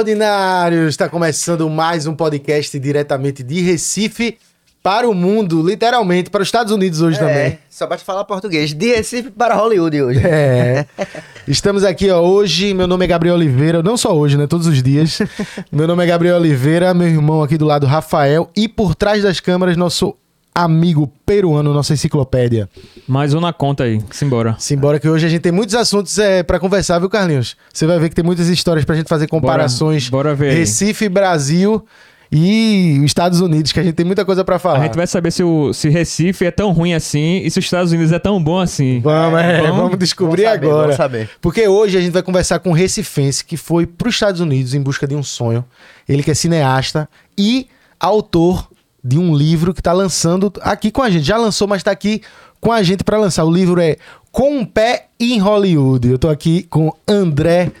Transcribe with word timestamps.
Fala, 0.00 0.08
ordinários! 0.08 0.88
Está 0.88 1.10
começando 1.10 1.68
mais 1.68 2.06
um 2.06 2.14
podcast 2.14 2.78
diretamente 2.78 3.42
de 3.42 3.60
Recife 3.60 4.38
para 4.82 5.06
o 5.06 5.12
mundo, 5.12 5.62
literalmente, 5.62 6.30
para 6.30 6.40
os 6.40 6.48
Estados 6.48 6.72
Unidos 6.72 7.02
hoje 7.02 7.18
também. 7.18 7.34
É, 7.34 7.58
só 7.68 7.86
basta 7.86 8.02
falar 8.04 8.24
português. 8.24 8.72
De 8.72 8.94
Recife 8.94 9.30
para 9.30 9.54
Hollywood 9.54 10.00
hoje. 10.00 10.20
É. 10.24 10.86
Estamos 11.46 11.84
aqui, 11.84 12.10
ó, 12.10 12.18
hoje. 12.18 12.72
Meu 12.72 12.86
nome 12.86 13.04
é 13.04 13.08
Gabriel 13.08 13.34
Oliveira, 13.34 13.82
não 13.82 13.94
só 13.94 14.16
hoje, 14.16 14.38
né? 14.38 14.46
Todos 14.46 14.66
os 14.66 14.82
dias. 14.82 15.18
meu 15.70 15.86
nome 15.86 16.02
é 16.02 16.06
Gabriel 16.06 16.36
Oliveira, 16.36 16.94
meu 16.94 17.08
irmão 17.08 17.42
aqui 17.42 17.58
do 17.58 17.66
lado, 17.66 17.86
Rafael, 17.86 18.50
e 18.56 18.66
por 18.66 18.94
trás 18.94 19.22
das 19.22 19.38
câmeras, 19.38 19.76
nosso 19.76 20.16
amigo 20.54 21.06
peruano, 21.24 21.72
nossa 21.72 21.92
enciclopédia. 21.92 22.68
Mais 23.06 23.32
um 23.34 23.40
na 23.40 23.52
conta 23.52 23.84
aí, 23.84 24.00
simbora. 24.10 24.56
Simbora 24.58 24.98
que 24.98 25.08
hoje 25.08 25.26
a 25.26 25.28
gente 25.28 25.40
tem 25.42 25.52
muitos 25.52 25.74
assuntos 25.74 26.18
é, 26.18 26.42
para 26.42 26.58
conversar, 26.58 26.98
viu, 26.98 27.08
Carlinhos? 27.08 27.56
Você 27.72 27.86
vai 27.86 27.98
ver 27.98 28.08
que 28.08 28.14
tem 28.14 28.24
muitas 28.24 28.48
histórias 28.48 28.84
pra 28.84 28.96
gente 28.96 29.08
fazer 29.08 29.26
comparações. 29.28 30.08
bora 30.08 30.34
ver 30.34 30.50
aí. 30.50 30.56
Recife, 30.58 31.08
Brasil 31.08 31.84
e 32.32 33.00
Estados 33.04 33.40
Unidos, 33.40 33.72
que 33.72 33.80
a 33.80 33.82
gente 33.82 33.94
tem 33.94 34.06
muita 34.06 34.24
coisa 34.24 34.44
pra 34.44 34.58
falar. 34.58 34.78
A 34.80 34.82
gente 34.84 34.94
vai 34.96 35.06
saber 35.06 35.30
se, 35.32 35.42
o, 35.42 35.72
se 35.72 35.88
Recife 35.88 36.44
é 36.44 36.50
tão 36.52 36.70
ruim 36.72 36.94
assim 36.94 37.38
e 37.44 37.50
se 37.50 37.58
os 37.58 37.64
Estados 37.64 37.90
Unidos 37.92 38.12
é 38.12 38.18
tão 38.20 38.42
bom 38.42 38.58
assim. 38.60 39.00
Vamos, 39.00 39.40
é, 39.40 39.62
Vamos- 39.62 39.76
vamos 39.76 39.98
descobrir 39.98 40.42
vamos 40.44 40.54
saber, 40.56 40.66
agora. 40.66 40.82
vamos 40.82 40.96
saber. 40.96 41.30
Porque 41.40 41.66
hoje 41.66 41.96
a 41.98 42.00
gente 42.00 42.12
vai 42.12 42.22
conversar 42.22 42.58
com 42.60 42.70
um 42.70 42.74
recifense 42.74 43.44
que 43.44 43.56
foi 43.56 43.84
para 43.86 44.08
os 44.08 44.14
Estados 44.14 44.40
Unidos 44.40 44.74
em 44.74 44.80
busca 44.80 45.06
de 45.08 45.14
um 45.16 45.22
sonho. 45.22 45.64
Ele 46.08 46.22
que 46.22 46.30
é 46.30 46.34
cineasta 46.34 47.08
e 47.36 47.66
autor 47.98 48.69
de 49.02 49.18
um 49.18 49.34
livro 49.34 49.72
que 49.74 49.80
está 49.80 49.92
lançando 49.92 50.52
aqui 50.62 50.90
com 50.90 51.02
a 51.02 51.10
gente. 51.10 51.24
Já 51.24 51.36
lançou, 51.36 51.66
mas 51.68 51.78
está 51.80 51.90
aqui 51.90 52.22
com 52.60 52.72
a 52.72 52.82
gente 52.82 53.02
para 53.04 53.18
lançar. 53.18 53.44
O 53.44 53.50
livro 53.50 53.80
é 53.80 53.96
Com 54.32 54.58
um 54.58 54.64
Pé 54.64 55.06
em 55.18 55.38
Hollywood. 55.38 56.10
Eu 56.10 56.18
tô 56.18 56.28
aqui 56.28 56.62
com 56.64 56.92
André 57.08 57.72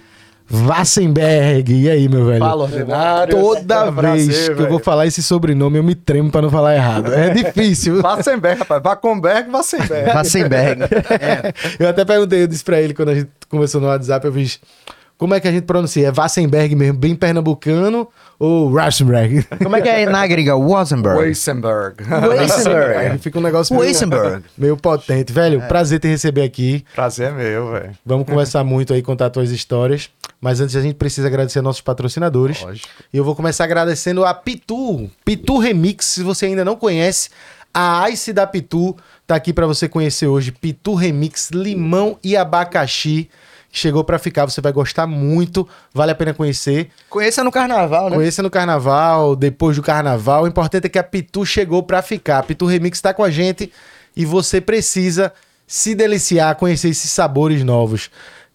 Vassenberg. 0.48 1.72
E 1.72 1.88
aí, 1.88 2.08
meu 2.08 2.26
velho? 2.26 2.40
Fala, 2.40 2.64
ordinários. 2.64 3.40
Toda 3.40 3.74
É 3.74 3.78
um 3.88 3.92
vez 3.92 3.94
prazer, 4.26 4.44
que 4.46 4.50
eu 4.52 4.56
velho. 4.56 4.68
vou 4.68 4.78
falar 4.80 5.06
esse 5.06 5.22
sobrenome, 5.22 5.78
eu 5.78 5.82
me 5.84 5.94
tremo 5.94 6.30
para 6.30 6.42
não 6.42 6.50
falar 6.50 6.74
errado. 6.74 7.12
É 7.12 7.30
difícil. 7.30 8.00
Vassenberg, 8.02 8.58
rapaz. 8.60 8.82
Vaconberg, 8.82 9.48
Vassenberg. 9.50 10.12
Vassenberg. 10.12 10.82
Eu 11.78 11.88
até 11.88 12.04
perguntei, 12.04 12.42
eu 12.42 12.46
disse 12.48 12.64
pra 12.64 12.80
ele 12.80 12.94
quando 12.94 13.10
a 13.10 13.14
gente 13.14 13.30
conversou 13.48 13.80
no 13.80 13.86
WhatsApp, 13.86 14.26
eu 14.26 14.32
fiz. 14.32 14.58
Como 15.16 15.34
é 15.34 15.40
que 15.40 15.46
a 15.46 15.52
gente 15.52 15.64
pronuncia? 15.64 16.08
É 16.08 16.10
Vassenberg 16.10 16.74
mesmo, 16.74 16.98
bem 16.98 17.14
pernambucano 17.14 18.08
ou 18.40 18.72
Rasenberg? 18.72 19.46
Como 19.62 19.76
é 19.76 19.82
que 19.82 19.88
é 19.88 20.06
na 20.06 20.26
gringa? 20.26 20.56
Wassenberg. 20.56 21.18
Weissenberg. 21.18 22.02
Aí 22.10 22.28
Weissenberg. 22.28 23.18
fica 23.18 23.38
um 23.38 23.42
negócio 23.42 23.74
meio, 23.74 23.86
Weissenberg. 23.86 24.44
meio 24.56 24.76
potente. 24.78 25.30
Velho, 25.30 25.60
prazer 25.68 26.00
te 26.00 26.08
receber 26.08 26.42
aqui. 26.42 26.82
Prazer 26.94 27.28
é 27.28 27.32
meu, 27.32 27.70
velho. 27.70 27.90
Vamos 28.04 28.26
conversar 28.26 28.64
muito 28.64 28.94
aí, 28.94 29.02
contar 29.02 29.28
tuas 29.28 29.50
histórias. 29.50 30.08
Mas 30.40 30.58
antes 30.58 30.74
a 30.74 30.80
gente 30.80 30.94
precisa 30.94 31.26
agradecer 31.28 31.58
aos 31.58 31.64
nossos 31.64 31.82
patrocinadores. 31.82 32.62
Lógico. 32.62 32.88
E 33.12 33.16
eu 33.18 33.22
vou 33.22 33.36
começar 33.36 33.64
agradecendo 33.64 34.24
a 34.24 34.32
Pitu. 34.32 35.10
Pitu 35.22 35.58
Remix, 35.58 36.06
se 36.06 36.22
você 36.22 36.46
ainda 36.46 36.64
não 36.64 36.76
conhece, 36.76 37.28
a 37.74 38.08
Ice 38.08 38.32
da 38.32 38.46
Pitu 38.46 38.96
tá 39.26 39.34
aqui 39.34 39.52
para 39.52 39.66
você 39.66 39.86
conhecer 39.86 40.28
hoje. 40.28 40.50
Pitu 40.50 40.94
Remix, 40.94 41.50
limão 41.50 42.18
e 42.24 42.38
abacaxi. 42.38 43.28
Chegou 43.72 44.02
para 44.02 44.18
ficar, 44.18 44.46
você 44.46 44.60
vai 44.60 44.72
gostar 44.72 45.06
muito, 45.06 45.68
vale 45.94 46.10
a 46.10 46.14
pena 46.14 46.34
conhecer. 46.34 46.90
Conheça 47.08 47.44
no 47.44 47.52
carnaval, 47.52 48.10
né? 48.10 48.16
Conheça 48.16 48.42
no 48.42 48.50
carnaval, 48.50 49.36
depois 49.36 49.76
do 49.76 49.82
carnaval. 49.82 50.42
O 50.42 50.48
importante 50.48 50.86
é 50.86 50.88
que 50.88 50.98
a 50.98 51.04
Pitu 51.04 51.46
chegou 51.46 51.82
para 51.82 52.02
ficar. 52.02 52.38
A 52.38 52.42
Pitu 52.42 52.66
Remix 52.66 52.98
está 52.98 53.14
com 53.14 53.22
a 53.22 53.30
gente 53.30 53.72
e 54.16 54.24
você 54.24 54.60
precisa 54.60 55.32
se 55.66 55.94
deliciar, 55.94 56.56
conhecer 56.56 56.88
esses 56.88 57.10
sabores 57.10 57.62
novos. 57.62 58.10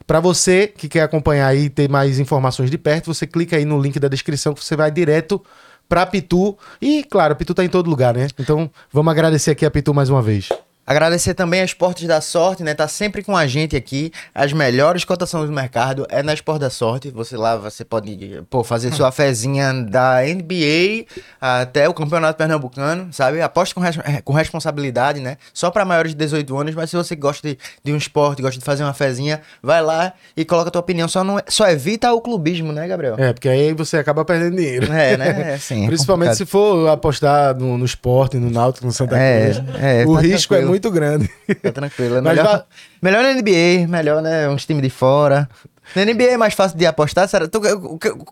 Para 0.05 0.19
você 0.19 0.67
que 0.67 0.89
quer 0.89 1.03
acompanhar 1.03 1.55
e 1.55 1.69
ter 1.69 1.89
mais 1.89 2.19
informações 2.19 2.69
de 2.69 2.77
perto, 2.77 3.13
você 3.13 3.25
clica 3.25 3.55
aí 3.55 3.63
no 3.63 3.79
link 3.79 3.97
da 3.99 4.09
descrição 4.09 4.53
que 4.53 4.63
você 4.63 4.75
vai 4.75 4.91
direto 4.91 5.41
para 5.87 6.05
Pitu. 6.05 6.57
E, 6.81 7.05
claro, 7.05 7.33
a 7.33 7.35
Pitu 7.35 7.53
tá 7.53 7.63
em 7.63 7.69
todo 7.69 7.89
lugar, 7.89 8.15
né? 8.15 8.27
Então, 8.37 8.69
vamos 8.91 9.11
agradecer 9.11 9.51
aqui 9.51 9.65
a 9.65 9.71
Pitu 9.71 9.93
mais 9.93 10.09
uma 10.09 10.21
vez. 10.21 10.49
Agradecer 10.87 11.33
também 11.33 11.61
a 11.61 11.65
Esportes 11.65 12.07
da 12.07 12.21
Sorte, 12.21 12.61
né? 12.63 12.73
Tá 12.73 12.87
sempre 12.87 13.23
com 13.23 13.35
a 13.35 13.47
gente 13.47 13.75
aqui. 13.75 14.11
As 14.33 14.53
melhores 14.53 15.03
cotações 15.03 15.47
do 15.47 15.51
mercado 15.53 16.05
é 16.09 16.21
na 16.21 16.33
Esporte 16.33 16.61
da 16.61 16.69
Sorte. 16.69 17.09
Você 17.11 17.35
lá, 17.35 17.55
você 17.55 17.83
pode 17.83 18.41
pô, 18.49 18.63
fazer 18.63 18.93
sua 18.93 19.09
fezinha 19.13 19.73
da 19.73 20.21
NBA 20.21 21.05
até 21.41 21.89
o 21.89 21.93
Campeonato 21.93 22.37
Pernambucano, 22.37 23.11
sabe? 23.11 23.41
Aposte 23.41 23.73
com, 23.73 23.81
res- 23.81 23.97
com 24.23 24.33
responsabilidade, 24.33 25.19
né? 25.19 25.37
Só 25.53 25.71
para 25.71 25.83
maiores 25.85 26.11
de 26.11 26.17
18 26.17 26.57
anos, 26.57 26.75
mas 26.75 26.89
se 26.89 26.95
você 26.95 27.15
gosta 27.15 27.47
de, 27.47 27.57
de 27.83 27.91
um 27.91 27.97
esporte, 27.97 28.41
gosta 28.41 28.59
de 28.59 28.65
fazer 28.65 28.83
uma 28.83 28.93
fezinha, 28.93 29.41
vai 29.63 29.81
lá 29.81 30.13
e 30.37 30.45
coloca 30.45 30.67
a 30.69 30.71
tua 30.71 30.81
opinião. 30.81 31.07
Só, 31.07 31.23
não, 31.23 31.39
só 31.47 31.67
evita 31.67 32.13
o 32.13 32.21
clubismo, 32.21 32.71
né, 32.71 32.87
Gabriel? 32.87 33.15
É, 33.17 33.33
porque 33.33 33.49
aí 33.49 33.73
você 33.73 33.97
acaba 33.97 34.23
perdendo 34.23 34.55
dinheiro. 34.55 34.91
É, 34.93 35.17
né? 35.17 35.25
É, 35.45 35.53
assim, 35.55 35.83
é 35.83 35.87
Principalmente 35.87 36.29
complicado. 36.29 36.37
se 36.37 36.45
for 36.51 36.87
apostar 36.89 37.55
no, 37.55 37.77
no 37.77 37.85
esporte, 37.85 38.37
no 38.37 38.49
Náutico, 38.49 38.85
no 38.85 38.91
Santa 38.91 39.17
É, 39.17 39.53
Cruz. 39.53 39.63
é, 39.81 40.05
o 40.05 40.13
tá 40.15 40.21
risco 40.21 40.53
é 40.53 40.57
tranquilo. 40.57 40.74
Muito 40.75 40.91
grande. 40.91 41.29
Tá 41.61 41.71
tranquilo. 41.71 42.17
É 42.17 42.21
Mas 42.21 42.37
melhor, 42.37 42.51
va- 42.51 42.65
melhor 43.01 43.23
na 43.23 43.33
NBA, 43.33 43.87
melhor, 43.87 44.21
né? 44.21 44.47
Uns 44.49 44.65
times 44.65 44.83
de 44.83 44.89
fora. 44.89 45.49
Na 45.95 46.03
NBA 46.03 46.23
é 46.31 46.37
mais 46.37 46.53
fácil 46.53 46.77
de 46.77 46.85
apostar, 46.85 47.27
será? 47.27 47.47
Tu, 47.47 47.59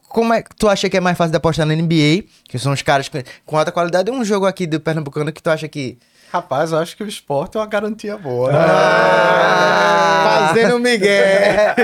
como 0.09 0.33
é 0.33 0.41
que 0.41 0.49
tu 0.55 0.67
acha 0.67 0.89
que 0.89 0.97
é 0.97 0.99
mais 0.99 1.15
fácil 1.17 1.31
de 1.31 1.37
apostar 1.37 1.65
na 1.65 1.75
NBA? 1.75 2.23
Que 2.49 2.57
são 2.57 2.71
os 2.73 2.81
caras 2.81 3.07
com, 3.09 3.21
com 3.45 3.57
alta 3.57 3.71
qualidade. 3.71 4.09
Um 4.11 4.25
jogo 4.25 4.45
aqui 4.47 4.65
do 4.65 4.79
Pernambucano 4.79 5.31
que 5.31 5.41
tu 5.41 5.49
acha 5.49 5.67
que. 5.67 5.97
Rapaz, 6.33 6.71
eu 6.71 6.79
acho 6.79 6.97
que 6.97 7.03
o 7.03 7.07
esporte 7.07 7.57
é 7.57 7.59
uma 7.59 7.67
garantia 7.67 8.17
boa. 8.17 8.51
né? 8.51 8.57
Ah! 8.57 10.47
Fazendo 10.47 10.79
Miguel. 10.79 11.75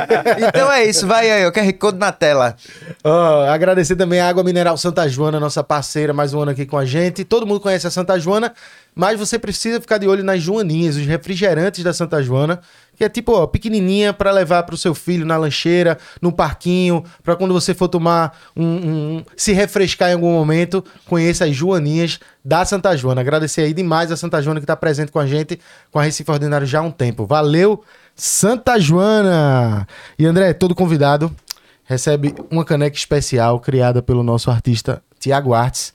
então 0.48 0.72
é 0.72 0.86
isso, 0.86 1.06
vai 1.06 1.30
aí, 1.30 1.46
o 1.46 1.52
QR 1.52 1.72
Code 1.74 2.00
na 2.00 2.12
tela. 2.12 2.56
Ó, 3.04 3.44
agradecer 3.48 3.96
também 3.96 4.20
a 4.20 4.28
Água 4.28 4.44
Mineral 4.44 4.76
Santa 4.76 5.08
Joana, 5.08 5.40
nossa 5.40 5.64
parceira, 5.64 6.14
mais 6.14 6.34
um 6.34 6.42
ano 6.42 6.50
aqui 6.50 6.66
com 6.66 6.80
a 6.80 6.84
gente. 6.84 7.24
Todo 7.24 7.46
mundo 7.46 7.60
conhece 7.60 7.86
a 7.86 7.92
Santa 7.92 8.20
Joana, 8.20 8.52
mas 8.96 9.20
você 9.20 9.38
precisa 9.38 9.80
ficar 9.80 10.00
de 10.00 10.08
olho 10.08 10.24
nas 10.24 10.42
joaninhas, 10.42 10.96
os 10.96 11.06
refrigerantes 11.06 11.84
da 11.84 11.94
Santa 11.94 12.24
Joana, 12.24 12.60
que 13.00 13.06
é 13.06 13.10
tipo, 13.10 13.32
ó, 13.32 13.48
pequenininha 13.48 14.12
para 14.14 14.30
levar 14.30 14.64
pro 14.64 14.76
seu 14.76 14.94
filho 14.94 15.26
na 15.26 15.38
lancheira, 15.38 15.98
no 16.22 16.34
parquinho, 16.34 17.02
para 17.24 17.34
quando 17.38 17.54
você 17.54 17.74
for 17.74 17.88
tomar 17.88 18.38
um, 18.54 18.66
um- 18.66 19.24
se 19.38 19.54
refrescar 19.54 20.10
em 20.10 20.14
algum 20.16 20.34
momento, 20.34 20.84
conheça 21.08 21.46
as 21.46 21.56
joaninhas 21.56 22.20
da 22.44 22.66
Santa 22.66 22.96
Joana. 22.98 23.22
Agradecer 23.22 23.62
aí 23.62 23.74
demais 23.74 24.12
a 24.12 24.18
Santa 24.18 24.42
Joana 24.42 24.60
que 24.60 24.66
tá 24.66 24.76
presente 24.76 25.14
com 25.14 25.20
a 25.20 25.26
gente, 25.26 25.58
com 25.90 25.98
a 25.98 26.04
Recife 26.04 26.30
Ordinário 26.30 26.68
já 26.68 26.80
há 26.80 26.82
um 26.82 26.92
tempo. 26.92 27.26
Valeu, 27.26 27.82
Santa 28.14 28.78
Joana! 28.78 29.88
E 30.18 30.26
André, 30.26 30.52
todo 30.54 30.76
convidado 30.76 31.34
recebe 31.86 32.36
uma 32.52 32.66
caneca 32.66 32.98
especial 32.98 33.62
criada 33.62 34.02
pelo 34.02 34.24
nosso 34.24 34.52
artista 34.52 35.02
Tiago 35.18 35.54
Artes. 35.54 35.94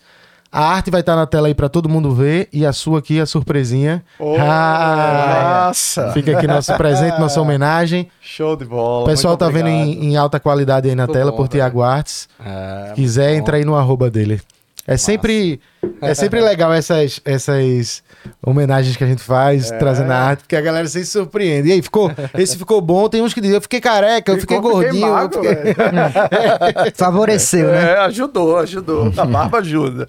A 0.57 0.67
arte 0.69 0.89
vai 0.89 1.01
estar 1.01 1.17
na 1.17 1.27
tela 1.27 1.49
aí 1.49 1.55
para 1.55 1.69
todo 1.69 1.89
mundo 1.89 2.15
ver 2.15 2.49
e 2.53 2.65
a 2.65 2.73
sua 2.73 3.01
aqui, 3.01 3.19
a 3.21 3.27
surpresinha. 3.27 4.05
Oh, 4.21 4.37
Ah, 4.39 5.65
nossa! 5.67 6.13
Fica 6.13 6.37
aqui 6.39 6.47
nosso 6.47 6.73
presente, 6.77 7.19
nossa 7.19 7.41
homenagem. 7.41 8.09
Show 8.21 8.55
de 8.55 8.65
bola. 8.65 9.03
O 9.03 9.07
pessoal 9.07 9.37
tá 9.37 9.47
vendo 9.49 9.67
obrigado. 9.69 9.89
em, 9.89 10.13
em 10.13 10.17
alta 10.17 10.39
qualidade 10.39 10.89
aí 10.89 10.95
na 10.95 11.07
Muito 11.07 11.13
tela 11.19 11.33
bom, 11.33 11.37
por 11.39 11.49
Tiago 11.49 11.83
Artes. 11.83 12.29
É, 12.39 12.89
Se 12.91 12.95
quiser, 12.95 13.35
entra 13.35 13.57
aí 13.57 13.65
no 13.65 13.75
arroba 13.75 14.09
dele. 14.09 14.41
É 14.87 14.97
sempre, 14.99 15.61
é 16.03 16.13
sempre 16.15 16.41
legal 16.45 16.73
essas, 16.73 17.19
essas 17.25 18.03
homenagens 18.45 18.97
que 18.97 19.03
a 19.05 19.07
gente 19.07 19.23
faz, 19.23 19.71
É. 19.71 19.79
trazendo 19.79 20.11
a 20.13 20.17
arte, 20.17 20.41
porque 20.41 20.57
a 20.57 20.61
galera 20.61 20.87
sempre 20.89 21.07
se 21.07 21.13
surpreende. 21.13 21.69
E 21.71 21.73
aí, 21.73 21.81
ficou, 21.83 22.11
esse 22.37 22.59
ficou 22.59 22.81
bom, 22.83 23.09
tem 23.09 23.23
uns 23.23 23.33
que 23.33 23.41
dizem, 23.41 23.57
eu 23.57 23.63
fiquei 23.63 23.81
careca, 23.81 24.33
eu 24.33 24.39
fiquei 24.39 24.57
Ficou- 24.59 24.73
gordinho. 24.73 25.07
eu 25.07 25.13
magro, 25.13 25.41
fiquei-. 25.43 25.75
Favoreceu, 26.95 27.69
né? 27.69 27.93
É, 27.93 27.99
ajudou, 28.01 28.59
ajudou. 28.59 29.13
A 29.17 29.25
barba 29.25 29.59
ajuda. 29.59 30.09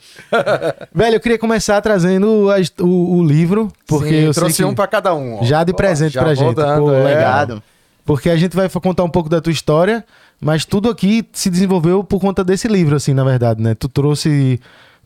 Velho, 0.94 1.16
eu 1.16 1.19
queria 1.19 1.38
começar 1.39 1.80
trazendo 1.81 2.50
as- 2.51 2.71
o, 2.80 3.18
o 3.18 3.24
livro, 3.25 3.71
porque 3.88 4.10
Sim, 4.10 4.16
eu 4.25 4.33
sei 4.33 4.42
trouxe 4.42 4.57
que- 4.57 4.66
um 4.66 4.74
pra 4.75 4.88
cada 4.88 5.13
um. 5.13 5.39
ó. 5.39 5.44
Já 5.44 5.63
de 5.63 5.74
presente 5.74 6.13
já 6.13 6.21
pra 6.24 6.33
gente. 6.33 6.56
dando, 6.56 6.81
Pô, 6.83 6.92
é. 6.94 7.04
legal. 7.04 7.12
Obrigado. 7.44 7.63
Porque 8.06 8.30
a 8.30 8.36
gente 8.38 8.56
vai 8.56 8.69
contar 8.69 9.04
um 9.04 9.10
pouco 9.10 9.28
da 9.30 9.42
tua 9.42 9.51
história, 9.51 10.06
mas 10.41 10.65
tudo 10.65 10.89
aqui 10.89 11.25
se 11.33 11.49
desenvolveu 11.49 12.03
por 12.03 12.19
conta 12.19 12.43
desse 12.43 12.67
livro, 12.67 12.95
assim, 12.95 13.13
na 13.13 13.23
verdade, 13.23 13.61
né? 13.61 13.73
Tu 13.75 13.87
trouxe 13.89 14.59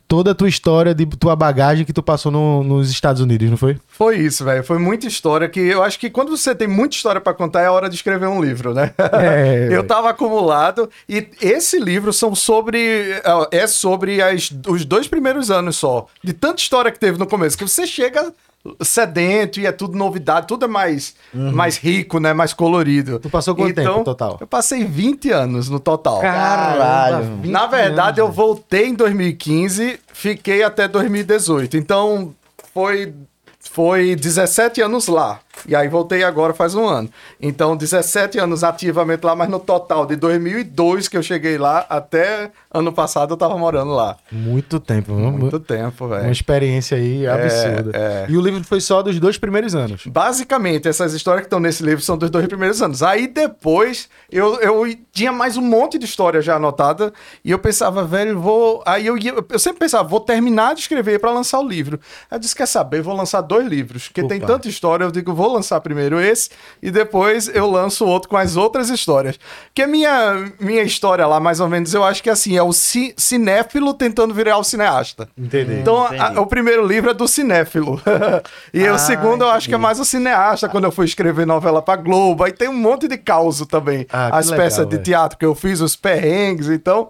toda 0.07 0.31
a 0.31 0.35
tua 0.35 0.49
história, 0.49 0.95
de 0.95 1.05
tua 1.05 1.35
bagagem 1.35 1.85
que 1.85 1.93
tu 1.93 2.01
passou 2.01 2.31
no- 2.31 2.63
nos 2.63 2.89
Estados 2.89 3.21
Unidos, 3.21 3.47
não 3.47 3.55
foi? 3.57 3.77
Foi 3.87 4.17
isso, 4.17 4.43
velho. 4.43 4.63
Foi 4.63 4.79
muita 4.79 5.05
história 5.05 5.47
que 5.47 5.59
eu 5.59 5.83
acho 5.83 5.99
que 5.99 6.09
quando 6.09 6.35
você 6.35 6.55
tem 6.55 6.67
muita 6.67 6.95
história 6.95 7.21
pra 7.21 7.31
contar 7.31 7.61
é 7.61 7.69
hora 7.69 7.87
de 7.87 7.93
escrever 7.95 8.25
um 8.27 8.41
livro, 8.41 8.73
né? 8.73 8.91
É, 8.97 9.67
eu 9.71 9.83
tava 9.85 10.09
acumulado 10.09 10.89
e 11.07 11.27
esse 11.39 11.79
livro 11.79 12.11
são 12.11 12.33
sobre 12.33 13.21
é 13.51 13.67
sobre 13.67 14.19
as- 14.19 14.51
os 14.67 14.83
dois 14.83 15.07
primeiros 15.07 15.51
anos 15.51 15.75
só. 15.77 16.07
De 16.23 16.33
tanta 16.33 16.59
história 16.59 16.91
que 16.91 16.99
teve 16.99 17.19
no 17.19 17.27
começo 17.27 17.55
que 17.55 17.67
você 17.67 17.85
chega 17.85 18.33
sedento 18.81 19.59
e 19.59 19.65
é 19.65 19.71
tudo 19.71 19.97
novidade, 19.97 20.47
tudo 20.47 20.65
é 20.65 20.67
mais 20.67 21.15
mais 21.33 21.77
rico, 21.77 22.19
né, 22.19 22.33
mais 22.33 22.53
colorido. 22.53 23.19
Tu 23.19 23.29
passou 23.29 23.55
quanto 23.55 23.73
tempo 23.73 24.03
total? 24.03 24.37
Eu 24.39 24.47
passei 24.47 24.83
20 24.83 25.31
anos 25.31 25.69
no 25.69 25.79
total. 25.79 26.19
Caralho. 26.19 27.37
20 27.41 27.51
Na 27.51 27.67
verdade, 27.67 28.19
eu 28.19 28.25
anos, 28.25 28.35
voltei 28.35 28.87
em 28.87 28.93
2015, 28.93 29.99
fiquei 30.13 30.63
até 30.63 30.87
2018. 30.87 31.77
Então, 31.77 32.35
foi, 32.73 33.13
foi 33.59 34.15
17 34.15 34.81
anos 34.81 35.07
lá. 35.07 35.39
E 35.67 35.75
aí 35.75 35.87
voltei 35.87 36.23
agora 36.23 36.53
faz 36.53 36.75
um 36.75 36.85
ano. 36.87 37.09
Então, 37.41 37.75
17 37.75 38.39
anos 38.39 38.63
ativamente 38.63 39.25
lá, 39.25 39.35
mas 39.35 39.49
no 39.49 39.59
total, 39.59 40.05
de 40.05 40.15
2002 40.15 41.07
que 41.07 41.17
eu 41.17 41.23
cheguei 41.23 41.57
lá, 41.57 41.85
até 41.89 42.51
ano 42.73 42.91
passado 42.93 43.33
eu 43.33 43.37
tava 43.37 43.57
morando 43.57 43.91
lá. 43.91 44.17
Muito 44.31 44.79
tempo? 44.79 45.13
Muito 45.13 45.59
tempo, 45.59 46.05
Uma 46.05 46.17
velho. 46.19 46.31
experiência 46.31 46.97
aí 46.97 47.27
absurda. 47.27 47.91
é. 47.93 48.25
E 48.29 48.37
o 48.37 48.41
livro 48.41 48.63
foi 48.63 48.81
só 48.81 49.01
dos 49.01 49.19
dois 49.19 49.37
primeiros 49.37 49.75
anos. 49.75 50.05
Basicamente, 50.07 50.87
essas 50.87 51.13
histórias 51.13 51.41
que 51.41 51.47
estão 51.47 51.59
nesse 51.59 51.83
livro 51.83 52.03
são 52.03 52.17
dos 52.17 52.29
dois 52.29 52.45
primeiros 52.47 52.81
anos. 52.81 53.01
Aí 53.03 53.27
depois, 53.27 54.09
eu, 54.31 54.59
eu 54.61 54.95
tinha 55.11 55.31
mais 55.31 55.57
um 55.57 55.61
monte 55.61 55.97
de 55.97 56.05
história 56.05 56.41
já 56.41 56.55
anotada, 56.55 57.11
e 57.43 57.51
eu 57.51 57.59
pensava, 57.59 58.03
velho, 58.05 58.39
vou. 58.39 58.81
Aí 58.85 59.05
eu, 59.07 59.17
ia- 59.17 59.33
eu 59.49 59.59
sempre 59.59 59.79
pensava, 59.79 60.07
vou 60.07 60.19
terminar 60.19 60.73
de 60.75 60.81
escrever 60.81 61.19
para 61.19 61.31
lançar 61.31 61.59
o 61.59 61.67
livro. 61.67 61.99
Aí 62.29 62.35
eu 62.35 62.39
disse, 62.39 62.55
quer 62.55 62.67
saber, 62.67 63.01
vou 63.01 63.15
lançar 63.15 63.41
dois 63.41 63.67
livros, 63.67 64.07
porque 64.07 64.23
tem 64.23 64.37
Opa. 64.37 64.47
tanta 64.47 64.67
história, 64.67 65.03
eu 65.03 65.11
digo, 65.11 65.33
vou 65.33 65.48
lançar 65.51 65.79
primeiro 65.81 66.19
esse, 66.19 66.49
e 66.81 66.89
depois 66.91 67.47
eu 67.53 67.69
lanço 67.69 68.05
outro 68.05 68.29
com 68.29 68.37
as 68.37 68.55
outras 68.55 68.89
histórias. 68.89 69.39
Porque 69.65 69.81
a 69.81 69.87
minha, 69.87 70.51
minha 70.59 70.81
história 70.83 71.25
lá, 71.27 71.39
mais 71.39 71.59
ou 71.59 71.67
menos, 71.67 71.93
eu 71.93 72.03
acho 72.03 72.21
que 72.23 72.29
assim, 72.29 72.55
é 72.57 72.63
o 72.63 72.71
ci- 72.71 73.13
cinéfilo 73.17 73.93
tentando 73.93 74.33
virar 74.33 74.57
o 74.57 74.63
cineasta. 74.63 75.27
Entendi. 75.37 75.73
Então, 75.75 76.05
a- 76.05 76.15
entendi. 76.15 76.39
o 76.39 76.45
primeiro 76.45 76.85
livro 76.85 77.09
é 77.09 77.13
do 77.13 77.27
cinéfilo. 77.27 78.01
e 78.73 78.85
Ah, 78.87 78.93
o 78.93 78.97
segundo 78.99 79.43
eu 79.43 79.49
acho 79.49 79.67
que 79.67 79.73
é 79.73 79.77
entendi. 79.77 79.83
mais 79.83 79.99
o 79.99 80.05
cineasta, 80.05 80.69
quando 80.69 80.85
eu 80.85 80.91
fui 80.91 81.05
escrever 81.05 81.45
novela 81.45 81.81
pra 81.81 81.95
Globo. 81.95 82.43
Aí 82.43 82.51
tem 82.51 82.67
um 82.69 82.73
monte 82.77 83.07
de 83.07 83.17
causa 83.17 83.65
também. 83.65 84.05
Ah, 84.11 84.29
que 84.31 84.37
As 84.37 84.49
legal, 84.49 84.65
peças 84.65 84.87
de 84.87 84.97
teatro 84.99 85.37
que 85.37 85.45
eu 85.45 85.55
fiz, 85.55 85.81
os 85.81 85.95
perrengues. 85.95 86.67
Então, 86.69 87.09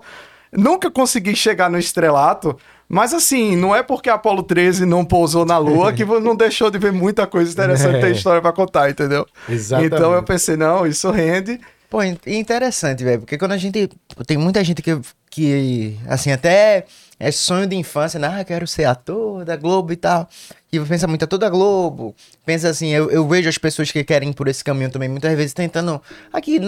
nunca 0.52 0.90
consegui 0.90 1.36
chegar 1.36 1.70
no 1.70 1.78
estrelato. 1.78 2.58
Mas 2.90 3.14
assim, 3.14 3.56
não 3.56 3.76
é 3.76 3.84
porque 3.84 4.10
Apolo 4.10 4.42
13 4.42 4.84
não 4.86 5.06
pousou 5.06 5.46
na 5.46 5.60
lua 5.60 5.94
que 5.94 6.04
não 6.04 6.36
deixou 6.36 6.72
de 6.72 6.80
ver 6.80 6.92
muita 6.92 7.28
coisa 7.28 7.52
interessante, 7.52 7.98
É. 7.98 8.02
tem 8.02 8.12
história 8.14 8.42
pra 8.42 8.52
contar, 8.52 8.90
entendeu? 8.90 9.28
Exatamente. 9.48 9.94
Então 9.96 10.12
eu 10.12 10.24
pensei, 10.24 10.58
não, 10.58 10.88
isso 10.88 11.12
rende. 11.12 11.60
Pô, 11.88 12.02
in- 12.04 12.18
interessante, 12.26 13.04
velho, 13.04 13.20
porque 13.20 13.38
quando 13.38 13.52
a 13.52 13.58
gente. 13.58 13.90
Tem 14.26 14.38
muita 14.38 14.64
gente 14.64 14.82
que, 14.82 15.00
que 15.30 15.96
assim, 16.08 16.32
até 16.32 16.86
é 17.20 17.32
sonho 17.32 17.68
de 17.68 17.76
infância, 17.76 18.18
né? 18.18 18.40
Ah, 18.40 18.44
quero 18.46 18.66
ser 18.66 18.86
ator 18.86 19.44
da 19.44 19.58
Globo 19.58 19.92
e 19.92 19.98
tal. 19.98 20.30
E 20.72 20.80
pensa 20.80 21.06
muito, 21.06 21.24
ator 21.24 21.38
da 21.38 21.50
Globo. 21.50 22.16
Pensa 22.46 22.70
assim, 22.70 22.90
eu, 22.90 23.12
eu 23.12 23.28
vejo 23.28 23.50
as 23.50 23.58
pessoas 23.58 23.92
que 23.92 24.04
querem 24.04 24.32
por 24.32 24.48
esse 24.48 24.64
caminho 24.64 24.90
também, 24.90 25.10
muitas 25.10 25.36
vezes 25.36 25.54
tentando. 25.54 26.02
Aqui, 26.32 26.62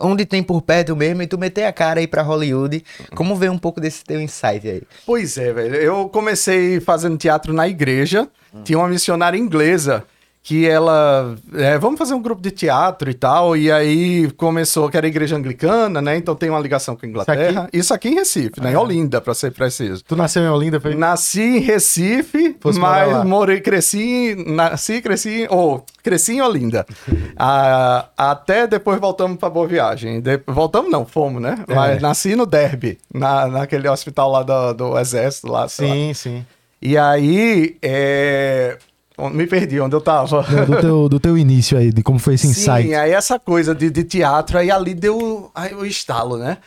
onde 0.00 0.24
tem 0.24 0.42
por 0.42 0.62
perto 0.62 0.96
mesmo, 0.96 1.22
e 1.22 1.26
tu 1.26 1.36
meter 1.36 1.64
a 1.64 1.72
cara 1.72 2.00
aí 2.00 2.06
pra 2.06 2.22
Hollywood. 2.22 2.82
Como 3.14 3.36
ver 3.36 3.50
um 3.50 3.58
pouco 3.58 3.80
desse 3.80 4.02
teu 4.02 4.20
insight 4.20 4.66
aí? 4.66 4.82
Pois 5.04 5.36
é, 5.36 5.52
velho. 5.52 5.74
Eu 5.76 6.08
comecei 6.08 6.80
fazendo 6.80 7.18
teatro 7.18 7.52
na 7.52 7.68
igreja. 7.68 8.26
Tinha 8.64 8.78
uma 8.78 8.88
missionária 8.88 9.36
inglesa 9.38 10.04
que 10.44 10.66
ela. 10.68 11.36
é, 11.54 11.78
vamos 11.78 11.96
fazer 11.98 12.14
um 12.14 12.20
grupo 12.20 12.42
de 12.42 12.50
teatro 12.50 13.08
e 13.08 13.14
tal. 13.14 13.56
E 13.56 13.70
aí 13.70 14.28
começou, 14.32 14.90
que 14.90 14.96
era 14.96 15.06
igreja 15.06 15.36
anglicana, 15.36 16.02
né? 16.02 16.16
Então 16.16 16.34
tem 16.34 16.50
uma 16.50 16.58
ligação 16.58 16.96
com 16.96 17.06
a 17.06 17.08
Inglaterra. 17.08 17.68
Isso 17.72 17.94
aqui, 17.94 18.08
em 18.08 18.14
Recife, 18.16 18.60
né? 18.60 18.72
Em 18.72 18.76
Olinda, 18.76 19.20
pra 19.20 19.34
ser 19.34 19.52
preciso. 19.52 20.02
Tu 20.04 20.16
nasceu 20.16 20.42
em 20.42 20.48
Olinda, 20.48 20.80
foi? 20.80 20.96
Nasci 20.96 21.40
em 21.42 21.58
Recife, 21.60 22.56
Fosse 22.60 22.80
mas 22.80 23.24
morei, 23.24 23.60
cresci, 23.60 24.34
nasci, 24.48 25.00
cresci, 25.00 25.46
ou 25.48 25.86
cresci 26.02 26.32
em 26.34 26.40
Olinda. 26.42 26.84
Ah, 27.36 28.08
até 28.16 28.66
depois 28.66 29.00
voltamos 29.00 29.36
para 29.38 29.48
Boa 29.50 29.66
Viagem. 29.66 30.20
De- 30.20 30.40
voltamos 30.46 30.90
não, 30.90 31.04
fomos, 31.04 31.40
né? 31.42 31.64
É. 31.66 31.74
Mas 31.74 32.00
nasci 32.02 32.36
no 32.36 32.46
Derby, 32.46 32.98
na, 33.12 33.46
naquele 33.48 33.88
hospital 33.88 34.30
lá 34.30 34.42
do, 34.42 34.72
do 34.74 34.98
Exército 34.98 35.50
lá. 35.50 35.68
sei 35.68 35.88
lá. 35.88 35.94
Sim, 35.94 36.14
sim. 36.14 36.46
E 36.80 36.96
aí, 36.98 37.76
é... 37.82 38.76
me 39.32 39.46
perdi 39.46 39.80
onde 39.80 39.94
eu 39.94 40.00
tava. 40.00 40.44
Não, 40.50 40.64
do, 40.64 40.80
teu, 40.80 41.08
do 41.08 41.20
teu 41.20 41.38
início 41.38 41.76
aí, 41.76 41.92
de 41.92 42.02
como 42.02 42.18
foi 42.18 42.34
esse 42.34 42.46
insight. 42.46 42.88
Sim, 42.88 42.94
aí 42.94 43.12
essa 43.12 43.38
coisa 43.38 43.74
de, 43.74 43.90
de 43.90 44.04
teatro, 44.04 44.58
aí 44.58 44.70
ali 44.70 44.94
deu 44.94 45.50
aí 45.54 45.74
o 45.74 45.84
estalo, 45.84 46.36
né? 46.36 46.58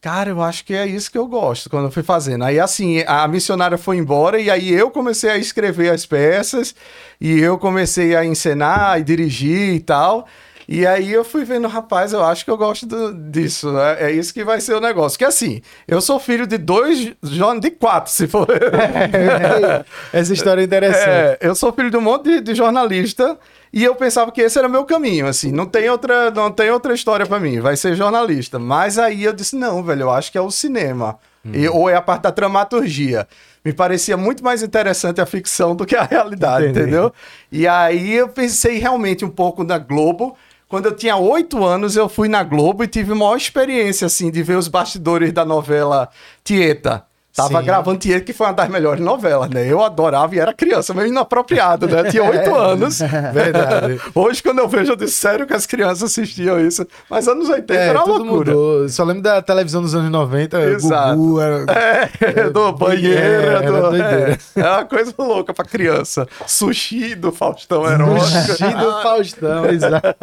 Cara, 0.00 0.30
eu 0.30 0.40
acho 0.40 0.64
que 0.64 0.72
é 0.72 0.86
isso 0.86 1.10
que 1.10 1.18
eu 1.18 1.26
gosto 1.26 1.68
quando 1.68 1.86
eu 1.86 1.90
fui 1.90 2.02
fazendo. 2.02 2.44
Aí, 2.44 2.60
assim, 2.60 3.02
a 3.06 3.26
missionária 3.26 3.76
foi 3.76 3.96
embora 3.96 4.38
e 4.40 4.48
aí 4.48 4.72
eu 4.72 4.88
comecei 4.90 5.30
a 5.30 5.36
escrever 5.36 5.90
as 5.90 6.06
peças 6.06 6.74
e 7.20 7.40
eu 7.40 7.58
comecei 7.58 8.14
a 8.14 8.24
encenar 8.24 9.00
e 9.00 9.02
dirigir 9.02 9.74
e 9.74 9.80
tal. 9.80 10.26
E 10.68 10.84
aí 10.86 11.12
eu 11.12 11.24
fui 11.24 11.44
vendo, 11.44 11.68
rapaz, 11.68 12.12
eu 12.12 12.24
acho 12.24 12.44
que 12.44 12.50
eu 12.50 12.56
gosto 12.56 12.86
do- 12.86 13.12
disso. 13.30 13.76
É, 13.78 14.06
é 14.06 14.12
isso 14.12 14.34
que 14.34 14.42
vai 14.44 14.60
ser 14.60 14.74
o 14.74 14.80
negócio. 14.80 15.16
Que 15.18 15.24
assim, 15.24 15.60
eu 15.86 16.00
sou 16.00 16.18
filho 16.18 16.46
de 16.46 16.58
dois, 16.58 17.12
jo- 17.22 17.60
de 17.60 17.70
quatro, 17.70 18.10
se 18.12 18.26
for. 18.26 18.46
Essa 20.12 20.32
história 20.32 20.60
é 20.60 20.64
interessante. 20.64 21.06
É, 21.08 21.38
eu 21.40 21.54
sou 21.54 21.72
filho 21.72 21.90
de 21.90 21.96
um 21.96 22.00
monte 22.00 22.24
de, 22.24 22.40
de 22.40 22.54
jornalista 22.54 23.38
e 23.72 23.84
eu 23.84 23.94
pensava 23.94 24.30
que 24.32 24.40
esse 24.40 24.58
era 24.58 24.68
meu 24.68 24.84
caminho, 24.84 25.26
assim, 25.26 25.52
não 25.52 25.66
tem 25.66 25.88
outra, 25.88 26.30
não 26.30 26.50
tem 26.50 26.70
outra 26.70 26.94
história 26.94 27.26
pra 27.26 27.38
mim, 27.38 27.60
vai 27.60 27.76
ser 27.76 27.94
jornalista. 27.94 28.58
Mas 28.58 28.98
aí 28.98 29.24
eu 29.24 29.32
disse, 29.32 29.56
não, 29.56 29.82
velho, 29.82 30.02
eu 30.02 30.10
acho 30.10 30.30
que 30.32 30.38
é 30.38 30.40
o 30.40 30.50
cinema. 30.50 31.18
E- 31.52 31.68
ou 31.68 31.88
é 31.88 31.94
a 31.94 32.02
parte 32.02 32.22
da 32.22 32.30
dramaturgia. 32.30 33.28
Me 33.64 33.72
parecia 33.72 34.16
muito 34.16 34.42
mais 34.42 34.62
interessante 34.64 35.20
a 35.20 35.26
ficção 35.26 35.76
do 35.76 35.86
que 35.86 35.94
a 35.94 36.02
realidade, 36.02 36.66
Entendi. 36.66 36.80
entendeu? 36.82 37.12
E 37.52 37.66
aí 37.68 38.14
eu 38.14 38.28
pensei 38.28 38.78
realmente 38.78 39.24
um 39.24 39.28
pouco 39.30 39.62
na 39.62 39.78
Globo. 39.78 40.36
Quando 40.68 40.86
eu 40.86 40.96
tinha 40.96 41.16
oito 41.16 41.64
anos, 41.64 41.94
eu 41.94 42.08
fui 42.08 42.28
na 42.28 42.42
Globo 42.42 42.82
e 42.82 42.88
tive 42.88 43.12
uma 43.12 43.36
experiência, 43.36 44.06
assim, 44.06 44.30
de 44.32 44.42
ver 44.42 44.56
os 44.56 44.66
bastidores 44.66 45.32
da 45.32 45.44
novela 45.44 46.08
Tieta. 46.42 47.06
Tava 47.36 47.60
Sim. 47.60 47.66
gravando 47.66 47.98
Tieta, 47.98 48.24
que 48.24 48.32
foi 48.32 48.46
uma 48.46 48.54
das 48.54 48.68
melhores 48.70 49.00
novelas, 49.04 49.50
né? 49.50 49.70
Eu 49.70 49.84
adorava 49.84 50.34
e 50.34 50.38
era 50.38 50.54
criança, 50.54 50.94
meio 50.94 51.08
inapropriado, 51.08 51.86
né? 51.86 52.04
Tinha 52.10 52.24
oito 52.24 52.52
anos. 52.56 52.98
Verdade. 52.98 54.00
Hoje, 54.14 54.42
quando 54.42 54.60
eu 54.60 54.66
vejo, 54.68 54.92
eu 54.92 54.96
disse, 54.96 55.12
sério 55.12 55.46
que 55.46 55.52
as 55.52 55.66
crianças 55.66 56.04
assistiam 56.04 56.58
isso. 56.58 56.86
Mas 57.10 57.28
anos 57.28 57.48
80 57.50 57.74
É, 57.74 57.88
era 57.88 57.98
uma 57.98 58.04
tudo 58.06 58.24
loucura. 58.24 58.52
mudou. 58.52 58.88
Só 58.88 59.04
lembro 59.04 59.22
da 59.22 59.42
televisão 59.42 59.82
dos 59.82 59.94
anos 59.94 60.10
90, 60.10 60.60
Exato. 60.62 61.16
Gugu, 61.16 61.40
era... 61.40 61.66
É, 62.20 62.48
do 62.50 62.72
banheiro, 62.72 63.20
É, 63.20 63.44
era 63.56 63.70
do, 63.90 63.96
é, 63.96 64.38
é 64.56 64.70
uma 64.70 64.84
coisa 64.86 65.12
louca 65.18 65.52
pra 65.52 65.64
criança. 65.64 66.26
Sushi 66.46 67.14
do 67.14 67.30
Faustão 67.30 67.86
Erótico. 67.86 68.26
Sushi 68.26 68.74
do 68.74 69.02
Faustão, 69.02 69.66
exato. 69.66 70.16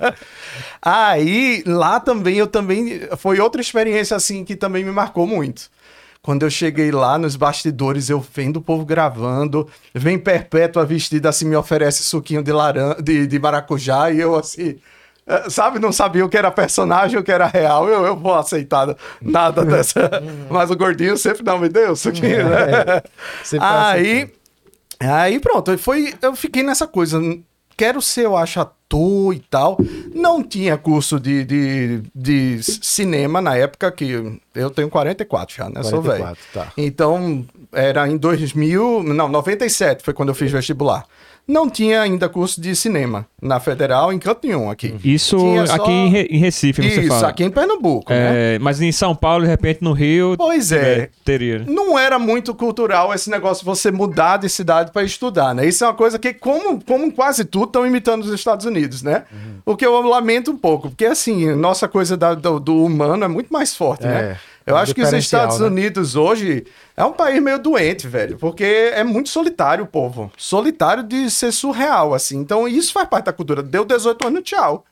Aí, 0.82 1.64
lá 1.66 2.00
também, 2.00 2.38
eu 2.38 2.48
também. 2.48 3.02
Foi 3.18 3.40
outra 3.40 3.62
experiência 3.62 4.16
assim 4.18 4.44
que 4.44 4.56
também 4.56 4.84
me 4.84 4.92
marcou 4.92 5.26
muito. 5.28 5.64
Quando 6.24 6.44
eu 6.44 6.50
cheguei 6.50 6.90
lá 6.90 7.18
nos 7.18 7.36
bastidores, 7.36 8.10
eu 8.10 8.20
vendo 8.34 8.58
o 8.58 8.62
povo 8.62 8.86
gravando, 8.86 9.68
vem 9.94 10.18
Perpétua 10.18 10.86
vestida 10.86 11.28
assim, 11.30 11.46
me 11.46 11.56
oferece 11.56 12.02
suquinho 12.04 12.42
de, 12.42 12.52
laran 12.52 12.96
de, 13.04 13.28
de 13.28 13.40
maracujá, 13.40 14.10
e 14.10 14.22
eu 14.22 14.34
assim. 14.36 14.78
eh, 15.28 15.50
Sabe, 15.50 15.80
não 15.80 15.92
sabia 15.92 16.26
o 16.26 16.30
que 16.30 16.38
era 16.38 16.50
personagem, 16.50 17.20
o 17.20 17.24
que 17.24 17.32
era 17.32 17.46
real, 17.48 17.90
eu, 17.90 18.06
eu 18.06 18.16
vou 18.16 18.34
aceitar 18.36 18.96
nada 19.22 19.64
dessa. 19.68 20.10
Mas 20.50 20.72
o 20.72 20.78
gordinho 20.78 21.18
sempre 21.18 21.44
não 21.44 21.60
me 21.60 21.68
deu 21.70 21.94
suquinho, 21.96 22.48
né? 22.50 23.02
Sempre 23.44 23.68
tá 23.68 23.90
Aí, 23.90 24.34
aí 25.02 25.40
pronto, 25.40 25.78
foi, 25.78 26.14
eu 26.22 26.36
fiquei 26.38 26.64
nessa 26.64 26.88
coisa. 26.88 27.20
Quero 27.76 28.02
ser, 28.02 28.26
eu 28.26 28.38
acho, 28.38 28.66
e 29.34 29.40
tal. 29.40 29.78
Não 30.14 30.44
tinha 30.44 30.78
curso 30.78 31.20
de, 31.20 31.44
de, 31.44 32.04
de 32.14 32.64
cinema 32.64 33.42
na 33.42 33.56
época, 33.56 33.92
que 33.92 34.40
eu 34.54 34.70
tenho 34.70 34.90
44 34.90 35.56
já, 35.56 35.70
né? 35.70 35.84
Sou 35.84 36.02
velho. 36.02 36.24
44, 36.24 36.44
tá. 36.54 36.74
Então, 36.78 37.46
era 37.72 38.08
em 38.08 38.18
2000, 38.18 39.04
não, 39.04 39.28
97 39.28 40.04
foi 40.04 40.14
quando 40.14 40.30
eu 40.30 40.36
fiz 40.36 40.52
vestibular. 40.52 41.06
Não 41.46 41.70
tinha 41.70 42.02
ainda 42.02 42.30
curso 42.30 42.62
de 42.62 42.74
cinema 42.74 43.26
na 43.42 43.60
Federal, 43.60 44.14
em 44.14 44.18
canto 44.20 44.48
nenhum 44.48 44.72
aqui. 44.72 44.96
Isso 45.04 45.36
Tinha 45.38 45.68
só- 45.68 45.74
aqui 45.76 45.92
em, 45.92 46.08
Re- 46.10 46.28
em 46.32 46.38
Recife, 46.38 46.82
você 46.82 47.02
Isso, 47.02 47.10
fala. 47.10 47.28
aqui 47.28 47.44
em 47.44 47.50
Pernambuco, 47.50 48.14
né? 48.14 48.56
É, 48.56 48.60
mas 48.60 48.80
em 48.82 48.92
São 48.94 49.14
Paulo, 49.14 49.44
de 49.44 49.50
repente, 49.50 49.84
no 49.84 49.92
Rio. 49.92 50.36
Pois 50.38 50.72
é. 50.72 51.00
é, 51.00 51.10
teria. 51.26 51.66
não 51.68 52.00
era 52.00 52.18
muito 52.18 52.56
cultural 52.56 53.14
esse 53.14 53.30
negócio 53.30 53.60
de 53.62 53.66
você 53.66 53.92
mudar 53.92 54.38
de 54.38 54.48
cidade 54.48 54.92
para 54.92 55.04
estudar, 55.04 55.54
né? 55.54 55.68
Isso 55.68 55.84
é 55.84 55.88
uma 55.88 55.94
coisa 55.94 56.18
que, 56.18 56.34
como, 56.34 56.82
como 56.82 57.12
quase 57.12 57.44
tudo, 57.44 57.66
estão 57.66 57.86
imitando 57.86 58.24
os 58.24 58.32
Estados 58.32 58.66
Unidos, 58.66 59.04
né? 59.04 59.24
Uhum. 59.30 59.54
O 59.66 59.76
que 59.76 59.86
eu 59.86 60.00
lamento 60.02 60.50
um 60.50 60.58
pouco, 60.58 60.90
porque 60.90 61.06
assim, 61.06 61.54
nossa 61.56 61.90
coisa 61.90 62.16
da- 62.16 62.36
do, 62.36 62.58
do 62.58 62.86
humano 62.86 63.26
é 63.26 63.28
muito 63.28 63.52
mais 63.52 63.76
forte, 63.76 64.06
É, 64.06 64.08
né? 64.08 64.38
Eu 64.66 64.76
é 64.76 64.80
um 64.80 64.82
acho 64.82 64.96
que 64.96 65.02
os 65.02 65.12
Estados 65.14 65.60
né? 65.60 65.68
Unidos 65.68 66.16
hoje 66.16 66.66
é 66.96 67.04
um 67.04 67.14
país 67.14 67.42
meio 67.42 67.60
doente, 67.60 68.08
velho, 68.08 68.38
porque 68.38 68.64
é 68.64 69.04
muito 69.04 69.30
solitário 69.30 69.84
o 69.84 69.88
povo. 69.88 70.32
Solitário 70.38 71.04
de 71.04 71.30
ser 71.30 71.52
surreal, 71.52 72.14
assim. 72.14 72.38
Então 72.38 72.68
isso 72.68 72.94
faz 72.94 73.08
parte 73.08 73.26
da 73.26 73.34
cultura. 73.34 73.62
Deu 73.62 73.84
18 73.84 74.28
anos, 74.28 74.44
tchau. 74.44 74.86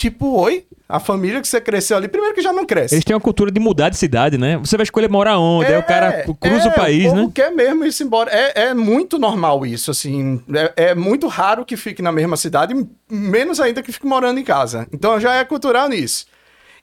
Tipo, 0.00 0.40
oi? 0.40 0.64
A 0.88 0.98
família 0.98 1.42
que 1.42 1.46
você 1.46 1.60
cresceu 1.60 1.96
ali, 1.96 2.08
primeiro 2.08 2.34
que 2.34 2.40
já 2.40 2.54
não 2.54 2.64
cresce. 2.64 2.94
Eles 2.94 3.04
têm 3.04 3.14
uma 3.14 3.20
cultura 3.20 3.50
de 3.50 3.60
mudar 3.60 3.90
de 3.90 3.98
cidade, 3.98 4.38
né? 4.38 4.56
Você 4.56 4.76
vai 4.76 4.82
escolher 4.82 5.10
morar 5.10 5.38
onde? 5.38 5.66
aí 5.66 5.78
o 5.78 5.82
cara 5.82 6.24
cruza 6.40 6.68
é, 6.68 6.72
o 6.72 6.74
país, 6.74 7.04
povo 7.04 7.16
né? 7.26 7.32
quer 7.32 7.52
mesmo 7.52 7.84
ir 7.84 7.92
embora. 8.00 8.30
É, 8.32 8.68
é 8.68 8.74
muito 8.74 9.18
normal 9.18 9.66
isso, 9.66 9.90
assim. 9.90 10.42
É, 10.52 10.86
é 10.88 10.94
muito 10.94 11.28
raro 11.28 11.66
que 11.66 11.76
fique 11.76 12.00
na 12.00 12.10
mesma 12.10 12.36
cidade, 12.36 12.74
menos 13.10 13.60
ainda 13.60 13.82
que 13.82 13.92
fique 13.92 14.06
morando 14.06 14.40
em 14.40 14.42
casa. 14.42 14.88
Então 14.90 15.20
já 15.20 15.34
é 15.34 15.44
cultural 15.44 15.86
nisso. 15.86 16.24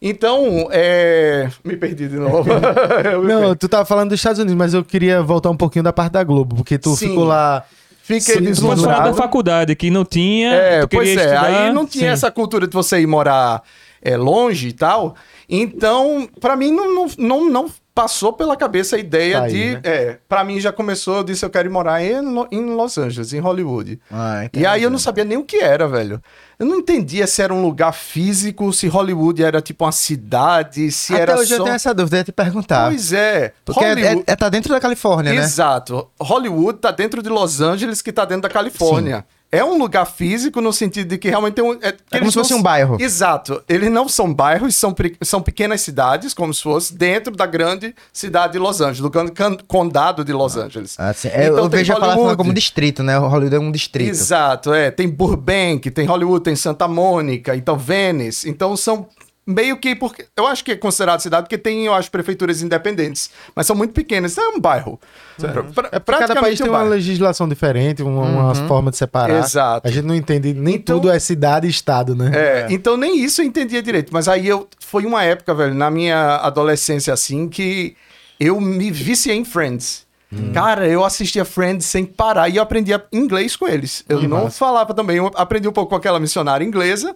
Então, 0.01 0.67
é... 0.71 1.49
me 1.63 1.75
perdi 1.75 2.07
de 2.07 2.17
novo. 2.17 2.49
Não, 3.27 3.55
tu 3.55 3.67
tava 3.67 3.85
falando 3.85 4.09
dos 4.09 4.19
Estados 4.19 4.39
Unidos, 4.39 4.57
mas 4.57 4.73
eu 4.73 4.83
queria 4.83 5.21
voltar 5.23 5.49
um 5.49 5.57
pouquinho 5.57 5.83
da 5.83 5.93
parte 5.93 6.13
da 6.13 6.23
Globo, 6.23 6.57
porque 6.57 6.77
tu 6.77 6.95
Sim. 6.95 7.09
ficou 7.09 7.23
lá 7.23 7.63
Fiquei 8.07 8.21
Se 8.21 8.33
fosse 8.41 8.61
falar 8.61 8.75
da 8.75 8.79
deslumbrado. 8.79 9.13
faculdade, 9.15 9.75
que 9.75 9.89
não 9.91 10.05
tinha, 10.05 10.53
É, 10.53 10.87
pois 10.87 11.09
é, 11.09 11.11
estudar, 11.15 11.43
aí 11.43 11.73
não 11.73 11.85
tinha 11.85 12.05
sim. 12.05 12.13
essa 12.13 12.31
cultura 12.31 12.65
de 12.65 12.73
você 12.73 13.01
ir 13.01 13.05
morar 13.05 13.61
é, 14.01 14.15
longe 14.15 14.69
e 14.69 14.71
tal. 14.71 15.13
Então, 15.49 16.25
pra 16.39 16.55
mim, 16.55 16.71
não, 16.71 16.95
não, 16.95 17.07
não, 17.17 17.49
não 17.49 17.69
passou 18.01 18.31
pela 18.31 18.55
cabeça 18.55 18.95
a 18.95 18.99
ideia 18.99 19.39
Tá 19.39 19.43
aí, 19.45 19.51
de. 19.51 19.71
né? 19.73 19.81
É, 19.83 20.17
pra 20.29 20.43
mim 20.43 20.59
já 20.59 20.71
começou, 20.71 21.17
eu 21.17 21.23
disse, 21.23 21.43
eu 21.43 21.49
quero 21.49 21.67
ir 21.67 21.71
morar 21.71 22.01
em, 22.03 22.13
em 22.51 22.65
Los 22.75 22.97
Angeles, 22.97 23.33
em 23.33 23.39
Hollywood. 23.39 23.99
Ah, 24.11 24.47
E 24.53 24.65
aí 24.65 24.83
eu 24.83 24.89
não 24.89 24.99
sabia 24.99 25.23
nem 25.23 25.37
o 25.37 25.43
que 25.43 25.57
era, 25.57 25.87
velho. 25.87 26.21
Eu 26.59 26.65
não 26.65 26.77
entendia 26.77 27.25
se 27.27 27.41
era 27.41 27.53
um 27.53 27.61
lugar 27.61 27.91
físico, 27.93 28.71
se 28.73 28.87
Hollywood 28.87 29.43
era 29.43 29.61
tipo 29.61 29.85
uma 29.85 29.91
cidade, 29.91 30.91
se 30.91 31.13
Até 31.13 31.21
era 31.23 31.37
hoje 31.37 31.53
eu 31.53 31.63
tenho 31.63 31.75
essa 31.75 31.93
dúvida, 31.93 32.17
eu 32.17 32.19
ia 32.19 32.23
te 32.23 32.31
perguntar. 32.31 32.87
Pois 32.89 33.13
é. 33.13 33.53
Porque 33.65 33.83
é, 33.83 33.89
Hollywood- 33.89 34.23
é- 34.27 34.31
é- 34.31 34.35
tá 34.35 34.49
dentro 34.49 34.73
da 34.73 34.79
Califórnia, 34.79 35.33
né? 35.33 35.39
Exato. 35.41 36.07
Hollywood 36.19 36.79
tá 36.79 36.91
dentro 36.91 37.21
de 37.21 37.29
Los 37.29 37.61
Angeles, 37.61 38.01
que 38.01 38.11
tá 38.11 38.25
dentro 38.25 38.43
da 38.43 38.49
Califórnia. 38.49 39.25
É 39.49 39.63
um 39.63 39.77
lugar 39.77 40.05
físico 40.05 40.59
no 40.59 40.73
sentido 40.73 41.07
de 41.07 41.17
que 41.17 41.29
realmente 41.29 41.53
tem 41.53 41.63
um. 41.63 41.73
É, 41.81 41.93
que 41.93 42.19
como 42.19 42.29
se 42.29 42.37
fosse 42.37 42.51
não- 42.51 42.59
um 42.59 42.61
bairro. 42.61 42.97
Exato. 42.99 43.63
Eles 43.69 43.89
não 43.89 44.09
são 44.09 44.33
bairros, 44.33 44.75
são, 44.75 44.93
são 45.21 45.41
pequenas 45.41 45.79
cidades, 45.79 46.33
como 46.33 46.53
se 46.53 46.61
fosse 46.61 46.93
dentro 46.93 47.33
da 47.33 47.45
grande 47.45 47.95
cidade 48.11 48.53
de 48.53 48.59
Los 48.59 48.81
Angeles, 48.81 48.99
do 48.99 49.09
can- 49.09 49.57
condado 49.65 50.25
de 50.25 50.33
Los 50.33 50.57
Angeles. 50.57 50.95
Ah, 50.99 51.13
sim. 51.13 51.29
É, 51.29 51.45
Então 51.47 51.59
eu 51.59 51.69
vejo 51.69 51.93
a 51.93 51.95
palavra 51.95 52.15
Hollywood. 52.15 52.37
como 52.37 52.53
distrito, 52.53 53.01
né? 53.03 53.17
O 53.17 53.27
Hollywood 53.27 53.55
é 53.55 53.59
um 53.59 53.71
distrito. 53.71 54.09
Exato, 54.09 54.73
é. 54.73 54.91
Tem 54.91 55.07
Burbank, 55.07 55.89
tem 55.91 56.05
Hollywood, 56.05 56.43
tem 56.43 56.55
Santa 56.55 56.85
Mônica, 56.87 57.55
então 57.55 57.77
Venice. 57.77 58.49
Então 58.49 58.75
são 58.75 59.07
meio 59.47 59.77
que. 59.77 59.95
Porque, 59.95 60.25
eu 60.35 60.45
acho 60.45 60.63
que 60.63 60.73
é 60.73 60.75
considerado 60.75 61.21
cidade 61.21 61.43
porque 61.43 61.57
tem, 61.57 61.85
eu 61.85 61.93
acho, 61.93 62.11
prefeituras 62.11 62.61
independentes. 62.61 63.31
Mas 63.55 63.65
são 63.65 63.75
muito 63.75 63.93
pequenas. 63.93 64.31
Isso 64.33 64.41
é 64.41 64.49
um 64.49 64.59
bairro. 64.59 64.99
Pra- 65.39 65.63
pra- 65.63 65.89
É 65.93 65.99
cada 65.99 66.35
país 66.35 66.59
um 66.59 66.63
tem 66.65 66.71
uma 66.73 66.83
legislação 66.83 67.47
diferente, 67.47 68.03
uma, 68.03 68.21
uma 68.23 68.55
forma 68.67 68.91
de 68.91 68.97
separar. 68.97 69.39
Exato. 69.39 69.87
A 69.87 69.91
gente 69.91 70.05
não 70.05 70.13
entende, 70.15 70.53
nem 70.53 70.75
Então- 70.75 70.99
tudo 70.99 71.09
é 71.09 71.17
cidade 71.19 71.65
e 71.65 71.69
estado, 71.69 72.15
né? 72.15 72.31
É, 72.35 72.67
então 72.69 72.97
nem 72.97 73.23
isso 73.23 73.41
eu 73.41 73.45
entendia 73.45 73.81
direito. 73.81 74.11
Mas 74.13 74.27
aí 74.27 74.47
eu. 74.47 74.67
Foi 74.79 75.05
uma 75.05 75.23
época, 75.23 75.53
velho, 75.55 75.73
na 75.73 75.89
minha 75.89 76.35
adolescência, 76.37 77.13
assim, 77.13 77.47
que 77.47 77.95
eu 78.39 78.59
me 78.59 78.91
viciei 78.91 79.35
em 79.35 79.45
Friends. 79.45 80.05
Cara, 80.53 80.85
eu 80.85 81.05
assistia 81.05 81.45
Friends 81.45 81.85
sem 81.85 82.03
parar 82.05 82.49
e 82.49 82.57
eu 82.57 82.61
aprendia 82.63 83.01
inglês 83.13 83.55
com 83.55 83.65
eles. 83.65 84.03
Eu 84.09 84.19
Que 84.19 84.27
não 84.27 84.43
massa. 84.43 84.57
falava 84.57 84.93
também, 84.93 85.15
eu 85.15 85.31
aprendi 85.35 85.69
um 85.69 85.71
pouco 85.71 85.91
com 85.91 85.95
aquela 85.95 86.19
missionária 86.19 86.65
inglesa. 86.65 87.15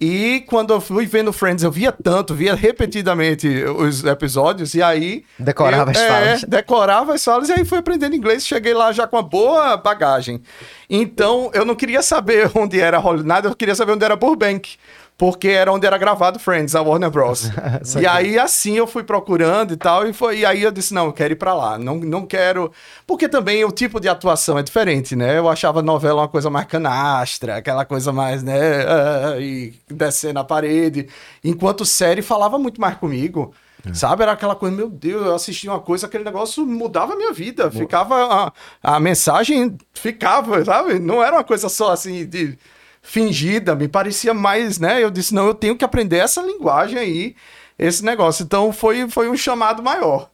E 0.00 0.42
quando 0.46 0.72
eu 0.72 0.80
fui 0.80 1.04
vendo 1.04 1.30
Friends, 1.30 1.62
eu 1.62 1.70
via 1.70 1.92
tanto, 1.92 2.34
via 2.34 2.54
repetidamente 2.54 3.46
os 3.48 4.02
episódios, 4.02 4.72
e 4.74 4.82
aí. 4.82 5.24
Decorava 5.38 5.90
eu- 5.92 5.96
as 5.96 6.02
é, 6.02 6.08
falas. 6.08 6.44
decorava 6.44 7.14
as 7.14 7.22
falas, 7.24 7.48
e 7.50 7.52
aí 7.52 7.64
fui 7.66 7.78
aprendendo 7.78 8.16
inglês, 8.16 8.46
cheguei 8.46 8.72
lá 8.72 8.92
já 8.92 9.06
com 9.06 9.16
uma 9.16 9.22
boa 9.22 9.76
bagagem. 9.76 10.40
Então, 10.88 11.50
eu 11.52 11.64
não 11.66 11.74
queria 11.74 12.00
saber 12.02 12.50
onde 12.56 12.80
era 12.80 12.96
Hollywood, 12.96 13.28
nada, 13.28 13.48
eu 13.50 13.54
queria 13.54 13.74
saber 13.74 13.92
onde 13.92 14.04
era 14.04 14.16
Burbank. 14.16 14.76
Porque 15.20 15.48
era 15.48 15.70
onde 15.70 15.86
era 15.86 15.98
gravado 15.98 16.38
Friends, 16.38 16.74
a 16.74 16.80
Warner 16.80 17.10
Bros. 17.10 17.50
e 18.00 18.06
aí, 18.06 18.38
assim, 18.38 18.78
eu 18.78 18.86
fui 18.86 19.04
procurando 19.04 19.74
e 19.74 19.76
tal, 19.76 20.08
e, 20.08 20.14
foi, 20.14 20.38
e 20.38 20.46
aí 20.46 20.62
eu 20.62 20.70
disse, 20.70 20.94
não, 20.94 21.04
eu 21.04 21.12
quero 21.12 21.34
ir 21.34 21.36
pra 21.36 21.52
lá, 21.52 21.76
não, 21.76 21.96
não 21.96 22.24
quero... 22.24 22.72
Porque 23.06 23.28
também 23.28 23.62
o 23.62 23.70
tipo 23.70 24.00
de 24.00 24.08
atuação 24.08 24.58
é 24.58 24.62
diferente, 24.62 25.14
né? 25.14 25.36
Eu 25.36 25.46
achava 25.46 25.82
novela 25.82 26.22
uma 26.22 26.28
coisa 26.28 26.48
mais 26.48 26.64
canastra, 26.64 27.56
aquela 27.56 27.84
coisa 27.84 28.14
mais, 28.14 28.42
né, 28.42 28.86
ah, 28.86 29.36
e 29.38 29.74
descer 29.90 30.32
na 30.32 30.42
parede, 30.42 31.06
enquanto 31.44 31.84
série 31.84 32.22
falava 32.22 32.58
muito 32.58 32.80
mais 32.80 32.96
comigo. 32.96 33.52
Sabe? 33.92 34.22
Era 34.22 34.32
aquela 34.32 34.54
coisa, 34.54 34.74
meu 34.74 34.88
Deus, 34.88 35.26
eu 35.26 35.34
assistia 35.34 35.70
uma 35.70 35.80
coisa, 35.80 36.06
aquele 36.06 36.24
negócio 36.24 36.64
mudava 36.64 37.12
a 37.12 37.16
minha 37.16 37.32
vida. 37.32 37.70
Ficava. 37.70 38.52
A, 38.82 38.96
a 38.96 39.00
mensagem 39.00 39.76
ficava, 39.94 40.62
sabe? 40.64 40.98
Não 40.98 41.22
era 41.22 41.36
uma 41.36 41.44
coisa 41.44 41.68
só 41.68 41.92
assim 41.92 42.26
de 42.26 42.58
fingida, 43.02 43.74
me 43.74 43.88
parecia 43.88 44.34
mais, 44.34 44.78
né? 44.78 45.02
Eu 45.02 45.10
disse, 45.10 45.34
não, 45.34 45.46
eu 45.46 45.54
tenho 45.54 45.76
que 45.76 45.84
aprender 45.84 46.18
essa 46.18 46.42
linguagem 46.42 46.98
aí, 46.98 47.36
esse 47.78 48.04
negócio. 48.04 48.42
Então 48.42 48.72
foi, 48.72 49.08
foi 49.08 49.28
um 49.28 49.36
chamado 49.36 49.82
maior. 49.82 50.30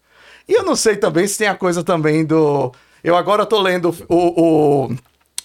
E 0.49 0.53
eu 0.53 0.63
não 0.63 0.77
sei 0.77 0.97
também 0.97 1.27
se 1.27 1.39
tem 1.39 1.49
a 1.49 1.55
coisa 1.55 1.83
também 1.83 2.25
do. 2.25 2.73
Eu 3.03 3.17
agora 3.17 3.47
tô 3.47 3.61
lendo 3.61 3.95
o, 4.09 4.87
o, 4.87 4.97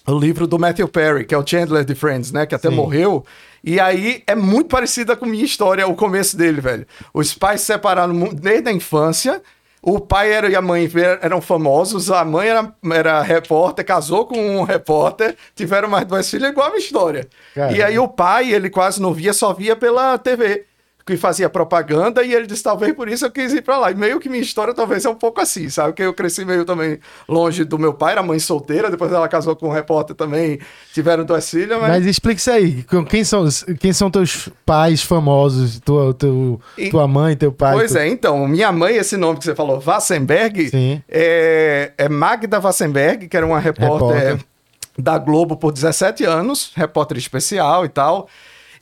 o 0.08 0.20
livro 0.20 0.48
do 0.48 0.60
Matthew 0.60 0.88
Perry, 0.88 1.26
que 1.26 1.34
é 1.34 1.38
o 1.38 1.46
Chandler 1.46 1.84
de 1.84 1.96
Friends, 1.96 2.32
né? 2.32 2.46
Que 2.46 2.56
até 2.56 2.70
Sim. 2.70 2.76
morreu. 2.76 3.26
E 3.64 3.80
aí 3.80 4.24
é 4.26 4.36
muito 4.36 4.70
parecida 4.70 5.16
com 5.16 5.26
a 5.26 5.28
minha 5.28 5.46
história, 5.46 5.88
o 5.88 5.96
começo 5.96 6.36
dele, 6.36 6.62
velho. 6.62 6.88
Os 7.14 7.34
pais 7.34 7.62
se 7.62 7.68
separaram 7.68 8.30
desde 8.34 8.70
a 8.70 8.74
infância. 8.74 9.42
O 9.84 10.00
pai 10.00 10.32
era, 10.32 10.48
e 10.48 10.56
a 10.56 10.62
mãe 10.62 10.88
eram 11.22 11.42
famosos, 11.42 12.12
a 12.12 12.24
mãe 12.24 12.50
era, 12.50 12.72
era 12.94 13.22
repórter, 13.24 13.84
casou 13.84 14.28
com 14.28 14.38
um 14.38 14.64
repórter, 14.64 15.36
tiveram 15.56 15.90
mais 15.90 16.06
duas 16.06 16.30
filhas, 16.30 16.52
igual 16.52 16.68
a 16.68 16.70
minha 16.70 16.80
história. 16.80 17.28
Caramba. 17.56 17.76
E 17.76 17.82
aí 17.82 17.98
o 17.98 18.08
pai, 18.08 18.54
ele 18.54 18.70
quase 18.70 19.02
não 19.02 19.12
via, 19.12 19.34
só 19.34 19.52
via 19.54 19.76
pela 19.76 20.20
TV, 20.20 20.66
que 21.12 21.18
fazia 21.18 21.50
propaganda, 21.50 22.24
e 22.24 22.34
ele 22.34 22.48
disse, 22.48 22.64
talvez 22.64 22.94
por 22.96 23.10
isso 23.10 23.26
eu 23.26 23.32
quis 23.32 23.52
ir 23.54 23.62
pra 23.62 23.78
lá. 23.78 23.92
E 23.92 23.96
meio 23.96 24.20
que 24.20 24.30
minha 24.30 24.42
história 24.42 24.74
talvez 24.74 25.04
é 25.06 25.10
um 25.10 25.16
pouco 25.16 25.42
assim, 25.42 25.70
sabe? 25.70 25.90
Porque 25.90 26.04
eu 26.04 26.14
cresci 26.14 26.46
meio 26.46 26.64
também 26.64 27.00
longe 27.28 27.64
do 27.66 27.78
meu 27.78 27.94
pai, 27.94 28.14
era 28.14 28.24
mãe 28.24 28.40
solteira, 28.40 28.90
depois 28.90 29.12
ela 29.12 29.28
casou 29.28 29.56
com 29.56 29.68
um 29.68 29.72
repórter 29.72 30.16
também, 30.16 30.60
tiveram 30.94 31.26
duas 31.26 31.50
filhas, 31.50 31.80
mas... 31.80 31.90
Mas 31.90 32.06
explica 32.06 32.40
isso 32.40 32.52
aí. 32.52 32.86
Quem 33.10 33.24
são, 33.24 33.46
quem 33.80 33.92
são 33.92 34.10
teus 34.10 34.48
pais 34.66 35.02
famosos? 35.04 35.80
Tua, 35.82 36.14
teu, 36.14 36.60
E- 36.78 36.90
tua 36.90 37.08
mãe, 37.08 37.36
teu 37.36 37.52
pai? 37.52 37.74
Pois 37.74 37.92
tu- 37.92 37.98
é, 37.98 38.08
então, 38.08 38.48
minha 38.48 38.72
mãe, 38.72 38.96
esse 38.96 39.18
nome 39.18 39.38
que 39.40 39.44
você 39.46 39.54
falou, 39.56 39.80
Vassenberg, 39.80 40.70
Sim. 40.70 41.02
é, 41.10 41.92
é 41.98 42.08
Magda 42.10 42.60
Vassenberg, 42.60 43.28
que 43.28 43.36
era 43.36 43.46
uma 43.46 43.60
repórter, 43.60 44.18
Repórter. 44.18 44.46
da 44.98 45.18
Globo 45.18 45.58
por 45.58 45.72
17 45.72 46.24
anos, 46.26 46.72
repórter 46.76 47.18
especial 47.18 47.86
e 47.86 47.90
tal. 47.90 48.28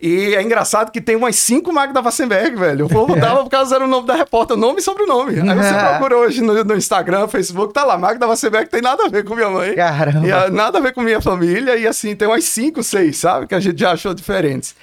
E 0.01 0.33
é 0.33 0.41
engraçado 0.41 0.91
que 0.91 1.01
tem 1.01 1.15
umas 1.15 1.35
cinco 1.35 1.73
Magda 1.73 2.01
Vassenberg, 2.01 2.55
velho. 2.55 2.85
O 2.85 2.89
povo 2.89 3.15
dava 3.19 3.43
por 3.43 3.49
causa 3.49 3.75
era 3.75 3.83
o 3.83 3.87
nome 3.87 4.07
da 4.07 4.15
repórter, 4.15 4.55
nome 4.55 4.79
e 4.79 4.81
sobrenome. 4.81 5.33
Aí 5.41 5.57
você 5.57 5.75
É. 5.75 5.89
procura 5.89 6.17
hoje 6.17 6.41
no, 6.41 6.63
no 6.63 6.75
Instagram, 6.77 7.27
Facebook, 7.27 7.73
tá 7.73 7.83
lá, 7.83 7.97
Magda 7.97 8.25
Vassenberg 8.25 8.69
tem 8.69 8.81
nada 8.81 9.05
a 9.05 9.09
ver 9.09 9.25
com 9.25 9.35
minha 9.35 9.49
mãe. 9.49 9.75
Caramba. 9.75 10.25
E 10.25 10.31
ah, 10.31 10.49
nada 10.49 10.77
a 10.77 10.81
ver 10.81 10.93
com 10.93 11.01
minha 11.01 11.19
família, 11.19 11.75
e 11.75 11.85
assim, 11.85 12.15
tem 12.15 12.27
umas 12.29 12.45
cinco, 12.45 12.81
seis, 12.81 13.17
sabe? 13.17 13.45
Que 13.47 13.55
a 13.55 13.59
gente 13.59 13.77
já 13.79 13.91
achou 13.91 14.13
diferentes. 14.13 14.73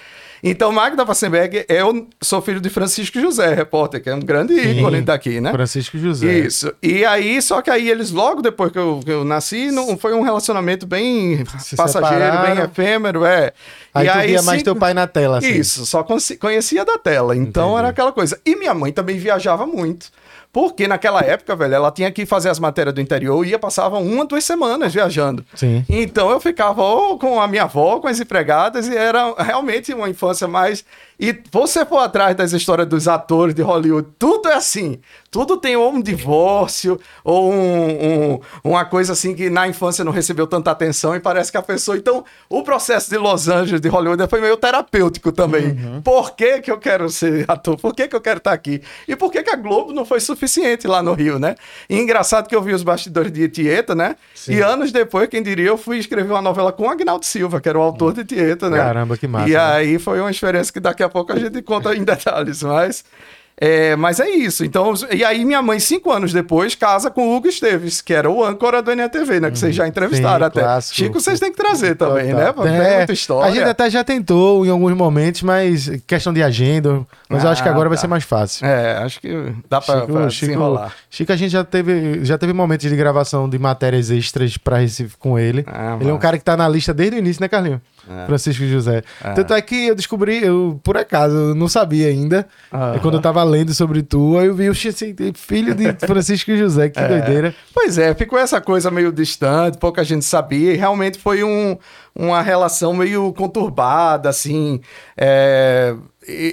Então, 0.42 0.70
Magda 0.70 1.02
Vassenberg, 1.02 1.64
eu 1.66 2.06
sou 2.23 2.42
filho 2.42 2.61
de 2.61 2.68
Francisco 2.68 3.18
José, 3.18 3.54
repórter, 3.54 4.02
que 4.02 4.11
é 4.11 4.14
um 4.14 4.20
grande 4.20 4.54
Sim. 4.54 4.78
ícone 4.78 5.00
daqui, 5.00 5.40
né? 5.40 5.50
Francisco 5.50 5.96
José. 5.99 6.30
Isso. 6.40 6.73
E 6.82 7.06
aí, 7.06 7.40
só 7.40 7.62
que 7.62 7.70
aí 7.70 7.88
eles, 7.90 8.11
logo 8.11 8.42
depois 8.42 8.70
que 8.70 8.78
eu, 8.78 9.00
que 9.02 9.11
eu 9.11 9.25
nasci, 9.25 9.70
não, 9.73 9.96
foi 9.96 10.12
um 10.12 10.20
relacionamento 10.20 10.87
bem 10.87 11.42
Se 11.58 11.75
passageiro, 11.75 12.23
separaram. 12.23 12.54
bem 12.54 12.64
efêmero, 12.64 13.25
é. 13.25 13.52
Aí 13.99 14.09
tu 14.09 14.26
via 14.29 14.43
mais 14.43 14.62
teu 14.62 14.76
pai 14.76 14.95
na 14.95 15.07
tela, 15.07 15.38
assim. 15.38 15.53
Isso, 15.53 15.85
só 15.87 16.03
conheci- 16.03 16.37
conhecia 16.37 16.85
da 16.85 16.99
tela. 16.99 17.37
Então 17.37 17.65
Entendi. 17.69 17.79
era 17.79 17.88
aquela 17.88 18.12
coisa. 18.12 18.38
E 18.45 18.57
minha 18.57 18.75
mãe 18.75 18.93
também 18.93 19.19
viajava 19.19 19.67
muito. 19.67 20.11
Porque 20.53 20.88
naquela 20.88 21.21
época, 21.21 21.55
velho, 21.55 21.75
ela 21.75 21.91
tinha 21.91 22.11
que 22.11 22.25
fazer 22.25 22.49
as 22.49 22.59
matérias 22.59 22.95
do 22.95 23.00
interior 23.00 23.45
e 23.45 23.50
ia, 23.50 23.59
passava 23.59 23.99
uma, 23.99 24.25
duas 24.25 24.43
semanas 24.43 24.95
viajando. 24.95 25.45
Sim. 25.55 25.85
Então 25.87 26.31
eu 26.31 26.41
ficava 26.41 26.83
ou 26.83 27.19
com 27.19 27.38
a 27.38 27.47
minha 27.47 27.65
avó, 27.65 28.00
com 28.00 28.09
as 28.09 28.19
empregadas, 28.21 28.88
e 28.88 28.97
era 28.97 29.35
realmente 29.37 29.93
uma 29.93 30.09
infância 30.09 30.49
mais. 30.49 30.83
E 31.18 31.35
você 31.50 31.85
for 31.87 31.99
atrás 32.00 32.37
das 32.37 32.52
histórias 32.52 32.87
dos 32.87 33.08
atores 33.08 33.54
de 33.54 33.62
Hollywood, 33.62 34.08
tudo 34.18 34.49
é 34.49 34.54
assim. 34.54 34.99
Tudo 35.30 35.56
tem 35.56 35.75
ou 35.76 35.92
um 35.92 36.00
divórcio, 36.00 36.99
ou 37.25 37.50
um- 37.52 38.35
um- 38.35 38.40
uma 38.64 38.85
coisa 38.85 39.12
assim 39.14 39.35
que 39.35 39.49
na 39.49 39.66
infância 39.66 40.04
não 40.04 40.12
recebeu 40.12 40.46
tanta 40.46 40.70
atenção 40.70 41.14
e 41.14 41.20
parece 41.20 41.50
que 41.50 41.56
a 41.56 41.62
pessoa. 41.62 41.96
Então, 41.96 42.25
o 42.50 42.62
processo 42.62 43.08
de 43.11 43.16
Los 43.16 43.49
Angeles, 43.49 43.80
de 43.80 43.88
Hollywood, 43.88 44.26
foi 44.28 44.40
meio 44.40 44.56
terapêutico 44.56 45.32
também. 45.32 45.76
Por 46.04 46.35
que, 46.37 46.61
que 46.61 46.70
eu 46.70 46.78
quero 46.78 47.08
ser 47.08 47.44
ator? 47.49 47.76
Por 47.78 47.94
que, 47.94 48.08
que 48.08 48.16
eu 48.16 48.20
quero 48.20 48.38
estar 48.38 48.52
aqui? 48.52 48.82
E 49.08 49.16
por 49.16 49.30
que, 49.32 49.42
que 49.42 49.50
a 49.50 49.56
Globo 49.56 49.92
não 49.92 50.04
foi 50.04 50.20
suficiente 50.20 50.87
lá 50.87 51.02
no 51.02 51.14
Rio, 51.14 51.38
né? 51.38 51.54
E 51.88 51.99
engraçado 51.99 52.46
que 52.49 52.54
eu 52.54 52.62
vi 52.62 52.73
os 52.75 52.82
bastidores 52.82 53.32
de 53.32 53.49
Tieta, 53.49 53.94
né? 53.94 54.16
E 54.49 54.61
anos 54.61 54.92
depois, 54.92 55.28
quem 55.28 55.42
diria, 55.42 55.68
eu 55.68 55.78
fui 55.78 55.99
escrever 55.99 56.30
uma 56.32 56.42
novela 56.42 56.73
com 56.73 56.85
o 56.85 56.90
Agnaldo 56.90 57.25
Silva, 57.25 57.61
que 57.61 57.68
era 57.68 57.78
o 57.78 57.82
autor 57.82 58.12
de 58.12 58.25
Tieta, 58.25 58.68
né? 58.68 58.76
Caramba, 58.78 59.16
que 59.16 59.26
massa, 59.26 59.49
E 59.49 59.52
né? 59.52 59.58
aí 59.58 59.99
foi 59.99 60.20
uma 60.20 60.30
experiência 60.30 60.73
que 60.73 60.80
daqui 60.80 61.05
a 61.06 61.08
pouco 61.08 61.32
a 61.32 61.38
gente 61.38 61.60
conta 61.62 61.94
em 61.94 62.02
detalhes, 62.04 62.62
mas. 62.62 63.04
É, 63.58 63.96
mas 63.96 64.20
é 64.20 64.28
isso. 64.28 64.66
Então, 64.66 64.92
e 65.10 65.25
aí 65.25 65.42
minha 65.42 65.62
mãe, 65.62 65.80
cinco 65.80 66.12
anos 66.12 66.30
depois, 66.30 66.75
casa 66.75 67.10
com 67.10 67.26
o 67.26 67.34
Hugo 67.36 67.48
Esteves, 67.48 68.02
que 68.02 68.12
era 68.12 68.30
o 68.30 68.44
âncora 68.44 68.82
do 68.82 68.90
NTV, 68.92 69.40
né? 69.40 69.50
Que 69.50 69.58
vocês 69.58 69.75
já 69.75 69.88
entrevistaram. 69.88 70.40
Sim, 70.40 70.48
até. 70.48 70.60
clássico. 70.60 70.94
Chico, 70.96 71.18
vocês 71.18 71.40
têm 71.40 71.50
que 71.50 71.56
trazer 71.56 71.94
também, 71.94 72.32
Total. 72.34 72.64
né? 72.66 72.70
Tem 72.70 72.86
É, 72.86 72.96
muita 72.98 73.14
história. 73.14 73.50
A 73.50 73.54
gente 73.54 73.66
até 73.66 73.88
já 73.88 74.04
tentou 74.04 74.66
em 74.66 74.68
alguns 74.68 74.92
momentos, 74.94 75.40
mas 75.40 75.90
questão 76.06 76.34
de 76.34 76.42
agenda. 76.42 77.00
Mas 77.30 77.44
eu 77.44 77.48
acho 77.50 77.62
que 77.62 77.68
Ah, 77.70 77.72
agora 77.72 77.88
vai 77.88 77.96
tá. 77.96 78.02
ser 78.02 78.08
mais 78.08 78.25
fácil. 78.25 78.66
É, 78.66 78.98
acho 78.98 79.18
que 79.22 79.32
dá 79.70 79.80
pra, 79.80 80.02
pra 80.02 80.26
desenrolar. 80.26 80.92
Chico, 81.08 81.32
a 81.32 81.36
gente 81.36 81.52
já 81.52 81.64
teve, 81.64 82.22
já 82.26 82.36
teve 82.36 82.52
momentos 82.52 82.86
de 82.90 82.94
gravação 82.94 83.48
de 83.48 83.58
matérias 83.58 84.10
extras 84.10 84.58
pra 84.58 84.76
Recife 84.76 85.16
com 85.18 85.38
ele. 85.38 85.64
Ah, 85.66 85.96
ele 85.98 86.10
é 86.10 86.12
um 86.12 86.18
cara 86.18 86.36
que 86.36 86.44
tá 86.44 86.58
na 86.58 86.68
lista 86.68 86.92
desde 86.92 87.16
o 87.16 87.18
início, 87.20 87.40
né, 87.40 87.48
Carlinho? 88.06 88.26
Francisco 88.26 88.64
José. 88.64 89.02
Tanto 89.34 89.54
é 89.54 89.60
que 89.60 89.86
eu 89.88 89.94
descobri, 89.94 90.44
eu, 90.44 90.80
por 90.82 90.96
acaso, 90.96 91.34
eu 91.34 91.54
não 91.54 91.68
sabia 91.68 92.08
ainda. 92.08 92.46
É 92.94 92.98
quando 92.98 93.14
eu 93.14 93.20
tava 93.20 93.42
lendo 93.42 93.75
sobre 93.75 94.02
tu, 94.02 94.38
aí 94.38 94.46
eu 94.46 94.54
vi 94.54 94.68
o 94.68 94.72
assim, 94.72 95.14
filho 95.34 95.75
de 95.75 95.92
Francisco 96.06 96.54
José, 96.56 96.88
que 96.88 97.00
doideira. 97.00 97.54
Pois 97.75 97.98
é, 97.98 98.14
ficou 98.14 98.38
essa 98.38 98.60
coisa 98.60 98.90
meio 98.90 99.12
distante, 99.12 99.78
pouca 99.78 100.04
gente 100.04 100.25
sabia, 100.25 100.72
e 100.72 100.76
realmente 100.76 101.18
foi 101.18 101.42
um, 101.42 101.76
uma 102.14 102.42
relação 102.42 102.94
meio 102.94 103.32
conturbada, 103.32 104.28
assim. 104.28 104.80
é, 105.16 105.94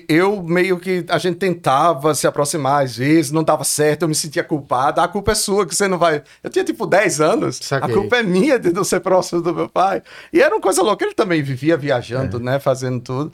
eu 0.08 0.44
meio 0.44 0.80
que 0.80 1.06
a 1.10 1.18
gente 1.18 1.38
tentava 1.38 2.13
se 2.13 2.27
aproximar 2.27 2.84
às 2.84 2.96
vezes, 2.98 3.32
não 3.32 3.44
dava 3.44 3.63
certo, 3.63 4.03
eu 4.03 4.08
me 4.08 4.15
sentia 4.15 4.44
culpado. 4.44 5.01
A 5.01 5.08
culpa 5.08 5.32
é 5.32 5.36
sua 5.36 5.65
que 5.65 5.75
você 5.75 5.88
não 5.88 5.98
vai. 5.98 6.22
Eu 6.44 6.50
tinha 6.50 6.63
tipo 6.63 6.86
10 6.86 7.22
anos. 7.22 7.60
Saquei. 7.62 7.89
A 7.89 7.94
culpa 7.98 8.18
é 8.18 8.24
minha 8.24 8.60
de 8.60 8.72
não 8.72 8.84
ser 8.84 9.00
próximo 9.00 9.42
do 9.42 9.53
meu 9.53 9.68
pai. 9.70 10.01
E 10.32 10.42
era 10.42 10.53
uma 10.53 10.62
coisa 10.62 10.82
louca, 10.82 11.03
ele 11.06 11.13
também 11.13 11.42
vivia 11.42 11.75
viajando, 11.75 12.38
É. 12.38 12.39
né, 12.39 12.60
fazendo 12.60 13.00
tudo. 13.01 13.34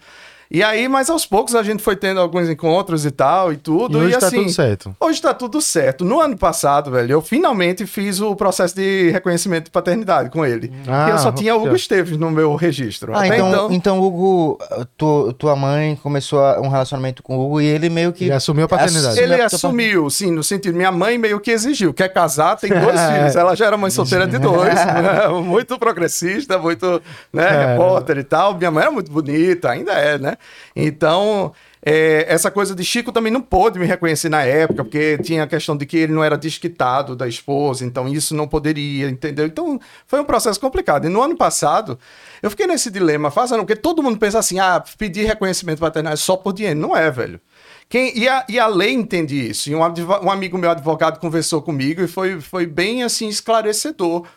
E 0.51 0.63
aí, 0.63 0.87
mas 0.87 1.11
aos 1.11 1.27
poucos 1.27 1.53
a 1.53 1.61
gente 1.61 1.83
foi 1.83 1.95
tendo 1.95 2.19
alguns 2.19 2.49
encontros 2.49 3.05
e 3.05 3.11
tal 3.11 3.53
e 3.53 3.57
tudo. 3.57 3.99
E 3.99 4.05
hoje 4.07 4.17
tá 4.17 4.27
assim, 4.27 4.37
tudo 4.37 4.49
certo. 4.51 4.95
Hoje 4.99 5.21
tá 5.21 5.31
tudo 5.31 5.61
certo. 5.61 6.03
No 6.03 6.19
ano 6.19 6.35
passado, 6.35 6.89
velho, 6.89 7.11
eu 7.13 7.21
finalmente 7.21 7.85
fiz 7.85 8.19
o 8.19 8.35
processo 8.35 8.75
de 8.75 9.11
reconhecimento 9.11 9.65
de 9.65 9.69
paternidade 9.71 10.31
com 10.31 10.43
ele. 10.43 10.73
Ah, 10.87 11.01
Porque 11.01 11.11
eu 11.11 11.17
só 11.19 11.31
tinha 11.31 11.55
Hugo 11.55 11.67
já. 11.67 11.75
Esteves 11.75 12.17
no 12.17 12.31
meu 12.31 12.55
registro. 12.55 13.13
Ah, 13.13 13.19
Até 13.25 13.37
então, 13.37 13.71
então, 13.71 13.99
Hugo, 14.01 14.57
tu- 14.97 15.31
tua 15.33 15.55
mãe 15.55 15.95
começou 16.01 16.39
um 16.63 16.67
relacionamento 16.69 17.21
com 17.21 17.37
o 17.37 17.45
Hugo 17.45 17.61
e 17.61 17.67
ele 17.67 17.87
meio 17.87 18.11
que. 18.11 18.23
Ele 18.23 18.33
assumiu 18.33 18.65
a 18.65 18.67
paternidade. 18.67 19.19
Ele 19.19 19.39
assumiu, 19.41 20.09
sim, 20.09 20.31
no 20.31 20.43
sentido, 20.43 20.75
minha 20.75 20.91
mãe 20.91 21.19
meio 21.19 21.39
que 21.39 21.51
exigiu, 21.51 21.93
quer 21.93 22.09
casar, 22.09 22.55
tem 22.57 22.71
dois 22.71 22.99
filhos. 23.13 23.35
Ela 23.35 23.55
já 23.55 23.67
era 23.67 23.77
mãe 23.77 23.91
solteira 23.91 24.25
de 24.25 24.39
dois, 24.39 24.73
né? 24.73 25.27
muito 25.43 25.77
progressista, 25.77 26.57
muito, 26.57 26.99
né, 27.31 27.67
repórter 27.67 28.17
e 28.17 28.23
tal. 28.23 28.55
Minha 28.57 28.71
mãe 28.71 28.81
era 28.81 28.91
muito 28.91 29.11
bonita, 29.11 29.69
ainda 29.69 29.91
é, 29.91 30.17
né? 30.17 30.37
Então, 30.75 31.53
é, 31.81 32.25
essa 32.27 32.51
coisa 32.51 32.75
de 32.75 32.83
Chico 32.83 33.11
também 33.11 33.31
não 33.31 33.41
pôde 33.41 33.79
me 33.79 33.85
reconhecer 33.85 34.29
na 34.29 34.43
época, 34.43 34.83
porque 34.83 35.17
tinha 35.19 35.43
a 35.43 35.47
questão 35.47 35.77
de 35.77 35.85
que 35.85 35.97
ele 35.97 36.13
não 36.13 36.23
era 36.23 36.37
desquitado 36.37 37.15
da 37.15 37.27
esposa, 37.27 37.85
então 37.85 38.07
isso 38.07 38.35
não 38.35 38.47
poderia, 38.47 39.09
entendeu? 39.09 39.45
Então, 39.45 39.79
foi 40.05 40.19
um 40.19 40.25
processo 40.25 40.59
complicado. 40.59 41.05
E 41.05 41.09
no 41.09 41.21
ano 41.21 41.37
passado, 41.37 41.97
eu 42.41 42.49
fiquei 42.49 42.67
nesse 42.67 42.91
dilema, 42.91 43.31
fazendo, 43.31 43.59
porque 43.59 43.75
todo 43.75 44.03
mundo 44.03 44.17
pensa 44.17 44.39
assim, 44.39 44.59
ah, 44.59 44.83
pedir 44.97 45.25
reconhecimento 45.25 45.79
paternal 45.79 46.13
é 46.13 46.17
só 46.17 46.35
por 46.35 46.53
dinheiro. 46.53 46.79
Não 46.79 46.95
é, 46.95 47.09
velho. 47.09 47.39
Quem, 47.87 48.15
e, 48.15 48.27
a, 48.27 48.45
e 48.47 48.59
a 48.59 48.67
lei 48.67 48.93
entende 48.93 49.49
isso. 49.49 49.69
E 49.69 49.75
um, 49.75 49.79
um 49.79 50.29
amigo 50.29 50.57
meu 50.57 50.69
advogado 50.69 51.19
conversou 51.19 51.61
comigo 51.61 52.01
e 52.01 52.07
foi, 52.07 52.39
foi 52.39 52.67
bem 52.67 53.03
assim 53.03 53.27
esclarecedor. 53.27 54.27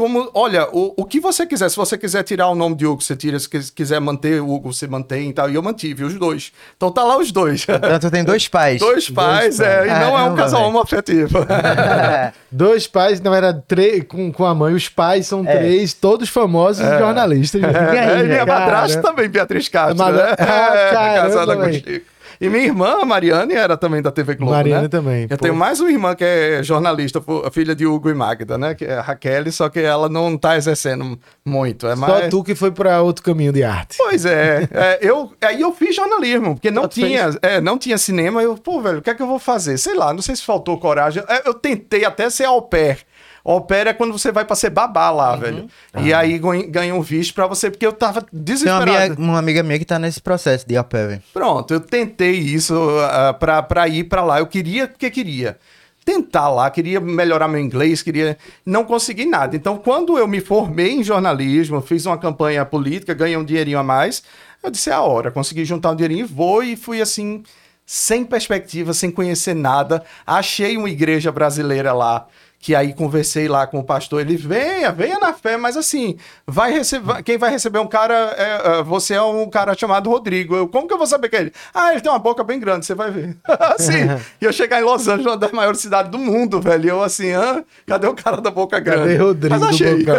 Como, 0.00 0.30
olha, 0.32 0.66
o, 0.72 0.94
o 0.96 1.04
que 1.04 1.20
você 1.20 1.44
quiser, 1.46 1.68
se 1.68 1.76
você 1.76 1.98
quiser 1.98 2.22
tirar 2.22 2.48
o 2.48 2.54
nome 2.54 2.74
de 2.74 2.86
Hugo, 2.86 3.02
você 3.02 3.14
tira, 3.14 3.38
se 3.38 3.46
quis- 3.46 3.68
quiser 3.68 4.00
manter 4.00 4.40
o 4.40 4.48
Hugo, 4.50 4.72
você 4.72 4.86
mantém 4.86 5.28
e 5.28 5.32
tal. 5.34 5.50
E 5.50 5.54
eu 5.56 5.62
mantive 5.62 6.04
os 6.04 6.14
dois. 6.14 6.52
Então 6.74 6.90
tá 6.90 7.04
lá 7.04 7.18
os 7.18 7.30
dois. 7.30 7.66
Tanto 7.66 8.10
tem 8.10 8.24
dois 8.24 8.48
pais. 8.48 8.80
dois 8.80 9.10
pais, 9.10 9.60
é, 9.60 9.84
e 9.84 9.90
não 9.90 9.94
é 9.94 10.06
um 10.08 10.12
Caramba, 10.14 10.36
casal 10.36 10.62
homoafetivo. 10.68 11.38
Dois 12.50 12.86
pais, 12.86 13.20
na 13.20 13.30
verdade, 13.30 13.62
três, 13.68 14.04
com, 14.04 14.32
com 14.32 14.44
a 14.44 14.54
mãe, 14.54 14.74
os 14.74 14.88
pais 14.88 15.26
são 15.26 15.44
É. 15.46 15.56
três, 15.56 15.92
todos 15.92 16.28
famosos 16.28 16.84
jornalistas. 16.98 17.60
E 17.60 17.64
aí, 17.64 17.72
É, 17.98 18.20
e 18.20 18.24
minha 18.24 18.46
cara? 18.46 18.60
madrasta 18.60 19.02
também, 19.02 19.28
Beatriz 19.28 19.68
Castro, 19.68 19.98
Madra- 19.98 20.30
né? 20.30 20.36
Ah, 20.38 20.74
É, 20.74 21.20
casada 21.20 21.56
com 21.56 21.62
o. 21.62 21.72
Chico. 21.72 22.06
E 22.40 22.48
minha 22.48 22.64
irmã, 22.64 22.98
a 23.02 23.04
Mariane, 23.04 23.52
era 23.52 23.76
também 23.76 24.00
da 24.00 24.10
TV 24.10 24.34
Globo, 24.34 24.52
Mariane 24.52 24.84
né? 24.84 24.88
também, 24.88 25.22
Eu 25.28 25.36
pô. 25.36 25.42
tenho 25.42 25.54
mais 25.54 25.78
uma 25.78 25.90
irmã 25.90 26.14
que 26.14 26.24
é 26.24 26.62
jornalista, 26.62 27.22
filha 27.52 27.74
de 27.74 27.86
Hugo 27.86 28.08
e 28.08 28.14
Magda, 28.14 28.56
né? 28.56 28.74
Que 28.74 28.86
é 28.86 28.94
a 28.94 29.02
Raquel, 29.02 29.52
só 29.52 29.68
que 29.68 29.78
ela 29.78 30.08
não 30.08 30.38
tá 30.38 30.56
exercendo 30.56 31.18
muito. 31.44 31.86
É 31.86 31.94
Só 31.94 32.00
mais... 32.00 32.30
tu 32.30 32.42
que 32.42 32.54
foi 32.54 32.70
pra 32.70 33.02
outro 33.02 33.22
caminho 33.22 33.52
de 33.52 33.62
arte. 33.62 33.98
Pois 33.98 34.24
é, 34.24 34.66
é, 34.72 34.98
eu, 35.02 35.30
aí 35.42 35.60
eu 35.60 35.70
fiz 35.74 35.94
jornalismo, 35.94 36.54
porque 36.54 36.70
não 36.70 36.88
tinha, 36.88 37.30
é, 37.42 37.60
não 37.60 37.76
tinha 37.76 37.98
cinema, 37.98 38.42
eu, 38.42 38.54
pô, 38.56 38.80
velho, 38.80 39.00
o 39.00 39.02
que 39.02 39.10
é 39.10 39.14
que 39.14 39.20
eu 39.22 39.26
vou 39.26 39.38
fazer? 39.38 39.76
Sei 39.76 39.94
lá, 39.94 40.14
não 40.14 40.22
sei 40.22 40.34
se 40.34 40.42
faltou 40.42 40.78
coragem, 40.78 41.22
É, 41.28 41.46
eu 41.46 41.52
tentei 41.52 42.06
até 42.06 42.30
ser 42.30 42.44
au 42.44 42.62
pair, 42.62 42.98
pair 43.60 43.86
é 43.86 43.92
quando 43.94 44.12
você 44.12 44.30
vai 44.30 44.44
pra 44.44 44.54
ser 44.54 44.70
babá 44.70 45.10
lá, 45.10 45.34
velho, 45.36 45.66
e 45.98 46.12
aí 46.12 46.38
ganha- 46.38 46.94
um 46.94 47.00
visto 47.00 47.32
pra 47.34 47.46
você, 47.46 47.70
porque 47.70 47.86
eu 47.86 47.92
tava 47.92 48.20
Tem 48.20 48.28
uma 48.32 48.44
desesperado. 48.44 48.90
amiga, 48.90 49.20
uma 49.22 49.38
amiga 49.38 49.62
minha 49.62 49.78
que 49.78 49.84
tá 49.84 49.98
nesse 49.98 50.20
processo 50.20 50.66
de 50.68 50.76
au 50.76 50.84
pair, 50.84 51.08
velho. 51.08 51.22
Pronto, 51.32 51.72
eu 51.72 51.80
tentei 51.80 52.32
isso 52.32 52.74
uh, 52.74 53.32
pra, 53.38 53.62
pra 53.62 53.88
ir 53.88 54.04
pra 54.04 54.22
lá. 54.22 54.38
Eu 54.40 54.46
queria 54.46 54.86
porque 54.88 55.10
queria. 55.10 55.56
Tentar 56.04 56.48
lá, 56.48 56.70
queria 56.70 56.98
melhorar 56.98 57.46
meu 57.46 57.60
inglês, 57.60 58.02
queria. 58.02 58.36
Não 58.64 58.84
consegui 58.84 59.26
nada. 59.26 59.54
Então, 59.54 59.76
quando 59.76 60.18
eu 60.18 60.26
me 60.26 60.40
formei 60.40 60.92
em 60.92 61.04
jornalismo, 61.04 61.80
fiz 61.82 62.06
uma 62.06 62.16
campanha 62.18 62.64
política, 62.64 63.12
ganhei 63.14 63.36
um 63.36 63.44
dinheirinho 63.44 63.78
a 63.78 63.82
mais, 63.82 64.22
eu 64.62 64.70
disse: 64.70 64.90
é 64.90 64.94
a 64.94 65.02
hora. 65.02 65.30
Consegui 65.30 65.64
juntar 65.64 65.90
um 65.90 65.94
dinheirinho 65.96 66.24
e 66.24 66.28
vou. 66.28 66.62
E 66.64 66.74
fui 66.74 67.00
assim, 67.02 67.42
sem 67.84 68.24
perspectiva, 68.24 68.94
sem 68.94 69.10
conhecer 69.10 69.54
nada. 69.54 70.02
Achei 70.26 70.76
uma 70.76 70.88
igreja 70.88 71.30
brasileira 71.30 71.92
lá. 71.92 72.26
Que 72.62 72.74
aí 72.74 72.92
conversei 72.92 73.48
lá 73.48 73.66
com 73.66 73.78
o 73.78 73.82
pastor, 73.82 74.20
ele 74.20 74.36
venha, 74.36 74.92
venha 74.92 75.18
na 75.18 75.32
fé, 75.32 75.56
mas 75.56 75.78
assim, 75.78 76.16
vai 76.46 76.70
receber, 76.70 77.22
quem 77.22 77.38
vai 77.38 77.50
receber 77.50 77.78
um 77.78 77.86
cara, 77.86 78.14
é, 78.36 78.80
é, 78.80 78.82
você 78.82 79.14
é 79.14 79.22
um 79.22 79.48
cara 79.48 79.74
chamado 79.74 80.10
Rodrigo. 80.10 80.54
Eu, 80.54 80.68
como 80.68 80.86
que 80.86 80.92
eu 80.92 80.98
vou 80.98 81.06
saber 81.06 81.30
que 81.30 81.36
é 81.36 81.40
ele? 81.40 81.52
Ah, 81.72 81.92
ele 81.92 82.02
tem 82.02 82.12
uma 82.12 82.18
boca 82.18 82.44
bem 82.44 82.60
grande, 82.60 82.84
você 82.84 82.94
vai 82.94 83.10
ver. 83.10 83.34
assim, 83.74 84.00
e 84.40 84.44
eu 84.44 84.52
chegar 84.52 84.78
em 84.78 84.84
Los 84.84 85.08
Angeles, 85.08 85.24
uma 85.26 85.38
das 85.38 85.52
maiores 85.52 85.80
cidades 85.80 86.10
do 86.12 86.18
mundo, 86.18 86.60
velho, 86.60 86.84
e 86.84 86.88
eu 86.88 87.02
assim, 87.02 87.32
ah, 87.32 87.64
cadê 87.86 88.06
o 88.06 88.14
cara 88.14 88.42
da 88.42 88.50
boca 88.50 88.78
grande? 88.78 89.00
Cadê 89.04 89.16
Rodrigo 89.16 89.54
Mas 89.58 89.62
achei. 89.62 90.04
Bocão? 90.04 90.16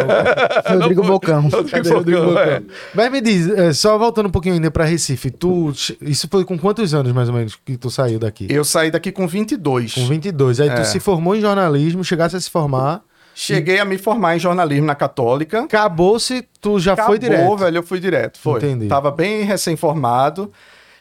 Rodrigo 0.80 1.02
Bocão. 1.04 1.50
Cadê 1.70 1.90
Rodrigo 1.90 2.20
Bocão, 2.22 2.34
Bocão? 2.34 2.42
é. 2.42 2.62
Mas 2.92 3.12
me 3.12 3.20
diz, 3.20 3.48
é, 3.50 3.72
só 3.72 3.96
voltando 3.96 4.26
um 4.26 4.30
pouquinho 4.32 4.56
ainda 4.56 4.68
pra 4.68 4.84
Recife, 4.84 5.30
tu, 5.30 5.72
isso 6.00 6.26
foi 6.28 6.44
com 6.44 6.58
quantos 6.58 6.92
anos 6.92 7.12
mais 7.12 7.28
ou 7.28 7.34
menos 7.36 7.56
que 7.64 7.76
tu 7.76 7.88
saiu 7.88 8.18
daqui? 8.18 8.48
Eu 8.50 8.64
saí 8.64 8.90
daqui 8.90 9.12
com 9.12 9.28
22. 9.28 9.94
Com 9.94 10.06
22. 10.06 10.58
Aí 10.58 10.68
É. 10.68 10.74
tu 10.74 10.84
se 10.86 10.98
formou 10.98 11.36
em 11.36 11.40
jornalismo, 11.40 12.02
chegasse 12.02 12.31
a 12.34 12.40
se 12.40 12.50
formar, 12.50 13.02
Cheguei 13.34 13.78
a 13.78 13.84
me 13.84 13.96
formar 13.96 14.36
em 14.36 14.38
jornalismo 14.38 14.86
na 14.86 14.94
Católica. 14.94 15.62
acabou-se, 15.62 16.46
tu 16.60 16.78
já 16.78 16.96
foi 16.96 17.18
direto. 17.18 17.56
velho, 17.56 17.78
eu 17.78 17.82
fui 17.82 17.98
direto, 17.98 18.38
foi. 18.38 18.58
Entendi. 18.58 18.88
Tava 18.88 19.10
bem 19.10 19.42
recém-formado. 19.42 20.52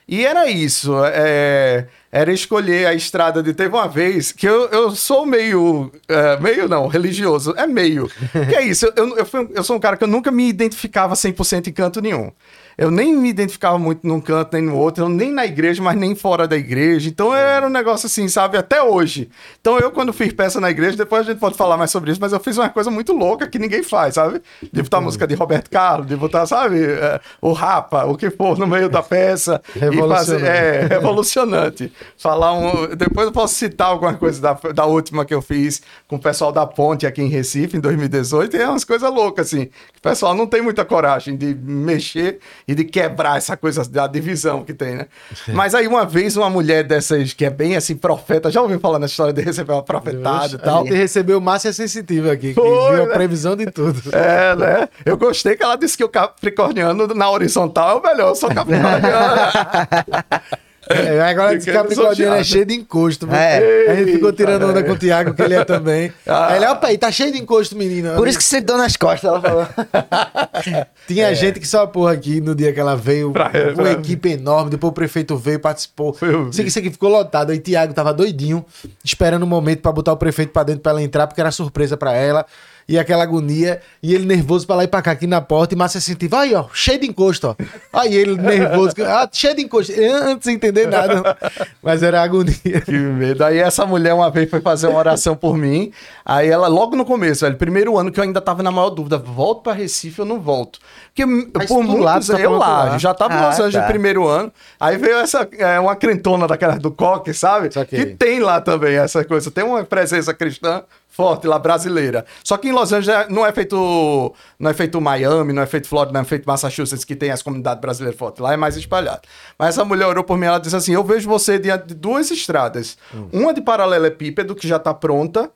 E 0.07 0.25
era 0.25 0.49
isso, 0.49 0.93
é, 1.05 1.87
era 2.11 2.33
escolher 2.33 2.85
a 2.85 2.93
estrada 2.93 3.41
de... 3.41 3.53
Teve 3.53 3.73
uma 3.73 3.87
vez 3.87 4.31
que 4.33 4.45
eu, 4.45 4.67
eu 4.69 4.91
sou 4.91 5.25
meio... 5.25 5.89
é, 6.07 6.37
meio 6.37 6.67
não, 6.67 6.87
religioso, 6.87 7.53
é 7.55 7.65
meio. 7.65 8.09
Que 8.49 8.55
é 8.55 8.65
isso, 8.65 8.91
eu, 8.95 9.17
eu, 9.17 9.25
fui 9.25 9.47
eu 9.53 9.63
sou 9.63 9.77
um 9.77 9.79
cara 9.79 9.95
que 9.95 10.03
eu 10.03 10.09
nunca 10.09 10.29
me 10.29 10.49
identificava 10.49 11.13
100% 11.13 11.67
em 11.67 11.71
canto 11.71 12.01
nenhum. 12.01 12.31
Eu 12.77 12.89
nem 12.89 13.15
me 13.15 13.29
identificava 13.29 13.77
muito 13.77 14.05
num 14.07 14.19
canto 14.19 14.53
nem 14.53 14.63
no 14.63 14.75
outro, 14.75 15.07
nem 15.09 15.31
na 15.31 15.45
igreja, 15.45 15.81
mas 15.81 15.95
nem 15.95 16.15
fora 16.15 16.47
da 16.47 16.57
igreja. 16.57 17.09
Então 17.09 17.33
era 17.33 17.65
um 17.65 17.69
negócio 17.69 18.07
assim, 18.07 18.27
sabe, 18.27 18.57
até 18.57 18.81
hoje. 18.81 19.29
Então 19.59 19.77
eu, 19.79 19.91
quando 19.91 20.13
fiz 20.13 20.33
peça 20.33 20.59
na 20.59 20.69
igreja, 20.69 20.97
depois 20.97 21.27
a 21.27 21.31
gente 21.31 21.39
pode 21.39 21.55
falar 21.55 21.77
mais 21.77 21.91
sobre 21.91 22.11
isso, 22.11 22.21
mas 22.21 22.33
eu 22.33 22.39
fiz 22.39 22.57
uma 22.57 22.69
coisa 22.69 22.89
muito 22.89 23.13
louca 23.13 23.47
que 23.47 23.59
ninguém 23.59 23.83
faz, 23.83 24.15
sabe? 24.15 24.41
De 24.71 24.81
botar 24.81 25.01
música 25.01 25.27
de 25.27 25.35
Roberto 25.35 25.69
Carlos, 25.69 26.07
de 26.07 26.15
botar, 26.15 26.45
sabe, 26.45 26.83
é, 26.83 27.19
o 27.41 27.53
Rapa, 27.53 28.05
o 28.05 28.15
que 28.15 28.29
for 28.29 28.57
no 28.57 28.67
meio 28.67 28.89
da 28.89 29.01
peça. 29.03 29.61
e 29.75 29.79
fazer, 29.79 29.89
Revolucionante. 29.91 30.45
é, 30.45 30.87
revolucionante. 30.87 31.93
Falar 32.17 32.53
um. 32.53 32.95
Depois 32.95 33.27
eu 33.27 33.31
posso 33.31 33.55
citar 33.55 33.87
alguma 33.87 34.13
coisa 34.13 34.41
da, 34.41 34.53
da 34.73 34.85
última 34.85 35.25
que 35.25 35.33
eu 35.33 35.41
fiz 35.41 35.81
com 36.07 36.15
o 36.15 36.19
pessoal 36.19 36.51
da 36.51 36.65
Ponte 36.65 37.05
aqui 37.05 37.21
em 37.21 37.27
Recife, 37.27 37.77
em 37.77 37.79
2018, 37.79 38.55
e 38.55 38.61
é 38.61 38.67
umas 38.67 38.83
coisas 38.83 39.11
loucas, 39.11 39.47
assim. 39.47 39.65
Que 39.65 39.99
o 39.99 40.01
pessoal 40.01 40.33
não 40.33 40.47
tem 40.47 40.61
muita 40.61 40.85
coragem 40.85 41.35
de 41.35 41.53
mexer 41.55 42.39
e 42.71 42.75
de 42.75 42.85
quebrar 42.85 43.37
essa 43.37 43.57
coisa 43.57 43.83
da 43.89 44.07
divisão 44.07 44.63
que 44.63 44.73
tem, 44.73 44.95
né? 44.95 45.07
Mas 45.49 45.75
aí 45.75 45.85
uma 45.87 46.05
vez 46.05 46.37
uma 46.37 46.49
mulher 46.49 46.83
dessas 46.85 47.33
que 47.33 47.43
é 47.43 47.49
bem 47.49 47.75
assim, 47.75 47.95
profeta, 47.95 48.49
já 48.49 48.61
ouviu 48.61 48.79
falar 48.79 48.97
nessa 48.97 49.11
história 49.11 49.33
de 49.33 49.41
receber 49.41 49.73
uma 49.73 49.83
profetada 49.83 50.53
e 50.53 50.55
A 50.55 50.59
tal? 50.59 50.83
gente 50.85 50.95
recebeu 50.95 51.41
Márcia 51.41 51.73
Sensitiva 51.73 52.31
aqui, 52.31 52.49
que 52.49 52.53
Foi, 52.53 52.95
viu 52.95 53.03
a 53.03 53.07
né? 53.07 53.13
previsão 53.13 53.55
de 53.55 53.65
tudo. 53.69 54.01
É, 54.13 54.55
né? 54.55 54.89
Eu 55.05 55.17
gostei 55.17 55.55
que 55.55 55.63
ela 55.63 55.75
disse 55.75 55.97
que 55.97 56.03
o 56.03 56.09
capricorniano 56.09 57.07
na 57.07 57.29
horizontal 57.29 57.97
é 57.97 57.99
o 57.99 58.03
melhor. 58.03 58.29
Eu 58.29 58.35
sou 58.35 58.49
capricorniano. 58.49 59.01
É, 60.91 61.21
agora 61.21 61.53
esse 61.55 61.65
Fiquei 61.65 61.73
Capricorniano 61.81 62.13
é 62.35 62.39
lisonjeado. 62.39 62.43
cheio 62.45 62.65
de 62.65 62.73
encosto. 62.75 63.27
É. 63.31 63.91
A 63.91 63.95
gente 63.95 64.11
ficou 64.13 64.31
tirando 64.33 64.67
onda 64.67 64.83
com 64.83 64.91
o 64.91 64.97
Thiago, 64.97 65.33
que 65.33 65.41
ele 65.41 65.55
é 65.55 65.63
também. 65.65 66.11
Ah. 66.27 66.47
Aí 66.47 66.57
ele, 66.57 66.65
opa, 66.67 66.87
aí 66.87 66.97
tá 66.97 67.11
cheio 67.11 67.31
de 67.31 67.39
encosto, 67.39 67.75
menino. 67.75 68.13
Por 68.15 68.27
isso 68.27 68.37
que 68.37 68.43
você 68.43 68.61
deu 68.61 68.77
nas 68.77 68.95
costas, 68.95 69.29
ela 69.29 69.41
falou. 69.41 69.67
Tinha 71.07 71.33
gente 71.35 71.59
que 71.59 71.67
só 71.67 71.85
porra 71.87 72.13
aqui 72.13 72.39
no 72.41 72.53
dia 72.55 72.71
que 72.73 72.79
ela 72.79 72.95
veio, 72.95 73.31
Pra- 73.31 73.49
com 73.49 73.57
uma 73.57 73.73
pra- 73.75 73.91
equipe 73.91 74.29
enorme, 74.31 74.69
depois 74.71 74.91
o 74.91 74.93
prefeito 74.93 75.35
veio, 75.37 75.59
participou. 75.59 76.15
Eu 76.21 76.45
vi. 76.45 76.49
Isso 76.51 76.61
aqui, 76.61 76.69
isso 76.69 76.79
aqui 76.79 76.89
ficou 76.91 77.09
lotado. 77.09 77.51
Aí 77.51 77.59
Thiago 77.59 77.93
tava 77.93 78.13
doidinho, 78.13 78.65
esperando 79.03 79.43
o 79.43 79.47
momento 79.47 79.81
pra 79.81 79.91
botar 79.91 80.13
o 80.13 80.17
prefeito 80.17 80.51
pra 80.51 80.63
dentro 80.63 80.81
pra 80.81 80.91
ela 80.91 81.01
entrar, 81.01 81.27
porque 81.27 81.41
era 81.41 81.51
surpresa 81.51 81.97
pra 81.97 82.13
ela. 82.13 82.45
E 82.87 82.97
aquela 82.99 83.23
agonia, 83.23 83.81
e 84.01 84.13
ele 84.13 84.25
nervoso 84.25 84.65
pra 84.67 84.75
lá 84.75 84.83
e 84.83 84.87
pra 84.87 85.01
cá, 85.01 85.11
aqui 85.11 85.27
na 85.27 85.39
porta, 85.39 85.73
e 85.73 85.77
Márcia 85.77 86.01
sentiva, 86.01 86.39
aí, 86.41 86.53
ó, 86.53 86.65
cheio 86.73 86.99
de 86.99 87.07
encosto, 87.07 87.47
ó. 87.47 87.55
Aí 87.93 88.13
ele 88.15 88.35
nervoso, 88.35 88.93
ah, 89.05 89.29
cheio 89.31 89.55
de 89.55 89.61
encosto, 89.63 89.93
antes 89.97 90.47
de 90.49 90.55
entender 90.55 90.87
nada. 90.87 91.37
Mas 91.81 92.03
era 92.03 92.21
agonia. 92.21 92.81
Que 92.85 92.91
medo. 92.91 93.43
Aí 93.43 93.59
essa 93.59 93.85
mulher 93.85 94.13
uma 94.13 94.29
vez 94.29 94.49
foi 94.49 94.61
fazer 94.61 94.87
uma 94.87 94.99
oração 94.99 95.35
por 95.35 95.57
mim. 95.57 95.91
Aí 96.25 96.49
ela, 96.49 96.67
logo 96.67 96.95
no 96.95 97.05
começo, 97.05 97.45
velho, 97.45 97.57
primeiro 97.57 97.97
ano 97.97 98.11
que 98.11 98.19
eu 98.19 98.23
ainda 98.23 98.41
tava 98.41 98.61
na 98.63 98.71
maior 98.71 98.89
dúvida, 98.89 99.17
volto 99.17 99.63
pra 99.63 99.73
Recife 99.73 100.21
ou 100.21 100.27
não 100.27 100.39
volto? 100.39 100.79
Porque 101.07 101.25
Mas 101.25 101.67
por 101.67 101.83
muitos 101.83 102.05
lá, 102.05 102.19
tu 102.19 102.27
tá 102.27 102.39
eu 102.39 102.51
lá, 102.51 102.97
já 102.97 103.13
tava 103.13 103.33
Ah, 103.33 103.49
Angeles 103.49 103.73
tá. 103.73 103.83
primeiro 103.83 104.27
ano. 104.27 104.51
Aí 104.79 104.97
veio 104.97 105.17
essa, 105.17 105.47
é, 105.57 105.79
uma 105.79 105.95
crentona 105.95 106.47
daquela 106.47 106.77
do 106.77 106.91
coque, 106.91 107.33
sabe? 107.33 107.69
Que 107.87 108.05
tem 108.05 108.39
lá 108.39 108.59
também 108.61 108.95
essa 108.95 109.23
coisa. 109.23 109.51
Tem 109.51 109.63
uma 109.63 109.83
presença 109.83 110.33
cristã 110.33 110.83
forte 111.11 111.45
lá, 111.45 111.59
brasileira. 111.59 112.25
Só 112.43 112.57
que 112.57 112.69
em 112.69 112.71
Los 112.71 112.91
Angeles 112.91 113.27
não 113.29 113.45
é 113.45 113.51
feito 113.51 114.33
não 114.57 114.71
é 114.71 114.73
feito 114.73 114.99
Miami, 114.99 115.53
não 115.53 115.61
é 115.61 115.65
feito 115.67 115.87
Florida, 115.87 116.13
não 116.13 116.21
é 116.21 116.23
feito 116.23 116.45
Massachusetts, 116.47 117.03
que 117.03 117.15
tem 117.15 117.29
as 117.29 117.43
comunidades 117.43 117.81
brasileiras 117.81 118.17
fortes. 118.17 118.41
Lá 118.41 118.53
é 118.53 118.57
mais 118.57 118.77
espalhado. 118.77 119.21
Mas 119.59 119.69
essa 119.69 119.85
mulher 119.85 120.07
orou 120.07 120.23
por 120.23 120.37
mim, 120.37 120.45
ela 120.45 120.57
disse 120.57 120.75
assim, 120.75 120.93
eu 120.93 121.03
vejo 121.03 121.29
você 121.29 121.59
diante 121.59 121.87
de 121.87 121.93
duas 121.93 122.31
estradas. 122.31 122.97
Uma 123.31 123.53
de 123.53 123.61
paralelepípedo, 123.61 124.55
que 124.55 124.67
já 124.67 124.79
tá 124.79 124.93
pronta, 124.93 125.51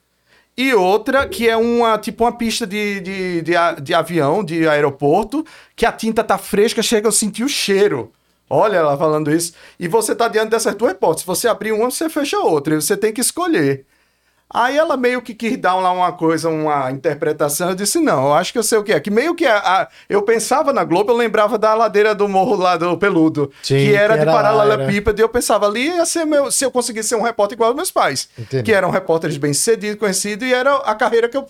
e 0.58 0.74
outra 0.74 1.28
que 1.28 1.50
é 1.50 1.58
uma 1.58 1.98
tipo 1.98 2.24
uma 2.24 2.32
pista 2.32 2.68
de, 2.68 3.00
de, 3.02 3.42
de, 3.42 3.54
de 3.82 3.94
avião, 3.94 4.44
de 4.44 4.68
aeroporto, 4.68 5.46
que 5.76 5.86
a 5.86 5.92
tinta 5.92 6.24
tá 6.24 6.38
fresca, 6.38 6.84
chega 6.84 7.10
a 7.10 7.12
sentir 7.12 7.44
o 7.44 7.50
cheiro. 7.50 8.12
Olha 8.50 8.78
ela 8.78 8.98
falando 8.98 9.32
isso. 9.32 9.54
E 9.80 9.88
você 9.88 10.16
tá 10.16 10.28
diante 10.28 10.50
dessas 10.50 10.76
duas 10.76 10.94
portas. 10.94 11.22
Se 11.22 11.28
você 11.28 11.48
abrir 11.48 11.72
uma, 11.72 11.90
você 11.90 12.10
fecha 12.10 12.38
a 12.38 12.44
outra. 12.44 12.76
E 12.76 12.82
você 12.82 12.96
tem 12.96 13.12
que 13.12 13.20
escolher. 13.20 13.86
Aí 14.54 14.78
ela 14.78 14.96
meio 14.96 15.22
que 15.24 15.34
quis 15.34 15.58
dar 15.58 15.74
lá 15.76 15.92
uma 15.92 16.12
coisa, 16.14 16.50
uma 16.50 16.92
interpretação. 16.92 17.70
Eu 17.70 17.76
disse, 17.76 18.00
não, 18.00 18.28
eu 18.28 18.34
acho 18.36 18.54
que 18.54 18.60
eu 18.60 18.64
sei 18.64 18.78
o 18.78 18.84
que 18.84 18.94
é. 18.94 19.00
Que 19.00 19.10
meio 19.10 19.34
que 19.34 19.46
a, 19.46 19.58
a- 19.58 19.88
eu 20.08 20.22
pensava 20.22 20.72
na 20.72 20.84
Globo, 20.84 21.12
eu 21.12 21.18
lembrava 21.18 21.58
da 21.58 21.74
ladeira 21.74 22.14
do 22.14 22.30
morro 22.30 22.56
lá 22.56 22.78
do 22.78 22.96
Peludo. 22.98 23.52
Sim, 23.64 23.76
que 23.78 23.96
era 23.96 24.14
que 24.14 24.24
de 24.24 24.30
era 24.30 24.32
paralelepípedo. 24.32 25.20
E 25.20 25.24
eu 25.24 25.30
pensava 25.30 25.66
ali 25.66 25.88
ia 25.88 26.06
ser 26.06 26.26
meu, 26.26 26.52
se 26.52 26.64
eu 26.64 26.70
conseguisse 26.72 27.10
ser 27.10 27.16
um 27.16 27.24
repórter 27.24 27.56
igual 27.56 27.70
aos 27.72 27.76
meus 27.76 27.90
pais. 27.92 28.30
Entendi. 28.38 28.64
Que 28.64 28.72
eram 28.72 28.92
repórteres 28.92 29.36
bem 29.38 29.52
sucedidos, 29.54 30.00
conhecidos. 30.00 30.48
E 30.48 30.54
era 30.54 30.76
a 30.76 30.94
carreira 30.94 31.28
que 31.28 31.36
eu, 31.36 31.46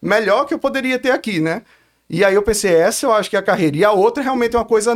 melhor 0.00 0.44
que 0.44 0.52
eu 0.52 0.58
poderia 0.58 0.98
ter 0.98 1.10
aqui, 1.12 1.40
né? 1.40 1.62
E 2.08 2.22
aí 2.22 2.34
eu 2.34 2.42
pensei, 2.42 2.74
essa 2.74 3.06
eu 3.06 3.12
acho 3.12 3.30
que 3.30 3.36
é 3.36 3.38
a 3.38 3.42
carreira. 3.42 3.76
E 3.76 3.84
a 3.84 3.90
outra 3.90 4.22
realmente 4.22 4.54
é 4.54 4.58
uma 4.58 4.64
coisa 4.64 4.94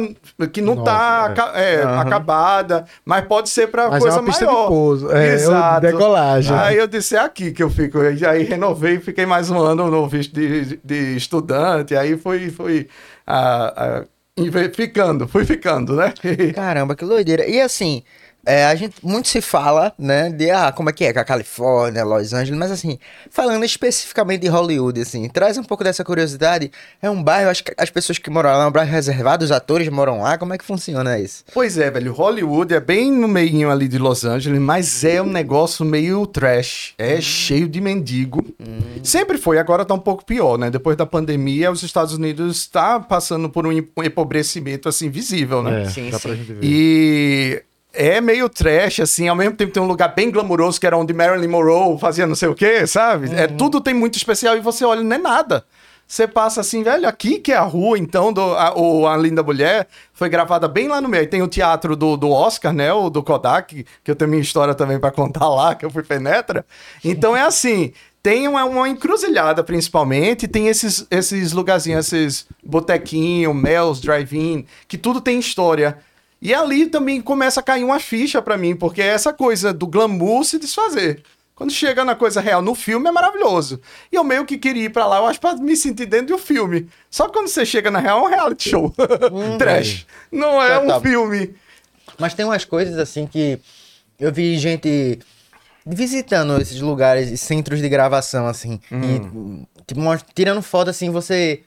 que 0.53 0.61
não 0.61 0.75
Nova, 0.75 0.85
tá 0.91 1.27
é. 1.29 1.33
aca- 1.33 1.59
é, 1.59 1.83
acabada, 1.83 2.85
mas 3.05 3.25
pode 3.27 3.49
ser 3.49 3.69
pra 3.69 3.89
Mas 3.89 3.97
é 3.97 3.99
coisa 4.01 4.21
uma 4.21 4.27
pista 4.27 4.47
de 4.47 4.53
maior. 4.53 4.69
pouso, 4.69 5.11
é, 5.11 5.35
Exato. 5.35 5.81
decolagem. 5.87 6.55
Aí 6.57 6.77
eu 6.77 6.87
disse, 6.87 7.17
é 7.17 7.21
aqui 7.21 7.51
que 7.51 7.63
eu 7.63 7.71
fico. 7.71 7.99
E 8.03 8.25
aí 8.27 8.43
renovei 8.45 8.97
e 8.97 9.01
fiquei 9.01 9.25
mais 9.25 9.51
um 9.51 9.59
ano 9.59 9.91
no 9.91 10.07
visto 10.07 10.35
de, 10.35 10.77
de 10.85 11.17
estudante. 11.17 11.97
Aí 11.97 12.17
fui, 12.19 12.51
fui 12.51 12.89
ah, 13.27 13.73
ah, 13.77 14.05
inve- 14.37 14.71
ficando, 14.75 15.27
fui 15.27 15.45
ficando, 15.47 15.97
né? 15.97 16.13
Caramba, 16.55 16.95
que 16.95 17.07
doideira. 17.07 17.47
E 17.49 17.59
assim, 17.61 18.03
é, 18.49 18.65
a 18.67 18.75
gente 18.75 18.95
muito 19.03 19.29
se 19.29 19.41
fala, 19.41 19.93
né, 19.99 20.31
de 20.31 20.51
ah, 20.51 20.73
como 20.73 20.89
é 20.91 20.93
que 20.93 21.05
é, 21.05 21.13
com 21.13 21.21
a 21.21 21.25
Califórnia, 21.25 22.05
Los 22.05 22.33
Angeles, 22.33 22.59
mas 22.59 22.71
assim, 22.71 22.99
falando 23.31 23.65
especificamente 23.65 24.41
de 24.41 24.49
Hollywood, 24.49 25.01
assim, 25.01 25.29
traz 25.29 25.59
um 25.59 25.63
pouco 25.65 25.85
dessa 25.85 26.03
curiosidade. 26.03 26.71
É 27.03 27.11
um 27.11 27.23
bairro, 27.23 27.51
acho 27.51 27.63
que 27.65 27.73
as 27.77 27.91
pessoas 27.91 28.19
que 28.19 28.31
moram 28.31 28.51
lá, 28.51 28.65
é 28.65 28.67
um 28.67 28.73
bairro 28.73 28.91
reservado, 28.91 29.45
os 29.45 29.53
atores 29.53 29.89
moram 29.89 30.23
lá, 30.23 30.39
como 30.39 30.55
é 30.55 30.59
que 30.59 30.65
funciona 30.65 31.19
isso? 31.19 31.45
Pois 31.53 31.77
é, 31.79 31.91
velho. 31.91 32.13
Hollywood 32.13 32.75
é 32.75 32.81
bem 32.81 33.13
no 33.13 33.29
meio 33.29 33.71
ali 33.71 33.87
de 33.89 33.99
Los 33.99 34.25
Angeles, 34.25 34.61
mas 34.61 35.05
é 35.05 35.21
um 35.21 35.27
negócio 35.31 35.85
meio 35.85 36.27
trash. 36.27 36.95
É 36.97 37.21
cheio 37.21 37.69
de 37.69 37.81
mendigo. 37.81 38.45
Sempre 39.03 39.37
foi, 39.39 39.59
agora 39.59 39.85
tá 39.85 39.95
um 39.95 39.99
pouco 39.99 40.25
pior, 40.25 40.57
né? 40.59 40.71
Depois 40.71 40.97
da 40.97 41.05
pandemia, 41.07 41.71
os 41.71 41.83
Estados 41.83 42.15
Unidos 42.15 42.59
está 42.59 42.99
passando 43.01 43.49
por 43.51 43.67
um 43.67 43.73
em- 43.73 43.87
um 43.97 44.03
empobrecimento 44.03 44.89
assim 44.89 45.09
visível, 45.11 45.63
né? 45.63 45.83
É, 45.83 45.89
Sim, 45.91 46.11
dá 46.11 46.19
sim. 46.19 46.29
pra 46.29 46.37
gente 46.37 46.53
ver. 46.53 46.59
E 46.63 47.63
é 47.99 48.21
meio 48.21 48.49
trash, 48.49 49.01
assim, 49.01 49.27
ao 49.27 49.35
mesmo 49.35 49.57
tempo 49.57 49.73
tem 49.73 49.83
um 49.83 49.87
lugar 49.87 50.15
bem 50.15 50.31
glamouroso, 50.31 50.79
que 50.79 50.87
era 50.87 50.97
onde 50.97 51.13
Marilyn 51.13 51.49
Monroe 51.49 51.99
fazia 51.99 52.29
não 52.29 52.37
sei 52.37 52.49
o 52.49 52.55
quê, 52.55 52.87
sabe? 52.87 53.29
É, 53.35 53.49
tudo 53.49 53.81
tem 53.81 53.93
muito 53.93 54.17
especial 54.17 54.57
e 54.57 54.61
você 54.61 54.85
olha, 54.85 55.03
não 55.03 55.17
é 55.17 55.19
nada. 55.19 55.65
Você 56.07 56.27
passa 56.27 56.61
assim, 56.63 56.83
velho, 56.83 57.07
aqui 57.07 57.39
que 57.39 57.53
é 57.53 57.57
a 57.57 57.63
rua, 57.63 57.99
então, 57.99 58.33
do, 58.33 58.41
a, 58.41 58.73
o 58.79 59.07
A 59.07 59.17
Linda 59.17 59.43
Mulher, 59.43 59.89
foi 60.15 60.29
gravada 60.29 60.67
bem 60.67 60.89
lá 60.89 61.01
no 61.01 61.09
meio. 61.09 61.29
Tem 61.29 61.43
o 61.43 61.49
teatro 61.49 61.95
do, 61.95 62.17
do 62.17 62.31
Oscar, 62.31 62.73
né, 62.73 62.91
o 62.93 63.11
do 63.11 63.23
Kodak, 63.23 63.85
que 64.03 64.11
eu 64.11 64.17
tenho 64.17 64.31
minha 64.31 64.41
história 64.41 64.75
também 64.75 64.99
pra 64.99 65.11
contar 65.11 65.49
lá, 65.49 65.75
que 65.75 65.85
eu 65.85 65.91
fui 65.91 66.03
penetra. 66.03 66.65
Então 67.05 67.37
é 67.37 67.43
assim, 67.43 67.93
tem 68.23 68.49
uma, 68.49 68.65
uma 68.65 68.89
encruzilhada, 68.89 69.63
principalmente, 69.63 70.49
tem 70.49 70.69
esses, 70.69 71.07
esses 71.11 71.53
lugarzinhos, 71.53 72.11
esses 72.11 72.47
botequinhos, 72.65 73.55
Mel's, 73.55 74.01
Drive-In, 74.01 74.65
que 74.87 74.97
tudo 74.97 75.21
tem 75.21 75.39
história. 75.39 75.99
E 76.41 76.55
ali 76.55 76.87
também 76.87 77.21
começa 77.21 77.61
a 77.61 77.63
cair 77.63 77.85
uma 77.85 77.99
ficha 77.99 78.41
pra 78.41 78.57
mim, 78.57 78.77
porque 78.77 79.03
é 79.03 79.07
essa 79.07 79.33
coisa 79.33 79.73
do 79.73 79.87
glamour 79.87 80.45
se 80.45 80.59
desfazer. 80.59 81.23
Quando 81.55 81.73
chega 81.73 82.05
na 82.05 82.15
coisa 82.15 82.41
real 82.41 82.63
no 82.63 82.73
filme 82.73 83.09
é 83.09 83.13
maravilhoso. 83.13 83.81
E 84.13 84.15
eu 84.15 84.23
meio 84.23 84.45
que 84.45 84.57
queria 84.57 84.85
ir 84.85 84.91
pra 84.91 85.07
lá, 85.07 85.19
eu 85.19 85.27
acho, 85.27 85.41
pra 85.41 85.57
me 85.57 85.77
sentir 85.77 86.07
dentro 86.07 86.37
do 86.37 86.39
filme. 86.39 86.89
Só 87.11 87.27
que 87.27 87.33
quando 87.33 87.49
você 87.49 87.67
chega 87.67 87.91
na 87.91 87.99
real 87.99 88.21
é 88.21 88.23
um 88.23 88.29
reality 88.29 88.71
show. 88.71 88.95
Trash. 89.59 90.07
Não 90.31 90.63
é 90.63 90.79
um 90.79 91.01
filme. 91.01 91.55
Mas 92.17 92.35
tem 92.35 92.45
umas 92.47 92.65
coisas 92.65 92.97
assim 92.97 93.27
que 93.27 93.59
eu 94.21 94.33
vi 94.33 94.57
gente 94.57 95.19
visitando 95.85 96.61
esses 96.61 96.81
lugares, 96.81 97.41
centros 97.41 97.81
de 97.81 97.89
gravação, 97.89 98.47
assim, 98.47 98.79
e 98.93 99.85
tipo, 99.87 100.03
tirando 100.35 100.63
foto 100.63 100.91
assim, 100.91 101.11
você. 101.11 101.63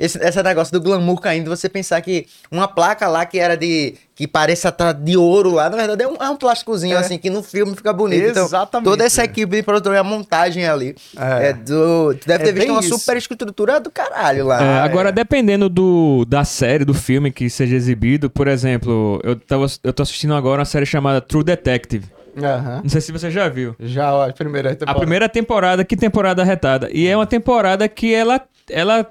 Esse, 0.00 0.18
esse 0.18 0.42
negócio 0.42 0.72
do 0.72 0.80
glamour 0.80 1.20
caindo, 1.20 1.50
você 1.54 1.68
pensar 1.68 2.00
que 2.00 2.26
uma 2.50 2.66
placa 2.66 3.06
lá 3.06 3.26
que 3.26 3.38
era 3.38 3.54
de. 3.54 3.94
que 4.14 4.26
pareça 4.26 4.70
estar 4.70 4.92
de 4.94 5.14
ouro 5.16 5.50
lá, 5.50 5.68
na 5.68 5.76
verdade 5.76 6.02
é 6.02 6.08
um, 6.08 6.16
é 6.16 6.30
um 6.30 6.36
plásticozinho, 6.36 6.96
É. 6.96 6.98
assim, 7.00 7.18
que 7.18 7.28
no 7.28 7.42
filme 7.42 7.76
fica 7.76 7.92
bonito. 7.92 8.28
Então, 8.30 8.46
Exatamente, 8.46 8.88
toda 8.88 9.04
essa 9.04 9.20
é. 9.20 9.24
equipe 9.26 9.56
de 9.56 9.62
produtor 9.62 9.94
e 9.94 9.98
a 9.98 10.02
montagem 10.02 10.66
ali. 10.66 10.96
É. 11.18 11.48
É. 11.48 11.52
do. 11.52 12.14
Tu 12.18 12.26
deve 12.26 12.44
É 12.44 12.46
ter 12.46 12.52
visto 12.54 12.70
uma 12.72 12.80
isso. 12.80 12.98
super 12.98 13.16
estrutura 13.18 13.78
do 13.78 13.90
caralho 13.90 14.46
lá. 14.46 14.62
É, 14.62 14.78
agora, 14.80 15.12
dependendo 15.12 15.68
do, 15.68 16.24
da 16.26 16.44
série, 16.44 16.84
do 16.84 16.94
filme 16.94 17.30
que 17.30 17.50
seja 17.50 17.76
exibido, 17.76 18.30
por 18.30 18.48
exemplo, 18.48 19.20
eu, 19.22 19.36
tava, 19.36 19.66
eu 19.84 19.92
tô 19.92 20.02
assistindo 20.02 20.34
agora 20.34 20.60
uma 20.60 20.64
série 20.64 20.86
chamada 20.86 21.20
True 21.20 21.44
Detective. 21.44 22.06
Aham. 22.42 22.80
Não 22.84 22.88
sei 22.88 23.00
se 23.02 23.12
você 23.12 23.30
já 23.30 23.48
viu. 23.48 23.74
Já 23.78 24.26
a 24.26 24.32
primeira 24.32 24.70
A 24.70 24.74
temporada. 24.74 24.98
primeira 25.00 25.28
temporada, 25.28 25.84
que 25.84 25.96
temporada 25.96 26.42
retada. 26.44 26.88
E 26.92 27.06
é 27.06 27.14
uma 27.14 27.26
temporada 27.26 27.86
que 27.88 28.14
ela, 28.14 28.40
ela 28.70 29.06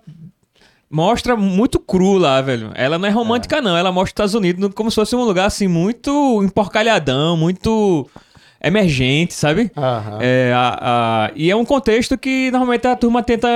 mostra 0.90 1.36
muito 1.36 1.80
cru 1.80 2.18
lá, 2.18 2.42
velho. 2.42 2.72
Ela 2.76 2.98
não 2.98 3.08
é 3.08 3.12
romântica, 3.12 3.62
não. 3.62 3.76
Ela 3.78 3.92
mostra 3.92 4.06
os 4.06 4.10
Estados 4.32 4.34
Unidos 4.34 4.72
como 4.74 4.90
se 4.90 4.96
fosse 4.96 5.16
um 5.16 5.24
lugar, 5.24 5.46
assim, 5.46 5.68
muito 5.68 6.42
emporcalhadão, 6.44 7.38
muito 7.38 8.10
emergente, 8.62 9.34
sabe? 9.34 9.72
Aham. 9.78 10.18
É, 10.22 10.52
a- 10.54 10.80
a- 10.82 11.32
e 11.36 11.50
é 11.50 11.56
um 11.56 11.64
contexto 11.64 12.18
que 12.18 12.52
normalmente 12.52 12.86
a 12.88 12.96
turma 12.96 13.24
tenta 13.24 13.48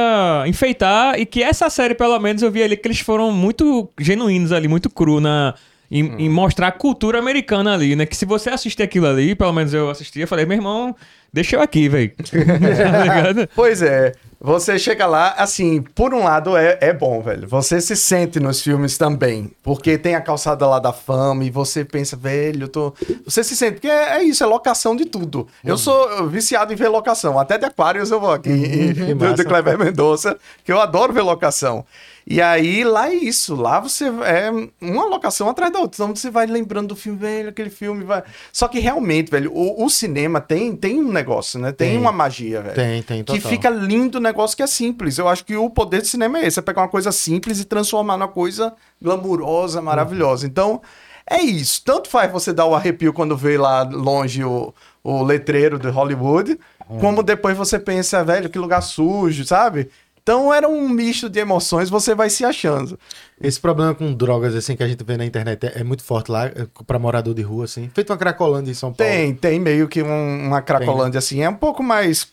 enfeitar 0.47 1.19
e 1.19 1.25
que 1.25 1.43
essa 1.43 1.69
série, 1.69 1.93
pelo 1.93 2.17
menos, 2.19 2.41
eu 2.41 2.51
vi 2.51 2.63
ali 2.63 2.77
que 2.77 2.87
eles 2.87 2.99
foram 2.99 3.31
muito 3.31 3.89
genuínos 3.99 4.51
ali, 4.51 4.67
muito 4.67 4.89
cru 4.89 5.19
na, 5.19 5.55
em, 5.91 6.03
Hum. 6.03 6.15
em 6.19 6.29
mostrar 6.29 6.67
a 6.67 6.71
cultura 6.71 7.19
americana 7.19 7.73
ali, 7.73 7.95
né? 7.95 8.05
Que 8.05 8.15
se 8.15 8.25
você 8.25 8.49
assistir 8.49 8.81
aquilo 8.83 9.07
ali, 9.07 9.35
pelo 9.35 9.51
menos 9.51 9.73
eu 9.73 9.89
assisti, 9.89 10.21
eu 10.21 10.27
falei, 10.27 10.45
meu 10.45 10.55
irmão, 10.55 10.95
deixa 11.33 11.55
eu 11.55 11.61
aqui, 11.61 11.89
velho. 11.89 12.13
tá? 12.15 13.47
Pois 13.55 13.81
é. 13.81 14.13
Você 14.45 14.77
chega 14.77 15.07
lá, 15.07 15.35
assim, 15.37 15.81
por 15.81 16.13
um 16.13 16.25
lado 16.25 16.57
é, 16.57 16.77
é 16.81 16.91
bom, 16.91 17.21
velho. 17.21 17.47
Você 17.47 17.79
se 17.79 17.95
sente 17.95 18.41
nos 18.41 18.59
filmes 18.61 18.97
também. 18.97 19.49
Porque 19.63 19.97
tem 19.97 20.15
a 20.15 20.21
calçada 20.21 20.67
lá 20.67 20.79
da 20.79 20.91
fama 20.91 21.45
e 21.45 21.49
você 21.49 21.85
pensa, 21.85 22.17
velho, 22.17 22.65
eu 22.65 22.67
tô. 22.67 22.93
Você 23.23 23.41
se 23.41 23.55
sente, 23.55 23.75
porque 23.75 23.87
é, 23.87 24.17
é 24.17 24.23
isso, 24.23 24.43
é 24.43 24.45
locação 24.45 24.97
de 24.97 25.05
tudo. 25.05 25.47
Eu 25.63 25.77
sou 25.77 26.27
viciado 26.27 26.73
em 26.73 26.75
ver 26.75 26.89
locação. 26.89 27.39
Até 27.39 27.57
de 27.57 27.63
Aquários 27.63 28.11
eu 28.11 28.19
vou 28.19 28.33
aqui, 28.33 28.91
do, 28.93 29.15
massa. 29.15 29.35
do 29.35 29.45
Kleber 29.45 29.79
Mendonça, 29.79 30.37
que 30.65 30.73
eu 30.73 30.81
adoro 30.81 31.13
ver 31.13 31.21
locação. 31.21 31.85
E 32.25 32.41
aí, 32.41 32.83
lá 32.83 33.09
é 33.09 33.15
isso. 33.15 33.55
Lá 33.55 33.79
você 33.79 34.05
é 34.05 34.49
uma 34.81 35.05
locação 35.05 35.49
atrás 35.49 35.71
da 35.71 35.79
outra. 35.79 35.95
Então 36.03 36.15
você 36.15 36.29
vai 36.29 36.45
lembrando 36.45 36.89
do 36.89 36.95
filme, 36.95 37.17
velho, 37.19 37.49
aquele 37.49 37.69
filme 37.69 38.03
vai. 38.03 38.23
Só 38.51 38.67
que 38.67 38.79
realmente, 38.79 39.29
velho, 39.29 39.51
o, 39.53 39.83
o 39.85 39.89
cinema 39.89 40.39
tem, 40.39 40.75
tem 40.75 40.99
um 40.99 41.11
negócio, 41.11 41.59
né? 41.59 41.71
Tem, 41.71 41.89
Tem. 41.91 41.97
uma 41.97 42.11
magia, 42.11 42.61
velho. 42.61 42.75
Tem, 42.75 43.03
tem, 43.03 43.23
Que 43.23 43.33
total. 43.35 43.51
fica 43.51 43.69
lindo 43.69 44.17
o 44.17 44.21
negócio 44.21 44.55
que 44.55 44.63
é 44.63 44.67
simples. 44.67 45.17
Eu 45.17 45.27
acho 45.27 45.43
que 45.45 45.55
o 45.55 45.69
poder 45.69 46.01
do 46.01 46.07
cinema 46.07 46.39
é 46.39 46.47
esse: 46.47 46.59
é 46.59 46.61
pegar 46.61 46.81
uma 46.81 46.87
coisa 46.89 47.11
simples 47.11 47.59
e 47.59 47.65
transformar 47.65 48.17
numa 48.17 48.27
coisa 48.27 48.73
glamurosa, 49.01 49.81
maravilhosa. 49.81 50.45
Então, 50.47 50.81
é 51.29 51.41
isso. 51.41 51.81
Tanto 51.83 52.09
faz 52.09 52.31
você 52.31 52.51
dar 52.53 52.65
o 52.65 52.75
arrepio 52.75 53.13
quando 53.13 53.35
vê 53.37 53.57
lá 53.57 53.83
longe 53.83 54.43
o, 54.43 54.73
o 55.03 55.23
letreiro 55.23 55.77
de 55.79 55.89
Hollywood, 55.89 56.59
como 56.99 57.23
depois 57.23 57.57
você 57.57 57.79
pensa, 57.79 58.23
velho, 58.23 58.49
que 58.49 58.59
lugar 58.59 58.81
sujo, 58.81 59.45
sabe? 59.45 59.89
Então 60.23 60.53
era 60.53 60.67
um 60.69 60.87
misto 60.87 61.29
de 61.29 61.37
emoções, 61.39 61.89
você 61.89 62.15
vai 62.15 62.29
se 62.29 62.45
achando. 62.45 62.97
Esse 63.41 63.59
problema 63.59 63.93
com 63.93 64.13
drogas, 64.13 64.55
assim, 64.55 64.73
que 64.73 64.81
a 64.81 64.87
gente 64.87 65.03
vê 65.03 65.17
na 65.17 65.25
internet 65.25 65.65
é, 65.65 65.81
é 65.81 65.83
muito 65.83 66.01
forte 66.01 66.31
lá, 66.31 66.45
é, 66.45 66.65
pra 66.87 66.97
morador 66.97 67.33
de 67.33 67.41
rua, 67.41 67.65
assim. 67.65 67.91
Feito 67.93 68.09
uma 68.11 68.17
Cracolândia 68.17 68.71
em 68.71 68.73
São 68.73 68.93
Paulo. 68.93 69.11
Tem, 69.11 69.35
tem 69.35 69.59
meio 69.59 69.85
que 69.87 70.01
um- 70.01 70.47
uma 70.47 70.61
cracolândia 70.61 71.17
assim, 71.17 71.41
é 71.43 71.49
um 71.49 71.55
pouco 71.55 71.83
mais 71.83 72.31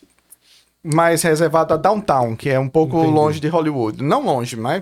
mais 0.83 1.21
reservado 1.21 1.73
a 1.75 1.77
downtown, 1.77 2.35
que 2.35 2.49
é 2.49 2.59
um 2.59 2.67
pouco 2.67 2.97
Entendi. 2.97 3.13
longe 3.13 3.39
de 3.39 3.47
Hollywood. 3.47 4.01
Não 4.03 4.23
longe, 4.25 4.55
mas 4.55 4.81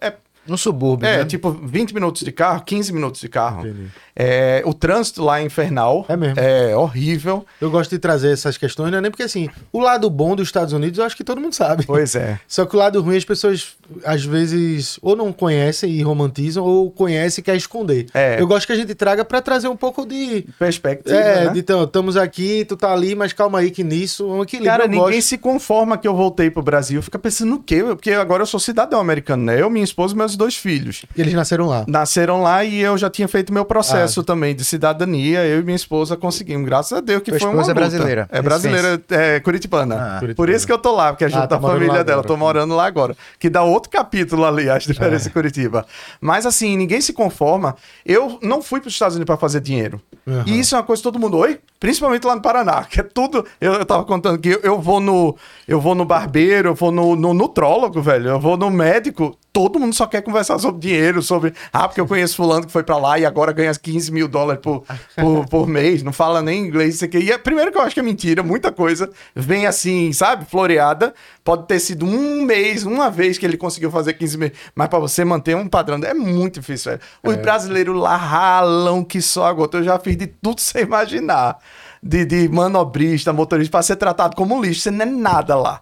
é 0.00 0.14
No 0.46 0.56
subúrbio, 0.56 1.06
é, 1.06 1.18
né? 1.18 1.24
tipo 1.26 1.50
20 1.50 1.92
minutos 1.92 2.22
de 2.22 2.32
carro, 2.32 2.62
15 2.64 2.92
minutos 2.92 3.20
de 3.20 3.28
carro. 3.28 3.66
Entendi. 3.66 3.90
É, 4.16 4.62
o 4.64 4.72
trânsito 4.72 5.22
lá 5.22 5.40
é 5.40 5.42
infernal. 5.44 6.04
É 6.08 6.16
mesmo. 6.16 6.38
É 6.38 6.76
horrível. 6.76 7.44
Eu 7.60 7.70
gosto 7.70 7.90
de 7.90 7.98
trazer 7.98 8.32
essas 8.32 8.56
questões, 8.56 8.90
não 8.90 8.98
é 8.98 9.00
nem 9.00 9.10
porque 9.10 9.22
assim, 9.24 9.48
o 9.72 9.80
lado 9.80 10.08
bom 10.08 10.36
dos 10.36 10.48
Estados 10.48 10.72
Unidos 10.72 10.98
eu 10.98 11.04
acho 11.04 11.16
que 11.16 11.24
todo 11.24 11.40
mundo 11.40 11.54
sabe. 11.54 11.84
Pois 11.84 12.14
é. 12.14 12.38
Só 12.46 12.64
que 12.64 12.76
o 12.76 12.78
lado 12.78 13.00
ruim 13.02 13.16
as 13.16 13.24
pessoas 13.24 13.72
às 14.04 14.24
vezes 14.24 14.98
ou 15.02 15.16
não 15.16 15.32
conhecem 15.32 15.90
e 15.90 16.02
romantizam 16.02 16.64
ou 16.64 16.90
conhecem 16.90 17.42
e 17.42 17.44
quer 17.44 17.56
esconder. 17.56 18.06
É. 18.14 18.40
Eu 18.40 18.46
gosto 18.46 18.66
que 18.66 18.72
a 18.72 18.76
gente 18.76 18.94
traga 18.94 19.24
pra 19.24 19.40
trazer 19.40 19.68
um 19.68 19.76
pouco 19.76 20.06
de 20.06 20.46
Perspectiva, 20.58 21.16
é, 21.16 21.44
né? 21.46 21.52
de 21.52 21.58
então, 21.60 21.84
estamos 21.84 22.16
aqui, 22.16 22.64
tu 22.64 22.76
tá 22.76 22.92
ali, 22.92 23.14
mas 23.14 23.32
calma 23.32 23.58
aí 23.58 23.70
que 23.70 23.82
nisso, 23.82 24.26
um 24.26 24.42
equilíbrio. 24.42 24.70
Cara, 24.70 24.86
ninguém 24.86 25.16
gosto. 25.16 25.22
se 25.22 25.38
conforma 25.38 25.96
que 25.98 26.06
eu 26.06 26.14
voltei 26.14 26.50
pro 26.50 26.62
Brasil. 26.62 27.02
Fica 27.02 27.18
pensando 27.18 27.50
no 27.50 27.58
quê? 27.62 27.82
Porque 27.82 28.12
agora 28.12 28.42
eu 28.42 28.46
sou 28.46 28.60
cidadão 28.60 29.00
americano, 29.00 29.44
né? 29.44 29.60
Eu, 29.60 29.68
minha 29.70 29.84
esposa 29.84 30.14
e 30.14 30.16
meus 30.16 30.36
dois 30.36 30.54
filhos. 30.56 31.04
Eles 31.16 31.32
nasceram 31.32 31.66
lá. 31.66 31.84
Nasceram 31.88 32.42
lá 32.42 32.62
e 32.64 32.80
eu 32.80 32.96
já 32.96 33.08
tinha 33.10 33.26
feito 33.26 33.52
meu 33.52 33.64
processo 33.64 34.03
Ah. 34.03 34.03
Também 34.24 34.54
de 34.54 34.64
cidadania. 34.64 35.44
Eu 35.46 35.60
e 35.60 35.62
minha 35.62 35.76
esposa 35.76 36.16
conseguimos, 36.16 36.66
graças 36.66 36.96
a 36.98 37.00
Deus, 37.00 37.22
que 37.22 37.30
Tua 37.30 37.38
foi 37.40 37.48
uma 37.48 37.54
esposa 37.54 37.70
é 37.70 37.74
brasileira. 37.74 38.28
É 38.30 38.42
brasileira, 38.42 39.02
é 39.10 39.40
curitibana. 39.40 39.94
Ah. 39.94 40.12
Por 40.14 40.20
Curitibana. 40.20 40.52
isso 40.56 40.66
que 40.66 40.72
eu 40.72 40.78
tô 40.78 40.92
lá, 40.94 41.12
porque 41.12 41.24
a 41.24 41.28
gente 41.28 41.42
Ah, 41.42 41.46
tá 41.46 41.58
morando 41.58 41.78
família 41.78 42.04
dela. 42.04 42.20
agora. 42.20 42.26
Tô 42.28 42.36
morando 42.36 42.74
lá 42.76 42.86
agora. 42.86 43.16
Que 43.38 43.48
dá 43.48 43.62
outro 43.62 43.90
capítulo 43.90 44.44
ali, 44.44 44.68
as 44.68 44.84
diferenças 44.84 45.26
em 45.26 45.30
Curitiba. 45.30 45.86
Mas 46.20 46.44
assim, 46.46 46.76
ninguém 46.76 47.00
se 47.00 47.12
conforma. 47.12 47.76
Eu 48.04 48.38
não 48.42 48.60
fui 48.62 48.80
pros 48.80 48.92
Estados 48.92 49.16
Unidos 49.16 49.26
pra 49.26 49.36
fazer 49.36 49.60
dinheiro. 49.60 50.00
Aham. 50.26 50.44
E 50.46 50.58
isso 50.60 50.74
é 50.74 50.78
uma 50.78 50.84
coisa 50.84 51.00
que 51.00 51.04
todo 51.04 51.18
mundo, 51.18 51.36
oi? 51.38 51.58
Principalmente 51.80 52.26
lá 52.26 52.34
no 52.34 52.40
Paraná, 52.42 52.84
que 52.84 53.00
é 53.00 53.02
tudo. 53.02 53.44
Eu, 53.60 53.74
eu 53.74 53.84
tava 53.84 54.04
contando 54.04 54.38
que 54.38 54.48
eu, 54.50 54.60
eu 54.62 54.80
vou 54.80 55.00
no. 55.00 55.36
Eu 55.68 55.80
vou 55.80 55.94
no 55.94 56.04
barbeiro, 56.04 56.70
eu 56.70 56.74
vou 56.74 56.90
no, 56.90 57.14
no 57.14 57.34
nutrólogo, 57.34 58.00
velho. 58.00 58.30
Eu 58.30 58.40
vou 58.40 58.56
no 58.56 58.70
médico. 58.70 59.36
Todo 59.54 59.78
mundo 59.78 59.94
só 59.94 60.04
quer 60.08 60.20
conversar 60.20 60.58
sobre 60.58 60.80
dinheiro, 60.80 61.22
sobre. 61.22 61.54
Ah, 61.72 61.86
porque 61.86 62.00
eu 62.00 62.08
conheço 62.08 62.34
fulano 62.34 62.66
que 62.66 62.72
foi 62.72 62.82
pra 62.82 62.96
lá 62.96 63.20
e 63.20 63.24
agora 63.24 63.52
ganha 63.52 63.72
15 63.72 64.10
mil 64.10 64.26
dólares 64.26 64.60
por, 64.60 64.82
por, 65.14 65.46
por 65.48 65.68
mês. 65.68 66.02
Não 66.02 66.12
fala 66.12 66.42
nem 66.42 66.66
inglês, 66.66 66.96
isso 66.96 67.04
aqui. 67.04 67.18
E 67.18 67.30
é, 67.30 67.38
primeiro 67.38 67.70
que 67.70 67.78
eu 67.78 67.82
acho 67.82 67.94
que 67.94 68.00
é 68.00 68.02
mentira, 68.02 68.42
muita 68.42 68.72
coisa 68.72 69.08
vem 69.32 69.64
assim, 69.64 70.12
sabe, 70.12 70.44
floreada. 70.44 71.14
Pode 71.44 71.68
ter 71.68 71.78
sido 71.78 72.04
um 72.04 72.42
mês, 72.42 72.82
uma 72.82 73.08
vez 73.08 73.38
que 73.38 73.46
ele 73.46 73.56
conseguiu 73.56 73.92
fazer 73.92 74.14
15 74.14 74.38
mil. 74.38 74.50
Mas 74.74 74.88
pra 74.88 74.98
você 74.98 75.24
manter 75.24 75.54
um 75.54 75.68
padrão, 75.68 76.00
é 76.02 76.14
muito 76.14 76.58
difícil, 76.58 76.90
velho. 76.90 77.02
Os 77.22 77.36
brasileiros 77.36 77.96
lá 77.96 78.16
ralam 78.16 79.04
que 79.04 79.22
só 79.22 79.46
a 79.46 79.52
gota. 79.52 79.76
Eu 79.76 79.84
já 79.84 80.00
fiz 80.00 80.16
de 80.16 80.26
tudo 80.26 80.58
sem 80.60 80.82
imaginar. 80.82 81.58
De, 82.02 82.24
de 82.24 82.48
manobrista, 82.48 83.32
motorista, 83.32 83.70
pra 83.70 83.82
ser 83.82 83.94
tratado 83.94 84.34
como 84.34 84.56
um 84.56 84.60
lixo. 84.60 84.80
Você 84.80 84.90
não 84.90 85.02
é 85.02 85.08
nada 85.08 85.54
lá. 85.54 85.80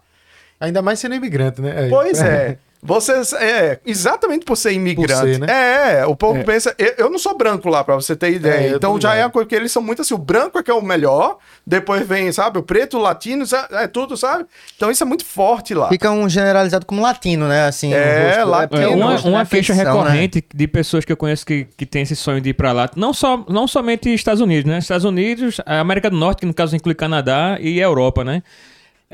Ainda 0.61 0.83
mais 0.83 0.99
sendo 1.01 1.15
imigrante, 1.15 1.63
né? 1.63 1.89
Pois 1.89 2.21
é. 2.21 2.59
Você 2.85 3.13
é 3.39 3.79
exatamente 3.87 4.45
por 4.45 4.57
ser 4.57 4.73
imigrante. 4.73 5.13
Por 5.21 5.29
ser, 5.29 5.39
né? 5.39 6.01
É, 6.01 6.05
o 6.05 6.17
povo 6.17 6.41
É. 6.41 6.43
pensa. 6.43 6.75
Eu, 6.77 6.95
eu 6.99 7.11
não 7.11 7.19
sou 7.19 7.37
branco 7.39 7.69
lá, 7.69 7.85
pra 7.85 7.95
você 7.95 8.17
ter 8.17 8.33
ideia. 8.33 8.73
É, 8.73 8.77
então 8.77 9.01
já 9.01 9.15
é 9.15 9.23
uma 9.25 9.31
coisa 9.31 9.49
que 9.49 9.55
eles 9.55 9.71
são 9.71 9.81
muito 9.81 10.03
assim. 10.03 10.15
O 10.15 10.19
branco 10.19 10.59
é 10.59 10.63
que 10.65 10.71
é 10.71 10.75
o 10.75 10.83
melhor. 10.83 11.39
Depois 11.65 12.05
vem, 12.05 12.33
sabe, 12.33 12.59
o 12.59 12.63
preto, 12.63 12.99
o 12.99 13.01
latino, 13.01 13.45
é 13.71 13.87
tudo, 13.87 14.17
sabe? 14.17 14.47
Então 14.77 14.91
isso 14.91 15.01
é 15.05 15.07
muito 15.07 15.25
forte 15.25 15.75
lá. 15.75 15.89
Fica 15.91 16.11
um 16.11 16.29
generalizado 16.29 16.85
como 16.85 17.01
latino, 17.01 17.47
né? 17.47 17.67
Assim, 17.67 17.95
É, 17.95 18.35
rosto- 18.39 18.49
latino. 18.51 18.83
É, 18.83 18.89
o 18.89 18.95
uma 18.97 19.21
uma 19.21 19.41
é 19.43 19.47
queixa 19.47 19.75
né? 19.75 19.85
recorrente 19.85 20.45
de 20.53 20.67
pessoas 20.67 21.05
que 21.05 21.13
eu 21.13 21.17
conheço 21.17 21.47
que, 21.47 21.69
que 21.77 21.87
tem 21.87 22.03
esse 22.03 22.17
sonho 22.17 22.41
de 22.41 22.51
ir 22.51 22.55
pra 22.55 22.73
lá, 22.73 22.91
não, 22.97 23.13
só, 23.15 23.45
não 23.49 23.69
somente 23.69 24.13
Estados 24.13 24.41
Unidos, 24.41 24.69
né? 24.69 24.79
Estados 24.79 25.05
Unidos, 25.05 25.61
a 25.65 25.79
América 25.79 26.11
do 26.11 26.17
Norte, 26.17 26.41
que 26.41 26.47
no 26.47 26.55
caso 26.55 26.75
inclui 26.75 26.97
Canadá 26.97 27.59
e 27.61 27.79
Europa, 27.79 28.25
né? 28.25 28.43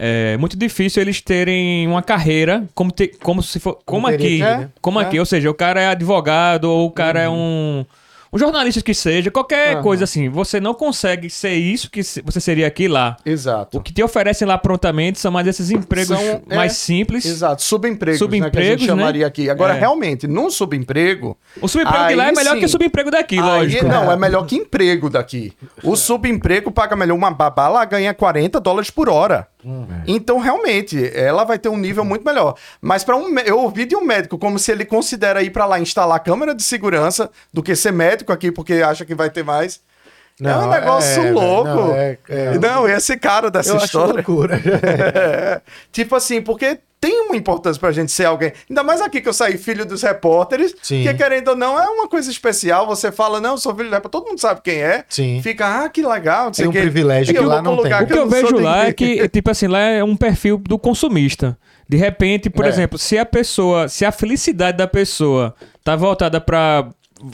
É 0.01 0.37
muito 0.37 0.57
difícil 0.57 1.03
eles 1.03 1.21
terem 1.21 1.87
uma 1.89 2.03
carreira 2.03 2.65
como, 2.73 2.93
te- 2.93 3.09
como 3.21 3.43
se 3.43 3.59
for 3.59 3.79
como 3.85 4.07
aqui, 4.07 4.39
né? 4.39 4.69
como 4.81 5.01
É. 5.01 5.03
aqui, 5.05 5.19
ou 5.19 5.27
seja, 5.27 5.51
o 5.51 5.55
cara 5.55 5.81
é 5.81 5.89
advogado 5.89 6.65
ou 6.71 6.87
o 6.87 6.91
cara 6.93 7.21
é 7.21 7.29
um 7.29 7.85
um 8.31 8.39
jornalista 8.39 8.83
que 8.83 8.93
seja, 8.93 9.31
qualquer 9.31 9.77
Aham. 9.77 9.83
coisa 9.83 10.05
assim, 10.05 10.29
você 10.29 10.61
não 10.61 10.75
consegue 10.75 11.31
ser 11.31 11.55
isso 11.55 11.91
que 11.91 12.03
você 12.23 12.39
seria 12.43 12.67
aqui 12.67 12.87
lá. 12.87 13.17
Exato. 13.25 13.79
O 13.79 13.81
que 13.81 13.91
te 13.91 14.03
oferecem 14.03 14.47
lá 14.47 14.59
prontamente 14.59 15.19
são 15.19 15.33
mais 15.33 15.47
esses 15.47 15.71
empregos 15.71 16.09
São- 16.09 16.43
é, 16.51 16.55
mais 16.55 16.75
simples. 16.75 17.25
Exato, 17.25 17.63
subempregos, 17.63 18.21
né, 18.21 18.27
que 18.29 18.35
a 18.35 18.39
Subempregos, 18.43 18.81
gente 18.83 18.87
chamaria 18.87 19.21
né? 19.23 19.27
aqui. 19.27 19.49
Agora, 19.49 19.75
É. 19.75 19.79
realmente, 19.81 20.27
num 20.27 20.51
subemprego, 20.51 21.39
O 21.59 21.67
subemprego 21.67 22.07
de 22.09 22.15
lá 22.17 22.29
é 22.29 22.33
melhor 22.33 22.53
sim. 22.53 22.59
que 22.61 22.67
o 22.67 22.69
subemprego 22.69 23.11
daqui, 23.11 23.37
Aí, 23.37 23.41
lógico. 23.41 23.87
não, 23.87 24.13
é 24.13 24.17
melhor 24.19 24.45
que 24.45 24.57
emprego 24.57 25.09
daqui. 25.09 25.55
O 25.83 25.97
subemprego 25.97 26.71
paga 26.71 26.95
melhor. 26.95 27.15
Uma 27.15 27.31
babá 27.31 27.67
lá 27.69 27.83
ganha 27.87 28.13
40 28.13 28.61
dólares 28.61 28.91
por 28.91 29.09
hora. 29.09 29.49
Então, 30.07 30.39
realmente, 30.39 31.11
ela 31.15 31.45
vai 31.45 31.59
ter 31.59 31.69
um 31.69 31.77
nível 31.77 32.05
muito 32.05 32.25
melhor. 32.25 32.57
Mas 32.81 33.03
para 33.03 33.17
um, 33.17 33.39
eu 33.41 33.59
ouvi 33.59 33.85
de 33.85 33.97
um 33.97 34.05
médico 34.05 34.39
como 34.39 34.59
se 34.59 34.71
ele 34.71 34.85
considera 34.85 35.43
ir 35.43 35.51
para 35.51 35.67
lá 35.67 35.81
instalar 35.81 36.21
câmera 36.21 36.55
de 36.55 36.63
segurança 36.63 37.31
do 37.53 37.63
que 37.63 37.75
ser 37.75 37.93
médico 37.93 38.33
aqui 38.33 38.53
porque 38.53 38.75
acha 38.75 39.05
que 39.05 39.15
vai 39.15 39.31
ter 39.31 39.45
mais. 39.45 39.81
É 40.43 40.57
um 40.57 40.71
negócio 40.71 41.23
é, 41.27 41.31
louco. 41.31 41.69
Não, 41.69 41.95
é, 41.95 42.19
é, 42.29 42.59
Não, 42.59 42.89
esse 42.89 43.17
cara 43.17 43.51
dessa 43.51 43.71
eu 43.71 43.77
acho 43.77 43.87
história. 43.87 44.15
loucura. 44.15 44.61
É, 45.19 45.61
tipo 45.93 46.15
assim, 46.15 46.41
porque 46.41 46.79
tem 47.01 47.21
uma 47.23 47.37
importância 47.37 47.79
pra 47.79 47.93
gente 47.93 48.11
ser 48.11 48.25
alguém. 48.25 48.53
Ainda 48.69 48.83
mais 48.83 49.01
aqui 49.01 49.21
que 49.21 49.29
eu 49.29 49.33
saí 49.33 49.57
filho 49.57 49.87
dos 49.87 50.03
repórteres, 50.03 50.75
Sim. 50.83 51.05
que 51.05 51.15
querendo 51.15 51.49
ou 51.49 51.57
não, 51.57 51.79
é 51.81 51.87
uma 51.89 52.09
coisa 52.09 52.31
especial. 52.31 52.87
Você 52.87 53.13
fala, 53.13 53.41
não, 53.41 53.53
eu 53.53 53.59
sou 53.59 53.75
filho 53.75 53.89
do 53.89 53.95
repórter, 53.95 54.11
todo 54.21 54.29
mundo 54.29 54.41
sabe 54.41 54.61
quem 54.63 54.81
é. 54.83 55.05
Sim. 55.09 55.41
Fica, 55.43 55.85
ah, 55.85 55.89
que 55.89 56.03
legal. 56.05 56.47
não 56.47 56.55
sei 56.55 56.65
Tem 56.65 56.69
um 56.71 56.73
quê. 56.73 56.81
privilégio 56.81 57.33
que 57.33 57.39
eu 57.41 57.47
lá 57.47 57.63
não 57.63 57.77
tem. 57.83 57.93
O 57.93 58.07
que 58.07 58.13
eu 58.13 58.17
não 58.27 58.31
sou 58.31 58.43
vejo 58.43 58.59
lá 58.59 58.87
é 58.87 58.93
que, 58.93 59.27
tipo 59.31 59.51
assim, 59.51 59.67
lá 59.69 59.79
é 59.79 60.03
um 60.03 60.17
perfil 60.17 60.59
do 60.59 60.79
consumista. 60.79 61.57
De 61.89 61.97
repente, 61.97 62.51
por 62.51 62.65
É. 62.65 62.69
exemplo, 62.69 62.99
se 62.99 63.17
a 63.17 63.25
pessoa, 63.25 63.89
se 63.89 64.05
a 64.05 64.11
felicidade 64.13 64.77
da 64.77 64.87
pessoa 64.89 65.55
tá 65.85 65.95
voltada 65.97 66.41
pra 66.41 66.89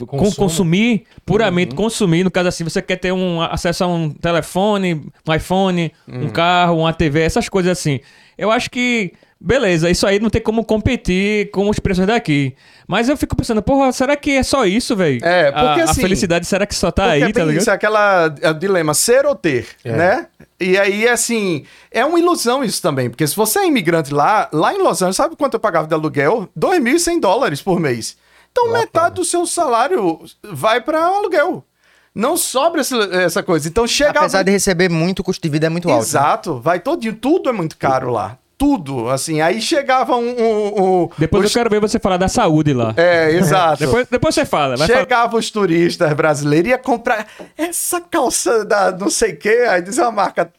Consumo. 0.07 0.35
consumir, 0.35 1.03
puramente 1.25 1.71
Uhum. 1.71 1.75
consumir, 1.77 2.23
no 2.23 2.31
caso 2.31 2.49
assim, 2.49 2.63
você 2.63 2.81
quer 2.81 2.95
ter 2.97 3.11
um 3.11 3.41
acesso 3.41 3.83
a 3.83 3.87
um 3.87 4.09
telefone, 4.09 5.05
um 5.27 5.33
iPhone, 5.33 5.91
Uhum. 6.07 6.25
um 6.25 6.29
carro, 6.29 6.79
uma 6.79 6.93
TV, 6.93 7.21
essas 7.21 7.47
coisas 7.49 7.71
assim. 7.77 7.99
Eu 8.37 8.51
acho 8.51 8.69
que 8.69 9.13
Beleza, 9.37 9.89
isso 9.91 10.07
aí 10.07 10.17
não 10.17 10.29
tem 10.29 10.41
como 10.41 10.63
competir 10.63 11.51
com 11.51 11.69
os 11.69 11.77
preços 11.77 12.05
daqui. 12.07 12.55
Mas 12.87 13.09
eu 13.09 13.17
fico 13.17 13.35
pensando, 13.35 13.61
porra, 13.61 13.91
será 13.91 14.15
que 14.15 14.31
é 14.31 14.41
só 14.41 14.65
isso, 14.65 14.95
velho? 14.95 15.19
É, 15.23 15.51
porque 15.51 15.81
a, 15.81 15.83
assim- 15.83 15.99
a 15.99 16.03
felicidade, 16.03 16.45
será 16.47 16.65
que 16.65 16.73
só 16.73 16.89
tá 16.89 17.11
aí, 17.11 17.19
tá 17.33 17.43
ligado? 17.43 17.51
isso, 17.61 17.69
aquela 17.69 18.33
é 18.41 18.49
o 18.49 18.53
dilema, 18.53 18.93
ser 18.93 19.25
ou 19.25 19.35
ter, 19.35 19.67
É. 19.83 19.91
né? 19.91 20.27
E 20.59 20.77
aí, 20.77 21.07
assim, 21.07 21.65
é 21.91 22.03
uma 22.05 22.17
ilusão 22.17 22.63
isso 22.63 22.81
também, 22.81 23.09
porque 23.09 23.27
se 23.27 23.35
você 23.35 23.59
é 23.59 23.67
imigrante 23.67 24.13
lá, 24.13 24.47
lá 24.53 24.73
em 24.73 24.77
Los 24.77 25.01
Angeles, 25.01 25.17
sabe 25.17 25.35
quanto 25.35 25.55
eu 25.55 25.59
pagava 25.59 25.85
de 25.85 25.93
aluguel? 25.93 26.47
2.100 26.57 27.19
dólares 27.19 27.61
por 27.61 27.77
mês. 27.79 28.17
Então, 28.57 28.71
metade 28.71 29.15
do 29.15 29.25
seu 29.25 29.45
salário 29.45 30.19
vai 30.43 30.79
para 30.81 31.03
aluguel. 31.05 31.63
Não 32.13 32.37
sobra 32.37 32.81
essa 32.81 33.43
coisa. 33.43 33.67
Então, 33.67 33.85
chega... 33.85 34.19
Apesar 34.21 34.43
de 34.43 34.51
receber 34.51 34.89
muito, 34.89 35.19
o 35.19 35.23
custo 35.23 35.41
de 35.43 35.49
vida 35.49 35.65
é 35.65 35.69
muito 35.69 35.89
alto. 35.89 35.97
né? 36.01 36.07
Exato, 36.07 36.59
vai 36.61 36.79
todinho. 36.79 37.13
Tudo 37.15 37.49
é 37.49 37.51
muito 37.51 37.77
caro 37.77 38.09
lá. 38.11 38.37
Tudo, 38.57 39.09
assim. 39.09 39.41
Aí 39.41 39.61
chegava 39.61 40.15
um... 40.15 40.29
um- 40.29 40.83
um- 41.03 41.09
Depois 41.17 41.43
os- 41.45 41.51
eu 41.53 41.59
quero 41.59 41.69
ver 41.69 41.81
você 41.81 41.99
falar 41.99 42.15
da 42.15 42.29
saúde 42.29 42.73
lá. 42.73 42.93
É, 42.95 43.31
exato. 43.31 43.79
Depois, 43.85 44.07
depois 44.09 44.33
você 44.33 44.45
fala. 44.45 44.77
Vai 44.77 44.87
falar. 44.87 44.99
Chegava 45.01 45.35
os 45.35 45.51
turistas 45.51 46.13
brasileiros 46.13 46.67
e 46.69 46.71
ia 46.71 46.77
comprar 46.77 47.27
essa 47.57 47.99
calça 47.99 48.63
da 48.63 48.93
não 48.93 49.09
sei 49.09 49.33
o 49.33 49.37
que, 49.37 49.49
aí 49.49 49.81
diz 49.81 49.99
a 49.99 50.09
marca, 50.09 50.49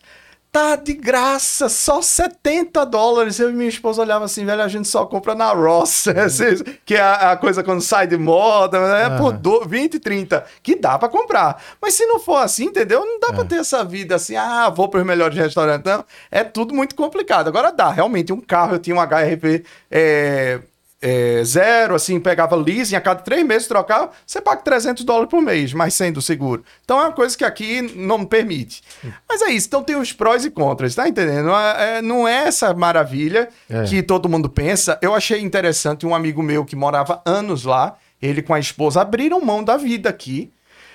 tá 0.56 0.74
de 0.74 0.94
graça, 0.94 1.68
só 1.68 2.00
70 2.00 2.86
dólares. 2.86 3.38
Eu 3.38 3.50
e 3.50 3.52
minha 3.52 3.68
esposa 3.68 4.00
olhava 4.00 4.24
assim, 4.24 4.46
velho, 4.46 4.62
a 4.62 4.68
gente 4.68 4.88
só 4.88 5.04
compra 5.04 5.34
na 5.34 5.52
Ross, 5.52 6.06
Esses- 6.08 6.62
que 6.84 6.94
é 6.94 7.00
a, 7.00 7.32
a 7.32 7.36
coisa 7.36 7.62
quando 7.62 7.82
sai 7.82 8.06
de 8.06 8.16
moda, 8.16 8.78
é 8.78 9.18
por 9.18 9.32
do, 9.34 9.64
20, 9.66 9.98
30, 9.98 10.46
que 10.62 10.74
dá 10.74 10.98
pra 10.98 11.10
comprar. 11.10 11.62
Mas 11.80 11.92
se 11.92 12.06
não 12.06 12.18
for 12.18 12.36
assim, 12.38 12.64
entendeu? 12.64 13.04
Não 13.04 13.20
dá 13.20 13.34
pra 13.34 13.44
ter 13.44 13.56
essa 13.56 13.84
vida 13.84 14.14
assim, 14.14 14.34
ah, 14.34 14.70
vou 14.70 14.88
pros 14.88 15.04
melhores 15.04 15.36
restaurantes, 15.36 15.92
não. 15.92 16.02
É 16.30 16.42
tudo 16.42 16.74
muito 16.74 16.94
complicado. 16.94 17.48
Agora 17.48 17.70
dá, 17.70 17.90
realmente, 17.90 18.32
um 18.32 18.40
carro, 18.40 18.76
eu 18.76 18.78
tinha 18.78 18.96
um 18.96 19.00
HRV... 19.00 19.62
É, 19.90 20.60
é, 21.00 21.42
zero, 21.44 21.94
assim, 21.94 22.18
pegava 22.18 22.56
leasing, 22.56 22.96
a 22.96 23.00
cada 23.00 23.20
três 23.20 23.44
meses 23.44 23.68
trocava, 23.68 24.10
você 24.26 24.40
paga 24.40 24.62
300 24.62 25.04
dólares 25.04 25.28
por 25.30 25.42
mês, 25.42 25.72
mais 25.72 25.94
100 25.94 26.12
do 26.12 26.22
seguro. 26.22 26.64
Então 26.84 26.98
é 26.98 27.04
uma 27.04 27.12
coisa 27.12 27.36
que 27.36 27.44
aqui 27.44 27.82
não 27.94 28.24
permite. 28.24 28.82
Mas 29.28 29.42
é 29.42 29.50
isso, 29.50 29.66
então 29.66 29.82
tem 29.82 29.96
os 29.96 30.12
prós 30.12 30.44
e 30.44 30.50
contras, 30.50 30.94
tá 30.94 31.06
entendendo? 31.08 31.50
É, 31.50 31.98
é, 31.98 32.02
não 32.02 32.26
é 32.26 32.46
essa 32.48 32.72
maravilha 32.72 33.48
É. 33.68 33.84
que 33.84 34.02
todo 34.02 34.28
mundo 34.28 34.48
pensa. 34.48 34.98
Eu 35.02 35.14
achei 35.14 35.40
interessante 35.40 36.06
um 36.06 36.14
amigo 36.14 36.42
meu 36.42 36.64
que 36.64 36.74
morava 36.74 37.20
anos 37.26 37.64
lá, 37.64 37.96
ele 38.20 38.40
com 38.40 38.54
a 38.54 38.58
esposa 38.58 39.02
abriram 39.02 39.40
mão 39.40 39.62
da 39.62 39.76
vida 39.76 40.08
aqui. 40.08 40.50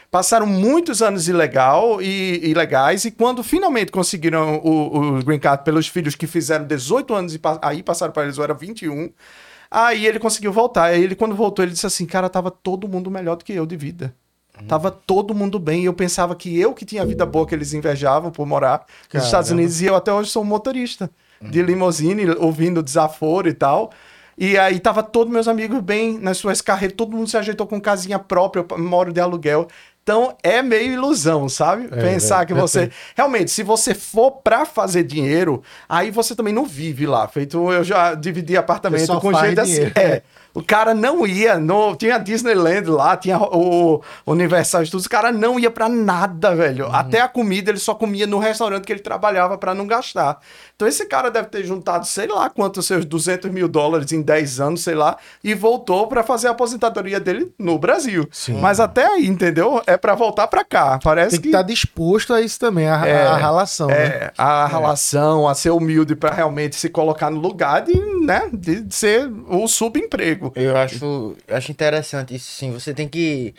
Passaram 0.09 0.45
muitos 0.45 1.01
anos 1.01 1.29
ilegal 1.29 2.01
e 2.01 2.41
ilegais 2.49 3.05
e 3.05 3.11
quando 3.11 3.41
finalmente 3.43 3.93
conseguiram 3.93 4.57
o, 4.57 5.17
o 5.19 5.23
green 5.23 5.39
card 5.39 5.63
pelos 5.63 5.87
filhos 5.87 6.15
que 6.15 6.27
fizeram 6.27 6.65
18 6.65 7.13
anos 7.13 7.33
e 7.33 7.39
aí 7.61 7.81
passaram 7.81 8.11
para 8.11 8.23
eles, 8.23 8.37
ou 8.37 8.43
era 8.43 8.53
21, 8.53 9.09
Aí 9.71 10.05
ele 10.05 10.19
conseguiu 10.19 10.51
voltar. 10.51 10.84
Aí 10.86 11.01
ele, 11.01 11.15
quando 11.15 11.34
voltou, 11.34 11.63
ele 11.63 11.71
disse 11.71 11.88
assim: 11.88 12.05
Cara, 12.05 12.29
tava 12.29 12.51
todo 12.51 12.88
mundo 12.88 13.10
melhor 13.10 13.38
do 13.38 13.45
que 13.45 13.53
eu 13.53 13.65
de 13.65 13.77
vida. 13.77 14.13
Tava 14.67 14.91
todo 14.91 15.34
mundo 15.34 15.57
bem. 15.57 15.81
E 15.81 15.86
eu 15.86 15.93
pensava 15.93 16.36
que 16.36 16.60
eu 16.60 16.73
que 16.73 16.86
tinha 16.86 17.01
a 17.01 17.05
vida 17.05 17.25
boa 17.25 17.47
que 17.47 17.55
eles 17.55 17.73
invejavam 17.73 18.29
por 18.29 18.45
morar 18.45 18.86
nos 18.86 19.07
Caramba. 19.07 19.25
Estados 19.25 19.49
Unidos 19.49 19.81
e 19.81 19.86
eu 19.86 19.95
até 19.95 20.13
hoje 20.13 20.29
sou 20.29 20.43
um 20.43 20.45
motorista. 20.45 21.10
de 21.41 21.63
limusine, 21.63 22.29
ouvindo 22.38 22.84
desaforo 22.84 23.49
e 23.49 23.53
tal. 23.53 23.91
E 24.38 24.57
aí 24.57 24.79
tava 24.79 25.03
todos 25.03 25.34
meus 25.34 25.47
amigos 25.47 25.79
bem 25.81 26.17
nas 26.19 26.38
suas 26.38 26.62
carreiras, 26.62 26.95
todo 26.95 27.15
mundo 27.15 27.27
se 27.27 27.38
ajeitou 27.38 27.67
com 27.67 27.79
casinha 27.81 28.17
própria, 28.19 28.65
eu 28.69 28.77
moro 28.77 29.12
de 29.12 29.19
aluguel. 29.19 29.67
Então 30.03 30.35
é 30.41 30.63
meio 30.63 30.93
ilusão, 30.93 31.47
sabe? 31.47 31.87
Pensar 31.87 32.41
é, 32.41 32.45
que 32.47 32.53
você. 32.53 32.89
Realmente, 33.15 33.51
se 33.51 33.61
você 33.61 33.93
for 33.93 34.31
pra 34.31 34.65
fazer 34.65 35.03
dinheiro, 35.03 35.61
aí 35.87 36.09
você 36.09 36.35
também 36.35 36.53
não 36.53 36.65
vive 36.65 37.05
lá. 37.05 37.27
Feito, 37.27 37.71
eu 37.71 37.83
já 37.83 38.15
dividi 38.15 38.57
apartamento 38.57 39.19
com 39.19 39.33
gente 39.33 39.59
assim. 39.59 39.91
É. 39.95 40.23
O 40.53 40.61
cara 40.63 40.93
não 40.93 41.25
ia, 41.25 41.57
no, 41.57 41.95
tinha 41.95 42.17
Disneyland 42.17 42.89
lá, 42.89 43.15
tinha 43.15 43.37
o 43.39 44.01
Universal 44.25 44.85
Studios, 44.85 45.05
o 45.05 45.09
cara 45.09 45.31
não 45.31 45.59
ia 45.59 45.71
pra 45.71 45.87
nada, 45.87 46.53
velho. 46.55 46.87
Uhum. 46.87 46.95
Até 46.95 47.21
a 47.21 47.27
comida 47.27 47.71
ele 47.71 47.79
só 47.79 47.93
comia 47.93 48.27
no 48.27 48.37
restaurante 48.39 48.85
que 48.85 48.91
ele 48.91 48.99
trabalhava 49.01 49.57
pra 49.57 49.73
não 49.73 49.87
gastar. 49.87 50.39
Então 50.75 50.87
esse 50.87 51.05
cara 51.05 51.29
deve 51.29 51.47
ter 51.47 51.63
juntado, 51.63 52.05
sei 52.05 52.27
lá 52.27 52.49
quantos 52.49 52.85
seus 52.85 53.05
200 53.05 53.49
mil 53.51 53.67
dólares 53.67 54.11
em 54.11 54.21
10 54.21 54.59
anos, 54.59 54.81
sei 54.83 54.95
lá, 54.95 55.17
e 55.43 55.53
voltou 55.53 56.07
pra 56.07 56.23
fazer 56.23 56.47
a 56.47 56.51
aposentadoria 56.51 57.19
dele 57.19 57.53
no 57.57 57.77
Brasil. 57.77 58.27
Sim. 58.31 58.59
Mas 58.59 58.79
até 58.79 59.05
aí, 59.05 59.27
entendeu? 59.27 59.81
É 59.85 59.95
pra 59.95 60.15
voltar 60.15 60.47
pra 60.47 60.63
cá. 60.65 60.99
Parece 61.03 61.31
Tem 61.35 61.41
que 61.41 61.47
estar 61.49 61.61
disposto 61.61 62.33
a 62.33 62.41
isso 62.41 62.59
também, 62.59 62.89
a, 62.89 63.05
É, 63.05 63.27
a 63.27 63.37
relação. 63.37 63.87
né? 63.87 63.95
é, 63.95 64.33
a 64.37 64.65
relação, 64.67 65.47
a 65.47 65.55
ser 65.55 65.69
humilde 65.69 66.15
pra 66.15 66.31
realmente 66.33 66.75
se 66.75 66.89
colocar 66.89 67.29
no 67.29 67.39
lugar 67.39 67.81
de, 67.81 67.93
né, 68.25 68.49
de 68.51 68.85
ser 68.89 69.31
o 69.47 69.67
subemprego. 69.67 70.40
Eu 70.56 70.75
acho, 70.77 71.36
acho 71.47 71.71
interessante 71.71 72.36
isso, 72.36 72.51
sim. 72.51 72.71
Você 72.71 72.93
tem 72.93 73.08
que. 73.08 73.54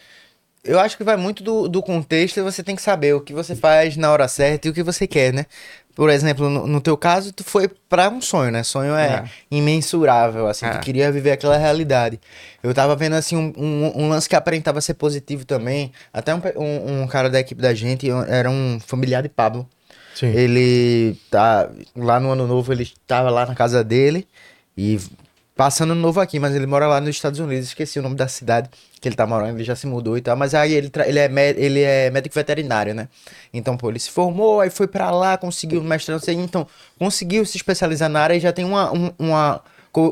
Eu 0.65 0.79
acho 0.79 0.97
que 0.97 1.03
vai 1.03 1.17
muito 1.17 1.43
do, 1.43 1.69
do 1.69 1.83
contexto 1.83 2.39
e 2.39 2.43
você 2.43 2.63
tem 2.63 2.77
que 2.77 2.83
saber 2.83 3.15
o 3.15 3.21
que 3.21 3.33
você 3.33 3.57
faz 3.57 3.97
na 3.97 4.13
hora 4.13 4.29
certa 4.29 4.69
e 4.69 4.71
o 4.71 4.75
que 4.75 4.83
você 4.83 5.07
quer, 5.09 5.33
né? 5.33 5.47
Por 5.95 6.09
exemplo, 6.09 6.49
no, 6.49 6.67
no 6.67 6.81
teu 6.81 6.97
caso, 6.97 7.33
tu 7.33 7.45
foi 7.45 7.69
pra 7.89 8.09
um 8.09 8.21
sonho, 8.21 8.51
né? 8.51 8.63
Sonho 8.63 8.95
é, 8.95 9.25
imensurável, 9.51 10.47
assim. 10.47 10.65
É. 10.65 10.71
Tu 10.71 10.81
queria 10.81 11.13
viver 11.13 11.33
aquela 11.33 11.57
realidade. 11.57 12.19
Eu 12.63 12.73
tava 12.73 12.97
vendo, 12.97 13.15
assim, 13.15 13.37
um, 13.37 13.53
um, 13.57 14.05
um 14.05 14.09
lance 14.09 14.29
que 14.29 14.35
aparentava 14.35 14.81
ser 14.81 14.95
positivo 14.95 15.45
também. 15.45 15.93
Até 16.13 16.35
um, 16.35 16.41
um, 16.57 17.03
um 17.03 17.07
cara 17.07 17.29
da 17.29 17.41
equipe 17.41 17.61
da 17.61 17.75
gente, 17.75 18.09
era 18.29 18.49
um 18.49 18.79
familiar 18.81 19.23
de 19.23 19.29
Pablo. 19.29 19.69
Sim. 20.15 20.29
Ele 20.29 21.17
tá 21.31 21.71
lá 21.97 22.19
no 22.19 22.31
ano 22.31 22.47
novo, 22.47 22.73
ele 22.73 22.85
estava 22.85 23.29
lá 23.31 23.45
na 23.45 23.55
casa 23.55 23.83
dele 23.85 24.27
e 24.77 24.99
passando 25.55 25.95
novo 25.95 26.21
aqui, 26.21 26.39
mas 26.39 26.55
ele 26.55 26.67
mora 26.67 26.87
lá 26.87 27.01
nos 27.01 27.11
Estados 27.11 27.39
Unidos, 27.39 27.69
esqueci 27.69 27.99
o 27.99 28.03
nome 28.03 28.15
da 28.17 28.27
cidade 28.27 28.71
que 29.01 29.09
ele 29.09 29.17
tá 29.17 29.27
morando, 29.27 29.57
ele 29.57 29.65
já 29.65 29.75
se 29.77 29.87
mudou 29.87 30.17
e 30.17 30.21
tal, 30.21 30.37
mas 30.37 30.55
aí 30.55 30.73
ele, 30.73 30.91
ele, 31.07 31.19
é, 31.19 31.31
ele 31.57 31.81
é 31.83 32.11
médico 32.11 32.35
veterinário, 32.35 32.95
né? 32.95 33.09
Então, 33.53 33.77
pô, 33.77 33.91
ele 33.91 33.99
se 33.99 34.11
formou, 34.11 34.61
aí 34.61 34.71
foi 34.71 34.87
pra 34.87 35.11
lá, 35.11 35.37
conseguiu 35.37 35.83
mestrado, 35.83 36.19
não 36.19 36.25
sei, 36.25 36.35
então 36.37 36.67
conseguiu 36.99 37.45
se 37.45 37.57
especializar 37.57 38.09
na 38.09 38.21
área 38.21 38.35
e 38.35 38.41
já 38.41 38.53
tem 38.53 38.65
uma, 38.65 38.93
um- 38.93 39.13
uma, 39.19 39.61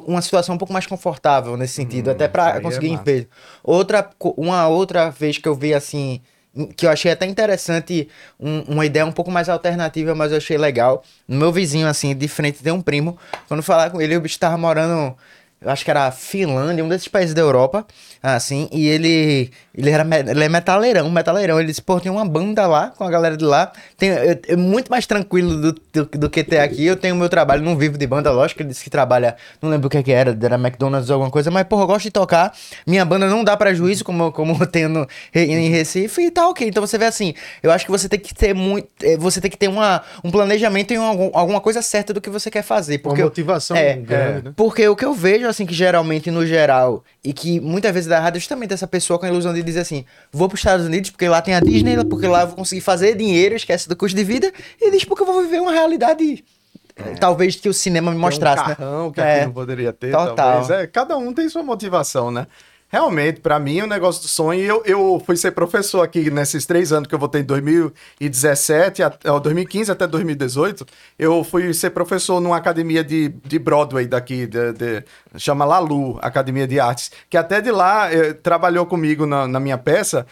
uma 0.07 0.21
situação 0.23 0.55
um 0.57 0.59
pouco 0.59 0.73
mais 0.73 0.87
confortável 0.87 1.57
nesse 1.57 1.75
sentido, 1.75 2.11
até 2.11 2.25
aí 2.25 2.31
pra 2.31 2.57
é 2.57 2.61
conseguir 2.61 2.89
massa. 2.91 3.01
emprego. 3.03 3.29
Outra, 3.63 4.11
uma 4.37 4.69
outra 4.69 5.09
vez 5.11 5.39
que 5.39 5.49
eu 5.49 5.55
vi 5.55 5.73
assim, 5.73 6.21
que 6.77 6.85
eu 6.87 6.91
achei 6.91 7.13
até 7.13 7.27
interessante, 7.27 8.09
um- 8.39 8.63
uma 8.63 8.85
ideia 8.87 9.07
um 9.07 9.13
pouco 9.13 9.31
mais 9.31 9.49
alternativa, 9.49 10.15
mas 10.15 10.33
eu 10.33 10.39
achei 10.39 10.59
legal. 10.59 11.03
No 11.29 11.37
meu 11.39 11.53
vizinho, 11.53 11.87
assim, 11.87 12.15
de 12.15 12.27
frente 12.29 12.63
tem 12.63 12.73
um 12.73 12.81
primo. 12.83 13.17
Quando 13.47 13.59
eu 13.61 13.65
falar 13.65 13.91
com 13.91 14.01
ele, 14.01 14.17
o 14.17 14.21
bicho 14.21 14.39
tava 14.39 14.57
morando. 14.59 15.17
Eu 15.63 15.69
acho 15.71 15.85
que 15.85 15.91
era 15.91 16.11
Finlândia, 16.11 16.83
um 16.83 16.89
desses 16.89 17.07
países 17.07 17.35
da 17.35 17.43
Europa, 17.43 17.87
assim, 18.23 18.67
e 18.73 18.89
ele, 18.89 19.51
ele, 19.77 19.91
era, 19.91 20.07
ele 20.31 20.43
é 20.45 20.49
metaleirão, 20.49 21.11
metaleirão. 21.11 21.59
Ele 21.59 21.69
disse, 21.69 21.83
pô, 21.83 22.01
tem 22.01 22.11
uma 22.11 22.25
banda 22.25 22.67
lá, 22.67 22.89
com 22.97 23.05
a 23.05 23.11
galera 23.11 23.37
de 23.37 23.45
lá, 23.45 23.71
tem, 23.99 24.09
eu- 24.09 24.39
é 24.49 24.57
muito 24.57 24.91
mais 24.91 25.07
tranquilo 25.07 25.57
do, 25.61 25.73
do, 25.93 26.05
do 26.19 26.31
que 26.31 26.43
ter 26.43 26.61
aqui. 26.61 26.87
Eu 26.87 26.97
tenho 26.97 27.15
meu 27.15 27.29
trabalho, 27.29 27.63
não 27.63 27.77
vivo 27.77 27.99
de 27.99 28.07
banda, 28.07 28.31
lógico, 28.31 28.63
ele 28.63 28.71
disse 28.71 28.83
que 28.83 28.89
trabalha, 28.89 29.37
não 29.61 29.69
lembro 29.69 29.89
o 29.89 29.91
que, 29.91 30.03
que 30.03 30.13
era, 30.13 30.31
era 30.43 30.55
McDonald's 30.57 31.11
ou 31.11 31.15
alguma 31.15 31.31
coisa, 31.31 31.51
mas, 31.51 31.65
pô, 31.67 31.79
eu 31.79 31.87
gosto 31.87 32.05
de 32.05 32.11
tocar. 32.11 32.57
Minha 32.87 33.05
banda 33.05 33.27
não 33.29 33.45
dá 33.45 33.55
prejuízo, 33.55 34.03
como, 34.03 34.25
eu- 34.25 34.33
como 34.33 34.57
eu 34.59 34.67
tenho 34.67 34.89
no- 34.89 35.07
em 35.35 35.69
Recife, 35.69 36.23
e 36.23 36.31
tá 36.31 36.49
ok. 36.49 36.67
Então 36.69 36.81
você 36.87 36.97
vê 36.97 37.05
assim, 37.05 37.35
eu 37.63 37.71
acho 37.71 37.85
que 37.85 37.91
você 37.91 38.09
tem 38.09 38.19
que 38.19 38.35
ter 38.35 38.55
muito, 38.55 38.89
eh, 39.03 39.19
você 39.19 39.43
tem 39.43 39.51
que 39.51 39.59
ter 39.59 39.69
uma, 39.69 40.03
um 40.25 40.31
planejamento 40.31 40.95
e 40.95 40.97
algum- 40.97 41.31
alguma 41.35 41.61
coisa 41.61 41.83
certa 41.83 42.15
do 42.15 42.21
que 42.23 42.31
você 42.31 42.51
quer 42.51 42.63
fazer. 42.63 42.95
Uma 42.95 43.03
Porque 43.03 43.21
eu- 43.21 43.27
motivação 43.27 43.77
é, 43.77 43.93
grande, 43.95 44.45
né? 44.47 44.53
porque 44.57 44.89
o 44.89 44.97
que 44.97 45.05
eu 45.05 45.13
vejo, 45.13 45.50
assim, 45.51 45.67
que 45.67 45.75
geralmente, 45.75 46.31
no 46.31 46.47
geral, 46.47 47.05
e 47.23 47.33
que 47.33 47.61
muitas 47.61 47.93
vezes 47.93 48.09
dá 48.09 48.17
errado, 48.17 48.37
é 48.37 48.39
justamente 48.41 48.73
essa 48.73 48.87
pessoa 48.87 49.19
com 49.19 49.27
a 49.27 49.29
ilusão 49.29 49.53
de 49.53 49.63
dizer 49.63 49.81
assim, 49.81 50.05
vou 50.33 50.49
para 50.49 50.55
os 50.55 50.61
Estados 50.61 50.87
Unidos 50.87 51.11
porque 51.11 51.29
lá 51.29 51.43
tem 51.43 51.55
a 51.55 51.61
Disney, 51.61 52.03
porque 52.05 52.27
lá 52.27 52.43
eu 52.43 52.47
vou 52.49 52.57
conseguir 52.57 52.81
fazer 52.81 53.17
dinheiro, 53.17 53.55
esquece 53.55 53.89
do 53.89 53.95
custo 53.97 54.17
de 54.17 54.25
vida, 54.25 54.53
e 54.81 54.91
diz 54.91 55.05
porque 55.05 55.23
eu 55.23 55.27
vou 55.27 55.43
viver 55.43 55.61
uma 55.61 55.73
realidade, 55.73 56.45
eh, 56.97 57.15
talvez, 57.21 57.57
que 57.57 57.69
o 57.69 57.75
cinema 57.75 58.11
me 58.11 58.19
mostrasse, 58.19 58.63
tem 58.65 58.67
um 58.67 58.69
né? 58.71 58.77
carrão 58.77 59.13
que 59.13 59.21
É, 59.21 59.35
aqui 59.37 59.45
não 59.47 59.53
poderia 59.53 59.93
ter, 59.93 60.13
total. 60.13 60.35
talvez. 60.35 60.71
É, 60.71 60.87
cada 60.87 61.17
um 61.19 61.33
tem 61.33 61.49
sua 61.49 61.63
motivação, 61.63 62.31
né? 62.31 62.47
Realmente, 62.93 63.41
pra 63.41 63.59
mim, 63.61 63.83
o 63.83 63.87
negócio 63.87 64.21
do 64.23 64.27
sonho, 64.29 64.61
eu, 64.61 64.83
eu 64.85 65.23
fui 65.25 65.37
ser 65.37 65.53
professor 65.53 66.03
aqui 66.03 66.29
nesses 66.31 66.67
três 66.67 66.93
anos 66.93 67.09
que 67.09 67.15
eu 67.15 67.19
voltei 67.21 67.41
em 67.41 67.45
2017, 68.21 69.03
até, 69.03 69.31
ó, 69.31 69.39
2015 69.39 69.91
até 69.93 70.07
2018, 70.07 70.85
eu 71.19 71.45
fui 71.45 71.73
ser 71.73 71.91
professor 71.91 72.41
numa 72.41 72.57
academia 72.57 73.05
de, 73.05 73.29
de 73.45 73.59
Broadway 73.59 74.07
daqui, 74.07 74.47
de, 74.47 74.73
de- 74.73 75.05
chama 75.37 75.65
Lalu, 75.65 76.19
Academia 76.21 76.67
de 76.67 76.81
Artes, 76.81 77.13
que 77.29 77.37
até 77.37 77.61
de 77.61 77.71
lá 77.71 78.13
eh, 78.13 78.33
trabalhou 78.33 78.85
comigo 78.85 79.25
na, 79.27 79.47
na 79.47 79.61
minha 79.61 79.79
peça, 79.79 80.27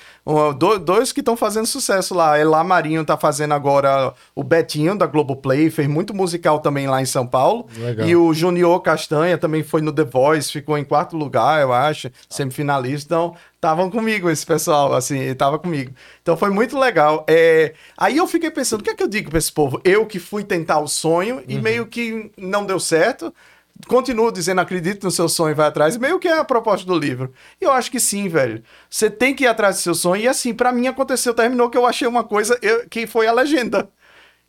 do- 0.58 0.78
dois 0.78 1.12
que 1.12 1.20
estão 1.20 1.36
fazendo 1.36 1.66
sucesso 1.66 2.14
lá, 2.14 2.38
Elá 2.38 2.64
Marinho 2.64 3.04
tá 3.04 3.16
fazendo 3.16 3.54
agora 3.54 4.12
o 4.34 4.42
Betinho, 4.42 4.96
da 4.98 5.06
Globoplay, 5.06 5.70
fez 5.70 5.86
muito 5.88 6.12
musical 6.14 6.58
também 6.58 6.88
lá 6.88 7.00
em 7.00 7.06
São 7.06 7.26
Paulo, 7.26 7.66
Legal. 7.76 8.06
e 8.08 8.16
o 8.16 8.34
Junior 8.34 8.80
Castanha 8.80 9.38
também 9.38 9.62
foi 9.62 9.80
no 9.80 9.92
The 9.92 10.04
Voice, 10.04 10.50
ficou 10.50 10.76
em 10.76 10.84
quarto 10.84 11.16
lugar, 11.16 11.60
eu 11.62 11.72
acho, 11.72 12.10
semifinalista. 12.50 13.06
Então, 13.06 13.36
estavam 13.54 13.90
comigo 13.90 14.28
esse 14.30 14.44
pessoal, 14.44 14.94
assim, 14.94 15.34
tava 15.34 15.58
comigo. 15.58 15.92
Então 16.22 16.36
foi 16.36 16.50
muito 16.50 16.78
legal. 16.78 17.24
É, 17.28 17.74
Aí 17.96 18.16
eu 18.16 18.26
fiquei 18.26 18.50
pensando, 18.50 18.80
o 18.80 18.84
que 18.84 18.90
é 18.90 18.94
que 18.94 19.02
eu 19.02 19.08
digo 19.08 19.30
pra 19.30 19.38
esse 19.38 19.52
povo? 19.52 19.80
Eu 19.84 20.06
que 20.06 20.18
fui 20.18 20.42
tentar 20.44 20.78
o 20.80 20.88
sonho 20.88 21.42
e 21.48 21.58
meio 21.58 21.86
que 21.86 22.30
não 22.36 22.64
deu 22.64 22.80
certo. 22.80 23.32
Continuo 23.86 24.32
dizendo, 24.32 24.60
acredito 24.60 25.04
no 25.04 25.10
seu 25.10 25.28
sonho 25.28 25.54
vai 25.54 25.68
atrás. 25.68 25.96
Meio 25.96 26.18
que 26.18 26.26
é 26.26 26.36
a 26.38 26.44
proposta 26.44 26.84
do 26.84 26.98
livro. 26.98 27.32
E 27.60 27.64
eu 27.64 27.70
acho 27.70 27.90
que 27.90 28.00
sim, 28.00 28.28
velho. 28.28 28.62
Você 28.90 29.08
tem 29.08 29.34
que 29.34 29.44
ir 29.44 29.46
atrás 29.46 29.76
do 29.76 29.82
seu 29.82 29.94
sonho. 29.94 30.22
E 30.22 30.26
assim, 30.28 30.52
pra 30.52 30.72
mim 30.72 30.88
aconteceu, 30.88 31.32
terminou 31.32 31.70
que 31.70 31.78
eu 31.78 31.86
achei 31.86 32.08
uma 32.08 32.24
coisa 32.24 32.58
eu- 32.60 32.88
que 32.88 33.06
foi 33.06 33.26
a 33.28 33.32
legenda 33.32 33.88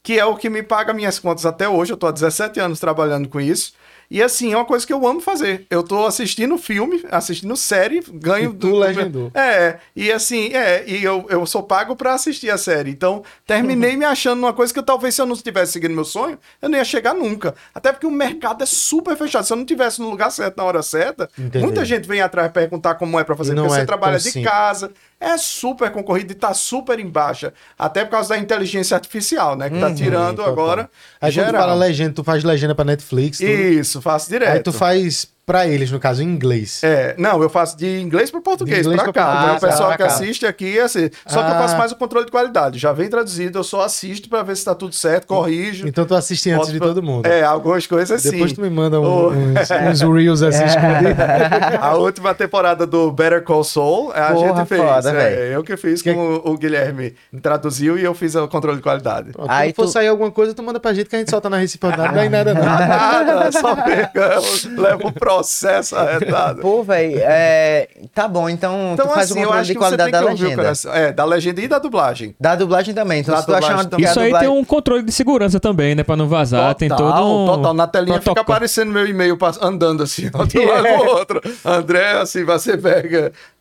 que 0.01 0.17
é 0.17 0.25
o 0.25 0.35
que 0.37 0.49
me 0.49 0.63
paga 0.63 0.93
minhas 0.93 1.19
contas 1.19 1.45
até 1.45 1.67
hoje. 1.67 1.91
Eu 1.93 1.97
tô 1.97 2.07
há 2.07 2.11
17 2.11 2.59
anos 2.59 2.79
trabalhando 2.79 3.27
com 3.27 3.39
isso. 3.39 3.73
E 4.11 4.23
assim, 4.23 4.53
é 4.53 4.55
uma 4.55 4.65
coisa 4.65 4.87
que 4.87 4.91
eu 4.91 5.07
amo 5.07 5.21
fazer. 5.21 5.67
Eu 5.69 5.83
tô 5.83 6.05
assistindo 6.05 6.57
filme, 6.57 7.03
assistindo 7.11 7.55
série, 7.55 8.01
ganho 8.11 8.51
E 8.51 8.55
tu 8.55 8.75
legendou. 8.75 9.31
É, 9.35 9.77
e 9.95 10.11
assim, 10.11 10.51
é, 10.53 10.83
e 10.87 11.03
eu, 11.03 11.27
eu 11.29 11.45
sou 11.45 11.61
pago 11.61 11.95
pra 11.95 12.15
assistir 12.15 12.49
a 12.49 12.57
série. 12.57 12.89
Então, 12.89 13.23
terminei 13.45 13.95
me 13.97 14.05
achando 14.05 14.41
numa 14.41 14.53
coisa 14.53 14.73
que 14.73 14.79
eu, 14.79 14.83
talvez 14.83 15.13
se 15.13 15.21
eu 15.21 15.27
não 15.27 15.35
estivesse 15.35 15.73
seguindo 15.73 15.93
meu 15.93 16.05
sonho, 16.05 16.39
eu 16.59 16.67
não 16.69 16.77
ia 16.77 16.83
chegar 16.83 17.13
nunca. 17.13 17.53
Até 17.73 17.91
porque 17.91 18.07
o 18.07 18.11
mercado 18.11 18.63
é 18.63 18.65
super 18.65 19.15
fechado. 19.15 19.45
Se 19.45 19.53
eu 19.53 19.57
não 19.57 19.63
estivesse 19.63 20.01
no 20.01 20.09
lugar 20.09 20.31
certo 20.31 20.57
na 20.57 20.63
hora 20.63 20.81
certa, 20.81 21.29
Entendi. 21.37 21.63
muita 21.63 21.85
gente 21.85 22.07
vem 22.07 22.21
atrás 22.21 22.51
perguntar 22.51 22.95
como 22.95 23.19
é 23.19 23.23
pra 23.23 23.35
fazer. 23.35 23.53
Não 23.53 23.63
Porque 23.65 23.77
é 23.77 23.79
você 23.81 23.85
trabalha 23.85 24.17
de 24.17 24.23
simples. 24.23 24.45
casa, 24.45 24.91
é 25.19 25.37
super 25.37 25.91
concorrido 25.91 26.31
e 26.31 26.35
tá 26.35 26.53
super 26.53 26.99
em 26.99 27.07
baixa. 27.09 27.53
Até 27.77 28.05
por 28.05 28.11
causa 28.11 28.29
da 28.29 28.37
inteligência 28.37 28.95
artificial, 28.95 29.55
né? 29.55 29.69
Que 29.69 29.79
tá 29.79 29.93
tirando 29.93 30.37
Total. 30.37 30.51
agora. 30.51 30.89
Aí 31.19 31.31
quando 31.33 31.45
geral. 31.47 31.61
fala 31.61 31.73
legenda, 31.73 32.13
tu 32.13 32.23
faz 32.23 32.43
legenda 32.43 32.73
pra 32.73 32.85
Netflix. 32.85 33.37
tudo. 33.37 33.49
Isso, 33.49 34.01
faço 34.01 34.29
direto. 34.29 34.51
Aí 34.51 34.59
tu 34.63 34.71
faz 34.71 35.27
pra 35.49 35.67
eles, 35.67 35.89
no 35.89 35.99
caso, 35.99 36.21
em 36.21 36.27
inglês. 36.27 36.79
É, 36.83 37.15
não, 37.17 37.41
eu 37.41 37.49
faço 37.49 37.75
de 37.75 37.99
inglês 37.99 38.29
para 38.29 38.39
português, 38.39 38.85
pra 38.85 39.11
cá. 39.11 39.25
português, 39.25 39.57
o 39.57 39.59
pessoal 39.67 39.87
pra 39.89 39.97
que 39.97 40.03
assiste 40.03 40.45
aqui, 40.45 40.77
é 40.77 40.83
assim. 40.83 41.09
Só 41.25 41.41
que 41.41 41.49
eu 41.49 41.55
Ah. 41.55 41.59
faço 41.59 41.75
mais 41.75 41.91
o 41.91 41.95
controle 41.95 42.25
de 42.25 42.31
qualidade. 42.31 42.77
Já 42.77 42.93
vem 42.93 43.09
traduzido, 43.09 43.57
eu 43.57 43.63
só 43.63 43.81
assisto 43.81 44.29
para 44.29 44.43
ver 44.43 44.55
se 44.55 44.63
tá 44.63 44.75
tudo 44.75 44.93
certo, 44.93 45.25
corrijo. 45.25 45.87
Então 45.87 46.05
tu 46.05 46.13
assiste 46.13 46.51
antes 46.51 46.71
de 46.71 46.77
pra- 46.77 46.89
todo 46.89 47.01
mundo. 47.01 47.25
É, 47.25 47.41
algumas 47.43 47.87
coisas 47.87 48.11
assim. 48.19 48.29
Depois 48.29 48.53
tu 48.53 48.61
me 48.61 48.69
manda 48.69 49.01
um- 49.01 49.03
O- 49.03 49.29
uns, 49.31 49.69
uns 49.89 50.01
reels 50.13 50.43
assim 50.43 50.63
escondidos. 50.65 51.79
A 51.81 51.95
última 51.95 52.35
temporada 52.35 52.85
do 52.85 53.11
Better 53.11 53.43
Call 53.43 53.63
Saul, 53.63 54.11
a 54.13 54.31
Porra, 54.31 54.55
gente 54.59 54.67
fez. 54.67 54.81
foda, 54.81 55.11
é, 55.19 55.55
eu 55.55 55.63
que 55.63 55.75
fiz 55.77 56.03
Que- 56.03 56.13
com 56.13 56.19
o, 56.45 56.51
o 56.51 56.57
Guilherme. 56.59 57.15
Traduziu 57.41 57.97
e 57.97 58.03
eu 58.03 58.13
fiz 58.13 58.35
o 58.35 58.47
controle 58.47 58.77
de 58.77 58.83
qualidade. 58.83 59.31
Aí 59.47 59.73
Quando 59.73 59.75
for 59.77 59.85
tu- 59.85 59.91
sair 59.93 60.09
alguma 60.09 60.29
coisa, 60.29 60.53
tu 60.53 60.61
manda 60.61 60.79
pra 60.79 60.93
gente 60.93 61.09
que 61.09 61.15
a 61.15 61.19
gente 61.19 61.31
solta 61.31 61.49
na 61.49 61.57
Recife. 61.57 61.79
Não 61.83 62.13
dá 62.13 62.23
em 62.25 62.29
nada, 62.29 62.53
não. 62.53 62.61
Nada, 62.63 63.51
só 63.51 63.75
pega, 63.75 64.35
leva 64.77 65.07
o 65.07 65.11
processo 65.39 65.95
arretado. 65.95 66.61
Pô, 66.61 66.83
velho, 66.83 67.19
é... 67.21 67.87
tá 68.13 68.27
bom, 68.27 68.49
então, 68.49 68.91
Então, 68.93 69.07
tu 69.07 69.13
faz 69.13 69.31
assim, 69.31 69.39
eu 69.39 69.45
controle 69.47 69.61
acho 69.61 69.67
de 69.67 69.73
que 69.73 69.79
você 69.79 69.97
tem 69.97 69.97
qualidade 69.97 70.11
que 70.11 70.25
da 70.25 70.31
ouvir 70.31 70.57
o 70.59 70.61
legenda. 70.61 70.97
É, 70.99 71.11
da 71.11 71.25
legenda 71.25 71.61
e 71.61 71.67
da 71.67 71.79
dublagem. 71.79 72.35
Da 72.39 72.55
dublagem 72.55 72.93
também, 72.93 73.21
então 73.21 73.33
Da 73.35 73.41
se 73.41 73.47
tu 73.47 73.53
achar 73.55 73.75
uma, 73.75 74.01
Isso 74.01 74.19
aí 74.19 74.37
tem 74.39 74.47
um 74.47 74.63
controle 74.63 75.03
de 75.03 75.11
segurança 75.11 75.59
também, 75.59 75.95
né? 75.95 76.03
Pra 76.03 76.15
não 76.15 76.27
vazar. 76.27 76.75
tem 76.75 76.89
todo 76.89 77.03
um. 77.03 77.45
Total, 77.47 77.73
na 77.73 77.87
telinha 77.87 78.15
fica 78.19 78.25
protocolo. 78.33 78.55
aparecendo 78.55 78.91
meu 78.91 79.07
e-mail 79.07 79.37
andando 79.61 80.03
assim, 80.03 80.29
ó, 80.33 80.45
de 80.45 80.59
um 80.59 80.65
lado 80.67 80.83
pro 80.83 81.09
outro. 81.11 81.41
André, 81.65 82.11
assim, 82.19 82.43
você 82.43 82.77
pega 82.77 83.31
Qual- 83.31 83.31
se 83.31 83.58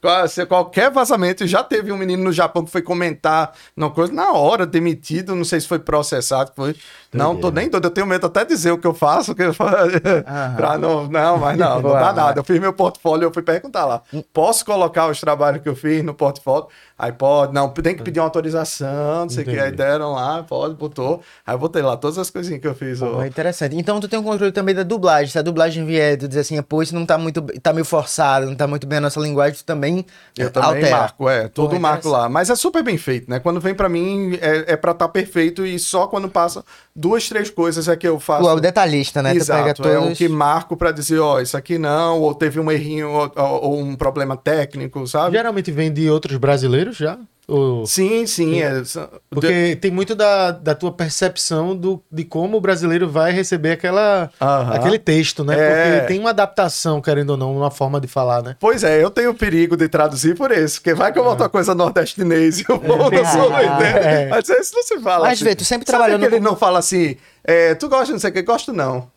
Qualquer 0.48 0.90
vazamento, 0.90 1.46
já 1.46 1.62
teve 1.62 1.90
um 1.90 1.96
menino 1.96 2.22
no 2.24 2.32
Japão 2.32 2.64
que 2.64 2.70
foi 2.70 2.82
comentar 2.82 3.52
uma 3.76 3.90
coisa, 3.90 4.12
na 4.12 4.32
hora, 4.32 4.64
demitido, 4.64 5.34
não 5.34 5.44
sei 5.44 5.60
se 5.60 5.66
foi 5.66 5.78
processado, 5.78 6.52
foi. 6.54 6.76
Não, 7.12 7.34
tô 7.36 7.50
nem 7.50 7.68
doido, 7.68 7.86
eu 7.86 7.90
tenho 7.90 8.06
medo 8.06 8.26
até 8.26 8.44
de 8.44 8.48
dizer 8.48 8.70
o 8.70 8.78
que 8.78 8.86
eu 8.86 8.94
faço, 8.94 9.34
que 9.34 9.42
eu 9.42 9.54
pra 10.56 10.78
não, 10.78 11.08
não, 11.08 11.38
mas 11.38 11.58
não, 11.58 11.80
não 11.82 11.92
dá 11.92 12.12
nada. 12.12 12.40
Eu 12.40 12.44
fiz 12.44 12.60
meu 12.60 12.72
portfólio, 12.72 13.26
eu 13.26 13.32
fui 13.32 13.42
perguntar 13.42 13.86
lá, 13.86 14.02
posso 14.32 14.64
colocar 14.64 15.08
os 15.08 15.20
trabalhos 15.20 15.62
que 15.62 15.68
eu 15.68 15.74
fiz 15.74 16.04
no 16.04 16.14
portfólio? 16.14 16.68
Aí 16.98 17.12
pode, 17.12 17.54
não, 17.54 17.68
tem 17.68 17.94
que 17.96 18.02
pedir 18.02 18.18
uma 18.18 18.26
autorização, 18.26 19.22
não 19.22 19.28
sei 19.28 19.44
o 19.44 19.46
que, 19.46 19.58
aí 19.58 19.70
deram 19.70 20.12
lá, 20.12 20.42
pode, 20.42 20.74
botou. 20.74 21.22
Aí 21.46 21.54
eu 21.54 21.58
botei 21.58 21.80
lá 21.80 21.96
todas 21.96 22.18
as 22.18 22.28
coisinhas 22.28 22.60
que 22.60 22.66
eu 22.66 22.74
fiz. 22.74 23.00
ó. 23.00 23.14
Pô, 23.14 23.24
interessante. 23.24 23.76
Então 23.76 24.00
tu 24.00 24.08
tem 24.08 24.18
um 24.18 24.22
controle 24.22 24.50
também 24.52 24.74
da 24.74 24.82
dublagem. 24.82 25.30
Se 25.30 25.38
a 25.38 25.42
dublagem 25.42 25.84
vier, 25.86 26.18
tu 26.18 26.26
dizer 26.26 26.40
assim, 26.40 26.60
pô, 26.60 26.82
isso 26.82 26.94
não 26.94 27.06
tá 27.06 27.16
muito, 27.16 27.40
tá 27.62 27.72
meio 27.72 27.84
forçado, 27.84 28.46
não 28.46 28.54
tá 28.56 28.66
muito 28.66 28.86
bem 28.86 28.98
a 28.98 29.00
nossa 29.00 29.20
linguagem, 29.20 29.58
tu 29.58 29.64
também 29.64 29.87
Eu 30.36 30.50
também 30.50 30.68
altera. 30.70 30.96
marco, 30.96 31.28
é, 31.28 31.48
tudo 31.48 31.68
Porra, 31.70 31.80
marco 31.80 32.08
lá. 32.08 32.28
Mas 32.28 32.50
é 32.50 32.54
super 32.56 32.82
bem 32.82 32.96
feito, 32.96 33.28
né? 33.30 33.38
Quando 33.40 33.60
vem 33.60 33.74
pra 33.74 33.88
mim, 33.88 34.38
é, 34.40 34.72
é 34.72 34.76
pra 34.76 34.92
estar 34.92 35.08
perfeito 35.08 35.64
e 35.66 35.78
só 35.78 36.06
quando 36.06 36.28
passa 36.28 36.64
duas, 36.94 37.28
três 37.28 37.50
coisas 37.50 37.88
é 37.88 37.96
que 37.96 38.06
eu 38.06 38.18
faço. 38.20 38.44
Tu 38.44 38.48
é 38.50 38.52
o 38.54 38.60
detalhista, 38.60 39.22
né? 39.22 39.34
Exato, 39.34 39.74
tu 39.74 39.82
pega 39.82 39.94
é 39.94 39.98
o 39.98 40.02
todos... 40.02 40.18
que 40.18 40.28
marco 40.28 40.76
pra 40.76 40.92
dizer, 40.92 41.18
ó, 41.18 41.40
isso 41.40 41.56
aqui 41.56 41.78
não, 41.78 42.20
ou 42.20 42.34
teve 42.34 42.60
um 42.60 42.70
errinho, 42.70 43.10
ou, 43.10 43.32
ou- 43.36 43.62
ou 43.64 43.78
um 43.80 43.96
problema 43.96 44.36
técnico, 44.36 45.06
sabe? 45.06 45.36
Geralmente 45.36 45.70
vem 45.70 45.92
de 45.92 46.08
outros 46.10 46.36
brasileiros 46.36 46.96
já? 46.96 47.18
Ou- 47.48 47.86
Sim, 47.86 48.26
sim. 48.26 48.60
É, 48.60 48.82
Porque 49.30 49.74
tem 49.80 49.90
muito 49.90 50.14
da, 50.14 50.50
da 50.50 50.74
tua 50.74 50.92
percepção 50.92 51.74
do, 51.74 52.02
de 52.12 52.22
como 52.22 52.58
o 52.58 52.60
brasileiro 52.60 53.08
vai 53.08 53.32
receber 53.32 53.70
aquela, 53.70 54.30
aquele 54.38 54.98
texto, 54.98 55.42
né? 55.42 55.54
É. 55.58 55.70
Porque 56.00 56.06
tem 56.08 56.20
uma 56.20 56.30
adaptação, 56.30 57.00
querendo 57.00 57.30
ou 57.30 57.36
não, 57.38 57.56
uma 57.56 57.70
forma 57.70 57.98
de 57.98 58.06
falar, 58.06 58.42
né? 58.42 58.54
Pois 58.60 58.84
é, 58.84 59.02
eu 59.02 59.10
tenho 59.10 59.32
perigo 59.32 59.78
de 59.78 59.88
traduzir 59.88 60.36
por 60.36 60.50
isso, 60.52 60.76
porque 60.80 60.92
vai 60.92 61.10
que 61.10 61.18
eu 61.18 61.24
boto 61.24 61.42
uma 61.42 61.48
coisa 61.48 61.74
nordestinês 61.74 62.60
e 62.60 62.62
o 62.70 62.78
povo 62.78 63.10
do 63.10 63.24
sul 63.26 63.48
não 63.48 63.56
Ah, 63.56 63.62
entende. 63.64 63.98
é. 64.06 64.28
Mas 64.28 64.48
isso 64.50 64.74
não 64.74 64.82
se 64.82 64.98
fala. 65.00 65.24
Mas 65.26 65.38
assim. 65.38 65.44
vê, 65.46 65.54
tu 65.54 65.64
sempre 65.64 65.86
Sabe 65.86 65.96
trabalhou 65.98 66.18
que 66.18 66.26
ele 66.34 66.40
não 66.40 66.54
fala 66.54 66.78
assim, 66.78 67.16
é, 67.42 67.74
tu 67.74 67.88
gosta 67.88 68.12
não 68.12 68.20
sei 68.20 68.28
o 68.28 68.32
que, 68.34 68.42
gosto 68.42 68.74
não. 68.74 69.10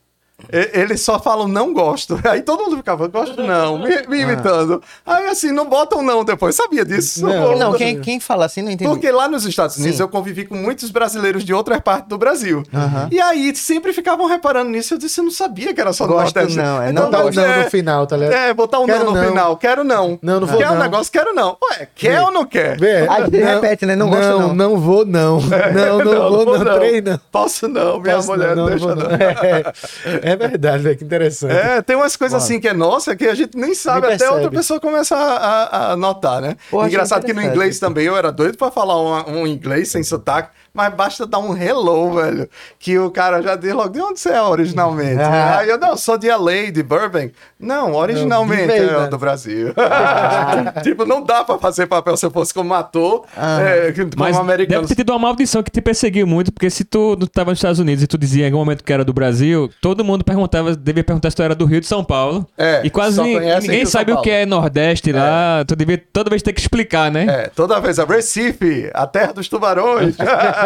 Eles 0.49 1.01
só 1.01 1.19
falam 1.19 1.47
não 1.47 1.73
gosto. 1.73 2.19
Aí 2.27 2.41
todo 2.41 2.63
mundo 2.63 2.77
ficava, 2.77 3.07
gosto 3.07 3.41
não, 3.41 3.77
me, 3.79 3.93
Ah. 3.93 4.03
me 4.09 4.21
imitando. 4.21 4.81
Aí 5.05 5.27
assim, 5.27 5.51
não 5.51 5.65
botam 5.67 6.01
não 6.01 6.23
depois. 6.23 6.55
Sabia 6.55 6.83
disso? 6.85 7.25
Não, 7.25 7.57
Não, 7.57 7.73
quem, 7.73 7.99
quem 7.99 8.19
fala 8.19 8.45
assim 8.45 8.61
não 8.61 8.71
entende. 8.71 8.89
Porque 8.89 9.09
lá 9.11 9.27
nos 9.27 9.45
Estados 9.45 9.77
Unidos 9.77 9.97
Sim. 9.97 10.03
eu 10.03 10.09
convivi 10.09 10.45
com 10.45 10.55
muitos 10.55 10.89
brasileiros 10.91 11.43
de 11.43 11.53
outras 11.53 11.79
partes 11.79 12.07
do 12.09 12.17
Brasil. 12.17 12.63
E 13.11 13.19
aí 13.19 13.55
sempre 13.55 13.93
ficavam 13.93 14.27
reparando 14.27 14.69
nisso. 14.71 14.93
Eu 14.93 14.97
disse, 14.97 15.19
eu 15.19 15.23
não 15.25 15.31
sabia 15.31 15.73
que 15.73 15.81
era 15.81 15.93
só 15.93 16.05
Gosto 16.07 16.35
Nordeste. 16.35 16.57
não, 16.57 16.81
é 16.81 16.89
Então, 16.91 17.03
não 17.03 17.11
Botar 17.11 17.19
o 17.21 17.25
gosto. 17.25 17.37
não 17.39 17.45
é- 17.45 17.63
no 17.63 17.69
final, 17.69 18.07
tá 18.07 18.17
ligado? 18.17 18.33
é, 18.33 18.53
botar 18.53 18.79
um 18.79 18.85
Quero 18.85 19.05
não 19.05 19.13
no 19.13 19.21
não. 19.21 19.27
final. 19.29 19.57
Quero 19.57 19.83
não. 19.83 20.19
Não, 20.21 20.39
não 20.39 20.47
vou 20.47 20.57
Quer 20.57 20.69
um 20.69 20.73
não. 20.75 20.81
negócio? 20.81 21.11
Quero 21.11 21.33
não. 21.33 21.57
Ué, 21.71 21.87
quer 21.95 22.21
ou 22.21 22.31
não 22.31 22.45
quer? 22.45 22.77
Vê, 22.79 23.07
Aí 23.09 23.23
repete, 23.29 23.85
né? 23.85 23.95
Não 23.95 24.09
gosto, 24.09 24.25
não. 24.39 24.53
Não, 24.53 24.77
vou 24.79 25.05
não. 25.05 25.39
Não, 25.71 25.97
não, 26.03 26.29
vou 26.45 26.63
não. 26.63 26.75
Três 26.75 27.03
não. 27.03 27.19
Posso 27.31 27.67
não, 27.67 27.99
minha 27.99 28.15
Posso 28.15 28.27
mulher 28.31 28.55
não, 28.55 28.63
não, 28.63 28.69
deixa 28.69 28.87
não. 28.87 28.95
não. 28.95 29.09
É, 29.11 30.30
é 30.31 30.35
verdade, 30.35 30.83
velho, 30.83 30.97
que 30.97 31.03
interessante. 31.03 31.53
É, 31.53 31.81
tem 31.81 31.95
umas 31.95 32.15
coisas 32.15 32.41
assim 32.43 32.59
que 32.59 32.67
é 32.67 32.73
nossa 32.73 33.15
que 33.15 33.25
a 33.27 33.35
gente 33.35 33.57
nem 33.57 33.73
sabe, 33.75 34.07
até 34.15 34.25
outra 34.29 34.49
pessoa 34.57 34.79
começa 34.79 35.15
a, 35.15 35.35
a- 35.63 35.91
a 35.91 35.97
notar, 35.97 36.41
né? 36.41 36.55
Pô, 36.69 36.85
Engraçado 36.87 37.25
que 37.25 37.33
no 37.33 37.41
inglês 37.41 37.79
também 37.79 38.05
eu 38.05 38.15
era 38.17 38.31
doido 38.31 38.57
pra 38.57 38.71
falar 38.71 39.27
um 39.29 39.45
inglês 39.47 39.89
sem 39.89 40.03
sotaque, 40.03 40.49
mas 40.73 40.93
basta 40.93 41.25
dar 41.25 41.39
um 41.39 41.55
hello, 41.55 42.13
velho, 42.13 42.49
que 42.79 42.97
o 42.97 43.11
cara 43.11 43.41
já 43.41 43.55
diz 43.55 43.73
logo, 43.73 43.89
de 43.89 44.01
onde 44.01 44.19
você 44.19 44.29
é 44.29 44.41
originalmente? 44.41 45.21
Ah. 45.21 45.59
Aí 45.59 45.69
eu, 45.69 45.77
não, 45.77 45.97
sou 45.97 46.17
de 46.17 46.29
LA, 46.29 46.71
de 46.71 46.81
Burbank. 46.81 47.33
Não, 47.59 47.93
originalmente 47.93 48.71
é 48.71 49.07
do 49.07 49.17
Brasil. 49.17 49.73
tipo, 50.83 51.05
não 51.05 51.23
dá 51.23 51.43
pra 51.43 51.57
fazer 51.57 51.87
papel 51.87 52.15
se 52.15 52.25
eu 52.25 52.31
fosse 52.31 52.53
como 52.53 52.73
ator, 52.73 53.25
é, 53.35 53.91
como 53.91 54.09
Mas 54.17 54.37
americano. 54.37 54.81
deve 54.81 54.87
ter 54.87 55.01
tido 55.01 55.09
uma 55.11 55.19
maldição 55.19 55.61
que 55.61 55.69
te 55.69 55.81
perseguiu 55.81 56.25
muito, 56.25 56.51
porque 56.51 56.69
se 56.69 56.83
tu 56.83 57.17
não 57.19 57.27
tava 57.27 57.51
nos 57.51 57.59
Estados 57.59 57.79
Unidos 57.79 58.03
e 58.03 58.07
tu 58.07 58.17
dizia 58.17 58.43
em 58.43 58.45
algum 58.47 58.59
momento 58.59 58.83
que 58.83 58.93
era 58.93 59.03
do 59.03 59.13
Brasil, 59.13 59.69
todo 59.81 60.03
mundo 60.03 60.23
perguntava, 60.23 60.75
devia 60.75 61.03
perguntar 61.03 61.29
se 61.29 61.35
tu 61.35 61.43
era 61.43 61.53
do 61.53 61.65
Rio 61.65 61.81
de 61.81 61.87
São 61.87 62.03
Paulo. 62.03 62.47
É, 62.57 62.81
e 62.83 62.89
quase 62.89 63.21
ninguém 63.21 63.85
sabe 63.85 64.13
o 64.13 64.21
que 64.21 64.29
é 64.29 64.45
Nordeste 64.45 65.11
lá. 65.11 65.63
Tu 65.67 65.75
devia 65.75 66.01
toda 66.11 66.29
vez 66.29 66.41
ter 66.41 66.53
que 66.53 66.61
explicar, 66.61 67.11
né? 67.11 67.25
É, 67.27 67.47
toda 67.47 67.79
vez 67.79 67.99
a 67.99 68.05
Recife, 68.05 68.89
a 68.93 69.05
terra 69.05 69.33
dos 69.33 69.47
tubarões, 69.47 70.15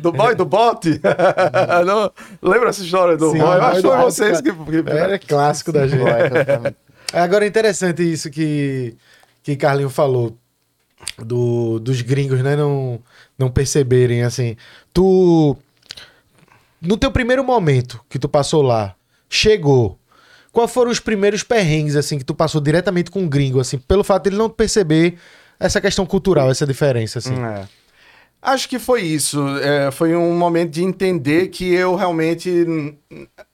do 0.00 0.12
boy 0.12 0.34
do 0.34 0.44
bote. 0.44 1.00
Não, 1.86 2.10
lembra 2.42 2.70
essa 2.70 2.82
história 2.82 3.16
do 3.16 3.30
Sim, 3.30 3.38
boy? 3.38 3.46
Eu 3.56 3.60
boy 3.60 3.60
acho 3.70 3.82
que 3.82 3.88
foi 3.88 3.96
vocês 3.98 4.40
que. 4.40 4.52
que- 4.52 4.90
Era 4.90 5.18
clássico 5.18 5.72
da 5.72 5.86
gente. 5.86 6.02
Agora 7.12 7.44
é 7.44 7.48
interessante 7.48 8.02
isso 8.02 8.30
que, 8.30 8.96
que 9.42 9.56
Carlinho 9.56 9.90
falou 9.90 10.36
do, 11.18 11.78
dos 11.78 12.00
gringos, 12.02 12.40
né? 12.42 12.56
Não, 12.56 12.98
não 13.38 13.50
perceberem, 13.50 14.22
assim. 14.22 14.56
Tu. 14.92 15.56
No 16.80 16.96
teu 16.96 17.10
primeiro 17.10 17.42
momento 17.44 18.00
que 18.10 18.18
tu 18.18 18.28
passou 18.28 18.62
lá, 18.62 18.94
chegou. 19.28 19.98
Qual 20.52 20.68
foram 20.68 20.90
os 20.90 21.00
primeiros 21.00 21.42
perrengues, 21.42 21.96
assim, 21.96 22.16
que 22.18 22.24
tu 22.24 22.34
passou 22.34 22.60
diretamente 22.60 23.10
com 23.10 23.24
o 23.24 23.28
gringo, 23.28 23.58
assim, 23.58 23.76
pelo 23.78 24.04
fato 24.04 24.24
de 24.24 24.28
ele 24.30 24.36
não 24.36 24.48
perceber 24.48 25.16
essa 25.58 25.80
questão 25.80 26.06
cultural, 26.06 26.48
essa 26.50 26.64
diferença, 26.66 27.18
assim? 27.18 27.34
É. 27.34 27.64
Acho 28.44 28.68
que 28.68 28.78
foi 28.78 29.02
isso. 29.02 29.40
É, 29.58 29.90
foi 29.90 30.14
um 30.14 30.36
momento 30.36 30.70
de 30.72 30.82
entender 30.84 31.48
que 31.48 31.72
eu 31.72 31.94
realmente. 31.94 32.50
hum, 32.50 32.96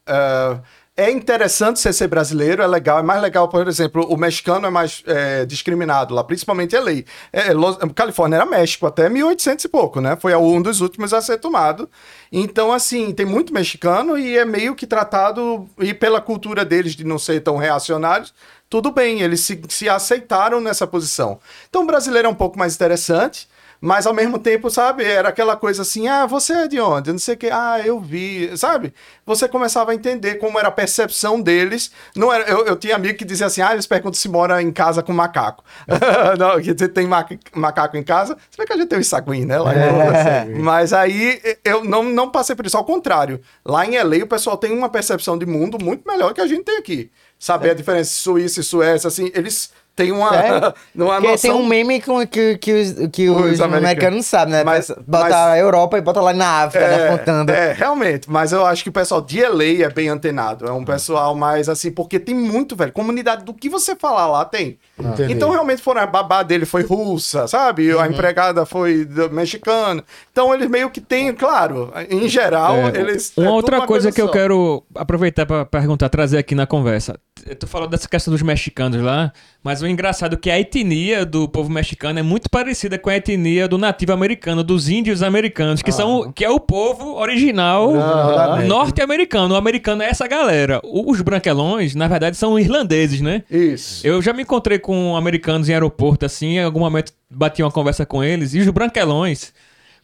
é, 0.07 0.61
é 0.97 1.11
interessante 1.11 1.81
você 1.81 1.93
ser 1.95 2.09
brasileiro, 2.09 2.63
é 2.63 2.67
legal. 2.67 2.99
É 2.99 3.03
mais 3.03 3.23
legal, 3.23 3.49
por 3.49 3.67
exemplo, 3.69 4.05
o 4.13 4.17
mexicano 4.19 4.67
é 4.67 4.71
mais 4.71 5.03
é, 5.07 5.47
discriminado 5.47 6.15
lá, 6.15 6.23
principalmente 6.25 6.77
a 6.77 6.81
lei. 6.81 7.07
É, 7.33 7.53
Los- 7.55 7.79
Califórnia 7.95 8.37
era 8.37 8.45
México 8.47 8.87
até 8.87 9.09
1800 9.09 9.65
e 9.65 9.69
pouco, 9.69 10.01
né? 10.01 10.17
Foi 10.21 10.35
um 10.35 10.61
dos 10.61 10.81
últimos 10.83 11.15
a 11.15 11.23
ser 11.23 11.39
tomado. 11.39 11.89
Então, 12.31 12.73
assim, 12.73 13.13
tem 13.15 13.25
muito 13.25 13.53
mexicano 13.55 14.19
e 14.19 14.37
é 14.37 14.45
meio 14.45 14.75
que 14.75 14.87
tratado, 14.87 15.67
e 15.79 15.95
pela 15.95 16.21
cultura 16.21 16.65
deles 16.65 16.95
de 16.95 17.05
não 17.05 17.19
ser 17.19 17.41
tão 17.41 17.57
reacionários, 17.57 18.35
tudo 18.69 18.91
bem, 18.93 19.23
eles 19.23 19.41
se, 19.41 19.61
se 19.69 19.89
aceitaram 19.89 20.61
nessa 20.61 20.87
posição. 20.87 21.41
Então, 21.69 21.83
o 21.83 21.87
brasileiro 21.87 22.29
é 22.29 22.31
um 22.31 22.35
pouco 22.35 22.59
mais 22.59 22.75
interessante. 22.75 23.49
Mas 23.81 24.07
ao 24.07 24.13
mesmo 24.13 24.39
tempo, 24.39 24.69
sabe, 24.69 25.05
era 25.05 25.31
aquela 25.31 25.57
coisa 25.57 25.83
assim: 25.83 26.07
ah, 26.07 26.27
você 26.27 26.53
é 26.53 26.69
de 26.69 26.79
onde? 26.79 27.11
Não 27.13 27.19
sei 27.19 27.35
o 27.35 27.39
que, 27.39 27.47
ah, 27.51 27.81
eu 27.85 27.99
vi, 27.99 28.51
sabe? 28.57 28.93
Você 29.25 29.49
começava 29.49 29.93
a 29.93 29.95
entender 29.95 30.35
como 30.35 30.59
era 30.59 30.69
a 30.69 30.73
percepção 30.73 31.41
deles. 31.41 31.91
Não 32.15 32.31
era, 32.33 32.45
eu, 32.51 32.67
eu 32.67 32.77
tinha 32.77 32.95
amigo 32.95 33.17
que 33.17 33.25
dizia 33.25 33.47
assim: 33.47 33.63
ah, 33.63 33.73
eles 33.73 33.87
perguntam 33.87 34.21
se 34.21 34.29
mora 34.29 34.61
em 34.61 34.71
casa 34.71 35.03
com 35.03 35.13
macaco. 35.15 35.65
não, 36.39 36.61
que 36.61 36.73
você 36.77 36.89
tem 36.89 37.07
ma- 37.07 37.27
macaco 37.55 37.97
em 37.97 38.03
casa. 38.03 38.37
Você 38.51 38.61
vê 38.61 38.67
que 38.67 38.73
a 38.73 38.77
gente 38.77 38.89
tem 38.89 38.99
o 38.99 39.05
saguinho, 39.05 39.47
né? 39.47 39.59
Lá 39.59 39.73
É. 39.73 40.45
Lula. 40.45 40.61
Mas 40.63 40.93
aí 40.93 41.41
eu 41.65 41.83
não, 41.83 42.03
não 42.03 42.31
passei 42.31 42.55
por 42.55 42.67
isso, 42.67 42.77
ao 42.77 42.85
contrário. 42.85 43.41
Lá 43.65 43.87
em 43.87 43.97
LA 43.97 44.25
o 44.25 44.27
pessoal 44.27 44.59
tem 44.59 44.73
uma 44.73 44.91
percepção 44.91 45.39
de 45.39 45.47
mundo 45.47 45.83
muito 45.83 46.07
melhor 46.07 46.35
que 46.35 46.41
a 46.41 46.47
gente 46.47 46.65
tem 46.65 46.77
aqui. 46.77 47.11
Saber 47.39 47.71
a 47.71 47.75
diferença 47.75 48.11
Suíça 48.15 48.61
e 48.61 48.63
Suécia, 48.63 49.09
assim, 49.09 49.31
eles 49.35 49.71
têm 50.01 50.13
uma, 50.13 50.31
Sério? 50.31 50.75
uma 50.97 51.39
tem 51.39 51.53
um 51.53 51.67
meme 51.67 52.01
com, 52.01 52.27
que, 52.27 52.57
que 52.59 52.73
os, 52.73 52.93
que 53.13 53.29
Os 53.29 53.37
os, 53.37 53.61
americanos. 53.61 53.75
americanos 53.77 54.17
não 54.17 54.23
sabem, 54.23 54.55
né? 54.55 54.65
Mas- 54.65 54.89
bota 55.07 55.25
mas- 55.25 55.33
a 55.35 55.59
Europa 55.59 55.99
e 55.99 56.01
bota 56.01 56.21
lá 56.21 56.33
na 56.33 56.65
África, 56.65 56.87
né? 56.89 57.09
Apontando. 57.09 57.53
É, 57.53 57.73
realmente. 57.73 58.31
Mas 58.31 58.53
eu 58.53 58.65
acho 58.65 58.83
que 58.83 58.89
o 58.89 58.93
pessoal 58.93 59.21
de 59.21 59.43
LA 59.43 59.85
é 59.85 59.91
bem 59.91 60.09
antenado. 60.09 60.67
É 60.67 60.73
um 60.73 60.85
pessoal 60.85 61.35
mais 61.35 61.69
assim, 61.69 61.91
porque 61.91 62.19
tem 62.19 62.35
muito, 62.35 62.75
velho. 62.75 62.93
Comunidade 62.93 63.45
do 63.45 63.53
que 63.53 63.69
você 63.69 63.95
falar 63.95 64.27
lá 64.27 64.45
tem. 64.45 64.79
Entendi. 64.99 65.33
Então, 65.33 65.51
realmente, 65.51 65.83
foram, 65.83 66.01
a 66.03 66.07
babá 66.07 66.43
dele 66.43 66.65
foi 66.65 66.83
russa, 66.83 67.47
sabe? 67.47 67.93
Uhum. 67.93 68.01
A 68.01 68.09
empregada 68.09 68.65
foi 68.67 69.07
mexicana. 69.31 70.03
Então, 70.33 70.55
eles 70.55 70.69
meio 70.69 70.91
que 70.91 71.01
têm, 71.01 71.33
claro, 71.35 71.93
em 72.09 72.29
geral, 72.29 72.77
É, 72.77 73.01
eles. 73.01 73.33
Uma 73.37 73.47
é 73.47 73.51
outra 73.51 73.77
tudo 73.77 73.87
coisa, 73.87 74.13
que 74.13 74.21
eu 74.21 74.29
quero 74.31 74.83
aproveitar 74.95 75.47
para 75.47 75.65
perguntar, 75.65 76.09
trazer 76.09 76.39
aqui 76.39 76.55
na 76.55 76.67
conversa. 76.67 77.19
Tu 77.59 77.67
falou 77.67 77.89
dessa 77.89 78.09
questão 78.09 78.33
dos 78.33 78.43
mexicanos 78.43 79.01
lá, 79.01 79.33
mas 79.63 79.83
o 79.83 79.87
engraçado 79.87 80.35
é 80.35 80.37
que 80.37 80.51
a 80.51 80.59
etnia 80.59 81.25
do 81.25 81.49
povo 81.49 81.71
mexicano 81.71 82.19
é 82.19 82.23
muito 82.23 82.49
parecida 82.51 82.99
com 82.99 83.11
a 83.11 83.17
etnia 83.17 83.67
do 83.69 83.79
nativo 83.79 84.13
americano, 84.13 84.63
dos 84.63 84.89
índios 84.89 85.23
americanos, 85.23 85.83
que 85.83 85.93
são 85.93 86.33
que 86.33 86.45
é 86.45 86.51
o 86.51 86.61
povo 86.61 87.15
original 87.17 87.95
Aham. 87.95 88.65
norte-americano. 88.65 89.55
O 89.55 89.57
americano 89.57 90.03
é 90.03 90.07
essa 90.07 90.27
galera. 90.27 90.81
Os 90.85 91.21
branquelões, 91.21 91.95
na 91.95 92.09
verdade, 92.09 92.37
são 92.37 92.59
irlandeses, 92.59 93.21
né? 93.21 93.43
Isso. 93.51 94.07
Eu 94.07 94.21
já 94.21 94.33
me 94.33 94.43
encontrei 94.43 94.79
com 94.79 95.17
americanos 95.17 95.69
em 95.69 95.73
aeroporto, 95.73 96.27
assim, 96.27 96.57
em 96.57 96.63
algum 96.63 96.81
momento 96.81 97.13
bati 97.31 97.63
uma 97.63 97.71
conversa 97.71 98.05
com 98.05 98.25
eles, 98.25 98.55
e 98.55 98.59
os 98.59 98.69
branquelões, 98.69 99.53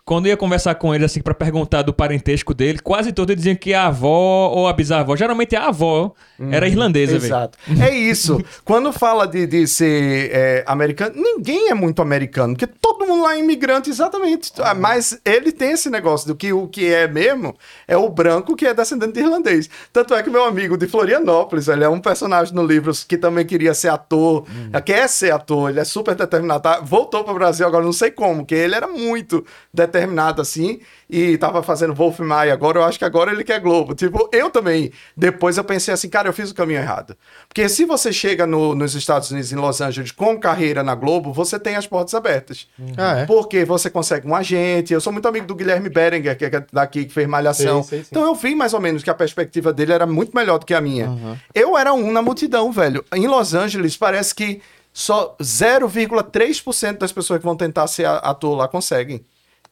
quando 0.06 0.26
eu 0.26 0.30
ia 0.30 0.36
conversar 0.36 0.76
com 0.76 0.94
ele, 0.94 1.04
assim, 1.04 1.20
pra 1.20 1.34
perguntar 1.34 1.82
do 1.82 1.92
parentesco 1.92 2.54
dele, 2.54 2.78
quase 2.78 3.12
todos 3.12 3.34
diziam 3.34 3.56
que 3.56 3.74
a 3.74 3.88
avó 3.88 4.52
ou 4.54 4.68
a 4.68 4.72
bisavó, 4.72 5.16
geralmente 5.16 5.56
a 5.56 5.66
avó, 5.66 6.12
era 6.48 6.68
irlandesa. 6.68 7.16
Exato. 7.16 7.58
É 7.82 7.92
isso. 7.92 8.40
Quando 8.64 8.92
fala 8.92 9.26
de, 9.26 9.48
de 9.48 9.66
ser 9.66 10.30
é, 10.32 10.64
americano, 10.64 11.12
ninguém 11.16 11.70
é 11.70 11.74
muito 11.74 12.00
americano, 12.00 12.54
porque 12.54 12.68
todo 12.68 13.04
mundo 13.04 13.24
lá 13.24 13.34
é 13.34 13.40
imigrante, 13.40 13.90
exatamente. 13.90 14.52
Ah, 14.60 14.74
Mas 14.74 15.18
ele 15.24 15.50
tem 15.50 15.72
esse 15.72 15.90
negócio 15.90 16.28
do 16.28 16.36
que 16.36 16.52
o 16.52 16.68
que 16.68 16.86
é 16.86 17.08
mesmo 17.08 17.56
é 17.88 17.96
o 17.96 18.08
branco 18.08 18.54
que 18.54 18.64
é 18.64 18.72
descendente 18.72 19.14
de 19.14 19.20
irlandês. 19.20 19.68
Tanto 19.92 20.14
é 20.14 20.22
que 20.22 20.30
meu 20.30 20.44
amigo 20.44 20.78
de 20.78 20.86
Florianópolis, 20.86 21.66
ele 21.66 21.82
é 21.82 21.88
um 21.88 21.98
personagem 21.98 22.54
no 22.54 22.64
livro 22.64 22.92
que 23.08 23.18
também 23.18 23.44
queria 23.44 23.74
ser 23.74 23.88
ator, 23.88 24.46
quer 24.84 25.08
ser 25.08 25.32
ator, 25.32 25.68
ele 25.68 25.80
é 25.80 25.84
super 25.84 26.14
determinado. 26.14 26.62
tá? 26.62 26.78
Voltou 26.78 27.24
para 27.24 27.32
o 27.32 27.34
Brasil 27.34 27.66
agora, 27.66 27.84
não 27.84 27.92
sei 27.92 28.12
como, 28.12 28.36
porque 28.36 28.54
ele 28.54 28.76
era 28.76 28.86
muito 28.86 29.44
determinado 29.74 29.95
assim 30.40 30.80
e 31.08 31.38
tava 31.38 31.62
fazendo 31.62 31.94
Wolf 31.94 32.18
Maia 32.20 32.52
agora, 32.52 32.80
eu 32.80 32.84
acho 32.84 32.98
que 32.98 33.04
agora 33.04 33.30
ele 33.32 33.44
quer 33.44 33.60
Globo. 33.60 33.94
Tipo, 33.94 34.28
eu 34.32 34.50
também, 34.50 34.90
depois 35.16 35.56
eu 35.56 35.64
pensei 35.64 35.94
assim, 35.94 36.08
cara, 36.08 36.28
eu 36.28 36.32
fiz 36.32 36.50
o 36.50 36.54
caminho 36.54 36.80
errado. 36.80 37.16
Porque 37.48 37.68
se 37.68 37.84
você 37.84 38.12
chega 38.12 38.46
no- 38.46 38.74
nos 38.74 38.94
Estados 38.94 39.30
Unidos, 39.30 39.52
em 39.52 39.56
Los 39.56 39.80
Angeles, 39.80 40.10
com 40.10 40.38
carreira 40.38 40.82
na 40.82 40.94
Globo, 40.94 41.32
você 41.32 41.58
tem 41.58 41.76
as 41.76 41.86
portas 41.86 42.14
abertas. 42.14 42.66
Ah, 42.96 43.18
é? 43.20 43.26
Porque 43.26 43.64
você 43.64 43.88
consegue 43.88 44.26
um 44.26 44.34
agente. 44.34 44.92
Eu 44.92 45.00
sou 45.00 45.12
muito 45.12 45.26
amigo 45.28 45.46
do 45.46 45.54
Guilherme 45.54 45.88
Berenguer, 45.88 46.36
que 46.36 46.44
é 46.44 46.66
daqui, 46.72 47.04
que 47.04 47.12
fez 47.12 47.28
Malhação. 47.28 47.82
Sim. 47.82 48.04
Então 48.10 48.24
eu 48.24 48.34
vi 48.34 48.54
mais 48.54 48.74
ou 48.74 48.80
menos 48.80 49.02
que 49.02 49.10
a 49.10 49.14
perspectiva 49.14 49.72
dele 49.72 49.92
era 49.92 50.06
muito 50.06 50.34
melhor 50.36 50.58
do 50.58 50.66
que 50.66 50.74
a 50.74 50.80
minha. 50.80 51.38
Eu 51.54 51.78
era 51.78 51.92
um 51.94 52.10
na 52.10 52.20
multidão, 52.22 52.72
velho. 52.72 53.04
Em 53.14 53.26
Los 53.26 53.54
Angeles, 53.54 53.96
parece 53.96 54.34
que 54.34 54.60
só 54.92 55.36
0,3% 55.42 56.98
das 56.98 57.12
pessoas 57.12 57.38
que 57.38 57.44
vão 57.44 57.56
tentar 57.56 57.86
ser 57.86 58.06
ator 58.06 58.56
lá 58.56 58.66
conseguem. 58.68 59.24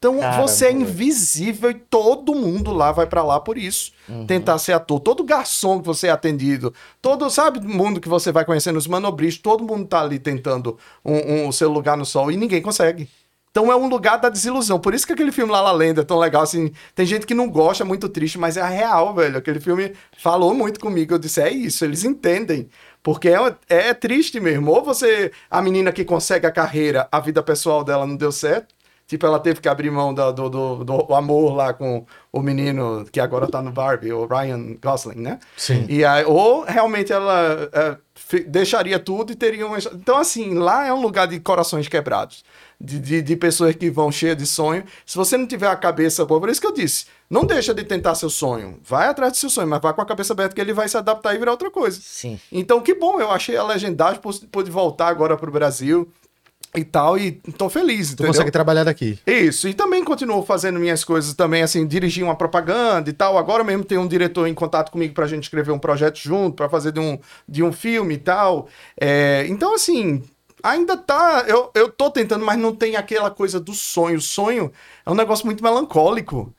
Então 0.04 0.20
Caramba, 0.20 0.42
você 0.46 0.66
é 0.66 0.72
invisível 0.72 1.70
e 1.70 1.74
todo 1.74 2.34
mundo 2.34 2.72
lá 2.72 2.92
vai 2.92 3.06
pra 3.06 3.22
lá 3.22 3.40
por 3.40 3.56
isso. 3.56 3.92
Tentar 4.26 4.58
ser 4.58 4.72
ator. 4.74 5.00
Todo 5.00 5.24
garçom 5.24 5.80
que 5.80 5.86
você 5.86 6.08
é 6.08 6.10
atendido, 6.10 6.74
todo, 7.00 7.30
sabe, 7.30 7.58
mundo 7.66 8.00
que 8.00 8.08
você 8.08 8.30
vai 8.30 8.44
conhecendo, 8.44 8.76
os 8.76 8.86
manobristas, 8.86 9.42
todo 9.42 9.64
mundo 9.64 9.86
tá 9.86 10.02
ali 10.02 10.18
tentando 10.18 10.76
um, 11.04 11.14
um- 11.14 11.48
o 11.48 11.52
seu 11.52 11.70
lugar 11.70 11.96
no 11.96 12.04
sol 12.04 12.30
e 12.30 12.36
ninguém 12.36 12.60
consegue. 12.60 13.08
Então 13.50 13.70
é 13.72 13.76
um 13.76 13.86
lugar 13.88 14.16
da 14.18 14.28
desilusão. 14.28 14.78
Por 14.80 14.92
isso 14.94 15.06
que 15.06 15.12
aquele 15.12 15.30
filme 15.32 15.52
La 15.52 15.60
La 15.62 15.70
Land 15.72 16.00
é 16.00 16.02
tão 16.04 16.18
legal, 16.18 16.42
assim. 16.42 16.72
Tem 16.94 17.06
gente 17.06 17.24
que 17.24 17.34
não 17.34 17.48
gosta, 17.48 17.84
é 17.84 17.86
muito 17.86 18.08
triste, 18.08 18.36
mas 18.36 18.56
é 18.56 18.60
a 18.60 18.66
real, 18.66 19.14
velho. 19.14 19.38
Aquele 19.38 19.60
filme 19.60 19.92
falou 20.18 20.52
muito 20.52 20.80
comigo. 20.80 21.14
Eu 21.14 21.18
disse, 21.18 21.40
é 21.40 21.50
isso, 21.52 21.84
eles 21.84 22.02
entendem. 22.04 22.68
Porque 23.00 23.28
é, 23.28 23.38
é 23.68 23.94
triste 23.94 24.40
mesmo. 24.40 24.70
Ou 24.72 24.82
você, 24.82 25.30
a 25.48 25.62
menina 25.62 25.92
que 25.92 26.04
consegue 26.04 26.46
a 26.46 26.50
carreira, 26.50 27.06
a 27.12 27.20
vida 27.20 27.42
pessoal 27.44 27.84
dela 27.84 28.04
não 28.04 28.16
deu 28.16 28.32
certo. 28.32 28.74
Tipo, 29.06 29.26
ela 29.26 29.38
teve 29.38 29.60
que 29.60 29.68
abrir 29.68 29.90
mão 29.90 30.14
da- 30.14 30.30
do, 30.32 30.48
do, 30.48 30.84
do 30.84 31.14
amor 31.14 31.54
lá 31.54 31.74
com 31.74 32.06
o 32.32 32.40
menino 32.40 33.04
que 33.12 33.20
agora 33.20 33.46
tá 33.46 33.60
no 33.60 33.70
Barbie, 33.70 34.12
o 34.12 34.26
Ryan 34.26 34.76
Gosling, 34.82 35.20
né? 35.20 35.38
Sim. 35.56 35.84
E 35.88 36.02
aí, 36.04 36.24
ou 36.24 36.64
realmente 36.64 37.12
ela 37.12 37.68
é, 37.72 37.96
deixaria 38.46 38.98
tudo 38.98 39.32
e 39.32 39.36
teria 39.36 39.66
uma. 39.66 39.76
Então, 39.78 40.16
assim, 40.16 40.54
lá 40.54 40.86
é 40.86 40.92
um 40.92 41.00
lugar 41.02 41.26
de 41.28 41.38
corações 41.40 41.86
quebrados. 41.88 42.42
De, 42.80 42.98
de, 42.98 43.22
de 43.22 43.36
pessoas 43.36 43.74
que 43.76 43.88
vão 43.88 44.10
cheias 44.10 44.36
de 44.36 44.44
sonho. 44.46 44.84
Se 45.06 45.16
você 45.16 45.36
não 45.36 45.46
tiver 45.46 45.68
a 45.68 45.76
cabeça 45.76 46.24
boa, 46.24 46.40
por 46.40 46.48
isso 46.50 46.60
que 46.60 46.66
eu 46.66 46.72
disse, 46.74 47.06
não 47.30 47.44
deixa 47.44 47.72
de 47.72 47.84
tentar 47.84 48.14
seu 48.16 48.28
sonho. 48.28 48.78
Vai 48.82 49.06
atrás 49.06 49.32
do 49.32 49.36
seu 49.38 49.48
sonho, 49.48 49.68
mas 49.68 49.80
vai 49.80 49.94
com 49.94 50.02
a 50.02 50.04
cabeça 50.06 50.32
aberta 50.32 50.54
que 50.54 50.60
ele 50.60 50.72
vai 50.72 50.88
se 50.88 50.96
adaptar 50.96 51.34
e 51.34 51.38
virar 51.38 51.52
outra 51.52 51.70
coisa. 51.70 51.98
Sim. 52.02 52.38
Então, 52.50 52.80
que 52.80 52.92
bom, 52.94 53.20
eu 53.20 53.30
achei 53.30 53.56
a 53.56 53.62
legendagem, 53.62 54.20
pude 54.50 54.70
voltar 54.70 55.06
agora 55.06 55.36
pro 55.36 55.52
Brasil 55.52 56.10
e 56.76 56.84
tal, 56.84 57.16
e 57.18 57.32
tô 57.56 57.68
feliz, 57.68 58.08
Tu 58.08 58.12
entendeu? 58.14 58.32
consegue 58.32 58.50
trabalhar 58.50 58.84
daqui. 58.84 59.18
Isso, 59.26 59.68
e 59.68 59.74
também 59.74 60.02
continuo 60.04 60.42
fazendo 60.42 60.78
minhas 60.80 61.04
coisas 61.04 61.34
também, 61.34 61.62
assim, 61.62 61.86
dirigir 61.86 62.24
uma 62.24 62.34
propaganda 62.34 63.08
e 63.08 63.12
tal. 63.12 63.38
Agora 63.38 63.62
mesmo 63.62 63.84
tem 63.84 63.96
um 63.98 64.06
diretor 64.08 64.46
em 64.46 64.54
contato 64.54 64.90
comigo 64.90 65.14
pra 65.14 65.26
gente 65.26 65.44
escrever 65.44 65.70
um 65.72 65.78
projeto 65.78 66.18
junto, 66.18 66.56
pra 66.56 66.68
fazer 66.68 66.92
de 66.92 67.00
um, 67.00 67.18
de 67.48 67.62
um 67.62 67.72
filme 67.72 68.14
e 68.14 68.18
tal. 68.18 68.68
É, 69.00 69.46
então, 69.48 69.74
assim, 69.74 70.22
ainda 70.62 70.96
tá. 70.96 71.44
Eu, 71.46 71.70
eu 71.74 71.88
tô 71.88 72.10
tentando, 72.10 72.44
mas 72.44 72.58
não 72.58 72.74
tem 72.74 72.96
aquela 72.96 73.30
coisa 73.30 73.60
do 73.60 73.72
sonho. 73.74 74.18
O 74.18 74.22
sonho 74.22 74.72
é 75.06 75.10
um 75.10 75.14
negócio 75.14 75.46
muito 75.46 75.62
melancólico. 75.62 76.52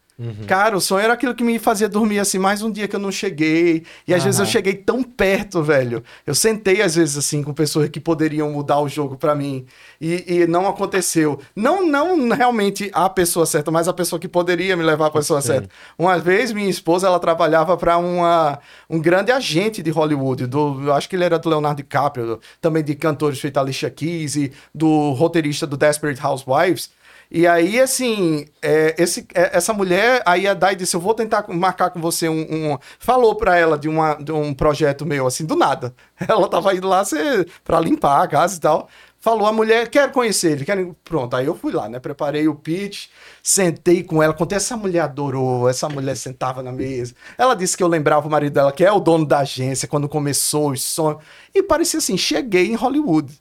Cara, 0.47 0.77
o 0.77 0.81
sonho 0.81 1.03
era 1.03 1.13
aquilo 1.13 1.35
que 1.35 1.43
me 1.43 1.59
fazia 1.59 1.89
dormir 1.89 2.19
assim, 2.19 2.39
mais 2.39 2.61
um 2.61 2.71
dia 2.71 2.87
que 2.87 2.95
eu 2.95 2.99
não 2.99 3.11
cheguei. 3.11 3.83
E 4.07 4.13
às 4.13 4.23
vezes 4.23 4.39
eu 4.39 4.45
cheguei 4.45 4.73
tão 4.73 5.03
perto, 5.03 5.61
velho. 5.61 6.01
Eu 6.25 6.33
sentei, 6.33 6.81
às 6.81 6.95
vezes, 6.95 7.17
assim, 7.17 7.43
com 7.43 7.53
pessoas 7.53 7.89
que 7.89 7.99
poderiam 7.99 8.49
mudar 8.49 8.79
o 8.79 8.87
jogo 8.87 9.17
pra 9.17 9.35
mim. 9.35 9.65
E, 9.99 10.23
e 10.25 10.47
não 10.47 10.67
aconteceu. 10.67 11.39
Não, 11.53 11.85
não 11.85 12.29
realmente 12.29 12.89
a 12.93 13.09
pessoa 13.09 13.45
certa, 13.45 13.71
mas 13.71 13.89
a 13.89 13.93
pessoa 13.93 14.17
que 14.19 14.27
poderia 14.27 14.77
me 14.77 14.83
levar 14.83 15.07
à 15.07 15.11
pessoa 15.11 15.41
certa. 15.41 15.69
Uma 15.99 16.17
vez, 16.17 16.53
minha 16.53 16.69
esposa, 16.69 17.07
ela 17.07 17.19
trabalhava 17.19 17.75
pra 17.75 17.97
uma, 17.97 18.59
um 18.89 18.99
grande 19.01 19.31
agente 19.33 19.83
de 19.83 19.89
Hollywood. 19.89 20.47
Do, 20.47 20.81
eu 20.85 20.93
acho 20.93 21.09
que 21.09 21.15
ele 21.17 21.25
era 21.25 21.37
do 21.37 21.49
Leonardo 21.49 21.77
DiCaprio, 21.77 22.39
também 22.61 22.83
de 22.83 22.95
cantores 22.95 23.39
feito 23.39 23.59
Alicia 23.59 23.89
Keys 23.89 24.37
e 24.37 24.53
do 24.73 25.11
roteirista 25.11 25.67
do 25.67 25.75
Desperate 25.75 26.25
Housewives. 26.25 26.89
E 27.29 27.47
aí, 27.47 27.79
assim, 27.79 28.45
é, 28.61 28.95
esse, 29.01 29.27
é, 29.33 29.57
essa 29.57 29.73
mulher, 29.73 30.21
aí 30.25 30.47
a 30.47 30.53
Dai 30.53 30.75
disse: 30.75 30.95
Eu 30.95 31.01
vou 31.01 31.13
tentar 31.13 31.45
marcar 31.49 31.89
com 31.89 31.99
você 32.01 32.29
um. 32.29 32.41
um- 32.73 32.77
falou 32.99 33.35
pra 33.35 33.57
ela 33.57 33.77
de, 33.77 33.89
uma, 33.89 34.15
de 34.15 34.31
um 34.31 34.53
projeto 34.53 35.05
meu, 35.05 35.25
assim, 35.27 35.45
do 35.45 35.55
nada. 35.55 35.93
Ela 36.27 36.47
tava 36.49 36.73
indo 36.73 36.87
lá 36.87 37.03
ser, 37.03 37.49
pra 37.63 37.79
limpar 37.79 38.23
a 38.23 38.27
casa 38.27 38.57
e 38.57 38.59
tal. 38.59 38.87
Falou 39.19 39.47
a 39.47 39.51
mulher, 39.51 39.89
quero 39.89 40.11
conhecer 40.11 40.51
ele. 40.51 40.65
Quero... 40.65 40.95
Pronto, 41.03 41.35
aí 41.35 41.47
eu 41.47 41.55
fui 41.55 41.73
lá, 41.73 41.89
né? 41.89 41.99
Preparei 41.99 42.47
o 42.47 42.53
pitch, 42.53 43.07
sentei 43.41 44.03
com 44.03 44.21
ela. 44.21 44.33
Contei, 44.35 44.55
essa 44.57 44.77
mulher 44.77 44.99
adorou, 45.01 45.67
essa 45.67 45.89
mulher 45.89 46.15
sentava 46.15 46.61
na 46.61 46.71
mesa. 46.71 47.15
Ela 47.35 47.55
disse 47.55 47.75
que 47.75 47.81
eu 47.81 47.87
lembrava 47.87 48.27
o 48.27 48.29
marido 48.31 48.53
dela, 48.53 48.71
que 48.71 48.85
é 48.85 48.91
o 48.91 48.99
dono 48.99 49.25
da 49.25 49.39
agência, 49.39 49.87
quando 49.87 50.07
começou 50.07 50.69
os 50.71 50.83
sonhos. 50.83 51.23
E 51.55 51.63
parecia 51.63 51.97
assim: 51.97 52.15
cheguei 52.17 52.67
em 52.67 52.75
Hollywood. 52.75 53.33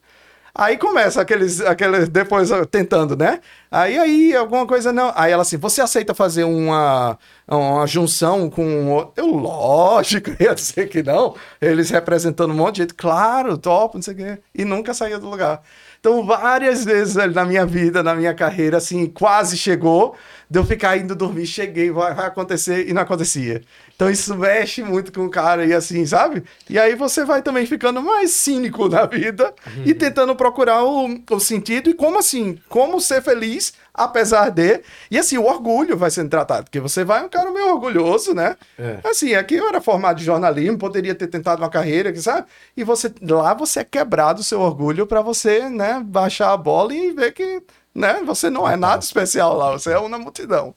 Aí 0.57 0.79
começa 0.79 1.21
aqueles, 1.21 1.61
aqueles 1.61 2.09
depois 2.09 2.49
tentando, 2.71 3.17
né? 3.17 3.41
Aí, 3.69 3.99
aí, 3.99 4.37
alguma 4.37 4.65
coisa 4.67 4.93
não. 4.93 5.13
Aí 5.17 5.33
ela 5.33 5.43
assim, 5.43 5.57
você 5.57 5.81
aceita 5.81 6.15
fazer 6.15 6.45
uma, 6.45 7.19
uma 7.49 7.85
junção 7.89 8.49
com 8.49 8.89
outro? 8.93 9.13
Eu, 9.17 9.27
lógico, 9.35 10.31
ia 10.41 10.55
dizer 10.55 10.89
que 10.89 11.03
não. 11.03 11.35
Eles 11.61 11.91
representando 11.91 12.53
um 12.53 12.57
monte 12.57 12.77
de 12.77 12.83
gente, 12.83 12.95
claro, 12.95 13.59
top, 13.59 13.97
não 13.97 14.03
sei 14.03 14.15
o 14.15 14.17
quê. 14.17 14.39
E 14.55 14.65
nunca 14.65 14.95
saía 14.95 15.19
do 15.19 15.29
lugar. 15.29 15.61
Então, 15.99 16.25
várias 16.25 16.85
vezes 16.85 17.17
na 17.17 17.45
minha 17.45 17.67
vida, 17.67 18.03
na 18.03 18.15
minha 18.15 18.35
carreira, 18.35 18.77
assim, 18.77 19.07
quase 19.07 19.57
chegou, 19.57 20.15
de 20.49 20.59
eu 20.59 20.65
ficar 20.65 20.97
indo 20.99 21.17
dormir, 21.17 21.47
cheguei, 21.47 21.91
vai, 21.91 22.15
vai 22.15 22.27
acontecer, 22.27 22.89
e 22.89 22.93
não 22.93 23.03
acontecia. 23.03 23.63
Então, 23.95 24.11
isso 24.11 24.35
mexe 24.37 24.83
muito 24.83 25.13
com 25.13 25.27
o 25.27 25.31
cara, 25.31 25.65
e 25.65 25.73
assim, 25.73 26.05
sabe? 26.05 26.43
E 26.69 26.79
aí 26.79 26.95
você 26.95 27.25
vai 27.25 27.43
também 27.43 27.65
ficando 27.65 28.03
mais 28.03 28.31
cínico 28.33 28.89
na 28.89 29.07
vida 29.07 29.55
e 29.85 29.95
tentando 29.95 30.35
procurar 30.35 30.85
o, 30.85 31.09
o 31.31 31.41
sentido 31.41 31.91
e 31.91 31.95
como 31.95 32.19
assim, 32.19 32.59
como 32.69 33.01
ser 33.01 33.23
feliz 33.23 33.73
apesar 33.95 34.51
de. 34.51 34.83
E 35.09 35.17
assim, 35.17 35.39
o 35.39 35.45
orgulho 35.45 35.97
vai 35.97 36.11
sendo 36.11 36.29
tratado, 36.29 36.65
porque 36.65 36.81
você 36.81 37.05
vai 37.05 37.25
um 37.25 37.29
cara 37.29 37.53
meio 37.53 37.69
orgulhoso, 37.69 38.35
né? 38.35 38.57
É. 38.77 38.99
Assim, 39.05 39.35
aqui 39.35 39.55
eu 39.55 39.69
era 39.69 39.81
formado 39.81 40.19
de 40.19 40.25
jornalismo, 40.25 40.77
poderia 40.77 41.15
ter 41.15 41.29
tentado 41.29 41.63
uma 41.63 41.71
carreira, 41.71 42.15
sabe? 42.17 42.49
E 42.77 42.83
você 42.83 43.13
lá 43.23 43.55
você 43.55 43.81
é 43.81 43.85
quebrado 43.85 44.41
o 44.41 44.45
seu 44.45 44.61
orgulho 44.61 45.07
pra 45.07 45.23
você, 45.23 45.69
né, 45.69 46.03
baixar 46.05 46.53
a 46.53 46.57
bola 46.57 46.93
e 46.93 47.13
ver 47.13 47.33
que, 47.33 47.63
né, 47.95 48.21
você 48.27 48.51
não 48.51 48.69
é 48.69 48.75
nada 48.75 49.03
especial 49.03 49.57
lá, 49.57 49.71
você 49.71 49.93
é 49.93 49.99
uma 49.99 50.19
multidão. 50.19 50.75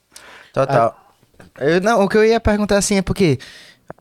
Total. 0.52 1.07
Eu, 1.60 1.80
não, 1.80 2.02
o 2.04 2.08
que 2.08 2.16
eu 2.16 2.24
ia 2.24 2.38
perguntar 2.40 2.78
assim 2.78 2.96
é 2.96 3.02
porque 3.02 3.38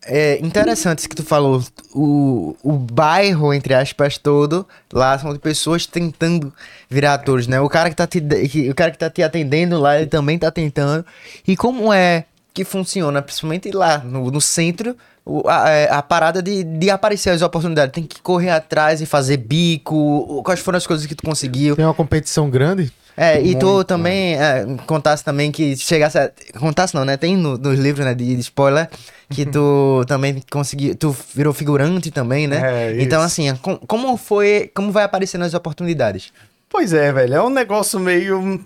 é 0.05 0.37
interessante 0.39 0.99
isso 0.99 1.09
que 1.09 1.15
tu 1.15 1.23
falou. 1.23 1.63
O, 1.93 2.55
o 2.63 2.73
bairro, 2.73 3.53
entre 3.53 3.73
aspas, 3.73 4.17
todo, 4.17 4.65
lá 4.93 5.17
são 5.17 5.33
de 5.33 5.39
pessoas 5.39 5.85
tentando 5.85 6.53
virar 6.89 7.15
atores, 7.15 7.47
né? 7.47 7.59
O 7.59 7.69
cara 7.69 7.89
que 7.89 7.95
tá 7.95 8.05
te, 8.07 8.21
que- 8.21 8.69
o 8.69 8.75
cara 8.75 8.91
que 8.91 8.97
tá 8.97 9.09
te 9.09 9.21
atendendo 9.23 9.79
lá, 9.79 9.97
ele 9.97 10.07
também 10.07 10.37
tá 10.37 10.51
tentando. 10.51 11.05
E 11.47 11.55
como 11.57 11.91
é 11.91 12.25
que 12.53 12.63
funciona, 12.63 13.21
principalmente 13.21 13.69
lá 13.71 13.99
no, 13.99 14.31
no 14.31 14.41
centro, 14.41 14.95
o- 15.25 15.47
a, 15.47 15.69
é, 15.69 15.91
a 15.91 16.01
parada 16.01 16.41
de, 16.41 16.63
de 16.63 16.89
aparecer 16.89 17.31
as 17.31 17.41
oportunidades? 17.41 17.93
Tem 17.93 18.03
que 18.03 18.21
correr 18.21 18.49
atrás 18.51 19.01
e 19.01 19.05
fazer 19.05 19.37
bico. 19.37 20.41
Quais 20.43 20.59
foram 20.59 20.77
as 20.77 20.87
coisas 20.87 21.05
que 21.05 21.15
tu 21.15 21.23
conseguiu? 21.23 21.75
Tem 21.75 21.85
uma 21.85 21.93
competição 21.93 22.49
grande? 22.49 22.91
É, 23.19 23.41
e 23.41 23.55
tu 23.57 23.83
também 23.83 24.35
é, 24.35 24.63
contasse 24.85 25.23
também 25.23 25.51
que 25.51 25.75
chegasse 25.75 26.19
a, 26.19 26.31
Contasse 26.59 26.93
não, 26.93 27.03
né? 27.03 27.17
Tem 27.17 27.35
no- 27.35 27.57
nos 27.57 27.79
livros, 27.79 28.05
né, 28.05 28.13
de, 28.13 28.35
de 28.35 28.39
spoiler, 28.41 28.87
que 29.31 29.43
tu 29.43 30.05
também 30.07 30.43
conseguiu... 30.51 30.95
Tu 30.95 31.15
virou 31.33 31.51
figurante 31.51 32.11
também, 32.11 32.45
né? 32.45 32.91
É, 32.91 33.01
então, 33.01 33.19
assim, 33.21 33.55
com- 33.55 33.77
como 33.77 34.15
foi... 34.17 34.71
Como 34.75 34.91
vai 34.91 35.03
aparecendo 35.03 35.43
as 35.45 35.55
oportunidades? 35.55 36.31
Pois 36.69 36.93
é, 36.93 37.11
velho, 37.11 37.33
é 37.33 37.41
um 37.41 37.49
negócio 37.49 37.99
meio 37.99 38.63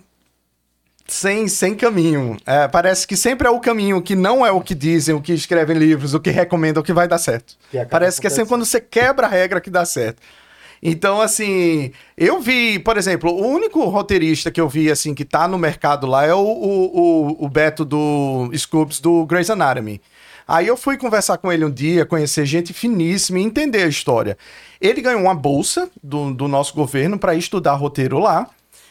sem, 1.08 1.48
sem 1.48 1.76
caminho. 1.76 2.38
É, 2.46 2.68
parece 2.68 3.06
que 3.06 3.16
sempre 3.18 3.48
é 3.48 3.50
o 3.52 3.60
caminho 3.60 4.02
que 4.02 4.16
não 4.16 4.46
é 4.46 4.52
o 4.52 4.62
que 4.62 4.74
dizem, 4.74 5.14
o 5.14 5.22
que 5.22 5.34
escrevem 5.34 5.78
livros, 5.78 6.14
o 6.14 6.20
que 6.20 6.30
recomendam, 6.30 6.82
o 6.82 6.86
que 6.86 6.94
vai 6.94 7.08
dar 7.08 7.18
certo. 7.18 7.56
Parece 7.90 8.20
que 8.22 8.28
é 8.28 8.30
sempre 8.30 8.50
quando 8.50 8.66
você 8.66 8.80
quebra 8.80 9.28
a 9.28 9.30
regra 9.30 9.60
que 9.62 9.70
dá 9.70 9.84
certo. 9.86 10.22
Então, 10.82 11.22
assim, 11.22 11.92
eu 12.18 12.40
vi, 12.42 12.80
por 12.80 12.98
exemplo, 12.98 13.32
o 13.32 13.46
único 13.46 13.84
roteirista 13.86 14.50
que 14.50 14.60
eu 14.60 14.68
vi, 14.68 14.90
assim, 14.90 15.14
que 15.14 15.24
tá 15.24 15.48
no 15.48 15.58
mercado 15.58 16.08
lá 16.08 16.26
é 16.26 16.34
o, 16.34 16.40
o, 16.40 17.46
o, 17.46 17.50
Beto 17.50 17.86
do 17.86 18.50
Scoops 18.58 19.00
do 19.00 19.26
Grey's 19.28 19.52
Anatomy. 19.52 20.02
Aí 20.48 20.66
eu 20.68 20.76
fui 20.76 20.98
conversar 20.98 21.38
com 21.38 21.52
ele 21.52 21.64
um 21.64 21.70
dia, 21.70 22.06
conhecer 22.06 22.46
gente 22.46 22.74
finíssima 22.74 23.40
e 23.40 23.44
entender 23.44 23.84
a 23.84 23.88
história. 23.88 24.36
Ele 24.82 25.02
ganhou 25.02 25.22
uma 25.22 25.36
bolsa 25.36 25.90
do, 26.02 26.34
do 26.34 26.48
nosso 26.48 26.74
governo 26.74 27.20
para 27.20 27.36
estudar 27.36 27.76
roteiro 27.76 28.18
lá. 28.18 28.50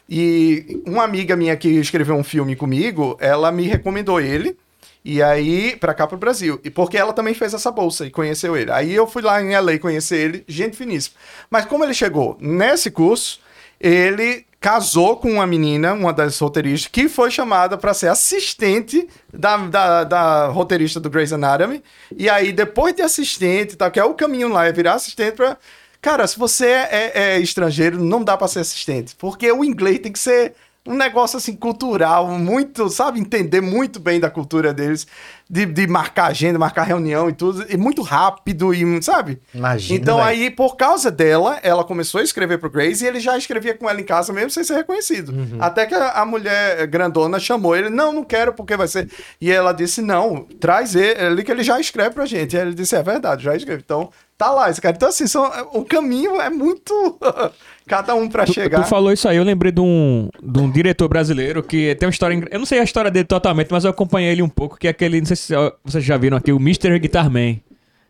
E 0.08 0.80
uma 0.86 1.02
amiga 1.04 1.36
minha 1.36 1.56
que 1.56 1.68
escreveu 1.68 2.14
um 2.14 2.24
filme 2.24 2.54
comigo, 2.54 3.16
ela 3.20 3.50
me 3.50 3.66
recomendou 3.66 4.20
ele. 4.20 4.56
E 5.04 5.22
aí, 5.22 5.76
pra 5.76 5.94
cá 5.94 6.06
pro 6.06 6.18
Brasil. 6.18 6.60
E 6.62 6.70
porque 6.70 6.96
ela 6.96 7.12
também 7.12 7.32
fez 7.32 7.54
essa 7.54 7.70
bolsa 7.70 8.06
e 8.06 8.10
conheceu 8.10 8.56
ele. 8.56 8.70
Aí 8.70 8.94
eu 8.94 9.06
fui 9.06 9.22
lá 9.22 9.42
em 9.42 9.56
LA 9.56 9.78
conhecer 9.78 10.16
ele, 10.16 10.44
gente 10.46 10.76
finíssima. 10.76 11.16
Mas 11.50 11.64
como 11.64 11.84
ele 11.84 11.94
chegou 11.94 12.36
nesse 12.40 12.90
curso, 12.90 13.40
ele 13.80 14.44
casou 14.60 15.16
com 15.16 15.32
uma 15.32 15.46
menina, 15.46 15.94
uma 15.94 16.12
das 16.12 16.38
roteiristas, 16.38 16.90
que 16.92 17.08
foi 17.08 17.30
chamada 17.30 17.78
para 17.78 17.94
ser 17.94 18.08
assistente 18.08 19.08
da, 19.32 19.56
da, 19.56 20.04
da, 20.04 20.46
roteirista 20.48 21.00
do 21.00 21.08
Grey's 21.08 21.32
Anatomy. 21.32 21.82
E 22.14 22.28
aí, 22.28 22.52
depois 22.52 22.94
de 22.94 23.00
assistente, 23.00 23.76
tá, 23.76 23.90
que 23.90 23.98
é 23.98 24.04
o 24.04 24.12
caminho 24.12 24.48
lá, 24.48 24.66
é 24.66 24.72
virar 24.72 24.94
assistente 24.94 25.34
pra. 25.34 25.56
Cara, 26.02 26.26
se 26.26 26.38
você 26.38 26.66
é, 26.66 27.12
é, 27.14 27.40
estrangeiro, 27.40 28.02
não 28.02 28.22
dá 28.22 28.36
para 28.36 28.48
ser 28.48 28.60
assistente. 28.60 29.14
Porque 29.16 29.50
o 29.50 29.64
inglês 29.64 29.98
tem 29.98 30.12
que 30.12 30.18
ser 30.18 30.54
um 30.90 30.96
negócio 30.96 31.36
assim 31.36 31.54
cultural, 31.54 32.26
muito, 32.26 32.88
sabe, 32.88 33.20
entender 33.20 33.60
muito 33.60 34.00
bem 34.00 34.18
da 34.18 34.28
cultura 34.28 34.74
deles, 34.74 35.06
de, 35.48 35.64
de 35.64 35.86
marcar 35.86 36.26
agenda, 36.26 36.58
marcar 36.58 36.82
reunião 36.82 37.28
e 37.28 37.32
tudo, 37.32 37.64
e 37.68 37.76
muito 37.76 38.02
rápido 38.02 38.74
e, 38.74 39.02
sabe? 39.02 39.40
Imagina, 39.54 40.00
Então 40.00 40.16
véio. 40.16 40.28
aí, 40.28 40.50
por 40.50 40.76
causa 40.76 41.10
dela, 41.10 41.58
ela 41.62 41.84
começou 41.84 42.20
a 42.20 42.24
escrever 42.24 42.58
pro 42.58 42.70
Grace 42.70 43.04
e 43.04 43.06
ele 43.08 43.20
já 43.20 43.36
escrevia 43.38 43.74
com 43.74 43.88
ela 43.88 44.00
em 44.00 44.04
casa 44.04 44.32
mesmo 44.32 44.50
sem 44.50 44.64
ser 44.64 44.74
reconhecido. 44.74 45.32
Até 45.60 45.86
que 45.86 45.94
a, 45.94 46.10
a 46.12 46.26
mulher 46.26 46.86
grandona 46.86 47.38
chamou 47.38 47.76
ele, 47.76 47.88
não, 47.88 48.12
não 48.12 48.24
quero 48.24 48.52
porque 48.52 48.76
vai 48.76 48.88
ser... 48.88 49.08
E 49.40 49.50
ela 49.50 49.72
disse, 49.72 50.02
não, 50.02 50.44
traz 50.60 50.94
ele, 50.94 51.20
ele 51.20 51.44
que 51.44 51.50
ele 51.52 51.62
já 51.62 51.78
escreve 51.80 52.14
pra 52.14 52.26
gente. 52.26 52.54
E 52.54 52.58
ele 52.58 52.74
disse, 52.74 52.96
é 52.96 53.02
verdade, 53.02 53.44
já 53.44 53.54
escreve. 53.56 53.82
Então, 53.84 54.10
tá 54.38 54.50
lá 54.50 54.70
esse 54.70 54.80
cara. 54.80 54.94
Então 54.96 55.08
assim, 55.08 55.26
são, 55.26 55.50
o 55.72 55.84
caminho 55.84 56.40
é 56.40 56.50
muito... 56.50 57.18
Cada 57.90 58.14
um 58.14 58.28
pra 58.28 58.44
Tu, 58.46 58.54
chegar. 58.54 58.82
tu 58.82 58.88
falou 58.88 59.12
isso 59.12 59.28
aí, 59.28 59.36
eu 59.36 59.42
lembrei 59.42 59.72
de 59.72 59.80
um, 59.80 60.28
de 60.40 60.60
um 60.60 60.70
diretor 60.70 61.08
brasileiro 61.08 61.60
que 61.62 61.94
tem 61.96 62.06
uma 62.06 62.10
história. 62.10 62.40
Eu 62.50 62.58
não 62.60 62.64
sei 62.66 62.78
a 62.78 62.84
história 62.84 63.10
dele 63.10 63.24
totalmente, 63.24 63.68
mas 63.70 63.84
eu 63.84 63.90
acompanhei 63.90 64.30
ele 64.30 64.42
um 64.42 64.48
pouco, 64.48 64.78
que 64.78 64.86
é 64.86 64.90
aquele. 64.90 65.18
Não 65.18 65.26
sei 65.26 65.34
se 65.36 65.52
vocês 65.84 66.04
já 66.04 66.16
viram 66.16 66.36
aqui, 66.36 66.52
o 66.52 66.56
Mr. 66.56 66.96
Guitarman. 67.00 67.60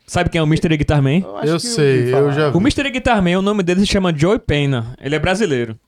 Sabe 0.07 0.29
quem 0.29 0.39
é 0.39 0.43
o 0.43 0.47
Mr. 0.47 0.77
Guitarman? 0.77 1.25
acho 1.39 1.47
Eu 1.47 1.57
que 1.57 1.67
sei, 1.67 2.13
eu 2.13 2.33
já 2.33 2.51
O 2.51 2.59
Mr. 2.59 2.91
Guitarman, 2.91 3.37
o 3.37 3.43
nome 3.43 3.63
dele 3.63 3.81
se 3.81 3.87
chama 3.87 4.13
Joey 4.15 4.39
Pena. 4.41 4.95
Ele 5.01 5.15
é 5.15 5.19
brasileiro. 5.19 5.79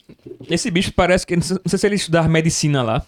Esse 0.49 0.70
bicho 0.70 0.93
parece 0.95 1.26
que. 1.26 1.34
Não 1.36 1.43
sei 1.43 1.57
não 1.57 1.68
sei 1.68 1.78
se 1.78 1.86
ele 1.86 1.97
estudar 1.97 2.28
medicina 2.28 2.82
lá. 2.82 3.03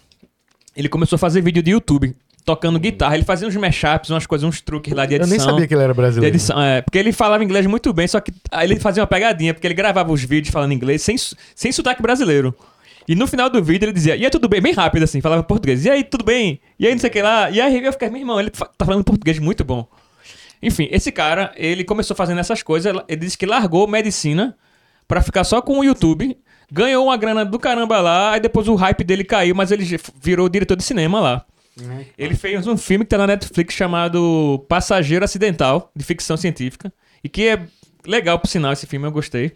Ele 0.75 0.89
começou 0.89 1.15
a 1.15 1.19
fazer 1.19 1.39
vídeo 1.41 1.63
de 1.63 1.71
YouTube, 1.71 2.13
tocando 2.45 2.79
guitarra. 2.79 3.15
Ele 3.15 3.25
fazia 3.25 3.47
uns 3.47 3.55
mashups, 3.55 4.09
umas 4.11 4.25
coisas, 4.27 4.47
uns 4.47 4.61
truques 4.61 4.93
lá 4.93 5.05
de 5.05 5.15
Eu 5.15 5.21
edição. 5.21 5.37
nem 5.37 5.45
sabia 5.45 5.67
que 5.67 5.73
ele 5.73 5.83
era 5.83 5.93
De 5.93 5.97
brasileiro. 5.97 6.35
edição, 6.35 6.61
é, 6.61 6.81
porque 6.81 6.97
ele 6.97 7.11
falava 7.11 7.43
inglês 7.43 7.65
muito 7.65 7.91
bem, 7.91 8.07
só 8.07 8.19
que 8.21 8.31
aí 8.51 8.67
ele 8.67 8.79
fazia 8.79 9.01
uma 9.01 9.07
pegadinha, 9.07 9.53
porque 9.53 9.65
ele 9.67 9.73
gravava 9.73 10.11
os 10.13 10.23
vídeos 10.23 10.53
falando 10.53 10.71
inglês 10.71 11.01
sem, 11.01 11.15
sem 11.55 11.71
sotaque 11.71 12.01
brasileiro. 12.01 12.55
E 13.07 13.15
no 13.15 13.27
final 13.27 13.49
do 13.49 13.63
vídeo 13.63 13.85
ele 13.85 13.93
dizia, 13.93 14.15
e 14.15 14.23
aí 14.23 14.31
tudo 14.31 14.47
bem, 14.47 14.61
bem 14.61 14.73
rápido 14.73 15.03
assim, 15.03 15.21
falava 15.21 15.43
português, 15.43 15.85
e 15.85 15.89
aí 15.89 16.03
tudo 16.03 16.23
bem, 16.23 16.59
e 16.79 16.87
aí 16.87 16.93
não 16.93 16.99
sei 16.99 17.09
o 17.09 17.13
que 17.13 17.21
lá, 17.21 17.49
e 17.51 17.59
aí 17.61 17.83
eu 17.83 17.91
ficava, 17.91 18.11
meu 18.11 18.21
irmão, 18.21 18.39
ele 18.39 18.49
tá 18.49 18.67
falando 18.85 19.03
português 19.03 19.37
muito 19.39 19.63
bom. 19.63 19.87
Enfim, 20.61 20.87
esse 20.91 21.11
cara, 21.11 21.51
ele 21.55 21.83
começou 21.83 22.15
fazendo 22.15 22.39
essas 22.39 22.63
coisas, 22.63 22.91
ele 23.07 23.17
disse 23.19 23.37
que 23.37 23.45
largou 23.45 23.87
medicina 23.87 24.55
pra 25.07 25.21
ficar 25.21 25.43
só 25.43 25.61
com 25.61 25.79
o 25.79 25.83
YouTube, 25.83 26.35
ganhou 26.71 27.05
uma 27.05 27.15
grana 27.17 27.45
do 27.45 27.59
caramba 27.59 28.01
lá, 28.01 28.31
aí 28.33 28.39
depois 28.39 28.67
o 28.67 28.73
hype 28.73 29.03
dele 29.03 29.23
caiu, 29.23 29.53
mas 29.53 29.69
ele 29.71 29.85
virou 30.19 30.49
diretor 30.49 30.75
de 30.75 30.83
cinema 30.83 31.19
lá. 31.19 31.45
Ele 32.17 32.35
fez 32.35 32.65
um 32.67 32.77
filme 32.77 33.03
que 33.03 33.09
tá 33.09 33.17
na 33.17 33.27
Netflix 33.27 33.73
chamado 33.73 34.65
Passageiro 34.69 35.25
Acidental, 35.25 35.91
de 35.95 36.03
ficção 36.05 36.37
científica. 36.37 36.91
E 37.23 37.29
que 37.29 37.47
é 37.47 37.59
legal, 38.05 38.39
por 38.39 38.47
sinal, 38.47 38.71
esse 38.71 38.85
filme 38.85 39.05
eu 39.07 39.11
gostei. 39.11 39.51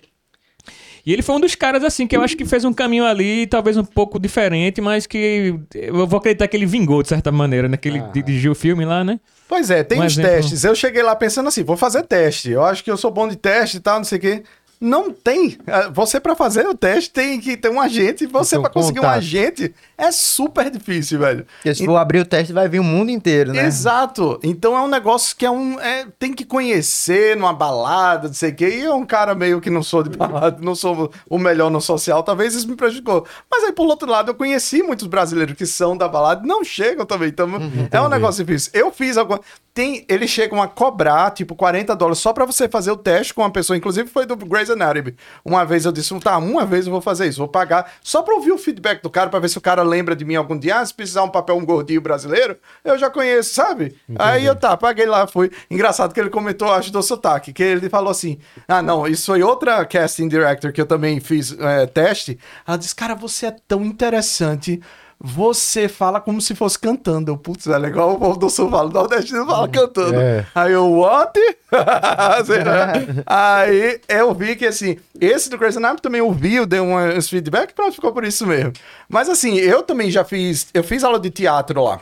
E 1.05 1.13
ele 1.13 1.22
foi 1.22 1.36
um 1.36 1.39
dos 1.39 1.55
caras, 1.55 1.84
assim, 1.84 2.05
que 2.05 2.15
eu 2.15 2.22
acho 2.22 2.36
que 2.36 2.45
fez 2.45 2.65
um 2.65 2.74
caminho 2.74 3.05
ali, 3.05 3.47
talvez 3.47 3.78
um 3.78 3.86
pouco 3.86 4.20
diferente, 4.20 4.82
mas 4.82 5.07
que 5.07 5.55
eu 5.74 6.05
vou 6.05 6.17
acreditar 6.20 6.47
que 6.47 6.57
ele 6.57 6.65
vingou, 6.65 7.01
de 7.01 7.07
certa 7.09 7.32
maneira, 7.32 7.70
né? 7.70 7.78
Que 7.78 7.88
ele 7.88 8.01
dirigiu 8.13 8.51
o 8.51 8.55
filme 8.55 8.84
lá, 8.84 9.03
né? 9.03 9.20
Pois 9.47 9.72
é, 9.72 9.82
tem 9.84 9.99
Um 9.99 10.05
os 10.05 10.13
exemplo. 10.13 10.32
testes. 10.32 10.63
Eu 10.63 10.76
cheguei 10.76 11.01
lá 11.01 11.15
pensando 11.15 11.47
assim, 11.47 11.63
vou 11.63 11.78
fazer 11.78 12.03
teste. 12.03 12.51
Eu 12.51 12.63
acho 12.63 12.84
que 12.84 12.91
eu 12.91 12.97
sou 12.97 13.09
bom 13.09 13.28
de 13.28 13.38
teste 13.38 13.78
e 13.78 13.80
tal, 13.80 13.97
não 13.97 14.03
sei 14.03 14.17
o 14.17 14.22
quê. 14.22 14.43
Não 14.80 15.11
tem. 15.11 15.57
Ah, 15.65 15.89
Você, 15.89 16.20
pra 16.20 16.36
fazer 16.36 16.67
o 16.67 16.76
teste, 16.76 17.09
tem 17.11 17.39
que 17.39 17.57
ter 17.57 17.70
um 17.70 17.80
agente. 17.82 18.26
E 18.26 18.28
você, 18.28 18.59
pra 18.59 18.70
conseguir 18.70 18.99
um 18.99 19.07
agente, 19.07 19.74
é 19.99 20.11
super 20.11 20.69
difícil, 20.69 21.19
velho. 21.19 21.45
Porque 21.55 21.75
se 21.75 21.85
for 21.85 21.97
abrir 21.97 22.19
o 22.19 22.25
teste, 22.25 22.51
vai 22.53 22.67
vir 22.67 22.79
o 22.79 22.83
mundo 22.83 23.11
inteiro, 23.11 23.53
né? 23.53 23.65
Exato. 23.65 24.39
Então 24.43 24.75
é 24.77 24.81
um 24.81 24.87
negócio 24.87 25.35
que 25.35 25.45
é 25.45 25.51
um. 25.51 25.79
é- 25.79 26.05
tem 26.17 26.33
que 26.33 26.45
conhecer 26.45 27.35
numa 27.37 27.53
balada, 27.53 28.27
não 28.27 28.33
sei 28.33 28.51
o 28.51 28.55
quê. 28.55 28.69
E 28.69 28.85
é 28.85 28.93
um 28.93 29.05
cara 29.05 29.35
meio 29.35 29.59
que 29.61 29.69
não 29.69 29.83
sou 29.83 30.03
de 30.03 30.15
balada, 30.17 30.57
não 30.61 30.75
sou 30.75 31.11
o 31.29 31.37
melhor 31.37 31.69
no 31.69 31.81
social, 31.81 32.23
talvez 32.23 32.55
isso 32.55 32.67
me 32.67 32.75
prejudicou. 32.75 33.25
Mas 33.51 33.63
aí, 33.63 33.71
por 33.71 33.85
outro 33.87 34.09
lado, 34.09 34.31
eu 34.31 34.35
conheci 34.35 34.81
muitos 34.83 35.07
brasileiros 35.07 35.55
que 35.55 35.65
são 35.65 35.95
da 35.97 36.07
balada 36.07 36.43
e 36.43 36.47
não 36.47 36.63
chegam 36.63 37.05
também. 37.05 37.29
Então 37.29 38.03
é 38.03 38.07
um 38.07 38.09
negócio 38.09 38.43
difícil. 38.43 38.71
Eu 38.73 38.91
fiz 38.91 39.17
alguma. 39.17 39.39
Tem, 39.73 40.03
eles 40.09 40.29
chegam 40.29 40.61
a 40.61 40.67
cobrar, 40.67 41.31
tipo, 41.31 41.55
40 41.55 41.95
dólares 41.95 42.19
só 42.19 42.33
pra 42.33 42.43
você 42.45 42.67
fazer 42.67 42.91
o 42.91 42.97
teste 42.97 43.33
com 43.33 43.41
uma 43.41 43.51
pessoa. 43.51 43.77
Inclusive 43.77 44.09
foi 44.09 44.25
do 44.25 44.35
Grey's 44.35 44.69
Anatomy. 44.69 45.15
Uma 45.45 45.63
vez 45.63 45.85
eu 45.85 45.91
disse, 45.91 46.17
tá, 46.19 46.37
uma 46.37 46.65
vez 46.65 46.85
eu 46.85 46.91
vou 46.91 46.99
fazer 47.01 47.27
isso, 47.27 47.37
vou 47.37 47.47
pagar 47.47 47.93
só 48.03 48.21
pra 48.21 48.33
ouvir 48.35 48.51
o 48.51 48.57
feedback 48.57 49.01
do 49.01 49.09
cara, 49.09 49.29
pra 49.29 49.39
ver 49.39 49.47
se 49.47 49.57
o 49.57 49.61
cara 49.61 49.81
lembra 49.89 50.15
de 50.15 50.23
mim 50.23 50.35
algum 50.35 50.57
dia. 50.57 50.77
Ah, 50.77 50.85
se 50.85 50.93
precisar 50.93 51.23
um 51.23 51.29
papel, 51.29 51.57
um 51.57 51.65
gordinho 51.65 52.01
brasileiro, 52.01 52.57
eu 52.85 52.97
já 52.97 53.09
conheço, 53.09 53.53
sabe? 53.53 53.95
Aí 54.17 54.45
eu 54.45 54.55
tá, 54.55 54.77
paguei 54.77 55.05
lá, 55.05 55.27
fui. 55.27 55.51
Engraçado 55.69 56.13
que 56.13 56.19
ele 56.19 56.29
comentou, 56.29 56.71
acho, 56.71 56.91
do 56.91 57.01
sotaque, 57.01 57.51
que 57.51 57.63
ele 57.63 57.89
falou 57.89 58.11
assim: 58.11 58.37
ah, 58.67 58.81
não, 58.81 59.07
isso 59.07 59.25
foi 59.25 59.43
outra 59.43 59.85
casting 59.85 60.27
director 60.27 60.71
que 60.71 60.79
eu 60.79 60.85
também 60.85 61.19
fiz 61.19 61.57
é, 61.59 61.85
teste. 61.87 62.39
Ela 62.67 62.77
disse, 62.77 62.95
cara, 62.95 63.15
você 63.15 63.47
é 63.47 63.55
tão 63.67 63.83
interessante. 63.83 64.79
Você 65.22 65.89
fala 65.89 66.22
como 66.22 66.39
se 66.39 66.55
fosse 66.55 66.80
cantando. 66.80 67.32
Eu, 67.32 67.38
Putz, 67.38 67.67
é 67.67 67.78
legal 67.78 68.13
o 68.13 68.20
povo 68.20 68.39
do 68.39 68.49
Sul 68.49 68.70
fala, 68.70 68.89
o 68.89 68.93
Nordestino 68.93 69.45
fala 69.45 69.67
cantando. 69.67 70.15
É. 70.15 70.45
Aí 70.55 70.72
eu, 70.72 70.89
what? 70.89 71.38
Aí 73.26 73.99
eu 74.07 74.34
vi 74.34 74.55
que, 74.55 74.65
assim, 74.65 74.97
esse 75.20 75.49
do 75.49 75.57
Grey's 75.57 75.76
Anatomy 75.76 75.99
também 76.01 76.20
eu 76.20 76.32
vi, 76.32 76.55
eu 76.55 76.65
dei 76.65 76.80
um, 76.80 76.95
uns 76.95 77.30
feedback, 77.30 77.74
pronto, 77.74 77.95
ficou 77.95 78.13
por 78.13 78.24
isso 78.24 78.47
mesmo. 78.47 78.72
Mas 79.09 79.28
assim, 79.28 79.55
eu 79.57 79.84
também 79.84 80.09
já 80.09 80.24
fiz, 80.24 80.67
eu 80.74 80.84
fiz 80.84 81.03
aula 81.03 81.20
de 81.20 81.30
teatro 81.30 81.84
lá. 81.84 81.99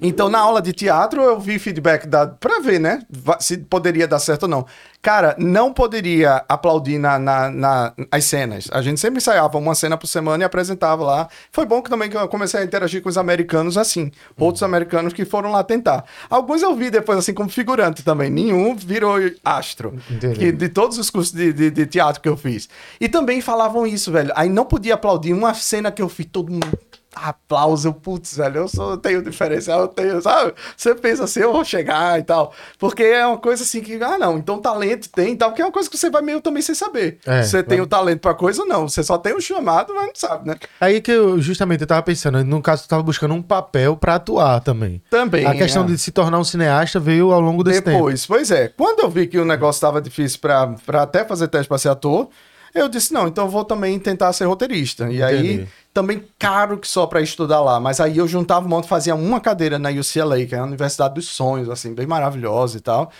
Então, 0.00 0.28
na 0.28 0.38
aula 0.38 0.60
de 0.60 0.72
teatro, 0.72 1.22
eu 1.22 1.38
vi 1.38 1.58
feedback 1.58 2.06
da, 2.06 2.26
pra 2.26 2.60
ver, 2.60 2.78
né? 2.80 3.00
Se 3.40 3.58
poderia 3.58 4.06
dar 4.08 4.18
certo 4.18 4.44
ou 4.44 4.48
não. 4.48 4.66
Cara, 5.00 5.36
não 5.38 5.72
poderia 5.72 6.44
aplaudir 6.48 6.98
na, 6.98 7.18
na, 7.18 7.50
na- 7.50 7.92
as 8.10 8.24
cenas. 8.24 8.68
A 8.72 8.80
gente 8.80 8.98
sempre 8.98 9.18
ensaiava 9.18 9.58
uma 9.58 9.74
cena 9.74 9.96
por 9.98 10.06
semana 10.06 10.42
e 10.42 10.46
apresentava 10.46 11.04
lá. 11.04 11.28
Foi 11.52 11.66
bom 11.66 11.82
que 11.82 11.90
também 11.90 12.08
que 12.08 12.16
eu 12.16 12.26
comecei 12.28 12.60
a 12.60 12.64
interagir 12.64 13.02
com 13.02 13.08
os 13.10 13.18
americanos 13.18 13.76
assim. 13.76 14.10
Outros 14.38 14.62
americanos 14.62 15.12
que 15.12 15.24
foram 15.26 15.50
lá 15.52 15.62
tentar. 15.62 16.04
Alguns 16.30 16.62
eu 16.62 16.74
vi 16.74 16.90
depois, 16.90 17.18
assim, 17.18 17.34
como 17.34 17.50
figurante 17.50 18.02
também. 18.02 18.30
Nenhum 18.30 18.74
virou 18.74 19.16
astro. 19.44 19.94
Que, 20.38 20.50
de 20.52 20.68
todos 20.70 20.96
os 20.98 21.10
cursos 21.10 21.32
de, 21.34 21.52
de, 21.52 21.70
de 21.70 21.86
teatro 21.86 22.22
que 22.22 22.28
eu 22.28 22.36
fiz. 22.36 22.68
E 22.98 23.06
também 23.08 23.40
falavam 23.42 23.86
isso, 23.86 24.10
velho. 24.10 24.32
Aí 24.34 24.48
não 24.48 24.64
podia 24.64 24.94
aplaudir 24.94 25.34
uma 25.34 25.52
cena 25.52 25.92
que 25.92 26.00
eu 26.00 26.08
fiz, 26.08 26.26
todo 26.32 26.50
mundo. 26.50 26.66
Aplauso, 27.14 27.92
putz, 27.92 28.36
velho, 28.36 28.58
eu 28.58 28.68
sou, 28.68 28.96
tenho 28.96 29.22
diferencial, 29.22 29.82
eu 29.82 29.88
tenho, 29.88 30.20
sabe? 30.20 30.52
Você 30.76 30.94
pensa 30.94 31.24
assim, 31.24 31.40
eu 31.40 31.52
vou 31.52 31.64
chegar 31.64 32.18
e 32.18 32.22
tal. 32.22 32.52
Porque 32.78 33.02
é 33.02 33.26
uma 33.26 33.38
coisa 33.38 33.62
assim 33.62 33.80
que, 33.80 34.02
ah, 34.02 34.18
não, 34.18 34.38
então 34.38 34.58
talento 34.58 35.08
tem 35.08 35.32
e 35.32 35.36
tal, 35.36 35.52
que 35.52 35.62
é 35.62 35.64
uma 35.64 35.72
coisa 35.72 35.88
que 35.88 35.96
você 35.96 36.10
vai 36.10 36.22
meio 36.22 36.40
também 36.40 36.62
sem 36.62 36.74
saber. 36.74 37.18
É, 37.26 37.42
você 37.42 37.62
tem 37.62 37.80
o 37.80 37.86
talento 37.86 38.20
pra 38.20 38.34
coisa 38.34 38.62
ou 38.62 38.68
não. 38.68 38.88
Você 38.88 39.02
só 39.02 39.16
tem 39.18 39.34
o 39.34 39.40
chamado, 39.40 39.94
mas 39.94 40.06
não 40.06 40.14
sabe, 40.14 40.48
né? 40.48 40.56
Aí 40.80 41.00
que 41.00 41.10
eu, 41.10 41.40
justamente, 41.40 41.82
eu 41.82 41.86
tava 41.86 42.02
pensando, 42.02 42.42
no 42.44 42.60
caso, 42.60 42.84
tu 42.84 42.88
tava 42.88 43.02
buscando 43.02 43.34
um 43.34 43.42
papel 43.42 43.96
pra 43.96 44.16
atuar 44.16 44.60
também. 44.60 45.02
Também. 45.10 45.46
A 45.46 45.54
questão 45.54 45.84
é. 45.84 45.86
de 45.86 45.98
se 45.98 46.10
tornar 46.10 46.38
um 46.38 46.44
cineasta 46.44 46.98
veio 46.98 47.32
ao 47.32 47.40
longo 47.40 47.62
desse 47.62 47.82
tempo. 47.82 47.96
Depois, 47.96 48.26
pois 48.26 48.50
é. 48.50 48.68
Quando 48.68 49.00
eu 49.00 49.10
vi 49.10 49.26
que 49.26 49.38
o 49.38 49.44
negócio 49.44 49.78
estava 49.78 50.00
difícil 50.00 50.38
pra 50.40 50.74
pra 50.84 51.02
até 51.02 51.24
fazer 51.24 51.48
teste 51.48 51.68
pra 51.68 51.78
ser 51.78 51.88
ator, 51.88 52.28
eu 52.74 52.88
disse, 52.88 53.12
não, 53.12 53.28
então 53.28 53.44
eu 53.44 53.50
vou 53.50 53.64
também 53.64 53.98
tentar 53.98 54.32
ser 54.32 54.44
roteirista. 54.46 55.10
E 55.10 55.22
aí, 55.22 55.54
Entendi. 55.54 55.68
Também 55.94 56.24
caro 56.38 56.76
que 56.76 56.88
só 56.88 57.06
pra 57.06 57.22
estudar 57.22 57.60
lá. 57.60 57.78
Mas 57.78 58.00
aí 58.00 58.18
eu 58.18 58.26
juntava 58.26 58.66
um 58.66 58.68
monte, 58.68 58.88
fazia 58.88 59.14
uma 59.14 59.40
cadeira 59.40 59.78
na 59.78 59.90
UCLA, 59.90 60.44
que 60.44 60.54
é 60.54 60.58
a 60.58 60.64
Universidade 60.64 61.14
dos 61.14 61.28
Sonhos, 61.28 61.70
assim, 61.70 61.94
bem 61.94 62.06
maravilhosa 62.06 62.76
e 62.76 62.80
tal. 62.80 63.10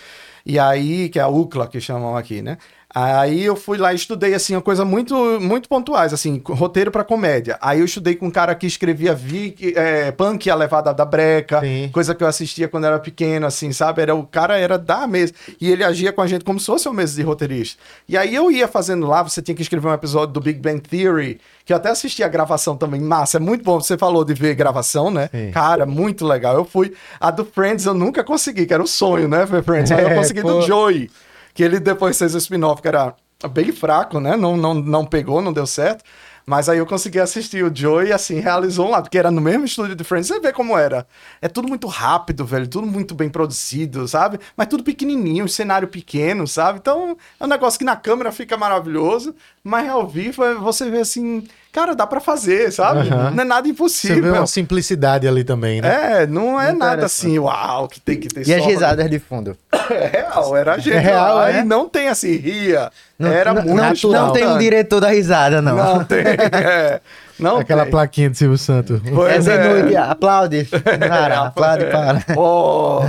E 0.44 0.58
aí, 0.58 1.08
que 1.08 1.18
é 1.18 1.22
a 1.22 1.28
UCLA 1.28 1.68
que 1.68 1.80
chamam 1.80 2.16
aqui, 2.16 2.42
né? 2.42 2.58
Aí 2.94 3.44
eu 3.44 3.56
fui 3.56 3.76
lá 3.76 3.92
e 3.92 3.96
estudei, 3.96 4.34
assim, 4.34 4.54
uma 4.54 4.62
coisa 4.62 4.84
muito, 4.84 5.16
muito 5.40 5.68
pontuais, 5.68 6.12
assim, 6.12 6.40
roteiro 6.46 6.92
pra 6.92 7.02
comédia. 7.02 7.58
Aí 7.60 7.80
eu 7.80 7.84
estudei 7.84 8.14
com 8.14 8.26
um 8.26 8.30
cara 8.30 8.54
que 8.54 8.66
escrevia 8.68 9.12
Vic, 9.12 9.74
é, 9.76 10.12
Punk, 10.12 10.48
a 10.48 10.54
levada 10.54 10.94
da 10.94 11.04
breca, 11.04 11.60
Sim. 11.60 11.90
coisa 11.92 12.14
que 12.14 12.22
eu 12.22 12.28
assistia 12.28 12.68
quando 12.68 12.84
era 12.84 13.00
pequeno, 13.00 13.46
assim, 13.46 13.72
sabe? 13.72 14.02
Era, 14.02 14.14
o 14.14 14.24
cara 14.24 14.56
era 14.56 14.78
da 14.78 15.08
mesa. 15.08 15.32
E 15.60 15.70
ele 15.72 15.82
agia 15.82 16.12
com 16.12 16.22
a 16.22 16.26
gente 16.28 16.44
como 16.44 16.60
se 16.60 16.66
fosse 16.66 16.86
uma 16.86 16.94
mesa 16.94 17.16
de 17.16 17.22
roteirista. 17.22 17.82
E 18.08 18.16
aí 18.16 18.32
eu 18.32 18.48
ia 18.48 18.68
fazendo 18.68 19.08
lá, 19.08 19.24
você 19.24 19.42
tinha 19.42 19.56
que 19.56 19.62
escrever 19.62 19.88
um 19.88 19.92
episódio 19.94 20.32
do 20.32 20.40
Big 20.40 20.60
Bang 20.60 20.80
Theory, 20.80 21.40
que 21.64 21.72
eu 21.72 21.76
até 21.76 21.88
assisti 21.90 22.22
a 22.22 22.28
gravação 22.28 22.76
também. 22.76 23.00
Massa, 23.00 23.38
é 23.38 23.40
muito 23.40 23.64
bom. 23.64 23.80
Você 23.80 23.98
falou 23.98 24.24
de 24.24 24.34
ver 24.34 24.54
gravação, 24.54 25.10
né? 25.10 25.28
Sim. 25.32 25.50
Cara, 25.50 25.84
muito 25.84 26.24
legal. 26.24 26.54
Eu 26.54 26.64
fui. 26.64 26.92
A 27.18 27.32
do 27.32 27.44
Friends 27.44 27.86
eu 27.86 27.94
nunca 27.94 28.22
consegui, 28.22 28.66
que 28.66 28.74
era 28.74 28.82
o 28.82 28.86
sonho, 28.86 29.26
né? 29.26 29.44
Ver 29.46 29.64
Friends. 29.64 29.90
Aí 29.90 30.04
eu 30.04 30.10
É, 30.14 30.14
consegui 30.14 30.42
pô. 30.42 30.52
do 30.52 30.62
Joey, 30.62 31.10
que 31.54 31.62
ele 31.62 31.78
depois 31.80 32.18
fez 32.18 32.34
o 32.34 32.38
spin-off, 32.38 32.82
que 32.82 32.88
era 32.88 33.14
bem 33.50 33.72
fraco, 33.72 34.20
né? 34.20 34.36
Não, 34.36 34.56
não, 34.56 34.74
não 34.74 35.04
pegou, 35.06 35.40
não 35.40 35.52
deu 35.52 35.66
certo. 35.66 36.04
Mas 36.46 36.68
aí 36.68 36.76
eu 36.76 36.84
consegui 36.84 37.18
assistir 37.18 37.64
o 37.64 37.74
Joey 37.74 38.08
e 38.08 38.12
assim, 38.12 38.38
realizou 38.38 38.86
um 38.86 38.90
lado, 38.90 39.04
porque 39.04 39.16
era 39.16 39.30
no 39.30 39.40
mesmo 39.40 39.64
estúdio 39.64 39.94
de 39.96 40.04
Friends. 40.04 40.26
Você 40.28 40.38
vê 40.40 40.52
como 40.52 40.76
era. 40.76 41.06
É 41.40 41.48
tudo 41.48 41.66
muito 41.68 41.86
rápido, 41.86 42.44
velho. 42.44 42.68
Tudo 42.68 42.86
muito 42.86 43.14
bem 43.14 43.30
produzido, 43.30 44.06
sabe? 44.06 44.38
Mas 44.54 44.66
tudo 44.66 44.84
pequenininho, 44.84 45.48
cenário 45.48 45.88
pequeno, 45.88 46.46
sabe? 46.46 46.78
Então 46.80 47.16
é 47.40 47.44
um 47.44 47.48
negócio 47.48 47.78
que 47.78 47.84
na 47.84 47.96
câmera 47.96 48.30
fica 48.30 48.58
maravilhoso, 48.58 49.34
mas 49.62 49.88
ao 49.88 50.06
vivo 50.06 50.44
é- 50.44 50.54
você 50.54 50.90
vê 50.90 50.98
assim, 50.98 51.46
cara, 51.74 51.94
dá 51.94 52.06
pra 52.06 52.20
fazer, 52.20 52.72
sabe? 52.72 53.10
Não 53.10 53.42
é 53.42 53.44
nada 53.44 53.62
Você 53.62 53.64
vê 53.64 53.70
impossível. 53.72 54.32
uma 54.34 54.46
simplicidade 54.46 55.26
ali 55.26 55.42
também, 55.42 55.80
né? 55.80 56.22
É, 56.22 56.26
não 56.26 56.58
é 56.60 56.66
nada 56.72 56.92
Interessante. 56.94 57.04
assim, 57.04 57.38
uau, 57.40 57.88
que 57.88 58.00
tem 58.00 58.18
que 58.18 58.28
ter 58.28 58.46
E 58.46 58.54
as 58.54 58.64
risadas 58.64 59.10
de 59.10 59.18
fundo. 59.18 59.56
É 59.90 60.06
real, 60.06 60.56
era 60.56 60.74
a 60.74 60.78
gente 60.78 60.92
É 60.94 60.98
real, 61.00 61.34
lá, 61.36 61.50
é? 61.50 61.64
não 61.64 61.88
tem 61.88 62.08
assim, 62.08 62.36
ria. 62.36 62.90
Não, 63.18 63.30
era 63.30 63.52
não, 63.52 63.62
muito 63.62 63.76
não, 63.76 63.84
natural. 63.88 64.26
não 64.26 64.32
tem 64.32 64.46
um 64.46 64.56
diretor 64.58 65.00
da 65.00 65.08
risada, 65.08 65.60
não. 65.60 65.76
Não 65.76 66.04
tem, 66.04 66.24
é. 66.24 67.00
Não 67.38 67.58
Aquela 67.58 67.82
tem. 67.82 67.90
plaquinha 67.90 68.30
de 68.30 68.38
Silvio 68.38 68.56
Santos. 68.56 69.00
É 69.04 69.10
Pois 69.10 69.44
de 69.44 69.58
noite, 69.58 69.96
aplaude. 69.96 70.64
Para, 70.70 71.40
aplaude, 71.40 71.84
para. 71.86 72.24
Oh, 72.36 73.00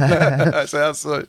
as 0.61 0.71
reações. 0.73 1.25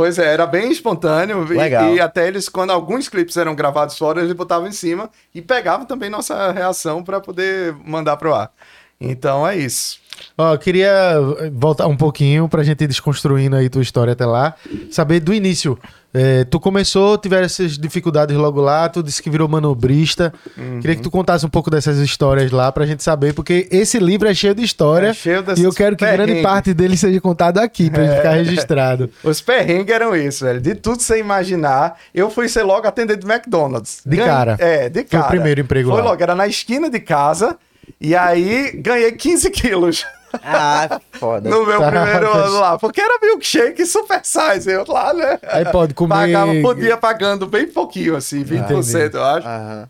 Pois 0.00 0.18
é, 0.18 0.32
era 0.32 0.46
bem 0.46 0.72
espontâneo. 0.72 1.44
e- 1.52 1.58
Legal. 1.58 1.94
E, 1.94 2.00
até 2.00 2.26
eles, 2.26 2.48
quando 2.48 2.70
alguns 2.70 3.06
clipes 3.06 3.36
eram 3.36 3.54
gravados 3.54 3.98
fora, 3.98 4.22
eles 4.22 4.32
botavam 4.32 4.66
em 4.66 4.72
cima 4.72 5.10
e 5.34 5.42
pegavam 5.42 5.84
também 5.84 6.08
nossa 6.08 6.50
reação 6.52 7.04
para 7.04 7.20
poder 7.20 7.74
mandar 7.84 8.16
pro 8.16 8.32
ar. 8.34 8.50
Então 8.98 9.46
é 9.46 9.58
isso. 9.58 9.98
Ó, 10.38 10.54
eu 10.54 10.58
queria 10.58 11.14
voltar 11.52 11.86
um 11.86 11.98
pouquinho 11.98 12.48
pra 12.48 12.62
gente 12.62 12.82
ir 12.82 12.86
desconstruindo 12.86 13.56
aí 13.56 13.68
tua 13.68 13.82
história 13.82 14.14
até 14.14 14.24
lá. 14.24 14.54
Saber 14.90 15.20
do 15.20 15.34
início. 15.34 15.78
É, 16.12 16.44
tu 16.44 16.58
começou, 16.58 17.16
tiveram 17.16 17.44
essas 17.44 17.78
dificuldades 17.78 18.36
logo 18.36 18.60
lá, 18.60 18.88
tu 18.88 19.02
disse 19.02 19.22
que 19.22 19.30
virou 19.30 19.48
manobrista. 19.48 20.32
Uhum. 20.58 20.80
Queria 20.80 20.96
que 20.96 21.02
tu 21.02 21.10
contasse 21.10 21.46
um 21.46 21.48
pouco 21.48 21.70
dessas 21.70 21.98
histórias 21.98 22.50
lá 22.50 22.72
pra 22.72 22.84
gente 22.84 23.02
saber, 23.02 23.32
porque 23.32 23.68
esse 23.70 23.98
livro 23.98 24.28
é 24.28 24.34
cheio 24.34 24.54
de 24.54 24.62
história. 24.62 25.08
É 25.08 25.14
cheio 25.14 25.44
e 25.56 25.62
eu 25.62 25.72
quero 25.72 25.96
que 25.96 26.04
grande 26.04 26.42
parte 26.42 26.74
dele 26.74 26.96
seja 26.96 27.20
contado 27.20 27.58
aqui, 27.58 27.88
pra 27.88 28.04
gente 28.04 28.16
ficar 28.16 28.32
registrado. 28.32 29.10
Os 29.22 29.40
perrengues 29.40 29.94
eram 29.94 30.16
isso, 30.16 30.44
velho. 30.44 30.60
De 30.60 30.74
tudo 30.74 31.00
você 31.00 31.18
imaginar, 31.18 31.96
eu 32.12 32.28
fui 32.28 32.48
ser 32.48 32.64
logo 32.64 32.86
atendente 32.88 33.20
do 33.20 33.30
McDonald's. 33.30 34.02
De 34.04 34.16
cara. 34.16 34.56
É, 34.58 34.88
de 34.88 35.00
Foi 35.00 35.04
cara. 35.04 35.24
o 35.24 35.28
primeiro 35.28 35.60
emprego 35.60 35.90
Foi 35.90 36.00
lá. 36.00 36.10
logo, 36.10 36.22
era 36.22 36.34
na 36.34 36.46
esquina 36.46 36.90
de 36.90 36.98
casa. 36.98 37.56
E 38.00 38.16
aí 38.16 38.72
ganhei 38.82 39.12
15 39.12 39.50
quilos 39.50 40.04
Ah, 40.42 41.00
foda. 41.12 41.48
no 41.48 41.66
meu 41.66 41.80
Tá, 41.80 41.90
primeiro 41.90 42.32
ano 42.32 42.60
lá. 42.60 42.78
Porque 42.78 43.00
era 43.00 43.18
milkshake 43.22 43.84
super 43.86 44.20
size. 44.24 44.70
Eu 44.70 44.84
lá, 44.88 45.12
né? 45.12 45.38
Aí 45.48 45.64
pode 45.66 45.94
comer. 45.94 46.14
Pagava, 46.14 46.52
podia 46.62 46.96
pagando 46.96 47.46
bem 47.46 47.66
pouquinho, 47.66 48.16
assim, 48.16 48.44
20%, 48.44 49.14
eu 49.14 49.24
acho. 49.24 49.46
Aham. 49.46 49.88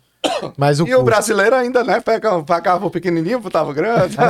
Mas 0.55 0.79
o 0.79 0.87
E 0.87 0.93
o 0.93 1.01
brasileiro 1.01 1.55
ainda, 1.55 1.83
né? 1.83 1.99
Pegava, 1.99 2.43
pagava 2.43 2.85
o 2.85 2.91
pequenininho, 2.91 3.39
botava 3.39 3.71
o 3.71 3.73
grande. 3.73 4.15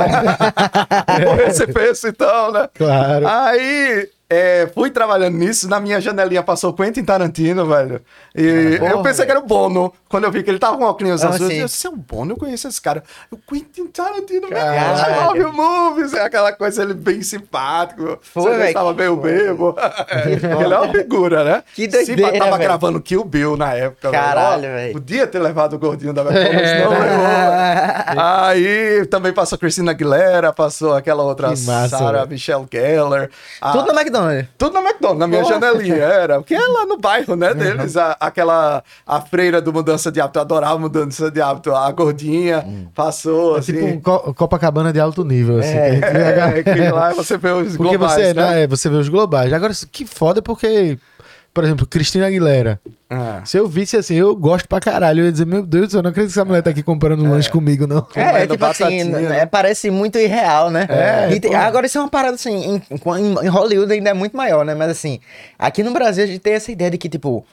Por 1.24 1.40
esse 1.46 1.66
preço, 1.66 2.08
então, 2.08 2.50
né? 2.50 2.68
Claro. 2.74 3.26
Aí, 3.28 4.08
é, 4.30 4.70
fui 4.74 4.90
trabalhando 4.90 5.36
nisso, 5.36 5.68
na 5.68 5.78
minha 5.78 6.00
janelinha 6.00 6.42
passou 6.42 6.72
Quentin 6.72 7.04
Tarantino, 7.04 7.66
velho. 7.66 8.00
E 8.34 8.78
Porra, 8.78 8.90
eu 8.92 9.02
pensei 9.02 9.26
que 9.26 9.30
era 9.30 9.40
o 9.40 9.46
Bono, 9.46 9.92
quando 10.12 10.24
eu 10.24 10.30
vi 10.30 10.42
que 10.44 10.50
ele 10.50 10.58
tava 10.58 10.76
com 10.76 10.84
óculos 10.84 11.24
Ah, 11.24 11.30
azuis. 11.30 11.58
Eu 11.58 11.66
disse, 11.66 11.86
é 11.86 11.90
o 11.90 11.96
Bono, 11.96 12.32
eu 12.32 12.36
conheço 12.36 12.68
esse 12.68 12.80
cara. 12.80 13.02
O 13.30 13.36
Quentin 13.36 13.86
Tarantino, 13.86 14.48
velho. 14.48 14.60
Caralho. 14.62 15.24
Love 15.26 15.38
you 15.40 15.52
movies. 15.52 16.12
É 16.12 16.22
aquela 16.22 16.52
coisa, 16.52 16.82
ele 16.82 16.94
bem 16.94 17.22
simpático. 17.22 18.18
Foi, 18.22 18.56
velho, 18.56 18.74
tava 18.74 18.92
meio 18.94 19.16
foda. 19.16 19.28
bebo. 19.28 19.74
ele 20.62 20.74
é 20.74 20.78
uma 20.78 20.92
figura, 20.92 21.42
né? 21.44 21.64
Que 21.74 21.88
doideira, 21.88 22.32
tava 22.38 22.50
velho. 22.52 22.62
gravando 22.62 23.00
Kill 23.00 23.24
Bill 23.24 23.56
na 23.56 23.72
época. 23.74 24.10
Caralho, 24.10 24.62
velho. 24.62 24.92
Podia 24.92 25.26
ter 25.26 25.38
levado 25.40 25.72
o 25.74 25.78
gordinho 25.78 26.12
da 26.12 26.20
McDonald's, 26.22 26.60
É, 26.70 26.84
não 26.84 26.90
né? 26.90 26.98
levou. 27.00 28.22
Aí 28.22 29.06
também 29.06 29.32
passou 29.32 29.58
Christina 29.58 29.92
Aguilera, 29.92 30.52
passou 30.52 30.94
aquela 30.94 31.22
outra 31.22 31.54
Sarah. 31.56 32.26
Michelle 32.26 32.66
Gellar. 32.70 33.30
A- 33.60 33.72
Tudo 33.72 33.92
no 33.92 33.98
McDonald's. 33.98 34.48
tudo 34.58 34.72
na 34.74 34.80
McDonald's, 34.80 35.18
na 35.20 35.26
minha 35.26 35.44
janelinha, 35.44 35.94
era. 36.04 36.36
Porque 36.38 36.54
é 36.54 36.60
lá 36.60 36.84
no 36.86 36.98
bairro, 36.98 37.32
Uhum. 37.32 37.36
né, 37.36 37.54
deles. 37.54 37.96
A, 37.96 38.16
aquela, 38.20 38.82
a 39.06 39.20
freira 39.20 39.60
do 39.60 39.72
Mudança 39.72 40.01
de 40.10 40.20
Hábito, 40.20 40.38
eu 40.38 40.42
adorava 40.42 40.78
Mudança 40.78 41.30
de 41.30 41.40
Hábito. 41.40 41.72
A 41.74 41.92
gordinha 41.92 42.64
passou, 42.94 43.56
É 43.56 43.58
assim. 43.60 43.72
tipo 43.74 43.84
um 43.86 44.00
Co- 44.00 44.34
Copacabana 44.34 44.92
de 44.92 44.98
alto 44.98 45.24
nível, 45.24 45.58
assim. 45.60 45.72
que 45.72 46.10
vê 46.10 46.40
a- 46.40 46.48
É, 46.58 46.62
que 46.62 46.90
lá 46.90 47.12
você 47.12 47.36
vê 47.36 47.50
os 47.50 47.76
Porque 47.76 47.96
globais, 47.96 48.12
você, 48.20 48.34
né? 48.34 48.50
né, 48.50 48.62
é, 48.62 48.66
você 48.66 48.88
vê 48.88 48.96
os 48.96 49.08
globais. 49.08 49.52
Agora, 49.52 49.72
que 49.90 50.04
foda 50.06 50.40
porque, 50.42 50.98
por 51.54 51.62
exemplo, 51.64 51.86
Cristina 51.86 52.26
Aguilera. 52.26 52.80
É. 53.10 53.44
Se 53.44 53.58
eu 53.58 53.68
visse 53.68 53.94
assim, 53.94 54.14
eu 54.14 54.34
gosto 54.34 54.66
pra 54.66 54.80
caralho. 54.80 55.20
Eu 55.20 55.24
ia 55.26 55.32
dizer, 55.32 55.44
meu 55.44 55.66
Deus 55.66 55.88
do 55.88 55.90
céu, 55.90 55.98
eu 55.98 56.02
não 56.02 56.10
acredito 56.10 56.32
que 56.32 56.38
essa 56.38 56.46
mulher 56.46 56.62
tá 56.62 56.70
aqui 56.70 56.82
comprando 56.82 57.22
um 57.22 57.30
lanche 57.30 57.50
comigo, 57.50 57.86
não. 57.86 58.06
É, 58.14 58.24
Comendo 58.32 58.52
tipo 58.54 58.64
assim, 58.64 58.84
batatinha, 58.84 59.04
n- 59.04 59.28
né? 59.28 59.38
é, 59.40 59.44
parece 59.46 59.90
muito 59.90 60.18
irreal, 60.18 60.70
né? 60.70 60.86
É, 60.88 61.28
E 61.50 61.54
agora 61.54 61.84
isso 61.84 61.98
é 61.98 62.00
uma 62.00 62.08
parada 62.08 62.36
assim, 62.36 62.54
em, 62.54 62.74
em- 62.90 63.44
em 63.44 63.48
Hollywood 63.48 63.92
ainda 63.92 64.08
é 64.08 64.14
muito 64.14 64.34
maior, 64.34 64.64
né? 64.64 64.74
Mas 64.74 64.90
assim, 64.92 65.20
aqui 65.58 65.82
no 65.82 65.92
Brasil 65.92 66.24
a 66.24 66.26
gente 66.26 66.38
tem 66.38 66.54
essa 66.54 66.72
ideia 66.72 66.90
de 66.90 66.96
que, 66.96 67.06
tipo, 67.06 67.44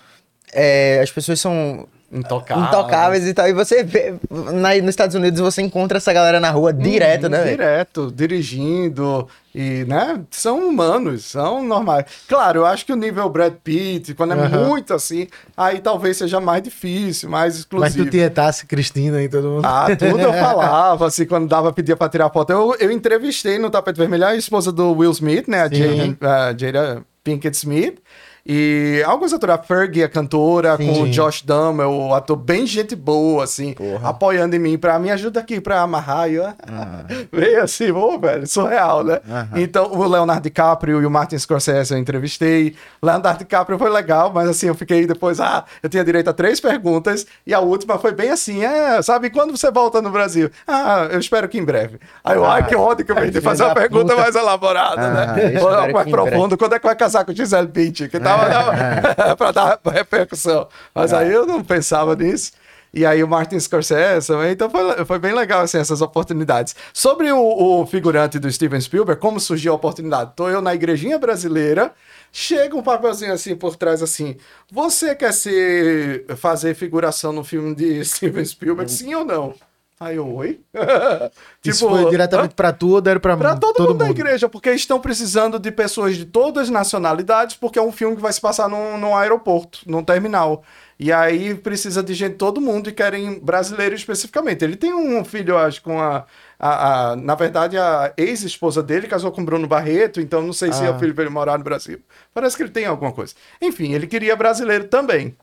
é, 0.53 1.01
as 1.03 1.11
pessoas 1.11 1.41
são 1.41 1.85
Intocável. 2.11 2.63
intocáveis 2.63 3.27
e 3.27 3.33
tal. 3.33 3.47
E 3.47 3.53
você 3.53 3.83
vê, 3.83 4.15
na, 4.31 4.75
nos 4.77 4.89
Estados 4.89 5.15
Unidos 5.15 5.39
você 5.39 5.61
encontra 5.61 5.97
essa 5.99 6.11
galera 6.11 6.39
na 6.39 6.49
rua 6.49 6.73
direto, 6.73 7.25
Uhum, 7.25 7.29
né? 7.29 7.43
Direto, 7.45 8.11
dirigindo 8.11 9.27
e, 9.53 9.83
né, 9.85 10.19
são 10.31 10.67
humanos, 10.69 11.25
são 11.25 11.63
normais. 11.63 12.05
Claro, 12.27 12.59
eu 12.61 12.65
acho 12.65 12.85
que 12.85 12.93
o 12.93 12.95
nível 12.95 13.27
Brad 13.29 13.53
Pitt, 13.63 14.13
quando 14.13 14.33
é 14.33 14.37
Aham. 14.37 14.67
muito 14.67 14.93
assim, 14.93 15.27
aí 15.57 15.79
talvez 15.79 16.17
seja 16.17 16.39
mais 16.39 16.61
difícil, 16.63 17.29
mais 17.29 17.53
Mas 17.53 17.59
exclusivo. 17.59 18.05
tu 18.05 18.11
tietasse 18.11 18.65
Cristina 18.65 19.21
e 19.21 19.29
todo 19.29 19.47
mundo. 19.47 19.65
Ah, 19.65 19.87
tudo 19.97 20.19
eu 20.19 20.33
falava, 20.39 21.07
assim, 21.07 21.25
quando 21.25 21.47
dava, 21.47 21.71
pedia 21.73 21.95
pra 21.95 22.09
tirar 22.09 22.29
foto. 22.31 22.51
Eu, 22.51 22.75
eu 22.79 22.91
entrevistei 22.91 23.57
no 23.59 23.69
Tapete 23.69 23.97
Vermelho 23.97 24.25
a 24.25 24.35
esposa 24.35 24.71
do 24.71 24.93
Will 24.93 25.11
Smith, 25.11 25.47
né, 25.47 25.61
a. 25.63 25.67
Jada, 25.67 26.17
a 26.49 26.57
Jada 26.57 27.03
Pinkett 27.23 27.55
Smith. 27.57 27.99
E 28.45 29.03
alguns 29.05 29.33
atores, 29.33 29.55
a 29.55 29.57
Fergie, 29.61 30.03
a 30.03 30.09
cantora, 30.09 30.75
Sim. 30.77 30.87
com 30.93 31.01
o 31.03 31.09
Josh 31.09 31.41
Duhamel, 31.43 31.91
o 31.91 32.13
ator 32.13 32.35
bem 32.35 32.65
gente 32.65 32.95
boa, 32.95 33.43
assim, 33.43 33.73
Porra. 33.73 34.09
apoiando 34.09 34.55
em 34.55 34.59
mim, 34.59 34.77
pra 34.77 34.97
me 34.97 35.11
ajuda 35.11 35.39
aqui 35.39 35.59
pra 35.61 35.81
amarrar. 35.81 36.29
E 36.29 36.35
eu, 36.35 36.45
veio 37.31 37.63
assim, 37.63 37.91
ô, 37.91 38.17
velho, 38.19 38.47
surreal, 38.47 39.03
né? 39.03 39.19
Então, 39.55 39.91
o 39.91 40.07
Leonardo 40.07 40.41
DiCaprio 40.43 41.01
e 41.01 41.05
o 41.05 41.11
Martin 41.11 41.37
Scorsese 41.37 41.93
eu 41.93 41.99
entrevistei. 41.99 42.75
Leonardo 43.03 43.39
DiCaprio 43.39 43.77
foi 43.77 43.89
legal, 43.89 44.31
mas 44.33 44.49
assim, 44.49 44.67
eu 44.67 44.75
fiquei 44.75 45.05
depois, 45.05 45.39
ah, 45.39 45.65
eu 45.83 45.89
tinha 45.89 46.03
direito 46.03 46.29
a 46.29 46.33
três 46.33 46.59
perguntas, 46.59 47.25
e 47.45 47.53
a 47.53 47.59
última 47.59 47.97
foi 47.99 48.13
bem 48.13 48.29
assim, 48.31 48.63
é, 48.63 49.01
sabe, 49.01 49.29
quando 49.29 49.55
você 49.55 49.69
volta 49.69 50.01
no 50.01 50.09
Brasil? 50.09 50.49
Ah, 50.67 51.07
eu 51.11 51.19
espero 51.19 51.47
que 51.47 51.57
em 51.57 51.63
breve. 51.63 51.99
Aí 52.23 52.35
eu, 52.35 52.45
ai, 52.45 52.65
que 52.65 52.75
ódio 52.75 53.05
que 53.05 53.11
eu 53.11 53.15
vim 53.19 53.29
de 53.29 53.41
fazer 53.41 53.63
uma 53.63 53.73
pergunta 53.75 54.05
puta. 54.13 54.15
mais 54.21 54.35
elaborada, 54.35 55.01
Ah, 55.01 55.33
né? 55.35 55.53
espero 55.53 55.65
Ou 55.87 55.91
mais 55.93 56.09
profundo, 56.09 56.57
quando 56.57 56.73
é 56.75 56.79
que 56.79 56.85
vai 56.85 56.95
casar 56.95 57.25
com 57.25 57.33
Gisele 57.33 57.67
Bündchen? 57.67 58.07
Que 58.09 58.19
tava 58.19 58.28
tava- 58.37 59.35
pra 59.37 59.51
dar 59.51 59.79
repercussão. 59.91 60.67
Mas 60.93 61.13
aí 61.13 61.31
eu 61.31 61.45
não 61.45 61.63
pensava 61.63 62.15
nisso. 62.15 62.51
E 62.91 63.05
aí 63.05 63.23
o 63.23 63.27
Martin 63.27 63.59
Scorsese 63.59 64.25
também, 64.27 64.51
então 64.51 64.67
foi, 64.67 65.05
foi 65.05 65.19
bem 65.19 65.31
legal, 65.31 65.61
assim, 65.61 65.77
essas 65.77 66.01
oportunidades. 66.01 66.75
Sobre 66.91 67.31
o, 67.31 67.37
o 67.81 67.85
figurante 67.85 68.39
do 68.39 68.51
Steven 68.51 68.81
Spielberg, 68.81 69.21
como 69.21 69.39
surgiu 69.39 69.73
a 69.73 69.75
oportunidade? 69.75 70.31
Tô 70.35 70.49
eu 70.49 70.59
na 70.59 70.73
igrejinha 70.73 71.19
brasileira, 71.19 71.93
chega 72.31 72.75
um 72.75 72.81
papelzinho 72.81 73.31
assim 73.31 73.55
por 73.55 73.75
trás, 73.75 74.01
assim, 74.01 74.35
você 74.71 75.13
quer 75.13 75.33
ser, 75.33 76.25
fazer 76.37 76.73
figuração 76.73 77.31
no 77.31 77.43
filme 77.43 77.75
de 77.75 78.03
Steven 78.05 78.43
Spielberg, 78.43 78.91
sim 78.91 79.13
ou 79.13 79.23
não? 79.23 79.53
Aí 80.01 80.15
eu, 80.15 80.33
oi? 80.33 80.61
Isso 81.65 81.89
foi 81.89 82.09
diretamente 82.09 82.55
pra 82.55 82.71
tu 82.71 82.91
ou 82.91 83.01
deram 83.01 83.19
pra, 83.19 83.35
Para 83.35 83.57
todo, 83.57 83.89
mundo, 83.89 83.97
da 83.97 84.09
igreja, 84.09 84.47
porque 84.47 84.71
estão 84.71 84.97
precisando 85.01 85.59
de 85.59 85.71
pessoas 85.71 86.15
de 86.15 86.25
todas 86.25 86.63
as 86.63 86.69
nacionalidades, 86.69 87.57
porque 87.57 87.77
é 87.77 87.81
um 87.81 87.91
filme 87.91 88.15
que 88.15 88.21
vai 88.21 88.31
se 88.31 88.39
passar 88.39 88.69
num, 88.69 88.97
num 88.97 89.13
aeroporto, 89.13 89.79
num 89.85 90.01
terminal. 90.01 90.63
E 90.97 91.11
aí 91.11 91.53
precisa 91.53 92.01
de 92.01 92.13
gente 92.13 92.35
todo 92.35 92.61
mundo 92.61 92.89
e 92.89 92.93
querem 92.93 93.39
brasileiro 93.39 93.93
especificamente. 93.93 94.63
Ele 94.63 94.77
tem 94.77 94.93
um 94.93 95.23
filho, 95.25 95.57
acho, 95.57 95.81
com 95.81 95.99
a. 96.01 96.25
a- 96.57 97.11
a- 97.11 97.15
na 97.17 97.35
verdade, 97.35 97.77
a 97.77 98.13
ex-esposa 98.17 98.81
dele 98.81 99.05
casou 99.07 99.31
com 99.33 99.43
Bruno 99.43 99.67
Barreto, 99.67 100.21
então 100.21 100.41
não 100.41 100.53
sei 100.53 100.71
se 100.71 100.83
é 100.83 100.87
Ah. 100.87 100.91
o 100.91 100.99
filho 100.99 101.13
para 101.13 101.25
ele 101.25 101.33
morar 101.33 101.57
no 101.57 101.63
Brasil. 101.63 101.99
Parece 102.33 102.55
que 102.55 102.63
ele 102.63 102.71
tem 102.71 102.85
alguma 102.85 103.11
coisa. 103.11 103.33
Enfim, 103.61 103.93
ele 103.93 104.07
queria 104.07 104.35
brasileiro 104.35 104.85
também. 104.87 105.35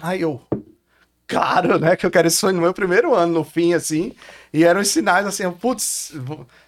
Aí 0.00 0.20
eu, 0.20 0.40
claro, 1.32 1.78
né? 1.78 1.96
Que 1.96 2.04
eu 2.04 2.10
quero 2.10 2.30
sonho 2.30 2.54
no 2.54 2.60
meu 2.60 2.74
primeiro 2.74 3.14
ano, 3.14 3.32
no 3.32 3.44
fim, 3.44 3.72
assim. 3.72 4.12
E 4.52 4.64
eram 4.64 4.80
os 4.80 4.88
sinais 4.88 5.26
assim, 5.26 5.50
putz, 5.50 6.12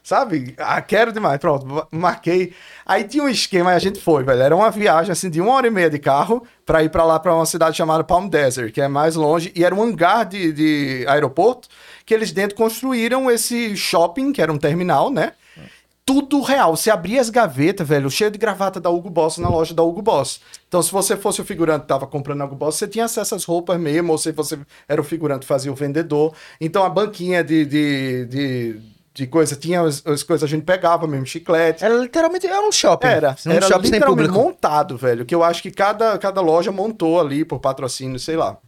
sabe? 0.03 0.55
Ah, 0.59 0.81
quero 0.81 1.13
demais. 1.13 1.39
Pronto, 1.39 1.87
marquei. 1.91 2.55
Aí 2.87 3.05
tinha 3.05 3.23
um 3.23 3.29
esquema 3.29 3.73
e 3.73 3.75
a 3.75 3.79
gente 3.79 4.01
foi, 4.01 4.25
velho. 4.25 4.41
Era 4.41 4.57
uma 4.57 4.71
viagem, 4.71 5.13
assim, 5.13 5.29
de 5.29 5.41
uma 5.41 5.53
hora 5.53 5.67
e 5.67 5.71
meia 5.71 5.91
de 5.91 5.99
carro 5.99 6.43
pra 6.65 6.83
ir 6.83 6.89
pra 6.89 7.05
lá, 7.05 7.21
pra 7.21 7.35
uma 7.35 7.47
cidade 7.47 7.77
chamada 7.77 8.03
Palm 8.03 8.27
Desert, 8.27 8.73
que 8.73 8.81
é 8.81 8.89
mais 8.89 9.15
longe. 9.17 9.53
E 9.55 9.65
era 9.65 9.75
um 9.75 9.83
hangar 9.83 10.25
de, 10.25 10.53
de 10.53 11.05
aeroporto 11.07 11.69
que 12.07 12.15
eles 12.15 12.33
dentro 12.33 12.57
construíram 12.57 13.31
esse 13.31 13.77
shopping, 13.77 14.33
que 14.33 14.41
era 14.41 14.53
um 14.53 14.59
terminal, 14.59 15.11
né? 15.11 15.33
Tudo 16.05 16.41
real. 16.43 16.77
Você 16.77 16.91
abria 16.91 17.21
as 17.21 17.31
gavetas, 17.31 17.87
velho, 17.87 18.11
cheio 18.11 18.31
de 18.31 18.39
gravata 18.39 18.79
da 18.79 18.91
Hugo 18.91 19.09
Boss 19.09 19.39
na 19.39 19.49
loja 19.49 19.75
da 19.75 19.83
Hugo 19.83 20.03
Boss. 20.03 20.41
Então, 20.69 20.83
se 20.83 20.93
você 20.93 21.17
fosse 21.17 21.41
o 21.41 21.45
figurante 21.45 21.83
que 21.83 21.89
tava 21.89 22.07
comprando 22.07 22.39
na 22.39 22.45
Hugo 22.45 22.57
Boss, 22.57 22.77
você 22.77 22.87
tinha 22.87 23.07
acesso 23.07 23.35
às 23.35 23.45
roupas 23.45 23.81
mesmo, 23.81 24.13
ou 24.13 24.19
se 24.19 24.31
você 24.33 24.59
era 24.87 25.01
o 25.01 25.05
figurante 25.05 25.47
fazia 25.47 25.73
o 25.73 25.75
vendedor. 25.75 26.35
Então, 26.61 26.85
a 26.85 26.91
banquinha 26.91 27.43
de, 27.43 27.65
de, 27.65 28.27
de, 28.27 28.81
de 29.15 29.27
coisa, 29.27 29.57
tinha 29.57 29.81
as, 29.81 30.07
as 30.07 30.23
coisas, 30.23 30.45
a 30.45 30.51
gente 30.51 30.65
pegava 30.65 31.07
mesmo, 31.07 31.25
chiclete. 31.25 31.85
Era 31.85 31.95
literalmente 31.95 32.47
era 32.47 32.61
um 32.61 32.73
shopping. 32.73 33.07
Era, 33.07 33.37
um 33.47 33.51
era 33.53 33.67
shopping 33.67 33.89
literalmente 33.89 34.31
montado, 34.31 34.99
velho, 34.99 35.25
que 35.25 35.35
eu 35.35 35.43
acho 35.43 35.63
que 35.63 35.71
cada, 35.71 36.19
cada 36.19 36.41
loja 36.43 36.71
montou 36.71 37.19
ali 37.19 37.45
por 37.45 37.61
patrocínio, 37.61 38.19
sei 38.19 38.37
lá. 38.37 38.59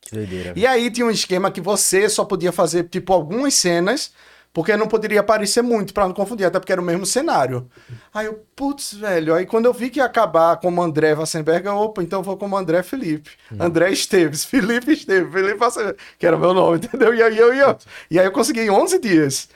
Que 0.00 0.14
doideira. 0.14 0.52
E 0.54 0.66
aí 0.66 0.90
tinha 0.90 1.06
um 1.06 1.10
esquema 1.10 1.50
que 1.50 1.60
você 1.60 2.08
só 2.08 2.24
podia 2.24 2.52
fazer, 2.52 2.84
tipo, 2.84 3.12
algumas 3.12 3.54
cenas, 3.54 4.12
porque 4.54 4.76
não 4.76 4.86
poderia 4.86 5.18
aparecer 5.18 5.62
muito, 5.62 5.92
pra 5.92 6.06
não 6.06 6.14
confundir, 6.14 6.46
até 6.46 6.60
porque 6.60 6.72
era 6.72 6.80
o 6.80 6.84
mesmo 6.84 7.04
cenário. 7.04 7.68
Aí 8.14 8.26
eu, 8.26 8.44
putz, 8.54 8.94
velho, 8.94 9.34
aí 9.34 9.44
quando 9.44 9.66
eu 9.66 9.72
vi 9.72 9.90
que 9.90 9.98
ia 9.98 10.04
acabar 10.04 10.56
como 10.58 10.80
André 10.80 11.12
Vassenberg, 11.12 11.66
eu, 11.66 11.74
opa, 11.74 12.04
então 12.04 12.20
eu 12.20 12.22
vou 12.22 12.36
como 12.36 12.56
André 12.56 12.84
Felipe. 12.84 13.32
André 13.58 13.90
Esteves, 13.90 14.44
Felipe 14.46 14.92
Esteves, 14.92 15.32
Felipe 15.32 15.58
Vassenberg, 15.58 15.98
que 16.16 16.24
era 16.24 16.36
o 16.36 16.38
meu 16.38 16.54
nome, 16.54 16.76
entendeu? 16.86 17.12
E 17.12 17.20
aí 17.20 17.36
eu, 17.36 17.52
eu, 17.52 17.76
e 18.08 18.18
aí 18.18 18.24
eu 18.24 18.30
consegui 18.30 18.60
em 18.60 18.70
11 18.70 19.00
dias. 19.00 19.48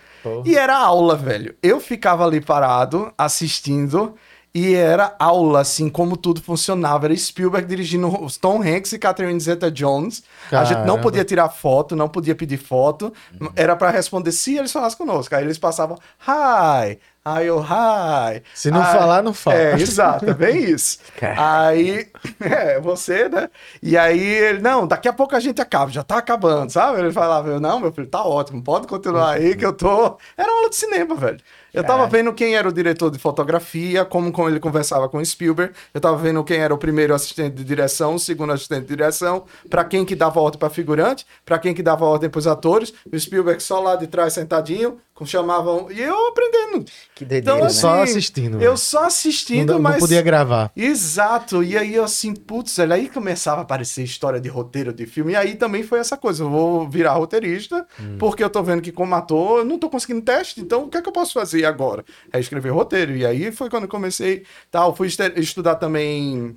E 0.44 0.56
era 0.56 0.76
aula, 0.76 1.16
velho. 1.16 1.54
Eu 1.62 1.78
ficava 1.78 2.26
ali 2.26 2.40
parado, 2.40 3.12
assistindo, 3.16 4.16
e 4.58 4.74
era 4.74 5.14
aula, 5.18 5.60
assim, 5.60 5.88
como 5.88 6.16
tudo 6.16 6.42
funcionava. 6.42 7.06
Era 7.06 7.16
Spielberg 7.16 7.68
dirigindo 7.68 8.10
Tom 8.40 8.60
Hanks 8.60 8.92
e 8.92 8.98
Catherine 8.98 9.38
Zeta-Jones. 9.38 10.24
A 10.50 10.64
gente 10.64 10.84
não 10.84 11.00
podia 11.00 11.24
tirar 11.24 11.48
foto, 11.48 11.94
não 11.94 12.08
podia 12.08 12.34
pedir 12.34 12.56
foto. 12.56 13.12
Era 13.54 13.76
pra 13.76 13.90
responder 13.90 14.32
se 14.32 14.56
eles 14.56 14.72
falassem 14.72 14.98
conosco. 14.98 15.34
Aí 15.34 15.44
eles 15.44 15.58
passavam, 15.58 15.96
hi. 16.26 16.98
Aí 17.34 17.46
eu, 17.46 17.60
hi. 17.60 18.42
Se 18.54 18.70
não 18.70 18.82
Aí- 18.82 18.92
falar, 18.92 19.22
não 19.22 19.34
fala. 19.34 19.56
É, 19.56 19.74
exato, 19.74 20.28
é 20.28 20.34
bem 20.34 20.58
isso. 20.70 20.98
aí, 21.36 22.08
é, 22.40 22.80
você, 22.80 23.28
né? 23.28 23.48
E 23.82 23.96
aí 23.96 24.20
ele, 24.20 24.60
não, 24.60 24.86
daqui 24.86 25.08
a 25.08 25.12
pouco 25.12 25.34
a 25.36 25.40
gente 25.40 25.60
acaba, 25.60 25.90
já 25.90 26.02
tá 26.02 26.18
acabando, 26.18 26.70
sabe? 26.70 26.98
Ele 27.00 27.12
falava, 27.12 27.48
eu, 27.48 27.60
não, 27.60 27.80
meu 27.80 27.92
filho, 27.92 28.06
tá 28.06 28.24
ótimo, 28.24 28.62
pode 28.62 28.86
continuar 28.86 29.32
aí 29.32 29.54
que 29.56 29.64
eu 29.66 29.72
tô... 29.72 30.16
Era 30.36 30.50
uma 30.50 30.58
aula 30.58 30.70
de 30.70 30.76
cinema, 30.76 31.14
velho. 31.14 31.38
Eu 31.72 31.84
tava 31.84 32.06
vendo 32.06 32.32
quem 32.32 32.56
era 32.56 32.66
o 32.68 32.72
diretor 32.72 33.10
de 33.10 33.18
fotografia, 33.18 34.04
como, 34.04 34.32
como 34.32 34.48
ele 34.48 34.58
conversava 34.58 35.08
com 35.08 35.18
o 35.18 35.24
Spielberg. 35.24 35.72
Eu 35.92 36.00
tava 36.00 36.16
vendo 36.16 36.42
quem 36.42 36.58
era 36.58 36.74
o 36.74 36.78
primeiro 36.78 37.14
assistente 37.14 37.54
de 37.54 37.62
direção, 37.62 38.14
o 38.14 38.18
segundo 38.18 38.52
assistente 38.52 38.82
de 38.82 38.88
direção, 38.96 39.44
pra 39.68 39.84
quem 39.84 40.04
que 40.04 40.16
dava 40.16 40.40
ordem 40.40 40.58
pra 40.58 40.70
figurante, 40.70 41.26
pra 41.44 41.58
quem 41.58 41.74
que 41.74 41.82
dava 41.82 42.04
ordem 42.06 42.30
pros 42.30 42.46
atores. 42.46 42.92
O 43.12 43.18
Spielberg 43.18 43.62
só 43.62 43.80
lá 43.80 43.96
de 43.96 44.06
trás 44.06 44.32
sentadinho, 44.32 44.98
com- 45.18 45.26
chamavam... 45.26 45.90
E 45.90 46.00
eu 46.00 46.28
aprendendo. 46.28 46.84
Que 47.14 47.24
doideira, 47.24 47.56
Então, 47.56 47.64
né? 47.64 47.70
Só 47.70 48.02
assistindo, 48.02 48.54
Eu 48.54 48.60
velho. 48.60 48.76
só 48.78 49.00
Não, 49.00 49.06
assistindo, 49.08 49.72
não 49.74 49.80
mas... 49.80 49.98
podia 49.98 50.22
gravar. 50.22 50.70
Exato, 50.76 51.62
e 51.62 51.76
aí 51.76 51.94
eu 51.94 52.04
assim, 52.04 52.34
putz, 52.34 52.76
velho, 52.76 52.92
aí 52.94 53.08
começava 53.08 53.60
a 53.60 53.62
aparecer 53.62 54.02
história 54.04 54.40
de 54.40 54.48
roteiro 54.48 54.92
de 54.92 55.06
filme, 55.06 55.32
e 55.32 55.36
aí 55.36 55.54
também 55.56 55.82
foi 55.82 55.98
essa 55.98 56.16
coisa, 56.16 56.42
eu 56.44 56.50
vou 56.50 56.88
virar 56.88 57.12
roteirista, 57.14 57.86
porque 58.18 58.42
eu 58.44 58.50
tô 58.50 58.62
vendo 58.62 58.80
que 58.82 58.92
como 58.92 59.14
ator, 59.14 59.58
eu 59.58 59.64
não 59.64 59.78
tô 59.78 59.90
conseguindo 59.90 60.22
teste, 60.22 60.60
então 60.60 60.84
o 60.84 60.88
que 60.88 60.96
é 60.98 61.02
que 61.02 61.08
eu 61.08 61.12
posso 61.12 61.32
fazer 61.32 61.64
agora? 61.64 62.04
É 62.32 62.38
escrever 62.38 62.70
roteiro, 62.70 63.16
e 63.16 63.26
aí 63.26 63.50
foi 63.50 63.68
quando 63.68 63.84
eu 63.84 63.88
comecei, 63.88 64.44
tal, 64.70 64.94
fui 64.94 65.08
estudar 65.36 65.74
também 65.76 66.56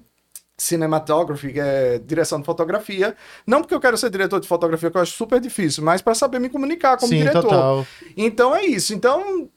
cinematography, 0.61 1.53
que 1.53 1.59
é 1.59 1.99
direção 1.99 2.39
de 2.39 2.45
fotografia, 2.45 3.15
não 3.47 3.61
porque 3.61 3.73
eu 3.73 3.79
quero 3.79 3.97
ser 3.97 4.11
diretor 4.11 4.39
de 4.39 4.47
fotografia, 4.47 4.91
que 4.91 4.97
eu 4.97 5.01
acho 5.01 5.13
super 5.13 5.39
difícil, 5.39 5.83
mas 5.83 6.01
para 6.01 6.13
saber 6.13 6.39
me 6.39 6.49
comunicar 6.49 6.97
como 6.97 7.09
Sim, 7.09 7.19
diretor. 7.19 7.41
total. 7.41 7.87
Então 8.15 8.55
é 8.55 8.63
isso. 8.63 8.93
Então, 8.93 9.49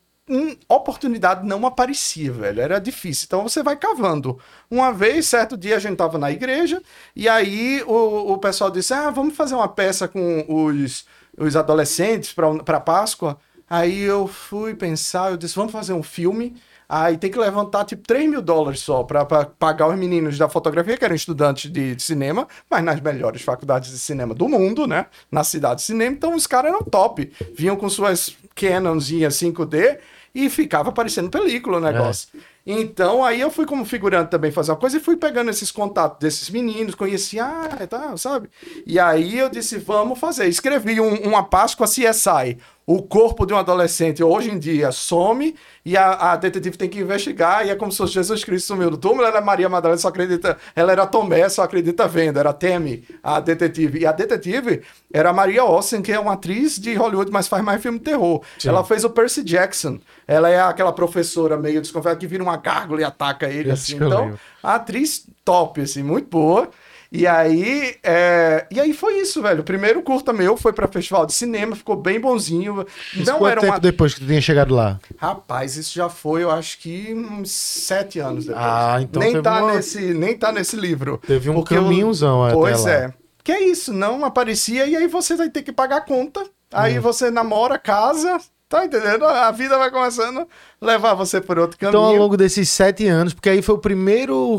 oportunidade 0.67 1.47
não 1.47 1.67
aparecia, 1.67 2.33
velho. 2.33 2.61
Era 2.61 2.79
difícil. 2.79 3.27
Então 3.27 3.43
você 3.43 3.63
vai 3.63 3.77
cavando. 3.77 4.39
Uma 4.71 4.93
vez, 4.93 5.27
certo 5.27 5.59
dia, 5.59 5.77
a 5.77 5.79
gente 5.79 5.97
tava 5.97 6.17
na 6.17 6.33
igreja, 6.33 6.83
e 7.15 7.29
aí 7.29 7.83
o, 7.87 8.33
o 8.33 8.39
pessoal 8.39 8.71
disse: 8.71 8.95
Ah, 8.95 9.11
vamos 9.11 9.37
fazer 9.37 9.55
uma 9.55 9.69
peça 9.69 10.09
com 10.09 10.47
os, 10.49 11.05
os 11.37 11.55
adolescentes 11.55 12.33
para 12.33 12.81
Páscoa. 12.81 13.39
Aí 13.69 14.01
eu 14.01 14.27
fui 14.27 14.75
pensar, 14.75 15.33
eu 15.33 15.37
disse: 15.37 15.55
vamos 15.55 15.73
fazer 15.73 15.93
um 15.93 16.03
filme. 16.03 16.57
Aí 16.89 17.17
tem 17.17 17.31
que 17.31 17.39
levantar 17.39 17.85
tipo 17.85 18.07
3 18.07 18.29
mil 18.29 18.43
dólares 18.43 18.81
só 18.81 19.03
para 19.03 19.25
pagar 19.25 19.89
os 19.89 19.97
meninos 19.99 20.37
da 20.39 20.49
fotografia, 20.49 20.97
que 20.97 21.05
eram 21.05 21.15
estudantes 21.15 21.71
de, 21.71 21.95
de 21.95 22.03
cinema, 22.03 22.47
mas 22.71 22.85
nas 22.85 23.01
melhores 23.01 23.43
faculdades 23.43 23.91
de 23.91 23.99
cinema 23.99 24.35
do 24.35 24.49
mundo, 24.49 24.87
né? 24.87 25.07
Na 25.31 25.43
cidade 25.45 25.77
de 25.81 25.83
cinema. 25.87 26.13
Então 26.15 26.35
os 26.35 26.47
caras 26.47 26.73
eram 26.73 26.83
top. 26.85 27.33
Vinham 27.57 27.77
com 27.77 27.89
suas 27.89 28.37
Canonzinhas 28.55 29.35
5D 29.37 29.99
e 30.35 30.51
ficava 30.51 30.91
parecendo 30.93 31.31
película 31.31 31.79
o 31.79 31.81
negócio. 31.81 32.29
Então, 32.67 33.23
aí 33.23 33.41
eu 33.43 33.51
fui 33.51 33.67
como 33.67 33.85
figurante 33.85 34.31
também 34.31 34.51
fazer 34.51 34.71
uma 34.73 34.79
coisa 34.79 34.97
e 34.97 35.01
fui 35.01 35.17
pegando 35.17 35.51
esses 35.51 35.71
contatos 35.71 36.19
desses 36.19 36.49
meninos, 36.49 36.95
conheci, 36.95 37.39
ah, 37.39 37.69
tá, 37.89 38.17
sabe? 38.17 38.49
E 38.87 38.99
aí 38.99 39.39
eu 39.39 39.51
disse, 39.51 39.77
vamos 39.79 40.19
fazer. 40.19 40.47
Escrevi 40.49 40.99
um- 40.99 41.29
uma 41.29 41.45
Páscoa 41.45 41.87
CSI. 41.87 42.57
O 42.87 43.03
corpo 43.03 43.47
de 43.47 43.55
um 43.55 43.57
adolescente 43.57 44.23
hoje 44.23 44.51
em 44.51 44.59
dia 44.59 44.93
some 44.93 45.57
e 45.87 45.97
a, 45.97 46.33
a 46.33 46.37
detetive 46.37 46.77
tem 46.77 46.89
que 46.89 47.01
investigar 47.01 47.67
e 47.67 47.71
é 47.71 47.75
como 47.75 47.91
se 47.91 47.97
fosse 47.97 48.13
Jesus 48.13 48.45
Cristo 48.45 48.67
sumiu 48.67 48.91
do 48.91 48.99
túmulo. 48.99 49.27
Ela 49.27 49.39
é 49.39 49.41
Maria 49.41 49.69
Madalena, 49.71 49.99
só 49.99 50.09
acredita. 50.09 50.59
Ela 50.77 50.93
era 50.93 51.07
Tomé, 51.07 51.49
só 51.49 51.63
acredita 51.63 52.07
vendo. 52.07 52.39
Era 52.39 52.53
Temi, 52.53 53.05
a 53.23 53.41
detetive. 53.41 54.01
E 54.01 54.07
a 54.07 54.13
detetive 54.13 54.83
era 55.11 55.31
a 55.31 55.33
Maria 55.33 55.65
Olsen, 55.65 56.03
que 56.03 56.13
é 56.13 56.21
uma 56.21 56.35
atriz 56.35 56.79
de 56.79 56.95
Hollywood, 56.95 57.31
mas 57.31 57.49
faz 57.49 57.65
mais 57.65 57.81
filme 57.81 57.99
de 57.99 58.05
terror. 58.05 58.43
Ela 58.65 58.85
fez 58.85 59.03
o 59.03 59.11
Percy 59.11 59.43
Jackson. 59.43 59.99
Ela 60.27 60.51
é 60.51 60.61
aquela 60.61 60.93
professora 60.93 61.57
meio 61.57 61.81
desconfiada 61.81 62.19
que 62.19 62.27
vira 62.27 62.43
uma 62.43 62.57
gárgula 62.59 63.01
e 63.01 63.05
ataca 63.05 63.49
ele. 63.49 63.71
Assim. 63.71 63.97
Então, 63.97 64.39
a 64.63 64.75
atriz 64.75 65.27
top, 65.43 65.81
assim, 65.81 66.03
muito 66.03 66.29
boa. 66.29 66.69
E 67.13 67.27
aí, 67.27 67.95
é, 68.03 68.67
e 68.71 68.81
aí 68.81 68.93
foi 68.93 69.19
isso, 69.21 69.41
velho. 69.43 69.61
O 69.61 69.65
primeiro 69.65 70.03
curta 70.03 70.33
meu 70.33 70.57
foi 70.57 70.73
pra 70.73 70.89
festival 70.89 71.25
de 71.27 71.33
cinema, 71.33 71.77
ficou 71.77 71.97
bem 71.97 72.19
bonzinho. 72.21 72.85
Isso 73.15 73.31
Não 73.31 73.39
quanto 73.39 73.51
era 73.53 73.61
tempo 73.61 73.73
uma. 73.75 73.81
depois 73.81 74.15
que 74.15 74.21
tu 74.21 74.27
tinha 74.27 74.41
chegado 74.41 74.75
lá? 74.75 74.99
Rapaz, 75.17 75.77
isso 75.77 75.95
já 75.95 76.09
foi, 76.09 76.43
eu 76.43 76.51
acho 76.51 76.79
que 76.79 77.15
uns 77.15 77.51
sete 77.51 78.19
anos 78.19 78.47
depois. 78.47 78.65
Ah, 78.67 78.99
então 79.01 79.23
nem 79.23 79.41
tá 79.41 79.63
uma- 79.63 79.75
nesse, 79.75 80.15
nem 80.15 80.37
tá 80.37 80.51
nesse 80.51 80.77
livro. 80.77 81.21
Teve 81.27 81.51
um 81.51 81.55
Porque 81.55 81.75
eu- 81.77 81.83
caminhozão 81.83 82.45
até 82.45 82.55
Pois 82.55 82.83
lá. 82.85 82.91
é. 82.91 83.15
Que 83.43 83.53
é 83.53 83.63
isso, 83.69 83.93
não 83.93 84.25
aparecia 84.25 84.87
e 84.87 84.97
aí 84.97 85.07
você 85.07 85.37
vai 85.37 85.51
ter 85.51 85.63
que 85.63 85.71
pagar 85.73 85.99
a 85.99 86.01
conta. 86.01 86.41
Hum. 86.41 86.47
Aí 86.73 86.99
você 86.99 87.31
namora, 87.31 87.79
casa, 87.79 88.41
tá 88.69 88.85
entendendo? 88.85 89.25
A 89.25 89.51
vida 89.51 89.77
vai 89.79 89.91
começando 89.91 90.47
a 90.81 90.87
levar 90.87 91.15
você 91.15 91.41
por 91.41 91.59
outro 91.59 91.79
caminho. 91.79 91.97
Então, 91.99 92.05
ao 92.11 92.17
longo 92.17 92.37
desses 92.37 92.69
sete 92.69 93.07
anos, 93.07 93.33
porque 93.35 93.49
aí 93.49 93.63
foi 93.63 93.75
o 93.75 93.79
primeiro. 93.79 94.59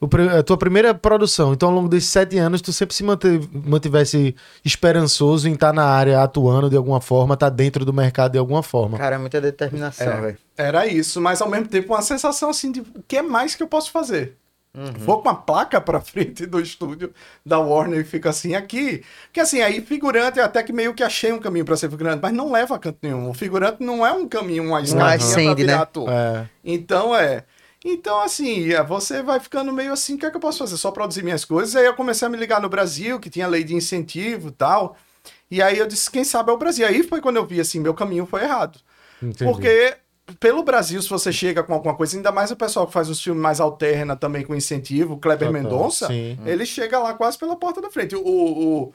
o 0.00 0.08
a 0.38 0.42
tua 0.42 0.56
primeira 0.56 0.94
produção. 0.94 1.52
Então, 1.52 1.68
ao 1.68 1.74
longo 1.74 1.88
desses 1.88 2.10
sete 2.10 2.38
anos, 2.38 2.60
tu 2.60 2.72
sempre 2.72 2.94
se 2.94 3.02
manteve, 3.02 3.48
mantivesse 3.52 4.34
esperançoso 4.64 5.48
em 5.48 5.52
estar 5.54 5.72
na 5.72 5.84
área 5.84 6.22
atuando 6.22 6.68
de 6.70 6.76
alguma 6.76 7.00
forma, 7.00 7.34
estar 7.34 7.48
dentro 7.50 7.84
do 7.84 7.92
mercado 7.92 8.32
de 8.32 8.38
alguma 8.38 8.62
forma. 8.62 8.98
Cara, 8.98 9.16
é 9.16 9.18
muita 9.18 9.40
determinação, 9.40 10.06
É, 10.06 10.20
velho. 10.20 10.38
era 10.56 10.86
isso, 10.86 11.20
mas 11.20 11.40
ao 11.40 11.48
mesmo 11.48 11.66
tempo 11.68 11.92
uma 11.94 12.02
sensação 12.02 12.50
assim 12.50 12.70
de 12.70 12.80
o 12.80 12.86
que 13.06 13.16
é 13.16 13.22
mais 13.22 13.54
que 13.54 13.62
eu 13.62 13.66
posso 13.68 13.90
fazer? 13.90 14.36
Uhum. 14.76 14.92
Vou 14.98 15.22
com 15.22 15.28
uma 15.28 15.34
placa 15.34 15.80
pra 15.80 16.00
frente 16.00 16.44
do 16.44 16.60
estúdio 16.60 17.12
da 17.44 17.58
Warner 17.58 18.00
e 18.00 18.04
fico 18.04 18.28
assim 18.28 18.54
aqui. 18.54 19.02
Que 19.32 19.40
assim, 19.40 19.62
aí 19.62 19.80
figurante, 19.80 20.38
eu 20.38 20.44
até 20.44 20.62
que 20.62 20.72
meio 20.72 20.92
que 20.92 21.02
achei 21.02 21.32
um 21.32 21.38
caminho 21.38 21.64
pra 21.64 21.76
ser 21.76 21.88
figurante, 21.88 22.20
mas 22.22 22.34
não 22.34 22.52
leva 22.52 22.76
a 22.76 22.78
canto 22.78 22.98
nenhum. 23.02 23.30
O 23.30 23.34
figurante 23.34 23.82
não 23.82 24.06
é 24.06 24.12
um 24.12 24.28
caminho, 24.28 24.64
uma 24.64 24.82
escadinha 24.82 25.46
pra 25.46 25.54
virar 25.54 25.76
né? 25.76 25.82
ator. 25.82 26.08
É. 26.10 26.48
Então 26.62 27.16
é. 27.16 27.44
Então, 27.88 28.20
assim, 28.20 28.72
é, 28.72 28.82
você 28.82 29.22
vai 29.22 29.38
ficando 29.38 29.72
meio 29.72 29.92
assim, 29.92 30.16
o 30.16 30.18
que 30.18 30.26
é 30.26 30.30
que 30.30 30.36
eu 30.36 30.40
posso 30.40 30.58
fazer? 30.58 30.76
Só 30.76 30.90
produzir 30.90 31.22
minhas 31.22 31.44
coisas. 31.44 31.76
Aí 31.76 31.86
eu 31.86 31.94
comecei 31.94 32.26
a 32.26 32.28
me 32.28 32.36
ligar 32.36 32.60
no 32.60 32.68
Brasil, 32.68 33.20
que 33.20 33.30
tinha 33.30 33.46
lei 33.46 33.62
de 33.62 33.74
incentivo 33.74 34.48
e 34.48 34.52
tal. 34.52 34.96
E 35.50 35.62
aí 35.62 35.78
eu 35.78 35.86
disse, 35.86 36.10
quem 36.10 36.24
sabe 36.24 36.50
é 36.50 36.52
o 36.52 36.58
Brasil. 36.58 36.86
Aí 36.86 37.02
foi 37.04 37.20
quando 37.20 37.36
eu 37.36 37.46
vi 37.46 37.60
assim, 37.60 37.78
meu 37.78 37.94
caminho 37.94 38.26
foi 38.26 38.42
errado. 38.42 38.78
Entendi. 39.22 39.44
Porque 39.44 39.96
pelo 40.40 40.62
Brasil, 40.62 41.00
se 41.00 41.08
você 41.08 41.32
chega 41.32 41.62
com 41.62 41.72
alguma 41.72 41.94
coisa, 41.94 42.16
ainda 42.16 42.32
mais 42.32 42.50
o 42.50 42.56
pessoal 42.56 42.86
que 42.86 42.92
faz 42.92 43.08
os 43.08 43.22
filmes 43.22 43.40
mais 43.42 43.60
alterna 43.60 44.16
também 44.16 44.44
com 44.44 44.54
incentivo, 44.54 45.14
o 45.14 45.18
Kleber 45.18 45.50
Mendonça, 45.52 46.08
sim. 46.08 46.38
ele 46.44 46.66
chega 46.66 46.98
lá 46.98 47.14
quase 47.14 47.38
pela 47.38 47.54
porta 47.56 47.80
da 47.80 47.90
frente. 47.90 48.16
O, 48.16 48.20
o- 48.26 48.92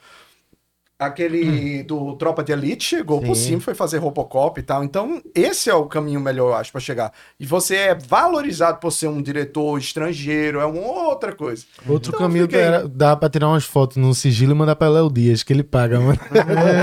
aquele 1.06 1.84
do 1.84 2.16
Tropa 2.16 2.43
de 2.43 2.52
Elite 2.52 2.84
chegou 2.86 3.20
por 3.22 3.36
Sim. 3.36 3.43
cima, 3.47 3.62
foi 3.62 3.74
fazer 3.74 3.97
Robocop 3.97 4.60
e 4.60 4.64
tal. 4.64 4.84
Então, 4.84 5.22
esse 5.34 5.70
é 5.70 5.74
o 5.74 5.86
caminho 5.86 6.20
melhor, 6.20 6.49
eu 6.49 6.56
acho, 6.56 6.72
pra 6.72 6.80
chegar. 6.82 7.12
E 7.39 7.45
você 7.45 7.76
é 7.76 7.95
valorizado 7.95 8.78
por 8.80 8.91
ser 8.91 9.08
um 9.08 9.22
diretor 9.22 9.78
estrangeiro, 9.78 10.60
é 10.60 10.66
uma 10.66 10.80
outra 11.08 11.34
coisa. 11.34 11.64
Outro 11.88 12.10
Então, 12.10 12.20
caminho 12.28 12.47
aí. 12.52 12.56
era, 12.56 12.88
dá 12.88 13.16
pra 13.16 13.30
tirar 13.30 13.47
umas 13.49 13.66
fotos 13.66 13.97
no 13.97 14.14
sigilo 14.14 14.52
e 14.52 14.56
mandar 14.56 14.76
pra 14.76 14.89
Léo 14.89 15.10
Dias, 15.12 15.43
que 15.43 15.52
ele 15.52 15.64
paga, 15.64 15.99
mano. 15.99 16.20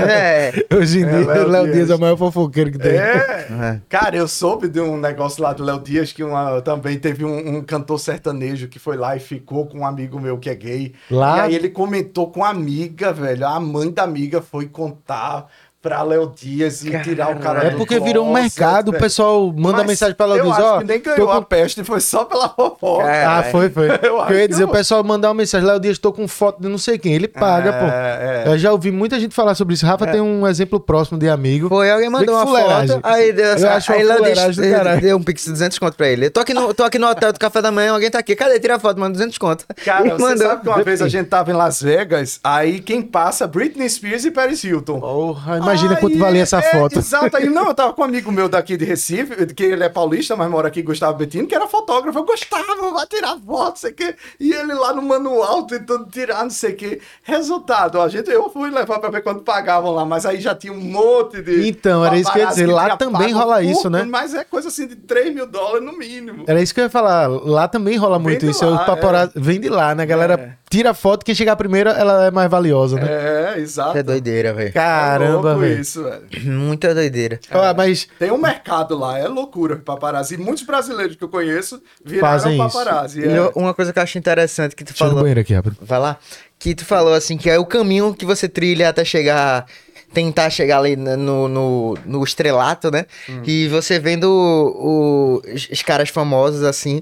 É. 0.09 0.51
Hoje 0.75 0.99
em 0.99 1.05
dia, 1.05 1.25
Léo 1.25 1.47
Léo 1.47 1.63
Dias. 1.63 1.75
Dias 1.75 1.89
é 1.89 1.95
o 1.95 1.99
maior 1.99 2.17
fofoqueiro 2.17 2.71
que 2.71 2.77
tem. 2.77 2.91
É. 2.91 3.47
É. 3.49 3.81
Cara, 3.89 4.15
eu 4.15 4.27
soube 4.27 4.67
de 4.67 4.79
um 4.79 4.97
negócio 4.97 5.41
lá 5.41 5.53
do 5.53 5.63
Léo 5.63 5.79
Dias 5.79 6.11
que 6.11 6.23
uma- 6.23 6.61
também 6.61 6.97
teve 6.97 7.23
um, 7.25 7.57
um 7.57 7.61
cantor 7.61 7.99
sertanejo 7.99 8.67
que 8.67 8.79
foi 8.79 8.97
lá 8.97 9.15
e 9.15 9.19
ficou 9.19 9.65
com 9.65 9.79
um 9.79 9.85
amigo 9.85 10.19
meu 10.19 10.37
que 10.37 10.49
é 10.49 10.55
gay. 10.55 10.93
Lá- 11.09 11.37
E 11.37 11.41
aí 11.41 11.55
ele 11.55 11.69
comentou 11.69 12.29
com 12.31 12.43
a 12.43 12.49
amiga, 12.49 13.11
velho. 13.13 13.47
A 13.47 13.59
mãe 13.59 13.91
da 13.91 14.03
amiga 14.09 14.41
foi 14.41 14.67
contar 14.67 15.49
pra 15.81 16.01
Léo 16.03 16.31
Dias 16.35 16.83
e 16.83 16.91
tirar 16.99 17.29
o 17.31 17.39
cara 17.39 17.67
É 17.67 17.69
porque 17.71 17.99
virou 17.99 18.27
um 18.27 18.33
mercado, 18.33 18.89
o 18.89 18.93
pessoal 18.93 19.51
manda 19.55 19.77
Mas 19.79 19.87
mensagem 19.87 20.13
pra 20.15 20.25
Léo 20.25 20.37
Eu 20.39 20.43
Dias, 20.45 20.59
ó. 20.59 20.77
que 20.79 20.83
nem 20.85 20.99
tô 20.99 21.09
ganhou 21.11 21.27
com- 21.27 21.33
a 21.33 21.41
peste, 21.41 21.83
foi 21.85 22.01
só 22.01 22.25
pela 22.25 22.49
fofoca. 22.49 23.07
É. 23.09 23.25
Ah, 23.25 23.43
foi, 23.49 23.69
foi. 23.69 23.87
Eu 24.03 24.19
acho 24.21 24.33
eu 24.33 24.37
ia 24.39 24.41
que 24.43 24.47
dizer, 24.49 24.63
eu- 24.63 24.67
o 24.67 24.71
pessoal 24.71 25.03
mandar 25.03 25.29
uma 25.29 25.35
mensagem, 25.35 25.65
Léo 25.65 25.79
Dias, 25.79 25.97
tô 25.97 26.11
com 26.11 26.27
foto 26.27 26.61
de 26.61 26.67
não 26.67 26.77
sei 26.77 26.97
quem. 26.97 27.13
Ele 27.13 27.27
paga, 27.27 27.71
pô. 27.73 27.85
É, 27.85 28.43
é. 28.45 28.51
Eu 28.51 28.57
já 28.57 28.71
ouvi 28.71 28.91
muita 28.91 29.19
gente 29.19 29.33
falar 29.33 29.55
sobre 29.55 29.73
isso. 29.73 29.85
Rafa 29.85 30.05
tem 30.07 30.19
um 30.21 30.45
exemplo 30.47 30.79
próximo 30.79 31.17
de 31.17 31.29
amigo. 31.29 31.69
Foi, 31.69 31.89
alguém 31.89 32.09
mandou 32.09 32.25
que 32.27 32.31
uma 32.33 32.45
fuleiragem. 32.45 32.95
foto, 32.95 33.05
aí 33.05 33.31
deu 33.31 33.45
Eu 33.45 33.69
acho 33.69 33.91
uma 33.91 33.97
aí 33.97 34.05
fuleiragem 34.17 34.61
do 34.95 35.01
deu, 35.01 35.17
um 35.17 35.23
pix 35.23 35.45
de 35.45 35.51
200 35.51 35.79
conto 35.79 35.95
pra 35.95 36.07
ele. 36.09 36.25
Eu 36.25 36.31
tô 36.31 36.39
aqui, 36.41 36.53
no, 36.53 36.73
tô 36.73 36.83
aqui 36.83 36.99
no 36.99 37.07
hotel 37.07 37.31
do 37.31 37.39
café 37.39 37.61
da 37.61 37.71
manhã, 37.71 37.93
alguém 37.93 38.09
tá 38.11 38.19
aqui, 38.19 38.35
cadê? 38.35 38.59
Tira 38.59 38.75
a 38.75 38.79
foto, 38.79 38.99
manda 38.99 39.13
200 39.13 39.37
conto. 39.37 39.65
Cara, 39.85 40.07
E 40.07 40.09
você 40.11 40.21
mandou. 40.21 40.47
sabe 40.47 40.61
que 40.63 40.67
uma 40.69 40.83
vez 40.83 41.01
a 41.01 41.07
gente 41.07 41.27
tava 41.27 41.51
em 41.51 41.53
Las 41.53 41.81
Vegas, 41.81 42.39
aí 42.43 42.79
quem 42.81 43.01
passa, 43.01 43.47
Britney 43.47 43.89
Spears 43.89 44.25
e 44.25 44.31
Paris 44.31 44.63
Hilton. 44.63 44.99
Porra, 44.99 45.59
imagina 45.69 45.93
Aí, 45.95 45.99
quanto 45.99 46.17
valia 46.17 46.41
essa 46.43 46.57
é, 46.59 46.61
foto. 46.71 46.97
Exato, 46.99 47.37
aí 47.37 47.49
não, 47.49 47.67
eu 47.67 47.73
tava 47.73 47.93
com 47.93 48.01
um 48.01 48.05
amigo 48.05 48.31
meu 48.31 48.49
daqui 48.49 48.75
de 48.75 48.85
Recife, 48.85 49.45
que 49.53 49.63
ele 49.63 49.83
é 49.83 49.89
paulista, 49.89 50.35
mas 50.35 50.49
mora 50.49 50.67
aqui, 50.67 50.81
Gustavo 50.81 51.17
Bettino, 51.17 51.47
que 51.47 51.55
era 51.55 51.67
fotógrafo. 51.67 52.17
Eu 52.19 52.23
gostava, 52.25 52.91
vai 52.91 53.05
tirar 53.07 53.37
foto, 53.37 53.69
não 53.69 53.75
sei 53.75 53.91
o 53.91 53.93
quê. 53.95 54.15
E 54.39 54.51
ele 54.53 54.73
lá 54.73 54.93
no 54.93 55.01
manual 55.01 55.63
tentando 55.63 56.05
tirar, 56.07 56.43
não 56.43 56.49
sei 56.49 56.73
o 56.73 56.75
quê. 56.75 57.01
Resultado, 57.23 58.01
a 58.01 58.09
gente, 58.09 58.29
eu 58.29 58.49
fui 58.49 58.69
levar 58.69 58.99
pra 58.99 59.09
ver 59.09 59.21
quanto 59.21 59.41
pagavam 59.41 59.91
lá, 59.91 60.05
mas 60.05 60.25
aí 60.25 60.39
já 60.41 60.55
tinha 60.55 60.73
um 60.73 60.79
monte 60.81 61.41
de. 61.41 61.67
Então, 61.69 62.03
era 62.05 62.17
isso 62.17 62.31
que 62.31 62.39
eu 62.39 62.43
ia 62.43 62.49
dizer, 62.49 62.65
lá 62.67 62.97
também 62.97 63.31
rola 63.31 63.55
por- 63.57 63.63
isso, 63.65 63.89
né? 63.89 64.03
Mas 64.03 64.33
é 64.33 64.43
coisa 64.43 64.69
assim 64.69 64.87
de 64.87 64.95
3 64.95 65.33
mil 65.33 65.45
dólares 65.47 65.85
no 65.85 65.97
mínimo. 65.97 66.43
Era 66.47 66.61
isso 66.61 66.73
que 66.73 66.79
eu 66.79 66.85
ia 66.85 66.89
falar. 66.89 67.27
Lá 67.27 67.67
também 67.67 67.97
rola 67.97 68.17
muito 68.19 68.45
de 68.45 68.51
isso. 68.51 68.65
lá, 68.65 68.79
Os 68.79 68.85
paparazzi 68.85 69.33
vem 69.35 69.59
de 69.59 69.69
lá, 69.69 69.93
né? 69.93 70.03
A 70.03 70.05
galera 70.05 70.33
É. 70.33 70.51
tira 70.69 70.93
foto, 70.93 71.25
quem 71.25 71.35
chegar 71.35 71.55
primeiro, 71.55 71.89
ela 71.89 72.25
é 72.25 72.31
mais 72.31 72.49
valiosa, 72.49 72.95
né? 72.97 73.07
É, 73.55 73.59
exato. 73.59 73.97
É 73.97 74.03
doideira, 74.03 74.53
velho. 74.53 74.73
Caramba, 74.73 75.51
é 75.51 75.55
velho. 75.59 75.81
isso, 75.81 76.03
velho. 76.03 76.23
Muita 76.59 76.93
doideira. 76.93 77.39
Ó, 77.51 77.73
mas 77.73 78.07
Tem 78.17 78.31
um 78.31 78.37
mercado 78.37 78.97
lá, 78.97 79.17
é 79.17 79.27
loucura, 79.27 79.77
paparazzi. 79.77 80.35
E 80.35 80.37
muitos 80.37 80.63
brasileiros 80.63 81.15
que 81.15 81.23
eu 81.23 81.29
conheço 81.29 81.81
viraram 82.03 82.39
Fazem 82.39 82.53
isso. 82.65 82.77
paparazzi. 82.77 83.19
E 83.21 83.25
é. 83.25 83.37
eu- 83.37 83.51
uma 83.55 83.73
coisa 83.73 83.91
que 83.93 83.99
eu 83.99 84.03
acho 84.03 84.17
interessante 84.17 84.75
que 84.75 84.83
tu 84.83 84.87
deixa 84.89 85.03
eu 85.03 85.07
falou. 85.09 85.21
banheiro 85.23 85.39
aqui, 85.41 85.53
rápido. 85.53 85.77
Vai 85.81 85.99
lá. 85.99 86.17
Que 86.57 86.75
tu 86.75 86.85
falou 86.85 87.13
assim, 87.13 87.37
que 87.37 87.49
é 87.49 87.57
o 87.57 87.65
caminho 87.65 88.13
que 88.13 88.25
você 88.25 88.47
trilha 88.49 88.89
até 88.89 89.03
chegar. 89.05 89.65
Tentar 90.11 90.49
chegar 90.49 90.79
ali 90.79 90.95
no, 90.95 91.47
no, 91.47 91.97
no- 92.03 92.23
estrelato, 92.23 92.89
né? 92.89 93.05
Hum. 93.29 93.43
E 93.45 93.67
você 93.67 93.99
vendo 93.99 94.23
o- 94.27 95.41
os, 95.53 95.69
os 95.71 95.81
caras 95.83 96.09
famosos 96.09 96.63
assim. 96.63 97.01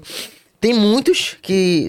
Tem 0.60 0.74
muitos 0.74 1.36
que. 1.40 1.88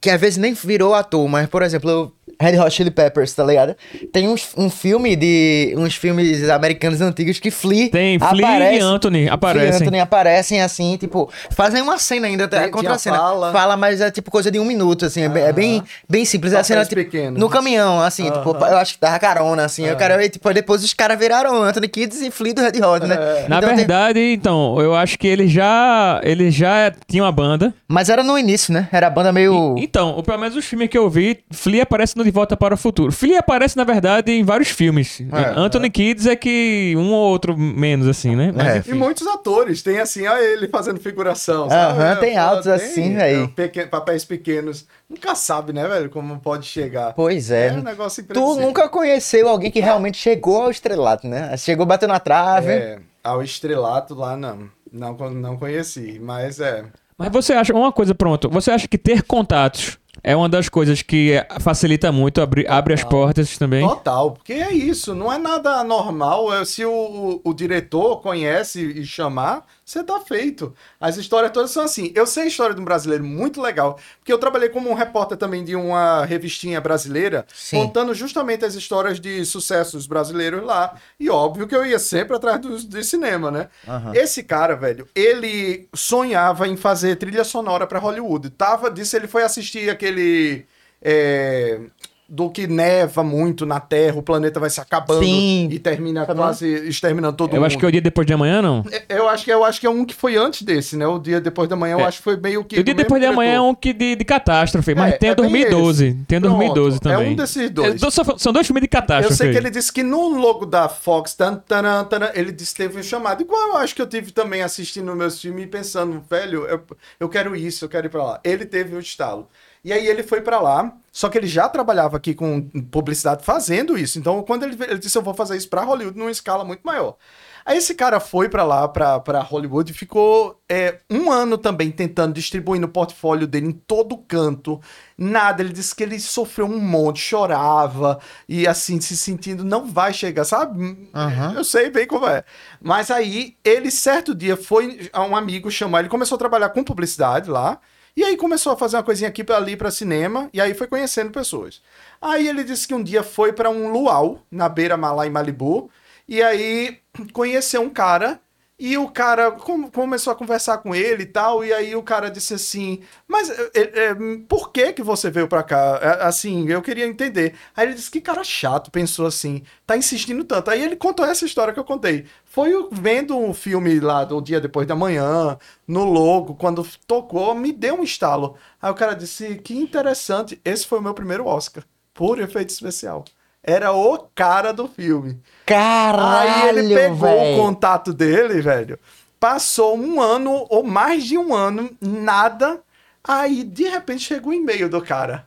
Que 0.00 0.10
às 0.10 0.20
vezes 0.20 0.36
nem 0.38 0.52
virou 0.52 0.94
ator, 0.94 1.28
mas, 1.28 1.46
por 1.48 1.62
exemplo, 1.62 2.12
Red 2.42 2.58
Hot 2.58 2.70
Chili 2.70 2.90
Peppers, 2.90 3.32
tá 3.32 3.44
ligado? 3.44 3.74
Tem 4.12 4.28
uns, 4.28 4.48
um 4.56 4.68
filme 4.68 5.14
de. 5.16 5.74
uns 5.76 5.94
filmes 5.94 6.48
americanos 6.48 7.00
antigos 7.00 7.38
que 7.38 7.50
Flea. 7.50 7.90
Tem 7.90 8.18
Flea 8.18 8.74
e 8.74 8.78
Anthony 8.80 9.18
Flea 9.18 9.26
e 9.26 9.28
aparecem. 9.30 9.82
Anthony 9.82 10.00
aparecem 10.00 10.62
assim, 10.62 10.96
tipo, 10.96 11.30
fazem 11.50 11.82
uma 11.82 11.98
cena 11.98 12.26
ainda, 12.26 12.44
até 12.44 12.60
Tem- 12.62 12.70
contra 12.70 12.94
a 12.94 12.98
cena. 12.98 13.16
fala. 13.16 13.52
Fala, 13.52 13.76
mas 13.76 14.00
é 14.00 14.10
tipo 14.10 14.30
coisa 14.30 14.50
de 14.50 14.58
um 14.58 14.64
minuto, 14.64 15.04
assim, 15.06 15.22
é 15.22 15.28
bem- 15.28 15.42
é 15.44 15.52
bem, 15.52 15.82
bem 16.08 16.24
simples. 16.24 16.52
É 16.52 16.58
a 16.58 16.64
cena, 16.64 16.82
tipo, 16.84 16.96
pequenos. 17.02 17.38
no 17.38 17.48
caminhão, 17.48 18.00
assim, 18.00 18.30
tipo, 18.30 18.50
eu 18.56 18.76
acho 18.78 18.94
que 18.94 19.00
dava 19.00 19.18
carona, 19.18 19.64
assim. 19.64 19.84
Eu 19.86 19.96
quero 19.96 20.16
ver, 20.16 20.28
tipo, 20.28 20.52
depois 20.52 20.82
os 20.84 20.92
caras 20.94 21.18
viraram 21.18 21.62
Anthony 21.62 21.88
Kids 21.88 22.20
e 22.20 22.30
Flea 22.30 22.54
do 22.54 22.60
Red 22.62 22.80
Hot, 22.84 23.06
né? 23.06 23.16
Na 23.48 23.58
Então 23.58 23.68
tem- 23.68 23.76
verdade, 23.78 24.20
então, 24.32 24.80
eu 24.80 24.94
acho 24.94 25.18
que 25.18 25.26
ele 25.26 25.46
já, 25.48 26.20
ele 26.22 26.50
já 26.50 26.92
tinha 27.08 27.22
uma 27.22 27.32
banda. 27.32 27.72
Mas 27.88 28.08
era 28.08 28.22
no 28.22 28.38
início, 28.38 28.72
né? 28.72 28.88
Era 28.92 29.06
a 29.06 29.10
banda 29.10 29.32
meio... 29.32 29.74
Então, 29.78 30.16
o- 30.18 30.22
pelo 30.22 30.38
menos 30.38 30.56
os 30.56 30.64
filmes 30.64 30.88
que 30.88 30.96
eu 30.98 31.08
vi, 31.10 31.38
Flea 31.50 31.82
aparece 31.82 32.16
no 32.16 32.24
Volta 32.32 32.56
para 32.56 32.74
o 32.74 32.76
Futuro. 32.76 33.12
Flea 33.12 33.38
aparece, 33.38 33.76
na 33.76 33.84
verdade, 33.84 34.32
em 34.32 34.42
vários 34.42 34.68
filmes. 34.70 35.22
Anthony 35.56 35.90
Kids 35.90 36.26
é 36.26 36.34
que 36.34 36.94
um 36.96 37.12
ou 37.12 37.30
outro 37.30 37.56
menos, 37.56 38.08
assim, 38.08 38.34
né? 38.34 38.52
Mas, 38.54 38.88
É. 38.88 38.90
E 38.90 38.94
muitos 38.94 39.26
atores, 39.26 39.82
tem 39.82 40.00
assim, 40.00 40.26
ó, 40.26 40.36
ele 40.36 40.66
fazendo 40.68 40.98
figuração. 40.98 41.68
Aham, 41.70 42.12
É, 42.12 42.16
tem 42.16 42.36
altos 42.36 42.66
assim, 42.66 43.14
véi. 43.14 43.44
é, 43.44 43.46
peque- 43.48 43.86
papéis 43.86 44.24
pequenos. 44.24 44.86
Nunca 45.08 45.34
sabe, 45.34 45.72
né, 45.72 45.86
velho, 45.86 46.08
como 46.10 46.38
pode 46.40 46.66
chegar. 46.66 47.12
Pois 47.12 47.50
é. 47.50 47.68
É 47.68 47.72
um 47.72 47.82
negócio 47.82 48.24
Tu 48.24 48.56
nunca 48.60 48.88
conheceu 48.88 49.48
alguém 49.48 49.70
que 49.70 49.80
realmente 49.80 50.16
chegou 50.16 50.62
ao 50.62 50.70
estrelato, 50.70 51.28
né? 51.28 51.54
Chegou 51.56 51.84
batendo 51.86 52.10
na 52.12 52.20
trave. 52.20 52.72
É, 52.72 52.98
ao 53.22 53.42
estrelato 53.42 54.14
lá, 54.14 54.36
não. 54.36 54.68
Não, 54.92 55.14
não 55.30 55.56
conheci, 55.56 56.18
mas 56.22 56.60
é. 56.60 56.84
Mas 57.16 57.30
você 57.30 57.52
acha, 57.52 57.72
uma 57.72 57.92
coisa, 57.92 58.14
pronto, 58.14 58.48
você 58.50 58.70
acha 58.70 58.88
que 58.88 58.98
ter 58.98 59.22
contatos 59.22 59.98
é 60.22 60.36
uma 60.36 60.48
das 60.48 60.68
coisas 60.68 61.02
que 61.02 61.32
facilita 61.60 62.12
muito, 62.12 62.40
abre, 62.40 62.66
abre 62.68 62.94
as 62.94 63.02
portas 63.04 63.56
também? 63.56 63.86
Total, 63.86 64.32
porque 64.32 64.52
é 64.52 64.72
isso, 64.72 65.14
não 65.14 65.32
é 65.32 65.38
nada 65.38 65.82
normal. 65.84 66.52
é, 66.52 66.64
Se 66.64 66.84
o, 66.84 66.90
o, 66.90 67.40
o 67.50 67.54
diretor 67.54 68.20
conhece 68.20 68.80
e 68.80 69.06
chamar, 69.06 69.64
você 69.84 70.02
tá 70.04 70.20
feito. 70.20 70.74
As 71.00 71.16
histórias 71.16 71.52
todas 71.52 71.70
são 71.70 71.82
assim. 71.82 72.12
Eu 72.14 72.26
sei 72.26 72.44
a 72.44 72.46
história 72.46 72.74
de 72.74 72.80
um 72.80 72.84
brasileiro 72.84 73.24
muito 73.24 73.60
legal, 73.60 73.98
porque 74.18 74.32
eu 74.32 74.38
trabalhei 74.38 74.68
como 74.68 74.88
um 74.88 74.94
repórter 74.94 75.36
também 75.36 75.64
de 75.64 75.74
uma 75.74 76.24
revistinha 76.24 76.80
brasileira, 76.80 77.44
Sim. 77.52 77.78
contando 77.78 78.14
justamente 78.14 78.64
as 78.64 78.74
histórias 78.74 79.18
de 79.20 79.44
sucessos 79.44 80.06
brasileiros 80.06 80.62
lá. 80.62 80.94
E 81.18 81.28
óbvio 81.28 81.66
que 81.66 81.74
eu 81.74 81.84
ia 81.84 81.98
sempre 81.98 82.36
atrás 82.36 82.60
do, 82.60 82.78
de 82.78 83.04
cinema, 83.04 83.50
né? 83.50 83.68
Esse 84.14 84.42
cara, 84.42 84.74
velho, 84.76 85.08
ele 85.14 85.88
sonhava 85.94 86.68
em 86.68 86.76
fazer 86.76 87.16
trilha 87.16 87.44
sonora 87.44 87.86
pra 87.86 87.98
Hollywood. 87.98 88.50
Tava 88.50 88.90
disso, 88.90 89.16
ele 89.16 89.26
foi 89.26 89.42
assistir 89.42 89.90
aquele. 89.90 90.64
é, 91.00 91.80
do 92.28 92.48
que 92.48 92.66
neva 92.66 93.22
muito 93.22 93.66
na 93.66 93.78
Terra, 93.78 94.16
o 94.18 94.22
planeta 94.22 94.58
vai 94.58 94.70
se 94.70 94.80
acabando 94.80 95.22
Sim. 95.22 95.68
e 95.70 95.78
termina 95.78 96.24
Tá 96.24 96.32
bom. 96.32 96.40
quase 96.42 96.66
exterminando 96.88 97.36
todo 97.36 97.50
Eu 97.50 97.56
mundo. 97.56 97.66
acho 97.66 97.76
que 97.78 97.84
é 97.84 97.88
o 97.88 97.92
dia 97.92 98.00
depois 98.00 98.26
de 98.26 98.32
amanhã, 98.32 98.62
não? 98.62 98.82
É, 98.90 99.04
Eu 99.18 99.28
acho 99.28 99.44
que 99.44 99.52
eu 99.52 99.62
acho 99.62 99.78
que 99.78 99.86
é 99.86 99.90
um 99.90 100.02
que 100.04 100.14
foi 100.14 100.36
antes 100.36 100.62
desse, 100.62 100.96
né? 100.96 101.06
O 101.06 101.18
dia 101.18 101.40
depois 101.42 101.68
da 101.68 101.76
manhã, 101.76 101.94
eu 101.96 102.00
É. 102.00 102.04
acho 102.04 102.18
que 102.18 102.24
foi 102.24 102.36
meio 102.38 102.64
que. 102.64 102.80
o 102.80 102.84
dia 102.84 102.94
depois 102.94 103.20
de 103.20 103.26
amanhã 103.26 103.54
é 103.56 103.60
um 103.60 103.74
que 103.74 103.92
de, 103.92 104.16
de 104.16 104.24
catástrofe, 104.24 104.94
mas 104.94 105.12
É, 105.14 105.18
tem 105.18 105.28
é 105.28 105.32
o 105.32 105.36
bem 105.36 105.50
2012. 105.50 106.06
esse. 106.06 106.16
Tem 106.26 106.38
o 106.38 106.40
Pronto, 106.40 106.56
2012 106.56 106.94
é 106.96 106.96
um 106.96 107.00
também. 107.20 107.36
desses 107.36 107.70
dois. 107.70 108.02
É, 108.02 108.10
são- 108.38 108.52
dois 108.52 108.66
filmes 108.66 108.80
de 108.82 108.88
catástrofe. 108.88 109.32
Eu 109.32 109.36
sei 109.36 109.50
que 109.52 109.58
ele 109.58 109.70
disse 109.70 109.92
que 109.92 110.02
no 110.02 110.28
logo 110.28 110.64
da 110.64 110.88
Fox, 110.88 111.34
tan, 111.34 111.56
taran, 111.56 112.04
taran, 112.04 112.30
ele 112.34 112.50
disse 112.52 112.72
que 112.74 112.82
teve 112.82 112.98
um 112.98 113.02
chamado. 113.02 113.42
Igual 113.42 113.60
eu 113.70 113.76
acho 113.76 113.94
que 113.94 114.00
eu 114.00 114.06
tive 114.06 114.32
também 114.32 114.62
assistindo 114.62 115.14
meus 115.14 115.38
filmes 115.38 115.64
e 115.64 115.66
pensando, 115.66 116.22
velho, 116.30 116.64
eu, 116.66 116.80
eu 117.20 117.28
quero 117.28 117.54
isso, 117.54 117.84
eu 117.84 117.88
quero 117.90 118.06
ir 118.06 118.10
pra 118.10 118.24
lá. 118.24 118.40
Ele 118.42 118.64
teve 118.64 118.96
um 118.96 119.00
estalo. 119.00 119.48
E 119.84 119.92
aí 119.92 120.06
ele 120.06 120.22
foi 120.22 120.40
pra 120.40 120.60
lá, 120.60 120.92
só 121.10 121.28
que 121.28 121.36
ele 121.36 121.46
já 121.48 121.68
trabalhava 121.68 122.16
aqui 122.16 122.34
com 122.34 122.62
publicidade 122.90 123.44
fazendo 123.44 123.98
isso. 123.98 124.16
Então, 124.16 124.40
quando 124.44 124.62
ele, 124.62 124.76
ele 124.84 124.98
disse, 124.98 125.18
eu 125.18 125.22
vou 125.22 125.34
fazer 125.34 125.56
isso 125.56 125.68
pra 125.68 125.82
Hollywood 125.82 126.16
numa 126.16 126.30
escala 126.30 126.64
muito 126.64 126.82
maior. 126.82 127.16
Aí 127.64 127.78
esse 127.78 127.94
cara 127.94 128.18
foi 128.20 128.48
pra 128.48 128.64
lá, 128.64 128.88
pra, 128.88 129.20
pra 129.20 129.40
Hollywood, 129.40 129.90
e 129.90 129.94
ficou 129.94 130.60
é, 130.68 130.98
um 131.10 131.30
ano 131.30 131.56
também 131.58 131.90
tentando 131.90 132.34
distribuir 132.34 132.80
no 132.80 132.88
portfólio 132.88 133.46
dele 133.46 133.68
em 133.68 133.72
todo 133.72 134.18
canto. 134.18 134.80
Nada, 135.18 135.62
ele 135.62 135.72
disse 135.72 135.94
que 135.94 136.02
ele 136.02 136.18
sofreu 136.18 136.66
um 136.66 136.80
monte, 136.80 137.20
chorava 137.20 138.18
e 138.48 138.66
assim, 138.66 139.00
se 139.00 139.16
sentindo, 139.16 139.64
não 139.64 139.86
vai 139.86 140.12
chegar, 140.12 140.44
sabe? 140.44 141.08
Aham. 141.14 141.54
Eu 141.56 141.64
sei 141.64 141.90
bem 141.90 142.06
como 142.06 142.26
é. 142.26 142.44
Mas 142.80 143.10
aí, 143.10 143.56
ele 143.64 143.90
certo 143.90 144.34
dia 144.34 144.56
foi 144.56 145.10
a 145.12 145.24
um 145.24 145.36
amigo 145.36 145.70
chamar, 145.70 146.00
ele 146.00 146.08
começou 146.08 146.36
a 146.36 146.38
trabalhar 146.38 146.70
com 146.70 146.84
publicidade 146.84 147.50
lá. 147.50 147.78
E 148.16 148.22
aí 148.24 148.36
começou 148.36 148.72
a 148.72 148.76
fazer 148.76 148.96
uma 148.96 149.02
coisinha 149.02 149.28
aqui 149.28 149.42
pra 149.42 149.56
ali 149.56 149.76
pra 149.76 149.90
cinema, 149.90 150.50
e 150.52 150.60
aí 150.60 150.74
foi 150.74 150.86
conhecendo 150.86 151.30
pessoas. 151.30 151.80
Aí 152.20 152.46
ele 152.46 152.62
disse 152.62 152.86
que 152.86 152.94
um 152.94 153.02
dia 153.02 153.22
foi 153.22 153.52
pra 153.52 153.70
um 153.70 153.90
luau 153.90 154.42
na 154.50 154.68
beira 154.68 154.96
lá 154.96 155.26
em 155.26 155.30
Malibu, 155.30 155.90
e 156.28 156.42
aí 156.42 156.98
conheceu 157.32 157.80
um 157.80 157.90
cara 157.90 158.40
e 158.84 158.98
o 158.98 159.08
cara 159.08 159.52
com- 159.52 159.88
começou 159.90 160.32
a 160.32 160.36
conversar 160.36 160.78
com 160.78 160.94
ele 160.94 161.22
e 161.22 161.26
tal, 161.26 161.64
e 161.64 161.72
aí 161.72 161.94
o 161.94 162.02
cara 162.02 162.28
disse 162.30 162.54
assim: 162.54 163.00
Mas 163.28 163.48
é, 163.50 163.70
é, 163.74 164.14
por 164.48 164.72
que 164.72 164.92
que 164.92 165.02
você 165.02 165.30
veio 165.30 165.46
pra 165.48 165.62
cá? 165.62 165.98
É, 166.02 166.24
Assim, 166.26 166.68
eu 166.68 166.82
queria 166.82 167.06
entender. 167.06 167.54
Aí 167.76 167.86
ele 167.86 167.94
disse: 167.94 168.10
Que 168.10 168.20
cara 168.20 168.42
chato, 168.42 168.90
pensou 168.90 169.26
assim, 169.26 169.62
tá 169.86 169.96
insistindo 169.96 170.44
tanto. 170.44 170.70
Aí 170.70 170.82
ele 170.82 170.96
contou 170.96 171.24
essa 171.24 171.44
história 171.44 171.72
que 171.72 171.78
eu 171.80 171.84
contei. 171.84 172.26
Foi 172.44 172.72
vendo 172.92 173.38
o 173.38 173.54
filme 173.54 174.00
lá 174.00 174.24
do 174.24 174.40
Dia 174.40 174.60
Depois 174.60 174.86
da 174.86 174.96
Manhã, 174.96 175.56
no 175.86 176.04
logo, 176.04 176.54
quando 176.54 176.86
tocou, 177.06 177.54
me 177.54 177.72
deu 177.72 177.96
um 178.00 178.02
estalo. 178.04 178.56
Aí 178.80 178.90
o 178.90 178.94
cara 178.94 179.14
disse: 179.14 179.56
Que 179.56 179.74
interessante, 179.78 180.60
esse 180.64 180.86
foi 180.86 180.98
o 180.98 181.02
meu 181.02 181.14
primeiro 181.14 181.46
Oscar, 181.46 181.84
por 182.14 182.40
efeito 182.40 182.70
especial. 182.70 183.24
Era 183.62 183.92
o 183.92 184.18
cara 184.34 184.72
do 184.72 184.88
filme. 184.88 185.40
Caralho, 185.66 186.50
Aí 186.50 186.68
ele 186.68 186.94
pegou 186.94 187.18
véi. 187.18 187.54
o 187.54 187.56
contato 187.56 188.12
dele, 188.12 188.60
velho. 188.60 188.98
Passou 189.38 189.96
um 189.96 190.20
ano 190.20 190.66
ou 190.68 190.82
mais 190.82 191.24
de 191.24 191.36
um 191.38 191.54
ano, 191.54 191.90
nada. 192.00 192.80
Aí, 193.24 193.64
de 193.64 193.84
repente, 193.88 194.22
chegou 194.24 194.50
um 194.52 194.54
e-mail 194.54 194.88
do 194.88 195.00
cara. 195.02 195.46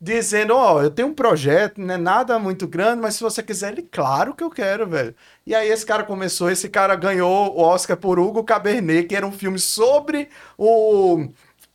Dizendo, 0.00 0.54
ó, 0.54 0.80
eu 0.82 0.90
tenho 0.90 1.08
um 1.08 1.14
projeto, 1.14 1.80
não 1.80 1.94
é 1.94 1.98
nada 1.98 2.38
muito 2.38 2.68
grande, 2.68 3.02
mas 3.02 3.16
se 3.16 3.22
você 3.22 3.42
quiser, 3.42 3.72
ele, 3.72 3.82
claro 3.82 4.32
que 4.34 4.44
eu 4.44 4.50
quero, 4.50 4.86
velho. 4.86 5.14
E 5.44 5.54
aí 5.54 5.68
esse 5.68 5.84
cara 5.84 6.04
começou, 6.04 6.48
esse 6.50 6.68
cara 6.68 6.94
ganhou 6.94 7.56
o 7.56 7.60
Oscar 7.60 7.96
por 7.96 8.18
Hugo 8.18 8.44
Cabernet, 8.44 9.08
que 9.08 9.16
era 9.16 9.26
um 9.26 9.32
filme 9.32 9.58
sobre 9.58 10.28
o... 10.56 11.28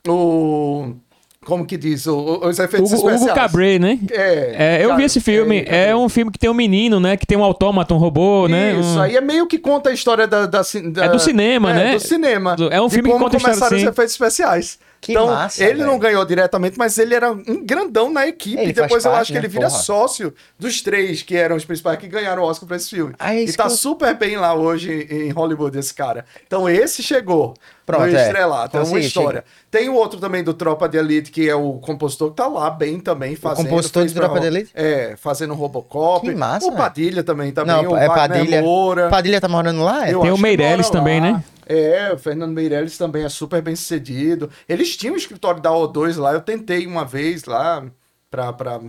o 0.07 0.95
como 1.43 1.65
que 1.65 1.77
diz? 1.77 2.07
O- 2.07 2.39
os 2.47 2.57
efeitos 2.59 2.91
Hugo, 2.91 3.09
especiais. 3.09 3.21
Hugo 3.23 3.33
Cabret, 3.35 3.79
né? 3.79 3.99
É, 4.11 4.55
É, 4.57 4.77
eu 4.79 4.89
vi 4.89 4.89
cara, 4.89 5.03
esse 5.05 5.19
filme. 5.21 5.63
é, 5.67 5.89
É, 5.89 5.95
um 5.95 6.07
filme 6.09 6.31
que 6.31 6.39
tem 6.39 6.49
um 6.49 6.53
menino, 6.53 6.99
né? 6.99 7.15
Que 7.17 7.25
tem 7.25 7.37
um 7.37 7.43
autômato, 7.43 7.93
um 7.93 7.97
robô, 7.97 8.47
né? 8.47 8.73
Isso, 8.79 8.97
um- 8.97 9.01
aí 9.01 9.15
é 9.15 9.21
meio 9.21 9.45
que 9.47 9.57
conta 9.57 9.89
a 9.89 9.93
história 9.93 10.25
da, 10.27 10.45
da, 10.45 10.61
da- 10.61 11.05
É 11.05 11.09
do 11.09 11.19
cinema, 11.19 11.71
é, 11.71 11.73
né? 11.73 11.93
do 11.95 11.99
cinema. 11.99 12.55
É 12.71 12.81
um 12.81 12.89
filme 12.89 13.09
que 13.09 13.13
como 13.13 13.25
conta 13.25 13.35
a 13.35 13.37
história, 13.37 13.55
começaram 13.59 13.75
os 13.77 13.81
sim. 13.83 13.89
efeitos 13.89 14.13
especiais. 14.13 14.79
Que 15.01 15.11
então, 15.11 15.27
massa, 15.27 15.61
ele 15.61 15.79
não 15.81 15.87
velho. 15.89 15.99
ganhou 15.99 16.23
diretamente, 16.25 16.77
mas 16.77 16.97
ele 16.97 17.13
era 17.13 17.29
um 17.29 17.61
grandão 17.65 18.09
na 18.09 18.25
equipe. 18.25 18.57
Ele 18.61 18.69
e 18.69 18.73
depois 18.73 19.03
eu 19.03 19.11
parte, 19.11 19.21
acho 19.23 19.27
que 19.27 19.33
né? 19.33 19.39
ele 19.41 19.47
vira 19.49 19.67
Porra. 19.67 19.81
sócio 19.81 20.33
dos 20.57 20.81
três 20.81 21.21
que 21.21 21.35
eram 21.35 21.57
os 21.57 21.65
principais 21.65 21.99
que 21.99 22.07
ganharam 22.07 22.41
o 22.41 22.45
Oscar 22.45 22.65
pra 22.65 22.77
esse 22.77 22.89
filme. 22.89 23.13
Ah, 23.19 23.35
é 23.35 23.41
e 23.41 23.43
isso 23.43 23.57
tá 23.57 23.65
eu- 23.65 23.69
super 23.71 24.15
bem 24.15 24.37
lá 24.37 24.53
hoje 24.53 25.05
em 25.11 25.29
Hollywood, 25.31 25.77
esse 25.77 25.93
cara. 25.93 26.23
Então, 26.47 26.69
esse 26.69 27.03
chegou. 27.03 27.53
Pronto, 27.85 28.07
no 28.07 28.17
é. 28.17 28.21
estrelato. 28.21 28.77
É 28.77 28.79
uma 28.79 28.85
Consegui, 28.85 29.07
história. 29.07 29.43
Tem 29.69 29.89
o 29.89 29.93
outro 29.95 30.19
também 30.19 30.43
do 30.43 30.53
Tropa 30.53 30.87
de 30.87 30.97
Elite, 30.97 31.31
que 31.31 31.49
é 31.49 31.55
o 31.55 31.73
compositor 31.79 32.29
que 32.29 32.37
tá 32.37 32.47
lá 32.47 32.69
bem 32.69 32.99
também, 32.99 33.35
fazendo. 33.35 33.65
compositor 33.67 34.03
fez 34.03 34.13
de 34.13 34.19
Tropa 34.19 34.39
de 34.39 34.47
Elite? 34.47 34.71
É, 34.73 35.15
fazendo 35.17 35.53
Robocop. 35.53 36.27
Que 36.27 36.35
massa, 36.35 36.67
O. 36.67 36.75
Padilha 36.75 37.23
também, 37.23 37.51
também. 37.51 37.75
Não, 37.75 37.91
o 37.91 37.97
é 37.97 38.07
Wagner 38.07 38.39
Padilha. 38.39 38.61
Moura. 38.61 39.09
Padilha 39.09 39.41
tá 39.41 39.47
morando 39.47 39.83
lá? 39.83 40.07
É? 40.07 40.13
Eu 40.13 40.21
Tem 40.21 40.31
o 40.31 40.37
Meirelles 40.37 40.89
também, 40.89 41.19
lá. 41.19 41.31
né? 41.33 41.43
É, 41.65 42.11
o 42.13 42.17
Fernando 42.17 42.51
Meirelles 42.51 42.97
também 42.97 43.23
é 43.23 43.29
super 43.29 43.61
bem 43.61 43.75
sucedido. 43.75 44.49
Eles 44.67 44.95
tinham 44.95 45.15
um 45.15 45.17
escritório 45.17 45.61
da 45.61 45.71
O2 45.71 46.17
lá, 46.17 46.33
eu 46.33 46.41
tentei 46.41 46.85
uma 46.85 47.05
vez 47.05 47.45
lá, 47.45 47.83
pra. 48.29 48.79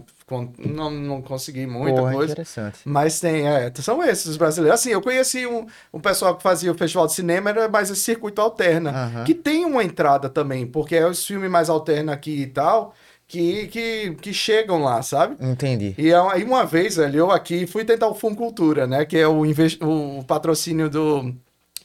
Não, 0.58 0.90
não 0.90 1.22
consegui 1.22 1.66
muita 1.66 2.00
Porra, 2.00 2.12
coisa. 2.12 2.32
interessante. 2.32 2.78
Mas 2.84 3.20
tem, 3.20 3.46
é, 3.46 3.70
são 3.76 4.02
esses 4.02 4.26
os 4.26 4.36
brasileiros. 4.36 4.80
Assim, 4.80 4.90
eu 4.90 5.02
conheci 5.02 5.46
um, 5.46 5.66
um 5.92 6.00
pessoal 6.00 6.34
que 6.34 6.42
fazia 6.42 6.72
o 6.72 6.74
festival 6.74 7.06
de 7.06 7.12
cinema, 7.12 7.50
era 7.50 7.68
mais 7.68 7.90
esse 7.90 8.00
circuito 8.00 8.40
alterna, 8.40 9.22
que 9.26 9.34
tem 9.34 9.64
uma 9.64 9.84
entrada 9.84 10.30
também, 10.30 10.66
porque 10.66 10.96
é 10.96 11.06
os 11.06 11.24
filmes 11.26 11.50
mais 11.50 11.68
alterna 11.68 12.12
aqui 12.12 12.42
e 12.42 12.46
tal, 12.46 12.94
que, 13.26 13.66
que, 13.68 14.16
que 14.20 14.32
chegam 14.32 14.82
lá, 14.82 15.02
sabe? 15.02 15.36
Entendi. 15.40 15.94
E 15.98 16.12
aí 16.14 16.42
uma 16.42 16.64
vez, 16.64 16.96
velho, 16.96 17.18
eu 17.18 17.30
aqui 17.30 17.66
fui 17.66 17.84
tentar 17.84 18.08
o 18.08 18.14
Fundo 18.14 18.36
Cultura, 18.36 18.86
né? 18.86 19.04
Que 19.04 19.18
é 19.18 19.28
o, 19.28 19.42
o 19.42 20.24
patrocínio 20.24 20.88
do 20.88 21.34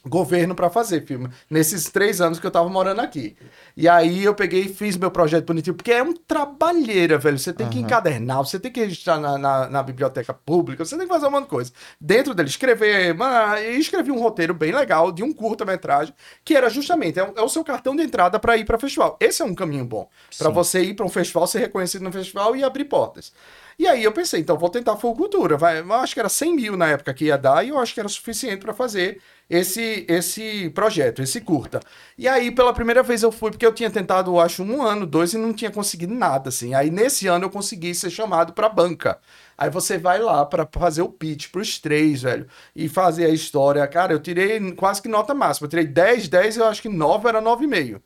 governo 0.06 0.54
para 0.54 0.70
fazer 0.70 1.04
filme. 1.04 1.28
Nesses 1.48 1.84
três 1.90 2.20
anos 2.20 2.38
que 2.40 2.46
eu 2.46 2.50
tava 2.50 2.68
morando 2.68 3.00
aqui. 3.00 3.36
E 3.76 3.88
aí 3.88 4.24
eu 4.24 4.34
peguei 4.34 4.62
e 4.62 4.68
fiz 4.68 4.96
meu 4.96 5.10
projeto 5.10 5.46
bonitinho, 5.46 5.74
porque 5.74 5.92
é 5.92 6.02
um 6.02 6.12
trabalheira, 6.14 7.18
velho. 7.18 7.38
Você 7.38 7.52
tem 7.52 7.68
que 7.68 7.78
encadernar, 7.78 8.38
você 8.38 8.58
tem 8.58 8.70
que 8.72 8.80
registrar 8.80 9.18
na, 9.18 9.36
na, 9.38 9.68
na 9.68 9.82
biblioteca 9.82 10.32
pública, 10.32 10.84
você 10.84 10.96
tem 10.96 11.06
que 11.06 11.12
fazer 11.12 11.26
um 11.26 11.30
monte 11.30 11.44
de 11.44 11.50
coisa. 11.50 11.72
Dentro 12.00 12.34
dele, 12.34 12.48
escrever. 12.48 13.14
Mano, 13.14 13.58
e 13.58 13.78
escrevi 13.78 14.10
um 14.10 14.18
roteiro 14.20 14.54
bem 14.54 14.72
legal 14.72 15.12
de 15.12 15.22
um 15.22 15.32
curta-metragem, 15.32 16.14
que 16.44 16.56
era 16.56 16.68
justamente 16.70 17.18
é, 17.18 17.24
o- 17.24 17.34
é 17.36 17.42
o 17.42 17.48
seu 17.48 17.62
cartão 17.64 17.94
de 17.94 18.02
entrada 18.02 18.38
para 18.38 18.56
ir 18.56 18.64
para 18.64 18.78
festival. 18.78 19.16
Esse 19.20 19.42
é 19.42 19.44
um 19.44 19.54
caminho 19.54 19.84
bom. 19.84 20.08
para 20.38 20.48
você 20.54 20.82
ir 20.82 20.94
para 20.94 21.04
um 21.06 21.08
festival, 21.10 21.46
ser 21.46 21.58
reconhecido 21.60 22.02
no 22.02 22.12
festival 22.12 22.56
e 22.56 22.64
abrir 22.64 22.84
portas. 22.86 23.32
E 23.78 23.86
aí 23.86 24.04
eu 24.04 24.12
pensei, 24.12 24.40
então 24.40 24.58
vou 24.58 24.68
tentar 24.68 24.96
Full 24.96 25.14
Cultura. 25.16 25.56
Vai, 25.56 25.80
eu 25.80 25.92
acho 25.94 26.12
que 26.14 26.20
era 26.20 26.28
100 26.28 26.54
mil 26.54 26.76
na 26.76 26.88
época 26.88 27.14
que 27.14 27.26
ia 27.26 27.38
dar, 27.38 27.64
e 27.64 27.70
eu 27.70 27.78
acho 27.78 27.94
que 27.94 28.00
era 28.00 28.08
suficiente 28.08 28.58
para 28.62 28.74
fazer 28.74 29.20
esse, 29.50 30.06
esse 30.08 30.70
projeto, 30.70 31.20
esse 31.20 31.40
curta. 31.40 31.80
E 32.16 32.28
aí, 32.28 32.52
pela 32.52 32.72
primeira 32.72 33.02
vez 33.02 33.24
eu 33.24 33.32
fui, 33.32 33.50
porque 33.50 33.66
eu 33.66 33.74
tinha 33.74 33.90
tentado, 33.90 34.30
eu 34.30 34.38
acho, 34.38 34.62
um 34.62 34.80
ano, 34.80 35.04
dois, 35.04 35.34
e 35.34 35.38
não 35.38 35.52
tinha 35.52 35.72
conseguido 35.72 36.14
nada, 36.14 36.50
assim. 36.50 36.72
Aí 36.72 36.88
nesse 36.88 37.26
ano 37.26 37.46
eu 37.46 37.50
consegui 37.50 37.92
ser 37.92 38.10
chamado 38.10 38.52
para 38.52 38.68
banca. 38.68 39.18
Aí 39.58 39.68
você 39.68 39.98
vai 39.98 40.20
lá 40.20 40.46
para 40.46 40.66
fazer 40.72 41.02
o 41.02 41.08
pitch 41.08 41.48
pros 41.50 41.78
três, 41.80 42.22
velho, 42.22 42.46
e 42.74 42.88
fazer 42.88 43.26
a 43.26 43.30
história. 43.30 43.86
Cara, 43.88 44.12
eu 44.12 44.20
tirei 44.20 44.60
quase 44.72 45.02
que 45.02 45.08
nota 45.08 45.34
máxima. 45.34 45.66
Eu 45.66 45.70
tirei 45.70 45.86
10, 45.86 46.28
10, 46.28 46.56
eu 46.58 46.66
acho 46.66 46.80
que 46.80 46.88
9 46.88 47.28
era 47.28 47.42
9,5. 47.42 48.00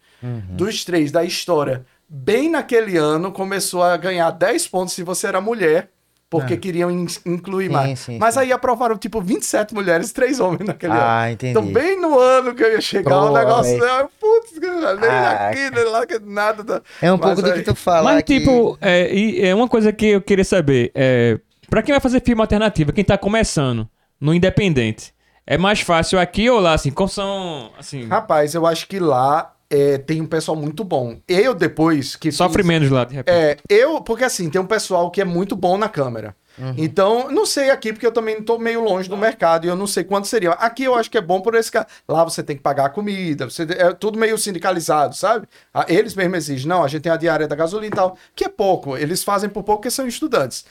Dos 0.48 0.84
três, 0.84 1.12
da 1.12 1.22
história. 1.22 1.84
Bem 2.08 2.48
naquele 2.50 2.96
ano, 2.96 3.30
começou 3.30 3.82
a 3.82 3.96
ganhar 3.96 4.30
10 4.30 4.68
pontos 4.68 4.94
se 4.94 5.02
você 5.02 5.26
era 5.26 5.40
mulher, 5.40 5.90
porque 6.28 6.56
queriam 6.56 6.90
in- 6.90 7.06
incluir 7.26 7.66
Sim, 7.66 7.72
mais. 7.72 7.98
sim, 8.00 8.18
Mas 8.18 8.34
sim. 8.34 8.40
aí 8.40 8.52
aprovaram, 8.52 8.96
tipo, 8.98 9.20
27 9.20 9.72
mulheres 9.74 10.10
e 10.10 10.14
3 10.14 10.40
homens 10.40 10.66
naquele 10.66 10.92
Ah, 10.94 11.24
ano. 11.24 11.32
entendi. 11.32 11.50
Então, 11.50 11.72
bem 11.72 12.00
no 12.00 12.18
ano 12.18 12.54
que 12.54 12.62
eu 12.64 12.72
ia 12.72 12.80
chegar, 12.80 13.16
o 13.22 13.32
negócio... 13.32 13.82
ah, 13.84 14.08
Putz, 14.18 14.58
nem 14.60 14.70
Ah, 15.10 15.48
aqui, 15.48 15.70
nem 15.70 15.84
lá, 15.84 16.06
que 16.06 16.18
nada... 16.18 16.64
da- 16.64 16.82
É 17.00 17.12
um 17.12 17.16
Mas 17.16 17.26
pouco 17.26 17.42
do 17.42 17.52
que 17.54 17.62
tu 17.62 17.74
fala. 17.74 18.14
Mas, 18.14 18.22
que- 18.24 18.40
tipo, 18.40 18.76
é, 18.80 19.14
e 19.14 19.40
é 19.46 19.54
uma 19.54 19.68
coisa 19.68 19.92
que 19.92 20.06
eu 20.06 20.20
queria 20.20 20.44
saber. 20.44 20.90
É, 20.94 21.38
pra 21.70 21.82
quem 21.82 21.92
vai 21.92 22.00
fazer 22.00 22.20
filme 22.20 22.40
alternativo, 22.40 22.92
quem 22.92 23.04
tá 23.04 23.16
começando 23.16 23.88
no 24.20 24.34
Independente, 24.34 25.14
é 25.46 25.56
mais 25.58 25.80
fácil 25.80 26.18
aqui 26.18 26.48
ou 26.50 26.58
lá, 26.58 26.74
assim? 26.74 26.90
Como 26.90 27.08
são, 27.08 27.70
assim... 27.78 28.06
Rapaz, 28.08 28.54
eu 28.54 28.66
acho 28.66 28.88
que 28.88 28.98
lá 28.98 29.53
é, 29.70 29.98
tem 29.98 30.20
um 30.20 30.26
pessoal 30.26 30.56
muito 30.56 30.84
bom. 30.84 31.18
Eu, 31.28 31.54
depois 31.54 32.16
que 32.16 32.30
Sofre 32.32 32.62
fiz- 32.62 32.66
menos 32.68 32.90
lá, 32.90 33.04
de 33.04 33.14
repente. 33.14 33.34
É, 33.34 33.56
eu, 33.68 34.00
porque 34.00 34.24
assim, 34.24 34.48
tem 34.50 34.60
um 34.60 34.66
pessoal 34.66 35.10
que 35.10 35.20
é 35.20 35.24
muito 35.24 35.56
bom 35.56 35.76
na 35.78 35.88
câmera. 35.88 36.34
Então, 36.78 37.32
não 37.32 37.44
sei 37.44 37.70
aqui, 37.70 37.92
porque 37.92 38.06
eu 38.06 38.12
também 38.12 38.40
tô 38.40 38.58
meio 38.60 38.80
longe 38.80 39.08
do 39.08 39.16
mercado 39.16 39.64
e 39.64 39.68
eu 39.68 39.74
não 39.74 39.88
sei 39.88 40.04
quanto 40.04 40.28
seria. 40.28 40.52
Aqui 40.52 40.84
eu 40.84 40.94
acho 40.94 41.10
que 41.10 41.18
é 41.18 41.20
bom 41.20 41.40
por 41.40 41.56
esse 41.56 41.68
cara. 41.68 41.84
Lá 42.06 42.22
você 42.22 42.44
tem 42.44 42.54
que 42.56 42.62
pagar 42.62 42.84
a 42.84 42.88
comida, 42.90 43.50
você, 43.50 43.64
é 43.64 43.92
tudo 43.92 44.16
meio 44.16 44.38
sindicalizado, 44.38 45.16
sabe? 45.16 45.48
Ah, 45.72 45.84
Eles 45.88 46.14
mesmo 46.14 46.36
exigem, 46.36 46.68
não, 46.68 46.84
a 46.84 46.86
gente 46.86 47.02
tem 47.02 47.10
a 47.10 47.16
diária 47.16 47.48
da 47.48 47.56
gasolina 47.56 47.92
e 47.92 47.96
tal, 47.96 48.16
que 48.36 48.44
é 48.44 48.48
pouco. 48.48 48.96
Eles 48.96 49.24
fazem 49.24 49.50
por 49.50 49.64
pouco 49.64 49.80
porque 49.82 49.90
são 49.90 50.06
estudantes. 50.06 50.64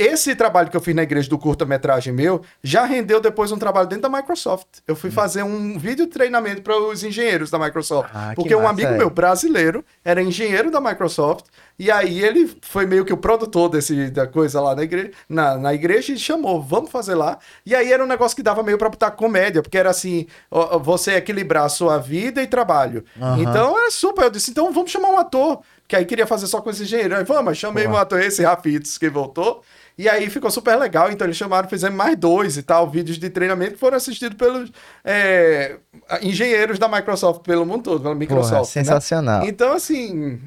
Esse 0.00 0.34
trabalho 0.34 0.70
que 0.70 0.76
eu 0.78 0.80
fiz 0.80 0.94
na 0.94 1.02
igreja 1.02 1.28
do 1.28 1.36
curta-metragem 1.36 2.10
meu 2.10 2.40
já 2.64 2.86
rendeu 2.86 3.20
depois 3.20 3.52
um 3.52 3.58
trabalho 3.58 3.86
dentro 3.86 4.08
da 4.10 4.16
Microsoft. 4.16 4.66
Eu 4.88 4.96
fui 4.96 5.10
fazer 5.10 5.42
um 5.42 5.78
vídeo 5.78 6.06
de 6.06 6.10
treinamento 6.10 6.62
para 6.62 6.74
os 6.74 7.04
engenheiros 7.04 7.50
da 7.50 7.58
Microsoft. 7.58 8.08
Ah, 8.14 8.30
que 8.30 8.36
porque 8.36 8.54
um 8.54 8.62
massa, 8.62 8.70
amigo 8.70 8.88
é. 8.88 8.96
meu 8.96 9.10
brasileiro 9.10 9.84
era 10.02 10.22
engenheiro 10.22 10.70
da 10.70 10.80
Microsoft 10.80 11.44
e 11.78 11.90
aí 11.90 12.24
ele 12.24 12.50
foi 12.62 12.86
meio 12.86 13.04
que 13.04 13.12
o 13.12 13.16
produtor 13.18 13.68
desse, 13.68 14.10
da 14.10 14.26
coisa 14.26 14.58
lá 14.58 14.74
na 14.74 14.84
igreja, 14.84 15.10
na, 15.28 15.58
na 15.58 15.74
igreja 15.74 16.14
e 16.14 16.18
chamou, 16.18 16.62
vamos 16.62 16.90
fazer 16.90 17.14
lá. 17.14 17.38
E 17.66 17.74
aí 17.74 17.92
era 17.92 18.02
um 18.02 18.06
negócio 18.06 18.34
que 18.34 18.42
dava 18.42 18.62
meio 18.62 18.78
pra 18.78 18.88
botar 18.88 19.10
comédia, 19.10 19.60
porque 19.60 19.76
era 19.76 19.90
assim, 19.90 20.26
ó, 20.50 20.78
você 20.78 21.12
equilibrar 21.16 21.64
a 21.64 21.68
sua 21.68 21.98
vida 21.98 22.42
e 22.42 22.46
trabalho. 22.46 23.04
Aham. 23.20 23.42
Então 23.42 23.78
era 23.78 23.90
super, 23.90 24.24
eu 24.24 24.30
disse, 24.30 24.50
então 24.50 24.72
vamos 24.72 24.90
chamar 24.90 25.10
um 25.10 25.18
ator, 25.18 25.60
que 25.86 25.94
aí 25.94 26.06
queria 26.06 26.26
fazer 26.26 26.46
só 26.46 26.62
com 26.62 26.70
esse 26.70 26.84
engenheiro. 26.84 27.16
Aí 27.16 27.24
vamos, 27.24 27.58
chamei 27.58 27.86
um 27.86 27.96
ator, 27.96 28.22
esse 28.22 28.42
Rafitos, 28.42 28.96
que 28.96 29.10
voltou. 29.10 29.62
E 30.00 30.08
aí 30.08 30.30
ficou 30.30 30.50
super 30.50 30.76
legal, 30.76 31.12
então 31.12 31.26
eles 31.26 31.36
chamaram, 31.36 31.68
fizemos 31.68 31.94
mais 31.94 32.16
dois 32.16 32.56
e 32.56 32.62
tal, 32.62 32.88
vídeos 32.88 33.18
de 33.18 33.28
treinamento 33.28 33.72
que 33.72 33.78
foram 33.78 33.98
assistidos 33.98 34.34
pelos 34.34 34.72
é, 35.04 35.76
engenheiros 36.22 36.78
da 36.78 36.88
Microsoft 36.88 37.42
pelo 37.42 37.66
mundo 37.66 37.82
todo, 37.82 38.00
pela 38.00 38.14
Microsoft. 38.14 38.48
Porra, 38.48 38.60
né? 38.60 38.64
sensacional. 38.64 39.44
Então, 39.44 39.74
assim, 39.74 40.40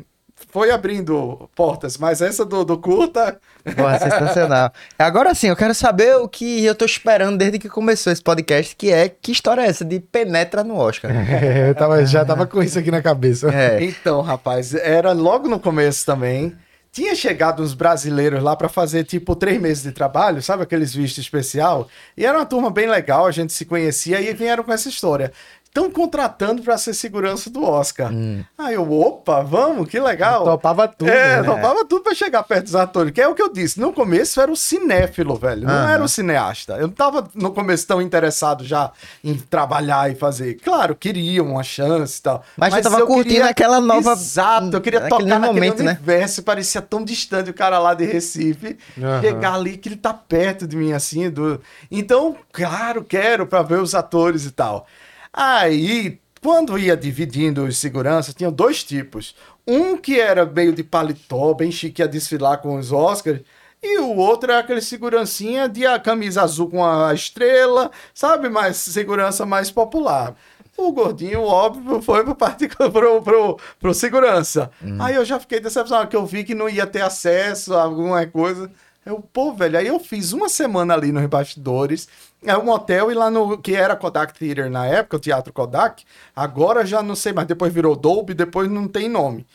foi 0.52 0.72
abrindo 0.72 1.48
portas, 1.56 2.00
mas 2.00 2.20
essa 2.20 2.44
do, 2.44 2.66
do 2.66 2.80
curta. 2.80 3.38
Porra, 3.78 4.00
sensacional. 4.00 4.72
Agora 4.98 5.36
sim, 5.36 5.50
eu 5.50 5.56
quero 5.56 5.76
saber 5.76 6.16
o 6.16 6.28
que 6.28 6.66
eu 6.66 6.74
tô 6.74 6.86
esperando 6.86 7.38
desde 7.38 7.60
que 7.60 7.70
começou 7.70 8.12
esse 8.12 8.24
podcast, 8.24 8.76
que 8.76 8.92
é 8.92 9.08
que 9.08 9.32
história 9.32 9.62
é 9.62 9.68
essa 9.68 9.86
de 9.86 10.00
penetra 10.00 10.64
no 10.64 10.78
Oscar? 10.78 11.12
É, 11.12 11.70
eu 11.70 11.76
tava, 11.76 12.04
já 12.08 12.26
tava 12.26 12.48
com 12.48 12.64
isso 12.64 12.80
aqui 12.80 12.90
na 12.90 13.04
cabeça. 13.04 13.54
É. 13.54 13.84
Então, 13.84 14.20
rapaz, 14.22 14.74
era 14.74 15.12
logo 15.12 15.48
no 15.48 15.60
começo 15.60 16.04
também. 16.08 16.56
Tinha 16.94 17.16
chegado 17.16 17.64
uns 17.64 17.74
brasileiros 17.74 18.44
lá 18.44 18.56
para 18.56 18.70
fazer 18.70 19.04
tipo 19.04 19.36
três 19.36 19.60
meses 19.60 19.82
de 19.82 19.92
trabalho, 19.92 20.44
sabe 20.44 20.62
aqueles 20.62 20.94
vistos 20.94 21.24
especial? 21.24 21.90
E 22.16 22.24
era 22.24 22.38
uma 22.38 22.46
turma 22.46 22.70
bem 22.70 22.88
legal, 22.88 23.26
a 23.26 23.32
gente 23.32 23.52
se 23.52 23.66
conhecia 23.66 24.22
e 24.22 24.32
vieram 24.32 24.64
com 24.64 24.72
essa 24.72 24.90
história. 24.90 25.34
Estão 25.76 25.90
contratando 25.90 26.62
para 26.62 26.78
ser 26.78 26.94
segurança 26.94 27.50
do 27.50 27.64
Oscar. 27.64 28.12
Aí 28.56 28.76
eu, 28.76 28.92
opa, 28.92 29.42
vamos, 29.42 29.90
que 29.90 30.00
legal. 30.00 30.44
Topava 30.44 30.88
tudo. 30.88 31.10
É, 31.10 31.42
né? 31.42 31.44
topava 31.44 31.84
tudo 31.84 32.04
pra 32.04 32.14
chegar 32.14 32.44
perto 32.44 32.66
dos 32.66 32.76
atores. 32.76 33.12
Que 33.12 33.20
é 33.20 33.28
o 33.28 33.34
que 33.34 33.42
eu 33.42 33.52
disse. 33.52 33.80
No 33.80 33.92
começo 33.92 34.40
eu 34.40 34.44
era 34.44 34.52
o 34.52 34.56
cinéfilo, 34.56 35.34
velho. 35.36 35.66
Não 35.66 35.90
era 35.90 36.04
o 36.04 36.08
cineasta. 36.08 36.74
Eu 36.74 36.86
não 36.86 36.94
tava 36.94 37.28
no 37.34 37.52
começo 37.52 37.88
tão 37.88 38.00
interessado 38.00 38.64
já 38.64 38.92
em 39.24 39.34
trabalhar 39.34 40.12
e 40.12 40.16
fazer. 40.16 40.60
Claro, 40.64 40.96
queria 40.96 41.42
uma 41.42 41.64
chance 41.64 42.20
e 42.20 42.22
tal. 42.22 42.44
Mas 42.56 42.72
você 42.76 42.82
tava 42.84 43.00
eu 43.00 43.08
curtindo 43.08 43.44
aquela 43.46 43.82
nova- 43.82 44.12
Exato, 44.12 44.76
eu 44.78 44.80
queria 44.82 45.00
aquele 45.00 45.10
tocar 45.24 45.40
naquele 45.40 45.54
momento, 45.60 45.82
né? 45.82 45.94
universo. 45.94 46.44
Parecia 46.44 46.84
tão 46.84 47.04
distante 47.04 47.50
o 47.50 47.54
cara 47.54 47.80
lá 47.80 47.96
de 47.96 48.06
Recife. 48.06 48.78
Aham. 48.96 49.22
Chegar 49.22 49.56
ali, 49.56 49.76
que 49.78 49.90
ele 49.90 49.98
tá 49.98 50.14
perto 50.14 50.68
de 50.68 50.76
mim 50.78 50.92
assim. 50.94 51.32
Do... 51.32 51.60
Então, 51.90 52.36
claro, 52.52 53.04
quero 53.04 53.48
pra 53.48 53.64
ver 53.64 53.80
os 53.80 53.96
atores 53.96 54.46
e 54.46 54.52
tal. 54.52 54.86
Aí, 55.34 56.20
quando 56.42 56.78
ia 56.78 56.96
dividindo 56.96 57.66
os 57.66 57.78
seguranças, 57.78 58.36
tinha 58.36 58.52
dois 58.52 58.84
tipos. 58.84 59.36
Um 59.68 59.98
que 59.98 60.20
era 60.20 60.46
meio 60.46 60.74
de 60.74 60.84
paletó, 60.84 61.54
bem 61.54 61.72
chique, 61.72 62.02
ia 62.02 62.08
desfilar 62.08 62.62
com 62.62 62.78
os 62.78 62.92
Oscars. 62.92 63.42
E 63.82 63.98
o 64.00 64.16
outro 64.16 64.52
é 64.52 64.58
aquele 64.60 64.82
segurancinha 64.82 65.68
de 65.68 65.86
a 65.86 66.00
camisa 66.00 66.44
azul 66.44 66.70
com 66.70 66.86
a 66.86 67.14
estrela, 67.14 67.92
sabe? 68.14 68.48
Mais 68.48 68.78
segurança 68.78 69.46
mais 69.46 69.72
popular. 69.72 70.36
O 70.78 70.92
gordinho, 70.92 71.42
óbvio, 71.44 72.02
foi 72.02 72.24
pro, 72.24 72.36
parte, 72.36 72.68
pro, 72.92 73.22
pro, 73.22 73.60
pro 73.80 73.94
segurança. 73.94 74.72
Aí 75.00 75.16
eu 75.16 75.26
já 75.26 75.40
fiquei 75.40 75.60
decepcionado, 75.60 76.08
que 76.10 76.16
eu 76.16 76.26
vi 76.26 76.44
que 76.44 76.56
não 76.56 76.70
ia 76.70 76.88
ter 76.88 77.02
acesso 77.02 77.74
a 77.74 77.84
alguma 77.84 78.26
coisa. 78.28 78.72
Eu, 79.06 79.22
pô, 79.22 79.54
velho, 79.54 79.78
aí 79.78 79.88
eu 79.88 80.00
fiz 80.00 80.32
uma 80.32 80.48
semana 80.48 80.94
ali 80.94 81.12
nos 81.12 81.26
bastidores. 81.26 82.08
É 82.44 82.58
um 82.58 82.70
hotel 82.70 83.12
e 83.12 83.14
lá 83.14 83.30
no 83.30 83.58
que 83.58 83.76
era 83.76 83.96
Kodak 83.96 84.34
Theater 84.38 84.70
na 84.70 84.86
época, 84.86 85.18
o 85.18 85.20
Teatro 85.20 85.52
Kodak. 85.52 86.04
Agora 86.36 86.86
já 86.86 87.04
não 87.04 87.16
sei, 87.16 87.34
mas 87.34 87.46
depois 87.46 87.74
virou 87.74 87.96
Dolby, 87.96 88.34
depois 88.34 88.70
não 88.70 88.88
tem 88.88 89.10
nome. 89.10 89.46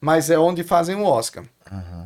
Mas 0.00 0.30
é 0.30 0.38
onde 0.38 0.62
fazem 0.62 0.94
o 0.96 1.04
Oscar. 1.04 1.44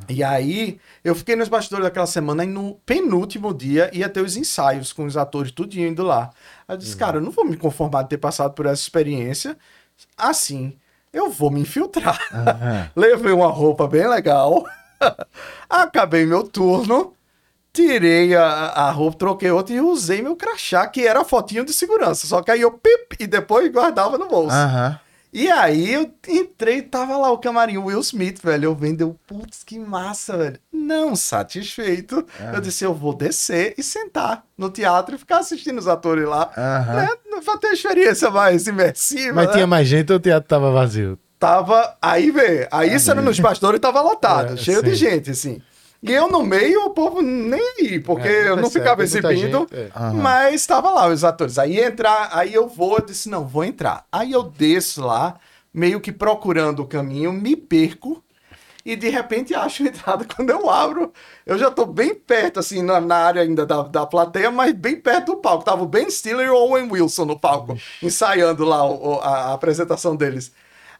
E 0.08 0.22
aí, 0.24 0.80
eu 1.04 1.14
fiquei 1.14 1.36
nos 1.36 1.48
bastidores 1.48 1.84
daquela 1.84 2.06
semana 2.06 2.44
e 2.44 2.46
no 2.46 2.74
penúltimo 2.86 3.52
dia 3.54 3.90
ia 3.92 4.08
ter 4.08 4.20
os 4.20 4.36
ensaios 4.36 4.92
com 4.92 5.04
os 5.04 5.16
atores 5.16 5.52
tudinho 5.52 5.88
indo 5.88 6.02
lá. 6.02 6.30
Aí 6.66 6.74
eu 6.74 6.78
disse, 6.78 6.96
cara, 6.96 7.18
eu 7.18 7.20
não 7.20 7.30
vou 7.30 7.44
me 7.44 7.56
conformar 7.56 8.02
de 8.02 8.10
ter 8.10 8.18
passado 8.18 8.52
por 8.54 8.66
essa 8.66 8.82
experiência 8.82 9.56
assim. 10.16 10.76
Eu 11.12 11.30
vou 11.30 11.50
me 11.50 11.60
infiltrar. 11.60 12.18
Levei 12.96 13.32
uma 13.32 13.48
roupa 13.48 13.86
bem 13.86 14.08
legal. 14.08 14.64
Acabei 15.68 16.26
meu 16.26 16.44
turno. 16.44 17.14
Tirei 17.72 18.34
a, 18.36 18.44
a 18.44 18.90
roupa, 18.90 19.16
troquei 19.16 19.50
outra 19.50 19.74
e 19.74 19.80
usei 19.80 20.20
meu 20.20 20.36
crachá, 20.36 20.86
que 20.86 21.06
era 21.06 21.22
a 21.22 21.24
fotinho 21.24 21.64
de 21.64 21.72
segurança. 21.72 22.26
Só 22.26 22.42
que 22.42 22.50
aí 22.50 22.60
eu 22.60 22.72
pip 22.72 23.16
e 23.18 23.26
depois 23.26 23.72
guardava 23.72 24.18
no 24.18 24.28
bolso. 24.28 24.54
Aham. 24.54 25.00
E 25.32 25.50
aí 25.50 25.94
eu 25.94 26.12
entrei, 26.28 26.82
tava 26.82 27.16
lá 27.16 27.30
o 27.30 27.38
camarim, 27.38 27.78
o 27.78 27.86
Will 27.86 28.00
Smith, 28.00 28.42
velho. 28.42 28.66
Eu 28.66 28.74
vendo, 28.74 29.00
eu, 29.00 29.18
putz, 29.26 29.64
que 29.64 29.78
massa, 29.78 30.36
velho. 30.36 30.58
Não 30.70 31.16
satisfeito, 31.16 32.26
eu 32.52 32.60
disse, 32.60 32.84
eu 32.84 32.92
vou 32.92 33.14
descer 33.14 33.74
e 33.78 33.82
sentar 33.82 34.44
no 34.58 34.68
teatro 34.68 35.14
e 35.14 35.18
ficar 35.18 35.38
assistindo 35.38 35.78
os 35.78 35.88
atores 35.88 36.28
lá. 36.28 36.50
Aham. 36.54 36.94
Né? 36.96 37.08
Pra 37.42 37.56
ter 37.56 37.72
experiência 37.72 38.30
mais 38.30 38.66
imersiva. 38.66 39.32
Mas 39.32 39.46
né? 39.46 39.52
tinha 39.54 39.66
mais 39.66 39.88
gente 39.88 40.12
ou 40.12 40.18
o 40.18 40.20
teatro 40.20 40.46
tava 40.46 40.70
vazio? 40.70 41.18
Tava. 41.42 41.96
Aí, 42.00 42.30
vê, 42.30 42.68
aí 42.70 42.90
era 42.90 43.20
nos 43.20 43.40
bastidores 43.40 43.80
tava 43.80 44.00
lotado, 44.00 44.52
É, 44.52 44.56
cheio 44.56 44.78
sim. 44.78 44.84
de 44.84 44.94
gente, 44.94 45.30
assim. 45.32 45.60
E 46.00 46.12
eu 46.12 46.28
no 46.28 46.44
meio, 46.44 46.84
o 46.86 46.90
povo 46.90 47.20
nem 47.20 47.60
aí, 47.80 47.98
porque 47.98 48.28
É, 48.28 48.42
eu 48.48 48.54
não 48.56 48.62
percebe, 48.62 48.80
ficava 48.84 49.02
exibindo, 49.02 49.58
gente, 49.68 49.74
é. 49.74 49.90
Mas 50.14 50.64
tava 50.64 50.90
lá 50.90 51.08
os 51.08 51.24
atores. 51.24 51.58
Aí 51.58 51.80
entrar, 51.80 52.28
aí 52.32 52.54
eu 52.54 52.68
vou, 52.68 52.98
eu 52.98 53.04
disse, 53.04 53.28
não, 53.28 53.44
vou 53.44 53.64
entrar. 53.64 54.04
Aí 54.12 54.30
eu 54.30 54.44
desço 54.44 55.04
lá, 55.04 55.34
meio 55.74 56.00
que 56.00 56.12
procurando 56.12 56.80
o 56.82 56.86
caminho, 56.86 57.32
me 57.32 57.56
perco. 57.56 58.22
E 58.84 58.94
de 58.94 59.08
repente 59.08 59.52
acho 59.52 59.82
a 59.82 59.86
entrada. 59.86 60.24
Quando 60.36 60.50
eu 60.50 60.70
abro, 60.70 61.12
eu 61.44 61.58
já 61.58 61.72
tô 61.72 61.84
bem 61.86 62.14
perto, 62.14 62.60
assim, 62.60 62.82
na, 62.82 63.00
na 63.00 63.16
área 63.16 63.42
ainda 63.42 63.66
da, 63.66 63.82
da 63.82 64.06
plateia, 64.06 64.50
mas 64.50 64.72
bem 64.74 64.94
perto 64.96 65.26
do 65.32 65.36
palco. 65.38 65.64
Tava 65.64 65.82
o 65.82 65.86
Ben 65.86 66.08
Stiller 66.08 66.46
e 66.46 66.50
o 66.50 66.54
Owen 66.56 66.88
Wilson 66.90 67.24
no 67.24 67.38
palco, 67.38 67.76
ensaiando 68.00 68.64
lá 68.64 68.84
o- 68.84 69.20
a, 69.20 69.50
a 69.50 69.52
apresentação 69.54 70.14
deles. 70.16 70.52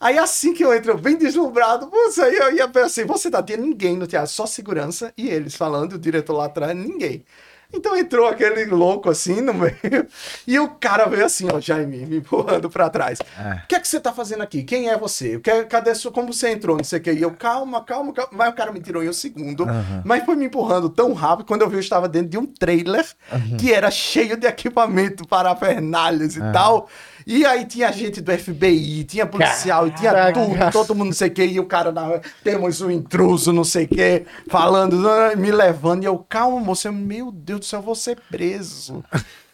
Aí 0.03 0.19
assim 0.19 0.53
que 0.53 0.65
eu 0.65 0.75
entro, 0.75 0.99
bem 0.99 1.17
deslumbrado, 1.17 1.87
putz, 1.87 2.19
aí 2.19 2.35
eu 2.37 2.57
ia 2.57 2.71
assim, 2.85 3.05
você 3.05 3.31
tá 3.31 3.41
tinha 3.43 3.57
ninguém 3.57 3.97
no 3.97 4.07
teatro, 4.07 4.31
só 4.33 4.45
segurança 4.47 5.13
e 5.17 5.29
eles 5.29 5.55
falando, 5.55 5.93
o 5.93 5.99
diretor 5.99 6.35
lá 6.37 6.47
atrás, 6.47 6.77
ninguém. 6.77 7.25
Então 7.75 7.97
entrou 7.97 8.27
aquele 8.29 8.67
louco 8.67 9.09
assim 9.09 9.41
no 9.41 9.55
meio, 9.55 9.73
e 10.47 10.59
o 10.59 10.69
cara 10.69 11.07
veio 11.07 11.25
assim, 11.25 11.49
ó, 11.51 11.59
Jaime, 11.59 12.05
me 12.05 12.17
empurrando 12.19 12.69
pra 12.69 12.91
trás. 12.91 13.19
O 13.21 13.67
que 13.67 13.75
é 13.75 13.81
que 13.81 13.89
você 13.89 13.99
tá 13.99 14.13
fazendo 14.13 14.43
aqui? 14.43 14.63
Quem 14.63 14.91
é 14.91 14.99
você? 14.99 15.37
O 15.37 15.41
que- 15.41 15.65
Cadê 15.65 15.95
sua, 15.95 16.13
como 16.13 16.35
você 16.35 16.51
entrou? 16.51 16.77
Não 16.77 16.85
sei 16.85 16.99
o 16.99 17.03
que. 17.03 17.11
E 17.13 17.23
eu, 17.23 17.31
calma, 17.31 17.83
calma, 17.83 18.13
calma. 18.13 18.31
Mas 18.31 18.51
o 18.51 18.53
cara 18.53 18.73
me 18.73 18.79
tirou 18.81 19.03
em 19.03 19.09
um 19.09 19.13
segundo, 19.15 19.65
mas 20.05 20.23
foi 20.27 20.37
me 20.37 20.45
empurrando 20.45 20.91
tão 20.91 21.15
rápido, 21.15 21.47
quando 21.47 21.63
eu 21.63 21.69
vi, 21.71 21.77
eu 21.77 21.81
estava 21.81 22.07
dentro 22.11 22.29
de 22.29 22.37
um 22.37 22.45
trailer 22.45 23.07
que 23.59 23.73
era 23.73 23.91
cheio 23.91 24.37
de 24.37 24.47
equipamento, 24.47 25.27
parafernalhas 25.27 26.37
e 26.37 26.41
tal. 26.53 26.89
E 27.27 27.45
aí 27.45 27.65
tinha 27.65 27.93
gente 27.93 28.21
do 28.21 28.33
FBI, 28.33 29.05
tinha 29.05 29.27
policial, 29.27 29.87
e 29.87 29.91
tinha 29.93 30.13
Caraca. 30.13 30.41
tudo, 30.41 30.73
todo 30.73 30.95
mundo 30.95 31.07
não 31.07 31.13
sei 31.13 31.29
o 31.29 31.33
que, 31.33 31.45
e 31.45 31.61
o 31.61 31.67
cara, 31.67 31.93
na, 31.93 32.21
temos 32.43 32.81
um 32.81 32.91
intruso, 32.91 33.53
não 33.53 33.65
sei 33.65 33.85
o 33.85 33.89
que, 33.89 34.25
falando, 34.49 35.09
ah, 35.09 35.37
me 35.37 35.51
levando, 35.51 36.03
e 36.03 36.07
eu, 36.07 36.19
calma, 36.19 36.61
moço, 36.61 36.89
eu, 36.89 36.93
meu 36.93 37.31
Deus 37.31 37.61
do 37.61 37.67
céu, 37.67 37.81
eu 37.81 37.85
vou 37.85 37.95
ser 37.95 38.19
preso. 38.31 39.05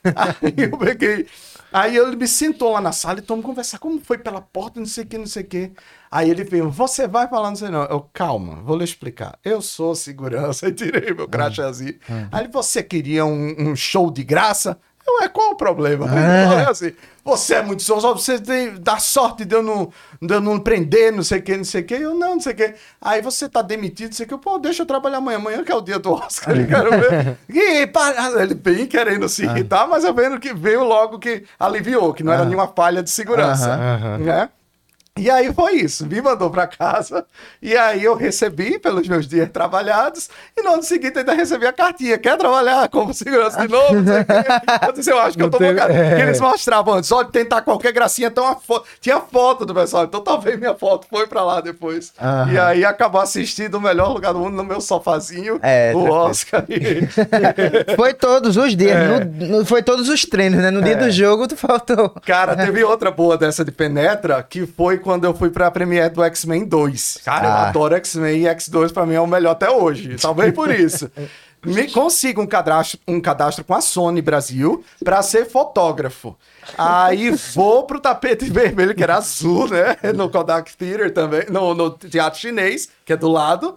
aí 0.14 0.54
eu 0.56 0.78
peguei, 0.78 1.26
aí 1.72 1.96
ele 1.96 2.16
me 2.16 2.26
sentou 2.26 2.72
lá 2.72 2.80
na 2.80 2.92
sala 2.92 3.18
e 3.18 3.22
tomou 3.22 3.44
conversar, 3.44 3.78
como 3.78 4.00
foi 4.00 4.18
pela 4.18 4.40
porta, 4.40 4.78
não 4.80 4.86
sei 4.86 5.04
o 5.04 5.06
que, 5.06 5.18
não 5.18 5.26
sei 5.26 5.42
o 5.42 5.46
que. 5.46 5.72
Aí 6.10 6.30
ele 6.30 6.42
veio, 6.42 6.70
você 6.70 7.06
vai 7.06 7.28
falar, 7.28 7.50
não 7.50 7.56
sei 7.56 7.68
não. 7.68 7.84
Eu, 7.84 8.00
calma, 8.12 8.62
vou 8.62 8.76
lhe 8.76 8.84
explicar. 8.84 9.38
Eu 9.44 9.60
sou 9.60 9.94
segurança, 9.94 10.68
e 10.68 10.72
tirei 10.72 11.12
meu 11.12 11.28
crachazinho. 11.28 11.96
Aí 12.32 12.44
ele, 12.44 12.52
você 12.52 12.82
queria 12.82 13.26
um, 13.26 13.70
um 13.70 13.76
show 13.76 14.10
de 14.10 14.24
graça? 14.24 14.78
Eu, 15.08 15.22
é, 15.22 15.28
qual 15.28 15.52
o 15.52 15.56
problema? 15.56 16.04
Eu 16.08 16.48
falei 16.48 16.66
assim, 16.66 16.92
você 17.24 17.54
é 17.56 17.62
muito 17.62 17.82
só 17.82 17.98
você 18.14 18.38
tem, 18.38 18.74
dá 18.80 18.98
sorte 18.98 19.44
de 19.44 19.54
eu 19.54 19.62
não, 19.62 19.92
de 20.20 20.32
eu 20.32 20.40
não 20.40 20.58
prender, 20.58 21.12
não 21.12 21.22
sei 21.22 21.38
o 21.38 21.42
que, 21.42 21.56
não 21.56 21.64
sei 21.64 21.82
o 21.82 21.84
que. 21.84 21.94
Eu, 21.94 22.14
não, 22.14 22.34
não 22.34 22.40
sei 22.40 22.52
o 22.52 22.56
que. 22.56 22.74
Aí 23.00 23.20
você 23.20 23.48
tá 23.48 23.60
demitido, 23.60 24.08
não 24.08 24.14
sei 24.14 24.24
o 24.24 24.28
que. 24.28 24.38
Pô, 24.38 24.58
deixa 24.58 24.82
eu 24.82 24.86
trabalhar 24.86 25.18
amanhã. 25.18 25.36
Amanhã 25.36 25.62
que 25.62 25.70
é 25.70 25.74
o 25.74 25.80
dia 25.80 25.98
do 25.98 26.12
Oscar, 26.12 26.58
eu 26.58 26.66
quero 26.66 26.90
ver. 26.90 27.36
E, 27.48 27.86
para, 27.86 28.42
ele 28.42 28.54
bem 28.54 28.86
querendo 28.86 29.28
se 29.28 29.44
irritar, 29.44 29.86
mas 29.86 30.04
eu 30.04 30.14
vendo 30.14 30.38
que 30.38 30.54
veio 30.54 30.84
logo 30.84 31.18
que 31.18 31.44
aliviou, 31.58 32.14
que 32.14 32.22
não 32.22 32.32
era 32.32 32.44
nenhuma 32.44 32.68
falha 32.68 33.02
de 33.02 33.10
segurança, 33.10 33.76
né? 34.18 34.48
E 35.18 35.30
aí 35.30 35.52
foi 35.52 35.74
isso, 35.76 36.06
me 36.06 36.20
mandou 36.22 36.48
pra 36.50 36.66
casa, 36.66 37.24
e 37.60 37.76
aí 37.76 38.04
eu 38.04 38.14
recebi 38.14 38.78
pelos 38.78 39.06
meus 39.08 39.26
dias 39.26 39.48
trabalhados, 39.50 40.30
e 40.56 40.62
no 40.62 40.74
ano 40.74 40.82
seguinte 40.82 41.18
ainda 41.18 41.34
recebi 41.34 41.66
a 41.66 41.72
cartinha, 41.72 42.16
quer 42.18 42.36
trabalhar 42.38 42.88
como 42.88 43.12
segurança 43.12 43.60
de 43.60 43.68
novo? 43.72 43.94
Não. 43.94 44.88
Eu 44.88 44.92
disse, 44.92 45.10
eu 45.10 45.18
acho 45.18 45.36
que 45.36 45.42
eu 45.42 45.50
tô 45.50 45.58
Não 45.58 45.66
teve- 45.66 45.80
bocado. 45.80 45.92
é. 45.92 46.20
Eles 46.22 46.40
mostravam 46.40 46.94
antes, 46.94 47.10
olha, 47.12 47.28
tentar 47.28 47.62
qualquer 47.62 47.92
gracinha, 47.92 48.28
então 48.28 48.58
fo- 48.64 48.82
tinha 49.00 49.20
foto 49.20 49.66
do 49.66 49.74
pessoal, 49.74 50.04
então 50.04 50.20
talvez 50.20 50.58
minha 50.58 50.74
foto 50.74 51.06
foi 51.10 51.26
pra 51.26 51.42
lá 51.42 51.60
depois. 51.60 52.12
Aham. 52.20 52.52
E 52.52 52.58
aí 52.58 52.84
acabou 52.84 53.20
assistindo 53.20 53.74
o 53.76 53.80
melhor 53.80 54.12
lugar 54.12 54.32
do 54.32 54.38
mundo 54.38 54.54
no 54.56 54.64
meu 54.64 54.80
sofazinho, 54.80 55.58
É, 55.62 55.92
o. 55.94 56.08
Oscar. 56.08 56.64
E- 56.68 57.08
Foi 57.96 58.14
todos 58.14 58.56
os 58.56 58.76
dias. 58.76 58.92
É. 58.96 59.08
no- 59.24 59.58
no- 59.58 59.66
foi 59.66 59.82
todos 59.82 60.08
os 60.08 60.24
treinos, 60.24 60.60
né? 60.60 60.70
No 60.70 60.82
dia 60.82 60.96
do 60.96 61.10
jogo, 61.10 61.46
tu 61.48 61.56
faltou. 61.56 62.10
Cara, 62.24 62.56
teve 62.56 62.82
outra 62.84 63.10
boa 63.10 63.36
dessa 63.36 63.64
de 63.64 63.70
Penetra, 63.72 64.42
que 64.42 64.66
foi 64.66 64.98
quando 65.08 65.24
eu 65.24 65.32
fui 65.32 65.48
pra 65.48 65.70
premiere 65.70 66.12
do 66.12 66.22
X-Men 66.22 66.66
2. 66.66 67.20
Cara, 67.24 67.46
eu 67.46 67.50
Ah. 67.52 67.68
adoro 67.70 67.94
X-Men 67.94 68.42
e 68.42 68.44
X2 68.46 68.92
pra 68.92 69.06
mim 69.06 69.14
é 69.14 69.20
o 69.20 69.26
melhor 69.26 69.52
até 69.52 69.70
hoje. 69.70 70.16
Talvez 70.20 70.52
por 70.52 70.70
isso. 70.70 71.10
Me 71.64 71.90
consigo 71.90 72.42
um 72.42 72.46
cadastro, 72.46 73.00
um 73.08 73.18
cadastro 73.20 73.64
com 73.64 73.74
a 73.74 73.80
Sony 73.80 74.20
Brasil 74.20 74.84
pra 75.02 75.22
ser 75.22 75.46
fotógrafo. 75.46 76.36
Aí 76.76 77.30
vou 77.54 77.84
pro 77.84 77.98
tapete 77.98 78.44
vermelho, 78.50 78.94
que 78.94 79.02
era 79.02 79.16
azul, 79.16 79.66
né? 79.68 79.96
No 80.14 80.28
Kodak 80.30 80.76
Theater 80.76 81.12
também, 81.12 81.46
no, 81.50 81.74
no 81.74 81.90
Teatro 81.90 82.38
Chinês, 82.38 82.88
que 83.04 83.12
é 83.14 83.16
do 83.16 83.28
lado. 83.28 83.76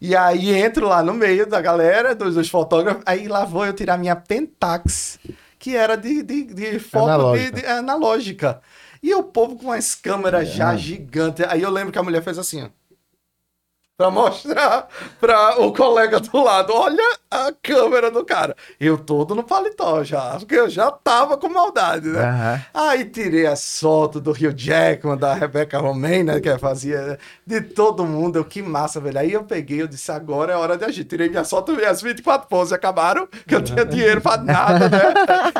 E 0.00 0.14
aí 0.16 0.52
entro 0.52 0.88
lá 0.88 1.00
no 1.02 1.14
meio 1.14 1.46
da 1.46 1.60
galera, 1.60 2.12
dos, 2.14 2.34
dos 2.34 2.50
fotógrafos. 2.50 3.02
Aí 3.06 3.28
lá 3.28 3.44
vou 3.44 3.64
eu 3.64 3.72
tirar 3.72 3.96
minha 3.96 4.16
Pentax, 4.16 5.18
que 5.58 5.74
era 5.76 5.96
de, 5.96 6.22
de, 6.22 6.42
de 6.52 6.78
foto 6.80 7.06
de- 7.06 7.10
Analógica. 7.12 7.52
de, 7.60 7.64
é, 7.64 7.70
analógica. 7.72 8.60
E 9.02 9.12
o 9.14 9.22
povo 9.24 9.56
com 9.56 9.72
as 9.72 9.94
câmeras 9.94 10.48
já 10.50 10.76
gigantes. 10.76 11.44
Aí 11.48 11.62
eu 11.62 11.70
lembro 11.70 11.92
que 11.92 11.98
a 11.98 12.02
mulher 12.02 12.22
fez 12.22 12.38
assim, 12.38 12.62
ó. 12.62 12.68
Pra 14.02 14.10
mostrar 14.10 14.88
pra 15.20 15.60
o 15.60 15.72
colega 15.72 16.18
do 16.18 16.42
lado. 16.42 16.72
Olha 16.74 17.04
a 17.30 17.52
câmera 17.62 18.10
do 18.10 18.24
cara. 18.24 18.56
Eu 18.80 18.98
todo 18.98 19.32
no 19.32 19.44
paletó 19.44 20.02
já. 20.02 20.32
Porque 20.40 20.56
eu 20.56 20.68
já 20.68 20.90
tava 20.90 21.36
com 21.36 21.48
maldade, 21.48 22.08
né? 22.08 22.20
Aham. 22.20 22.60
Aí 22.74 23.04
tirei 23.04 23.46
as 23.46 23.78
fotos 23.78 24.20
do 24.20 24.32
Rio 24.32 24.52
Jackman, 24.52 25.16
da 25.16 25.34
Rebecca 25.34 25.78
Romaine, 25.78 26.24
né? 26.24 26.40
Que 26.40 26.58
fazia 26.58 27.16
de 27.46 27.60
todo 27.60 28.04
mundo. 28.04 28.40
Eu, 28.40 28.44
que 28.44 28.60
massa, 28.60 28.98
velho. 28.98 29.20
Aí 29.20 29.32
eu 29.32 29.44
peguei, 29.44 29.82
eu 29.82 29.86
disse, 29.86 30.10
agora 30.10 30.52
é 30.52 30.56
hora 30.56 30.76
de 30.76 30.84
agir. 30.84 31.04
Tirei 31.04 31.28
minhas 31.28 31.48
fotos, 31.48 31.76
minhas 31.76 32.02
24 32.02 32.48
poses 32.48 32.72
acabaram, 32.72 33.28
que 33.46 33.54
eu 33.54 33.62
tinha 33.62 33.84
dinheiro 33.84 34.20
pra 34.20 34.36
nada, 34.36 34.88
né? 34.88 35.14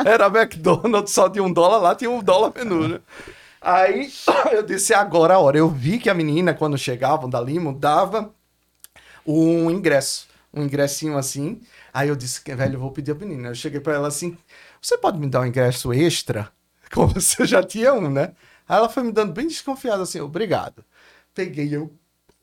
Era 0.05 0.27
McDonald's, 0.27 1.13
só 1.13 1.29
de 1.29 1.39
um 1.39 1.51
dólar 1.51 1.77
lá, 1.77 1.95
tinha 1.95 2.11
um 2.11 2.21
dólar 2.21 2.51
menu, 2.53 2.89
né? 2.89 2.99
Aí 3.63 4.11
eu 4.51 4.61
disse, 4.61 4.93
agora 4.93 5.35
a 5.35 5.39
hora. 5.39 5.57
Eu 5.57 5.69
vi 5.69 5.97
que 5.97 6.09
a 6.09 6.13
menina, 6.13 6.53
quando 6.53 6.77
chegavam 6.77 7.29
dali, 7.29 7.59
mudava 7.59 8.33
um 9.25 9.71
ingresso. 9.71 10.27
Um 10.53 10.63
ingressinho 10.63 11.17
assim. 11.17 11.61
Aí 11.93 12.09
eu 12.09 12.15
disse, 12.15 12.41
velho, 12.55 12.75
eu 12.75 12.79
vou 12.79 12.91
pedir 12.91 13.11
a 13.11 13.15
menina. 13.15 13.49
Eu 13.49 13.55
cheguei 13.55 13.79
pra 13.79 13.93
ela 13.93 14.07
assim, 14.07 14.37
você 14.81 14.97
pode 14.97 15.17
me 15.17 15.27
dar 15.27 15.41
um 15.41 15.45
ingresso 15.45 15.93
extra? 15.93 16.51
Como 16.93 17.13
você 17.13 17.45
já 17.45 17.63
tinha 17.63 17.93
um, 17.93 18.09
né? 18.09 18.33
Aí 18.67 18.77
ela 18.77 18.89
foi 18.89 19.03
me 19.03 19.11
dando 19.11 19.33
bem 19.33 19.47
desconfiada 19.47 20.03
assim, 20.03 20.19
obrigado. 20.19 20.83
Peguei 21.33 21.75
eu, 21.75 21.91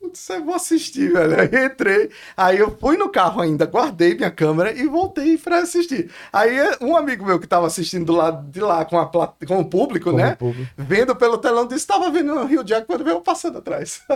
Putz, 0.01 0.27
eu 0.29 0.43
vou 0.43 0.55
assistir, 0.55 1.13
velho. 1.13 1.39
Aí 1.39 1.65
entrei, 1.65 2.09
aí 2.35 2.57
eu 2.57 2.75
fui 2.81 2.97
no 2.97 3.07
carro 3.07 3.39
ainda, 3.39 3.65
guardei 3.65 4.15
minha 4.15 4.31
câmera 4.31 4.73
e 4.73 4.87
voltei 4.87 5.37
pra 5.37 5.59
assistir. 5.59 6.09
Aí 6.33 6.57
um 6.81 6.97
amigo 6.97 7.23
meu 7.23 7.39
que 7.39 7.45
tava 7.45 7.67
assistindo 7.67 8.05
do 8.05 8.13
lado 8.13 8.49
de 8.49 8.59
lá 8.59 8.83
com, 8.83 8.97
a 8.97 9.05
com 9.05 9.59
o 9.59 9.65
público, 9.65 10.11
né? 10.11 10.35
público. 10.35 10.67
Vendo 10.75 11.15
pelo 11.15 11.37
telão, 11.37 11.67
disse: 11.67 11.85
tava 11.85 12.09
vendo 12.09 12.33
o 12.33 12.47
Rio 12.47 12.63
Jack 12.63 12.87
quando 12.87 13.03
veio 13.03 13.21
passando 13.21 13.59
atrás. 13.59 14.01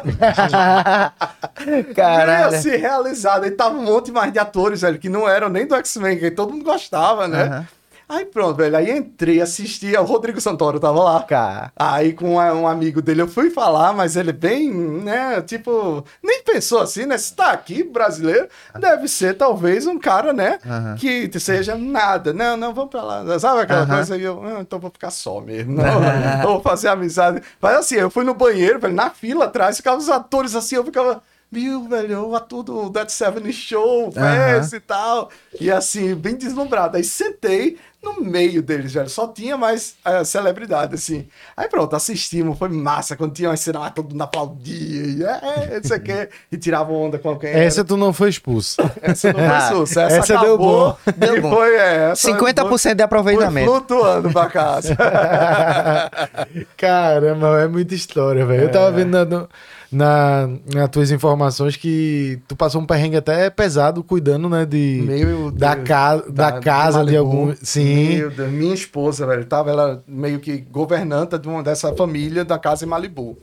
Caralho. 1.95 2.31
Meio 2.31 2.47
assim, 2.47 2.75
realizado. 2.75 3.43
Aí 3.43 3.51
tava 3.51 3.77
um 3.77 3.83
monte 3.83 4.11
mais 4.11 4.33
de 4.33 4.39
atores, 4.39 4.81
velho, 4.81 4.97
que 4.97 5.07
não 5.07 5.29
eram 5.29 5.49
nem 5.49 5.67
do 5.67 5.75
X-Men, 5.75 6.17
que 6.17 6.31
todo 6.31 6.51
mundo 6.51 6.65
gostava, 6.65 7.27
né? 7.27 7.43
Aham. 7.43 7.67
Aí 8.07 8.25
pronto, 8.25 8.55
velho. 8.57 8.77
Aí 8.77 8.91
entrei, 8.91 9.41
assisti, 9.41 9.95
o 9.95 10.03
Rodrigo 10.03 10.39
Santoro 10.39 10.79
tava 10.79 11.01
lá. 11.03 11.23
Cara. 11.23 11.71
Aí 11.75 12.13
com 12.13 12.35
um 12.35 12.67
amigo 12.67 13.01
dele 13.01 13.21
eu 13.21 13.27
fui 13.27 13.49
falar, 13.49 13.93
mas 13.93 14.15
ele 14.15 14.31
bem, 14.31 14.71
né, 14.71 15.41
tipo, 15.41 16.03
nem 16.23 16.43
pensou 16.43 16.79
assim, 16.79 17.05
né? 17.05 17.17
Se 17.17 17.35
tá 17.35 17.51
aqui, 17.51 17.83
brasileiro, 17.83 18.47
deve 18.79 19.07
ser 19.07 19.35
talvez 19.35 19.87
um 19.87 19.97
cara, 19.97 20.31
né, 20.33 20.59
Aham. 20.65 20.95
que 20.95 21.39
seja 21.39 21.75
nada. 21.75 22.31
Não, 22.33 22.55
não, 22.55 22.73
vamos 22.73 22.91
pra 22.91 23.01
lá. 23.01 23.39
Sabe 23.39 23.61
aquela 23.61 23.81
Aham. 23.81 23.95
coisa? 23.95 24.17
E 24.17 24.23
eu, 24.23 24.41
ah, 24.43 24.61
então 24.61 24.79
vou 24.79 24.91
ficar 24.91 25.09
só 25.09 25.41
mesmo. 25.41 25.73
Não, 25.73 25.99
não 25.99 26.41
vou 26.43 26.61
fazer 26.61 26.89
amizade. 26.89 27.41
Mas 27.59 27.75
assim, 27.77 27.95
eu 27.95 28.09
fui 28.09 28.23
no 28.23 28.33
banheiro, 28.33 28.79
velho, 28.79 28.93
na 28.93 29.09
fila 29.09 29.45
atrás, 29.45 29.77
ficavam 29.77 29.99
os 29.99 30.09
atores 30.09 30.55
assim, 30.55 30.75
eu 30.75 30.83
ficava... 30.83 31.21
Meu, 31.55 31.87
velho, 31.87 32.27
o 32.27 32.35
ator 32.35 32.63
do 32.63 32.89
Dead 32.89 33.07
Seven 33.09 33.51
Show. 33.53 34.11
Fez 34.11 34.73
e 34.73 34.79
tal. 34.81 35.29
E 35.59 35.71
assim, 35.71 36.13
bem 36.13 36.35
deslumbrado. 36.35 36.97
Aí 36.97 37.03
sentei 37.03 37.77
no 38.03 38.21
meio 38.21 38.61
deles, 38.61 38.93
velho. 38.93 39.09
Só 39.09 39.27
tinha 39.27 39.57
mais 39.57 39.95
eh, 40.05 40.23
celebridade, 40.25 40.93
assim. 40.93 41.27
Aí 41.57 41.67
pronto, 41.67 41.95
assistimos, 41.95 42.59
foi 42.59 42.69
massa. 42.69 43.15
Quando 43.15 43.33
tinha 43.33 43.49
uma 43.49 43.57
cena 43.57 43.79
lá, 43.79 43.89
todo 43.89 44.11
mundo 44.11 44.21
aplaudia. 44.21 44.75
E, 45.05 45.23
é, 45.23 45.79
não 45.79 45.83
sei 45.83 45.97
o 45.97 46.01
quê. 46.01 46.29
E 46.51 46.57
tirava 46.57 46.91
onda 46.91 47.17
com 47.17 47.29
alguém. 47.29 47.51
Essa 47.53 47.83
tu 47.83 47.95
não 47.97 48.11
foi 48.13 48.29
expulso. 48.29 48.77
essa 49.01 49.31
não 49.33 49.39
Ah, 49.43 49.61
foi 49.69 49.77
sucesso. 49.77 50.15
Essa, 50.17 50.33
essa 50.33 50.45
deu 50.45 50.57
bom. 50.57 50.95
Deu 51.17 51.41
bom. 51.41 51.51
foi, 51.55 51.75
é, 51.77 52.11
essa 52.11 52.29
50% 52.31 52.89
de 52.89 52.95
foi 52.95 53.03
aproveitamento. 53.05 53.71
flutuando 53.71 54.29
pra 54.31 54.49
casa. 54.49 54.95
Caramba, 56.77 57.61
é 57.61 57.67
muita 57.67 57.95
história, 57.95 58.45
velho. 58.45 58.63
Eu 58.63 58.71
tava 58.71 58.91
vendo 58.91 59.11
na, 59.11 59.25
no- 59.25 59.49
na, 59.91 60.47
nas 60.73 60.89
tuas 60.89 61.11
informações 61.11 61.75
que 61.75 62.41
tu 62.47 62.55
passou 62.55 62.81
um 62.81 62.85
perrengue 62.85 63.17
até 63.17 63.49
pesado 63.49 64.03
cuidando, 64.03 64.49
né, 64.49 64.65
de, 64.65 65.03
Meu 65.05 65.51
da, 65.51 65.75
Deus. 65.75 65.87
ca, 65.87 66.15
da, 66.17 66.59
casa 66.59 66.99
de 67.05 67.13
Malibu. 67.13 67.19
algum... 67.19 67.55
Sim. 67.61 68.17
Meu 68.17 68.31
Deus, 68.31 68.51
minha 68.51 68.73
esposa, 68.73 69.25
velho, 69.25 69.45
tava 69.45 69.71
ela 69.71 70.03
meio 70.07 70.39
que 70.39 70.57
governanta 70.57 71.37
de 71.39 71.47
uma 71.47 71.61
dessa 71.63 71.95
família 71.95 72.43
da 72.45 72.57
casa 72.59 72.85
em 72.85 72.87
Malibu. 72.87 73.37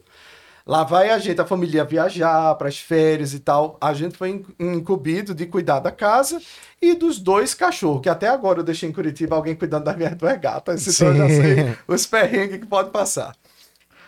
Lá 0.64 0.84
vai 0.84 1.10
a 1.10 1.18
gente, 1.18 1.40
a 1.40 1.44
família 1.44 1.78
ia 1.78 1.84
viajar 1.84 2.54
para 2.54 2.68
as 2.68 2.78
férias 2.78 3.34
e 3.34 3.40
tal. 3.40 3.76
A 3.80 3.92
gente 3.92 4.16
foi 4.16 4.30
in- 4.30 4.44
incumbido 4.76 5.34
de 5.34 5.44
cuidar 5.46 5.80
da 5.80 5.90
casa 5.90 6.40
e 6.80 6.94
dos 6.94 7.18
dois 7.18 7.52
cachorros, 7.52 8.00
que 8.00 8.08
até 8.08 8.28
agora 8.28 8.60
eu 8.60 8.62
deixei 8.62 8.88
em 8.88 8.92
Curitiba 8.92 9.34
alguém 9.34 9.56
cuidando 9.56 9.82
das 9.82 9.96
minhas 9.96 10.14
duas 10.14 10.38
gatas. 10.40 10.86
Então 10.86 11.08
eu 11.08 11.16
já 11.16 11.26
sei 11.28 11.76
os 11.88 12.06
perrengues 12.06 12.60
que 12.60 12.66
pode 12.66 12.90
passar. 12.90 13.34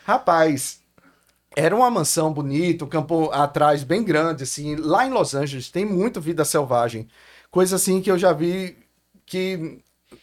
Rapaz, 0.07 0.79
era 1.57 1.75
uma 1.75 1.91
mansão 1.91 2.33
bonita, 2.33 2.85
um 2.85 2.89
campo 2.89 3.31
atrás 3.33 3.85
bem 3.85 4.03
grande, 4.03 4.43
assim. 4.43 4.77
Lá 4.77 5.07
em 5.07 5.11
Los 5.11 5.35
Angeles 5.35 5.71
tem 5.71 5.85
muito 5.85 6.21
vida 6.21 6.45
selvagem. 6.45 7.09
Coisa 7.51 7.77
assim 7.77 8.01
que 8.01 8.11
eu 8.11 8.19
já 8.19 8.33
vi 8.33 8.77
que 9.25 9.79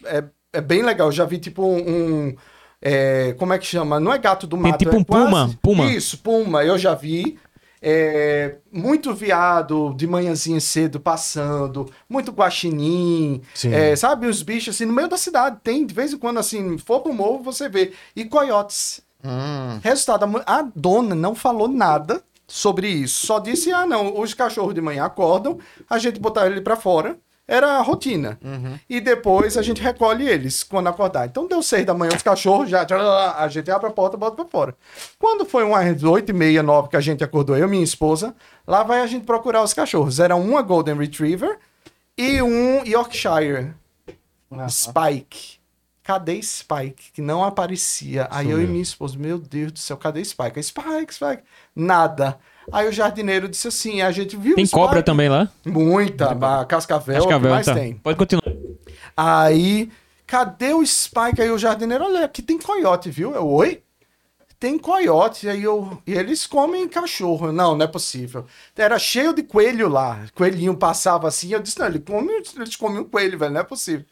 é, 0.06 0.24
é 0.53 0.62
bem 0.62 0.82
legal. 0.82 1.08
Eu 1.08 1.14
já 1.14 1.26
vi 1.26 1.38
tipo 1.38 1.66
um. 1.66 2.36
é, 2.82 3.34
como 3.40 3.53
é 3.53 3.58
que 3.58 3.66
chama? 3.66 3.99
Não 3.99 4.14
é 4.14 4.18
gato 4.18 4.45
do 4.45 4.58
mato. 4.58 4.78
tipo 4.78 4.95
é 4.95 4.99
um 4.99 5.03
puma, 5.03 5.49
puma. 5.62 5.86
Isso, 5.86 6.18
puma. 6.18 6.64
Eu 6.64 6.78
já 6.78 6.94
vi. 6.94 7.40
É, 7.84 8.58
muito 8.72 9.12
viado 9.12 9.95
de 9.95 10.06
manhãzinha 10.06 10.60
cedo 10.60 10.99
passando, 10.99 11.91
muito 12.08 12.32
guaxinim, 12.32 13.41
é, 13.66 13.95
sabe, 13.95 14.28
os 14.28 14.44
bichos 14.44 14.76
assim 14.76 14.86
no 14.86 14.94
meio 14.94 15.08
da 15.08 15.18
cidade. 15.18 15.58
Tem, 15.64 15.84
de 15.84 15.91
vez 15.91 16.14
em 16.14 16.18
quando, 16.20 16.38
assim, 16.38 16.78
for 16.78 16.99
pro 16.99 17.12
morro, 17.12 17.41
você 17.41 17.68
vê. 17.68 17.91
E 18.16 18.24
coiotes. 18.24 19.02
Hum. 19.23 19.80
Resultado, 19.84 20.26
a 20.45 20.68
dona 20.76 21.15
não 21.15 21.35
falou 21.35 21.68
nada 21.68 22.23
sobre 22.48 22.88
isso. 22.88 23.26
Só 23.26 23.39
disse: 23.39 23.72
ah, 23.72 23.85
não, 23.85 24.19
os 24.19 24.34
cachorros 24.34 24.73
de 24.73 24.81
manhã 24.81 25.06
acordam, 25.06 25.57
a 25.89 25.98
gente 25.98 26.19
botar 26.19 26.48
ele 26.48 26.61
pra 26.61 26.76
fora. 26.76 27.18
Era 27.48 27.73
a 27.73 27.81
rotina. 27.81 28.39
E 28.89 29.02
depois 29.02 29.57
a 29.57 29.61
gente 29.61 29.81
recolhe 29.81 30.26
eles 30.26 30.64
quando 30.64 30.88
acordar. 30.88 31.26
Então 31.26 31.48
deu 31.48 31.61
seis 31.61 31.85
da 31.85 31.93
manhã, 31.93 32.11
os 32.15 32.23
cachorros 32.23 32.69
já. 32.69 32.85
A 33.35 33.48
gente 33.49 33.69
abre 33.69 33.88
a 33.88 33.91
porta 33.91 34.15
e 34.15 34.19
bota 34.19 34.38
pra 34.38 34.45
fora. 34.45 34.76
Quando 35.19 35.43
foi 35.43 35.65
umas 35.65 36.02
oito 36.02 36.30
e 36.30 36.34
meia, 36.34 36.64
nove 36.64 36.88
que 36.88 36.95
a 36.95 37.02
gente 37.02 37.26
acordou, 37.26 37.57
eu 37.57 37.68
e 37.68 37.69
minha 37.69 37.84
esposa, 37.84 38.34
lá 38.65 38.84
vai 38.84 39.02
a 39.02 39.07
gente 39.07 39.26
procurar 39.26 39.64
os 39.64 39.73
cachorros. 39.73 40.18
Era 40.18 40.34
uma 40.35 40.61
Golden 40.61 40.95
Retriever 40.95 41.60
e 42.18 42.41
um 42.41 42.85
Yorkshire. 42.85 43.73
Spike. 44.69 45.60
Cadê 46.03 46.41
Spike? 46.41 47.11
Que 47.14 47.22
não 47.22 47.44
aparecia. 47.44 48.28
Aí 48.32 48.49
eu 48.49 48.61
e 48.61 48.65
minha 48.65 48.82
esposa, 48.82 49.18
meu 49.18 49.38
Deus 49.38 49.72
do 49.72 49.80
céu, 49.80 49.95
cadê 49.98 50.23
Spike? 50.26 50.53
Aí, 50.56 50.64
Spike, 50.64 51.14
Spike. 51.14 51.44
Nada. 51.76 52.40
Aí 52.72 52.88
o 52.88 52.91
jardineiro 52.91 53.48
disse 53.48 53.68
assim: 53.68 54.02
a 54.02 54.11
gente 54.11 54.36
viu 54.36 54.56
Tem 54.56 54.65
Spike. 54.65 54.82
cobra 54.82 55.03
também 55.03 55.30
lá? 55.30 55.48
Muita, 55.65 56.32
a 56.32 56.65
cascavel, 56.65 57.15
é 57.15 57.19
o 57.19 57.23
que 57.23 57.28
Cascavel, 57.30 57.52
mais 57.52 57.65
tá. 57.65 57.73
tem. 57.76 57.94
Pode 57.95 58.18
continuar. 58.18 58.44
Aí, 59.15 59.91
cadê 60.26 60.73
o 60.73 60.86
Spike? 60.86 61.41
Aí 61.41 61.52
o 61.52 61.57
jardineiro, 61.57 62.03
olha, 62.06 62.26
aqui 62.26 62.41
tem 62.41 62.57
coiote, 62.57 63.10
viu? 63.11 63.34
Eu, 63.36 63.48
oi? 63.48 63.84
Tem 64.60 64.78
coiote, 64.78 65.49
aí 65.49 65.64
eu. 65.64 66.02
E 66.06 66.14
eles 66.14 66.45
comem 66.45 66.88
cachorro. 66.88 67.52
Não, 67.52 67.76
não 67.76 67.84
é 67.84 67.88
possível. 67.88 68.45
Era 68.76 68.98
cheio 68.99 69.34
de 69.34 69.41
coelho 69.44 69.88
lá. 69.88 70.23
Coelhinho 70.36 70.76
passava 70.76 71.28
assim. 71.28 71.52
Eu 71.52 71.60
disse, 71.60 71.80
não, 71.80 71.88
ele 71.88 71.99
come, 71.99 72.32
eles 72.56 72.76
comem 72.76 72.99
um 72.99 73.03
coelho, 73.03 73.40
velho, 73.40 73.53
não 73.53 73.61
é 73.61 73.64
possível. 73.64 74.06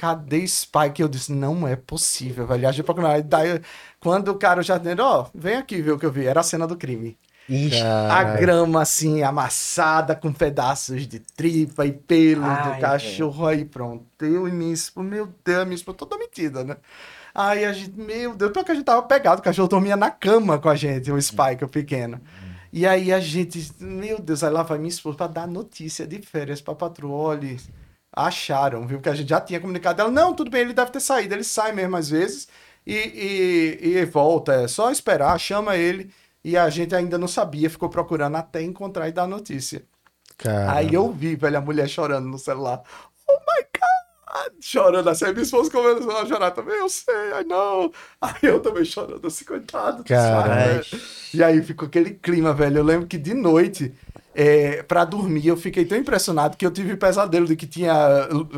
Cadê 0.00 0.48
Spike? 0.48 1.02
Eu 1.02 1.08
disse, 1.08 1.30
não 1.30 1.68
é 1.68 1.76
possível, 1.76 2.46
velho. 2.46 2.66
A 2.66 2.72
gente 2.72 2.86
daí, 3.26 3.60
quando 4.00 4.28
o 4.28 4.34
cara, 4.34 4.60
o 4.60 4.62
jardineiro, 4.62 5.04
ó, 5.04 5.26
vem 5.34 5.56
aqui 5.56 5.82
ver 5.82 5.92
o 5.92 5.98
que 5.98 6.06
eu 6.06 6.10
vi. 6.10 6.26
Era 6.26 6.40
a 6.40 6.42
cena 6.42 6.66
do 6.66 6.74
crime. 6.74 7.18
Ixi. 7.46 7.82
A 7.82 8.24
grama 8.24 8.80
assim, 8.80 9.22
amassada 9.22 10.16
com 10.16 10.32
pedaços 10.32 11.06
de 11.06 11.20
tripa 11.20 11.84
e 11.84 11.92
pelo 11.92 12.46
Ai, 12.46 12.62
do 12.62 12.80
cachorro. 12.80 13.46
Aí 13.46 13.62
pronto. 13.66 14.06
Eu 14.22 14.48
e 14.48 14.50
minha 14.50 14.72
esposa, 14.72 15.06
meu 15.06 15.28
Deus, 15.44 15.64
minha 15.64 15.74
esposa 15.74 15.98
toda 15.98 16.16
metida, 16.16 16.64
né? 16.64 16.78
Aí 17.34 17.66
a 17.66 17.72
gente, 17.74 17.92
meu 18.00 18.34
Deus, 18.34 18.52
pior 18.52 18.64
que 18.64 18.72
a 18.72 18.74
gente 18.74 18.86
tava 18.86 19.02
pegado, 19.02 19.42
o 19.42 19.44
cachorro 19.44 19.68
dormia 19.68 19.98
na 19.98 20.10
cama 20.10 20.58
com 20.58 20.70
a 20.70 20.76
gente, 20.76 21.12
o 21.12 21.20
Spike, 21.20 21.62
o 21.62 21.68
pequeno. 21.68 22.18
E 22.72 22.86
aí 22.86 23.12
a 23.12 23.20
gente, 23.20 23.70
meu 23.78 24.18
Deus, 24.18 24.42
aí 24.42 24.50
lá 24.50 24.62
vai 24.62 24.78
minha 24.78 24.88
esposa 24.88 25.18
pra 25.18 25.26
dar 25.26 25.46
notícia 25.46 26.06
de 26.06 26.22
férias 26.22 26.62
pra 26.62 26.74
patroa. 26.74 27.34
Olha, 27.34 27.54
acharam, 28.12 28.86
viu? 28.86 29.00
Que 29.00 29.08
a 29.08 29.14
gente 29.14 29.28
já 29.28 29.40
tinha 29.40 29.60
comunicado. 29.60 30.00
Ela, 30.00 30.10
não, 30.10 30.34
tudo 30.34 30.50
bem, 30.50 30.62
ele 30.62 30.72
deve 30.72 30.90
ter 30.90 31.00
saído. 31.00 31.34
Ele 31.34 31.44
sai 31.44 31.72
mesmo 31.72 31.96
às 31.96 32.10
vezes 32.10 32.48
e, 32.86 32.94
e, 33.82 33.88
e 33.88 34.04
volta. 34.04 34.52
É 34.52 34.68
só 34.68 34.90
esperar, 34.90 35.38
chama 35.38 35.76
ele. 35.76 36.12
E 36.42 36.56
a 36.56 36.68
gente 36.70 36.94
ainda 36.94 37.18
não 37.18 37.28
sabia, 37.28 37.68
ficou 37.68 37.88
procurando 37.90 38.36
até 38.36 38.62
encontrar 38.62 39.08
e 39.08 39.12
dar 39.12 39.26
notícia. 39.26 39.84
Cara. 40.38 40.72
Aí 40.72 40.94
eu 40.94 41.12
vi, 41.12 41.36
velho, 41.36 41.58
a 41.58 41.60
mulher 41.60 41.86
chorando 41.86 42.26
no 42.26 42.38
celular. 42.38 42.82
Oh 43.28 43.38
my 43.38 43.62
God! 43.62 44.52
Chorando 44.60 45.10
assim. 45.10 45.26
Aí 45.26 45.32
minha 45.32 45.42
esposa 45.42 45.70
começou 45.70 46.16
a 46.16 46.26
chorar 46.26 46.50
também. 46.52 46.76
Eu 46.76 46.88
sei, 46.88 47.14
I 47.40 47.44
know. 47.44 47.92
Aí 48.20 48.34
eu 48.42 48.60
também 48.60 48.86
chorando 48.86 49.26
assim, 49.26 49.44
coitado. 49.44 49.98
do 49.98 50.04
Cara. 50.04 50.54
Velho. 50.54 51.02
E 51.34 51.44
aí 51.44 51.62
ficou 51.62 51.86
aquele 51.86 52.14
clima, 52.14 52.54
velho. 52.54 52.78
Eu 52.78 52.84
lembro 52.84 53.06
que 53.06 53.18
de 53.18 53.34
noite, 53.34 53.94
é, 54.42 54.82
pra 54.82 55.04
dormir, 55.04 55.46
eu 55.46 55.56
fiquei 55.56 55.84
tão 55.84 55.98
impressionado 55.98 56.56
que 56.56 56.64
eu 56.64 56.70
tive 56.70 56.96
pesadelo 56.96 57.46
de 57.46 57.54
que 57.56 57.66
tinha 57.66 57.92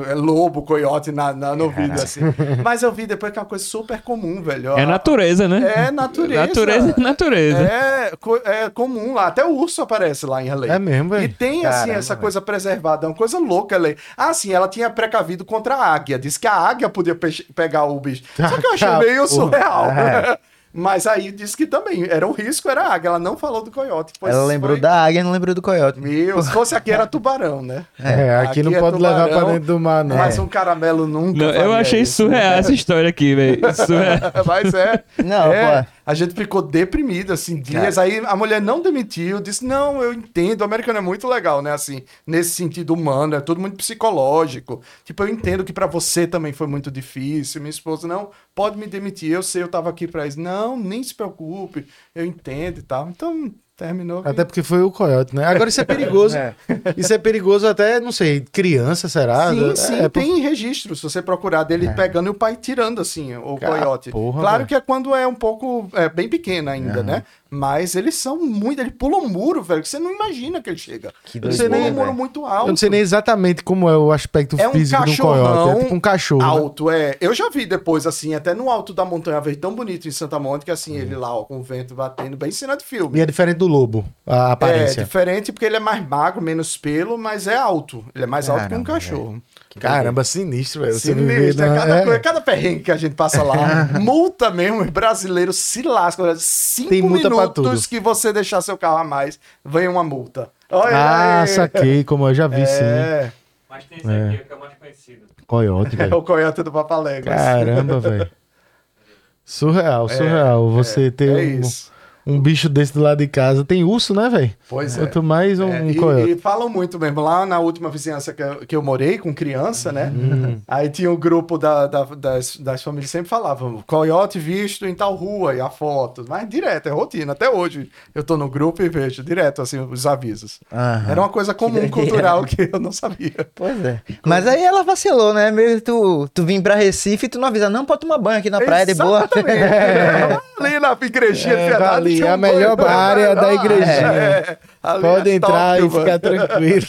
é, 0.06 0.14
lobo, 0.14 0.62
coiote 0.62 1.10
na, 1.10 1.32
na, 1.32 1.56
no 1.56 1.70
vídeo, 1.70 1.94
assim. 2.00 2.20
Mas 2.62 2.82
eu 2.82 2.92
vi 2.92 3.06
depois 3.06 3.32
que 3.32 3.38
é 3.38 3.42
uma 3.42 3.48
coisa 3.48 3.64
super 3.64 4.00
comum, 4.02 4.40
velho. 4.42 4.78
É 4.78 4.86
natureza, 4.86 5.48
né? 5.48 5.86
É 5.88 5.90
natureza. 5.90 6.46
Natureza 6.46 6.94
é 6.96 7.00
natureza. 7.00 7.62
É, 7.62 8.12
é 8.44 8.70
comum 8.70 9.14
lá. 9.14 9.26
Até 9.26 9.44
o 9.44 9.56
urso 9.56 9.82
aparece 9.82 10.24
lá 10.24 10.42
em 10.42 10.54
LA. 10.54 10.66
É 10.68 10.78
mesmo, 10.78 11.14
E 11.16 11.18
velho? 11.20 11.34
tem, 11.38 11.66
assim, 11.66 11.78
Caramba, 11.80 11.98
essa 11.98 12.14
velho. 12.14 12.20
coisa 12.20 12.40
preservada. 12.40 13.06
É 13.06 13.08
uma 13.08 13.16
coisa 13.16 13.38
louca, 13.38 13.76
LA. 13.76 13.94
Ah, 14.16 14.32
sim, 14.32 14.52
ela 14.52 14.68
tinha 14.68 14.88
precavido 14.88 15.44
contra 15.44 15.74
a 15.74 15.92
águia. 15.94 16.18
Disse 16.18 16.38
que 16.38 16.46
a 16.46 16.54
águia 16.54 16.88
podia 16.88 17.14
pe- 17.14 17.46
pegar 17.54 17.84
o 17.84 17.98
bicho. 17.98 18.22
Só 18.36 18.56
que 18.60 18.66
eu 18.66 18.72
achei 18.74 18.88
meio 18.98 19.26
surreal. 19.26 19.90
É. 19.90 20.38
Mas 20.74 21.06
aí 21.06 21.30
disse 21.30 21.56
que 21.56 21.66
também 21.66 22.06
era 22.08 22.26
um 22.26 22.32
risco, 22.32 22.68
era 22.70 22.82
a 22.82 22.94
águia. 22.94 23.08
Ela 23.08 23.18
não 23.18 23.36
falou 23.36 23.62
do 23.62 23.70
coiote. 23.70 24.12
pois 24.18 24.34
Ela 24.34 24.44
lembrou 24.44 24.72
foi- 24.72 24.80
da 24.80 25.04
águia, 25.04 25.22
não 25.22 25.30
lembrou 25.30 25.54
do 25.54 25.60
coiote. 25.60 26.00
Meu, 26.00 26.42
se 26.42 26.50
fosse 26.50 26.74
aqui 26.74 26.90
era 26.90 27.06
tubarão, 27.06 27.60
né? 27.62 27.84
É, 28.02 28.36
aqui, 28.36 28.62
não 28.62 28.72
é 28.74 28.78
pode 28.80 28.96
levar 28.96 29.24
tubarão, 29.26 29.38
pra 29.44 29.52
dentro 29.52 29.66
do 29.66 29.78
mar, 29.80 30.02
não. 30.02 30.16
Mas 30.16 30.38
um 30.38 30.46
caramelo 30.46 31.06
nunca. 31.06 31.38
Não, 31.38 31.50
eu 31.50 31.72
achei 31.74 32.00
isso. 32.00 32.22
surreal 32.24 32.54
essa 32.54 32.72
história 32.72 33.08
aqui, 33.08 33.34
velho. 33.34 33.60
Surreal. 33.74 34.18
Mas 34.46 34.72
é. 34.74 35.04
Não, 35.22 35.52
é, 35.52 35.82
pô. 35.82 35.88
A 36.04 36.14
gente 36.14 36.34
ficou 36.34 36.60
deprimido, 36.60 37.32
assim, 37.32 37.60
dias. 37.60 37.96
Aí 37.98 38.18
a 38.18 38.36
mulher 38.36 38.60
não 38.60 38.82
demitiu, 38.82 39.40
disse: 39.40 39.64
Não, 39.64 40.02
eu 40.02 40.12
entendo, 40.12 40.62
o 40.62 40.64
americano 40.64 40.98
é 40.98 41.02
muito 41.02 41.28
legal, 41.28 41.62
né? 41.62 41.72
Assim, 41.72 42.02
nesse 42.26 42.50
sentido 42.50 42.92
humano, 42.92 43.34
é 43.36 43.40
tudo 43.40 43.60
muito 43.60 43.76
psicológico. 43.76 44.82
Tipo, 45.04 45.22
eu 45.22 45.28
entendo 45.28 45.64
que 45.64 45.72
pra 45.72 45.86
você 45.86 46.26
também 46.26 46.52
foi 46.52 46.66
muito 46.66 46.90
difícil. 46.90 47.60
Minha 47.60 47.70
esposa, 47.70 48.08
não, 48.08 48.30
pode 48.54 48.76
me 48.78 48.86
demitir, 48.86 49.30
eu 49.30 49.42
sei, 49.42 49.62
eu 49.62 49.68
tava 49.68 49.90
aqui 49.90 50.08
pra 50.08 50.26
isso. 50.26 50.40
Não, 50.40 50.76
nem 50.76 51.02
se 51.02 51.14
preocupe, 51.14 51.86
eu 52.14 52.24
entendo 52.26 52.78
e 52.78 52.82
tal. 52.82 53.08
Então, 53.08 53.52
Terminou. 53.82 54.22
Até 54.24 54.44
porque 54.44 54.62
foi 54.62 54.80
o 54.82 54.90
coiote, 54.92 55.34
né? 55.34 55.44
Agora 55.44 55.68
isso 55.68 55.80
é 55.80 55.84
perigoso. 55.84 56.36
É. 56.42 56.54
Isso 56.96 57.12
é 57.12 57.18
perigoso 57.18 57.66
até, 57.66 58.00
não 58.00 58.10
sei, 58.10 58.40
criança, 58.40 59.08
será? 59.08 59.50
Sim, 59.50 59.76
sim, 59.76 59.98
É, 59.98 60.08
tem 60.08 60.40
registro, 60.40 60.96
se 60.96 61.02
você 61.02 61.20
procurar 61.20 61.64
dele 61.64 61.90
pegando 61.90 62.26
e 62.26 62.30
o 62.30 62.34
pai 62.34 62.56
tirando 62.56 63.00
assim 63.00 63.36
o 63.36 63.56
Cara, 63.58 63.78
coiote. 63.78 64.10
porra, 64.10 64.40
claro 64.40 64.56
velho. 64.58 64.68
que 64.68 64.74
é 64.74 64.80
quando 64.80 65.14
é 65.14 65.26
um 65.26 65.34
pouco 65.34 65.88
é, 65.92 66.08
bem 66.08 66.28
pequeno 66.28 66.70
ainda, 66.70 67.02
né? 67.02 67.22
Mas 67.54 67.94
eles 67.94 68.14
são 68.14 68.38
muito, 68.38 68.80
ele 68.80 68.90
pula 68.90 69.18
um 69.18 69.28
muro, 69.28 69.62
velho, 69.62 69.82
que 69.82 69.88
você 69.88 69.98
não 69.98 70.10
imagina 70.10 70.62
que 70.62 70.70
ele 70.70 70.78
chega. 70.78 71.12
Que 71.22 71.36
ele 71.36 71.48
doideira, 71.48 71.68
pula 71.68 71.80
um 71.80 71.84
velho. 71.84 71.96
muro 71.96 72.14
muito 72.14 72.46
alto. 72.46 72.64
Eu 72.64 72.68
não 72.68 72.76
sei 72.76 72.88
nem 72.88 73.00
exatamente 73.00 73.62
como 73.62 73.90
é 73.90 73.96
o 73.96 74.10
aspecto 74.10 74.56
É 74.58 74.66
um 74.66 74.72
físico 74.72 75.02
um 75.02 75.04
cachorrão 75.04 75.54
coiote. 75.54 75.78
É 75.80 75.82
tipo 75.82 75.94
um 75.94 76.00
cachorro. 76.00 76.40
né? 76.42 76.48
alto, 76.48 76.90
é. 76.90 77.16
Eu 77.20 77.34
já 77.34 77.50
vi 77.50 77.66
depois, 77.66 78.06
assim, 78.06 78.34
até 78.34 78.54
no 78.54 78.70
alto 78.70 78.94
da 78.94 79.04
Montanha 79.04 79.38
Verde, 79.38 79.60
tão 79.60 79.74
bonito 79.74 80.08
em 80.08 80.10
Santa 80.10 80.38
Mônica, 80.38 80.72
assim, 80.72 80.96
ele 80.96 81.14
lá, 81.14 81.36
ó, 81.36 81.44
com 81.44 81.58
o 81.58 81.62
vento 81.62 81.94
batendo, 81.94 82.38
bem 82.38 82.50
cena 82.50 82.74
de 82.74 82.84
filme. 82.86 83.18
E 83.18 83.20
é 83.20 83.26
diferente 83.26 83.58
do 83.58 83.66
lobo, 83.72 84.04
a 84.26 84.48
É 84.48 84.52
aparência. 84.52 85.02
diferente 85.02 85.50
porque 85.52 85.64
ele 85.64 85.76
é 85.76 85.80
mais 85.80 86.06
magro, 86.06 86.40
menos 86.42 86.76
pelo, 86.76 87.16
mas 87.18 87.46
é 87.46 87.56
alto. 87.56 88.04
Ele 88.14 88.24
é 88.24 88.26
mais 88.26 88.48
alto 88.48 88.68
que 88.68 88.74
um 88.74 88.84
cachorro. 88.84 89.42
Caramba, 89.80 90.22
sinistro, 90.22 90.82
velho. 90.82 90.92
Você 90.92 91.14
não 91.14 91.26
vê, 91.26 91.36
Sinistro, 91.38 91.64
é 91.64 91.68
não. 91.70 91.76
cada, 91.76 91.96
É. 91.98 92.04
coisa, 92.04 92.20
cada 92.20 92.40
perrengue 92.40 92.80
que 92.84 92.92
a 92.92 92.96
gente 92.96 93.14
passa 93.14 93.42
lá. 93.42 93.84
multa 93.98 94.50
mesmo, 94.50 94.82
os 94.82 94.90
brasileiros 94.90 95.56
se 95.56 95.82
lascam. 95.82 96.32
Cinco 96.36 96.90
Tem 96.90 97.00
multa 97.02 97.28
pra 97.28 97.38
minutos 97.38 97.64
tudo. 97.82 97.88
que 97.88 97.98
você 97.98 98.32
deixar 98.32 98.60
seu 98.60 98.76
carro 98.76 98.98
a 98.98 99.04
mais, 99.04 99.40
vem 99.64 99.88
uma 99.88 100.04
multa. 100.04 100.50
Olha 100.70 100.96
Ah, 100.96 101.40
aí. 101.42 101.48
saquei, 101.48 102.04
como 102.04 102.28
eu 102.28 102.34
já 102.34 102.46
vi, 102.46 102.66
sim. 102.66 102.82
É, 102.84 103.32
Mas 103.68 103.84
tem 103.84 103.98
esse 103.98 104.06
aqui, 104.10 104.44
que 104.44 104.52
é 104.52 104.56
o 104.56 104.60
mais 104.60 104.72
conhecido. 104.78 105.22
Coiote, 105.46 105.94
é 105.96 105.98
velho. 105.98 106.16
o 106.18 106.22
coiote 106.22 106.62
do 106.62 106.70
Papaléguas. 106.72 107.34
Caramba, 107.34 107.98
velho. 108.00 108.30
Surreal, 109.44 110.08
surreal. 110.08 110.70
Você 110.70 111.10
ter 111.10 111.28
é 111.30 111.32
um, 111.56 111.60
isso. 111.60 111.91
Um 112.26 112.40
bicho 112.40 112.68
desse 112.68 112.92
do 112.94 113.00
lado 113.00 113.18
de 113.18 113.26
casa. 113.26 113.64
Tem 113.64 113.82
urso, 113.84 114.14
né, 114.14 114.28
velho? 114.28 114.50
Pois 114.68 114.96
é. 114.96 115.00
Quanto 115.00 115.22
mais 115.22 115.58
um, 115.60 115.68
É, 115.72 115.84
e, 115.90 116.32
e 116.32 116.36
falam 116.38 116.68
muito 116.68 116.98
mesmo. 116.98 117.20
Lá 117.20 117.44
na 117.46 117.58
última 117.58 117.90
vizinhança 117.90 118.32
que 118.32 118.42
eu, 118.42 118.56
que 118.66 118.76
eu 118.76 118.82
morei 118.82 119.18
com 119.18 119.34
criança, 119.34 119.90
né? 119.92 120.12
Uhum. 120.14 120.60
Aí 120.68 120.88
tinha 120.88 121.10
um 121.10 121.16
grupo 121.16 121.58
da- 121.58 121.86
da- 121.86 122.04
das, 122.04 122.56
das 122.56 122.82
famílias 122.82 123.10
sempre 123.10 123.28
falavam 123.28 123.82
coiote 123.86 124.38
visto 124.38 124.86
em 124.86 124.94
tal 124.94 125.14
rua 125.14 125.54
e 125.54 125.60
a 125.60 125.68
foto. 125.70 126.24
Mas 126.28 126.48
direto, 126.48 126.88
é 126.88 126.92
rotina. 126.92 127.32
Até 127.32 127.48
hoje 127.50 127.88
eu 128.14 128.22
tô 128.22 128.36
no 128.36 128.48
grupo 128.48 128.82
e 128.82 128.88
vejo 128.88 129.22
direto 129.22 129.60
assim 129.62 129.78
os 129.80 130.06
avisos. 130.06 130.60
Aham. 130.72 131.06
Era 131.10 131.20
uma 131.20 131.28
coisa 131.28 131.52
comum 131.54 131.72
doideira. 131.88 131.90
cultural 131.90 132.44
que 132.44 132.70
eu 132.72 132.78
não 132.80 132.92
sabia. 132.92 133.46
Pois 133.54 133.84
é. 133.84 134.00
Mas 134.24 134.46
aí 134.46 134.62
ela 134.62 134.82
vacilou, 134.84 135.32
né? 135.34 135.50
Meio 135.50 135.76
que 135.76 135.82
tu, 135.82 136.28
tu 136.32 136.44
vim 136.44 136.60
pra 136.60 136.74
Recife 136.74 137.26
e 137.26 137.28
tu 137.28 137.38
não 137.38 137.48
avisa, 137.48 137.68
não, 137.68 137.84
pode 137.84 138.00
tomar 138.00 138.18
banho 138.18 138.38
aqui 138.38 138.48
na 138.50 138.60
praia 138.60 138.86
de 138.86 138.94
boa. 138.94 139.18
Exatamente. 139.18 140.42
Ali 140.62 140.78
na 140.78 140.96
igrejinha 141.00 141.54
É, 141.54 141.64
de 141.64 141.70
verdade, 141.70 142.04
ali, 142.20 142.24
um 142.24 142.32
a 142.32 142.36
melhor 142.36 142.76
banho. 142.76 142.88
área 142.88 143.34
da 143.34 143.52
igrejinha. 143.54 144.12
É, 144.12 144.58
ali 144.82 145.02
Pode 145.02 145.30
é 145.30 145.34
entrar 145.34 145.78
top, 145.80 145.86
e 145.86 145.90
ficar 145.90 146.04
mano. 146.06 146.20
tranquilo. 146.20 146.86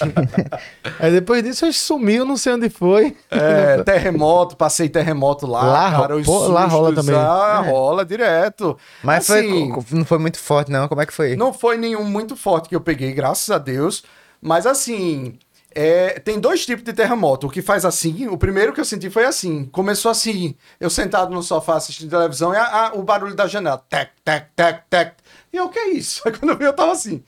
Aí 1.00 1.12
depois 1.12 1.44
disso, 1.44 1.66
ele 1.66 1.74
sumiu, 1.74 2.26
não 2.26 2.38
sei 2.38 2.54
onde 2.54 2.70
foi. 2.70 3.16
É, 3.30 3.82
terremoto, 3.84 4.56
passei 4.58 4.90
terremoto 4.90 5.46
lá, 5.48 5.64
Lá 5.64 5.92
cara. 5.92 6.16
os 6.16 6.26
pô, 6.26 6.48
lá 6.48 6.66
rola 6.66 6.90
sustos, 6.90 7.06
também. 7.06 7.22
Ah, 7.22 7.62
rola 7.66 8.06
direto. 8.06 8.78
Mas 9.04 9.30
Assim, 9.30 9.72
foi, 9.74 9.98
não 9.98 10.06
foi 10.06 10.18
muito 10.18 10.40
forte, 10.40 10.72
não. 10.72 10.88
Como 10.88 11.02
é 11.02 11.06
que 11.06 11.14
foi? 11.14 11.36
Não 11.36 11.54
foi 11.54 11.78
nenhum 11.78 12.04
muito 12.04 12.36
forte 12.36 12.70
que 12.70 12.76
eu 12.76 12.82
peguei, 12.82 13.12
graças 13.14 13.50
a 13.50 13.58
Deus. 13.58 14.04
Mas 14.42 14.66
assim, 14.66 15.38
é, 15.76 16.20
tem 16.20 16.40
dois 16.40 16.66
tipos 16.66 16.84
de 16.84 16.94
terremoto. 16.94 17.48
O 17.48 17.50
que 17.50 17.62
faz 17.62 17.86
assim, 17.86 18.28
o 18.28 18.38
primeiro 18.38 18.74
que 18.74 18.80
eu 18.80 18.86
senti 18.86 19.10
foi 19.10 19.26
assim. 19.26 19.66
Começou 19.66 20.10
assim, 20.12 20.56
eu 20.80 20.90
sentado 20.90 21.34
no 21.34 21.42
sofá 21.44 21.76
assistindo 21.76 22.10
televisão 22.10 22.54
e 22.54 22.58
a- 22.58 22.88
a- 22.88 22.94
o 22.94 23.04
barulho 23.04 23.36
da 23.36 23.48
janela. 23.48 23.84
Tec, 23.90 24.10
tec, 24.24 24.48
tec, 24.56 24.84
tec. 24.90 25.14
E 25.52 25.58
eu, 25.58 25.66
o 25.66 25.70
que 25.70 25.80
é 25.80 25.90
isso? 25.92 26.22
Aí 26.26 26.32
quando 26.38 26.52
eu 26.52 26.58
vi, 26.58 26.66
eu 26.66 26.74
tava 26.74 26.92
assim. 26.92 27.24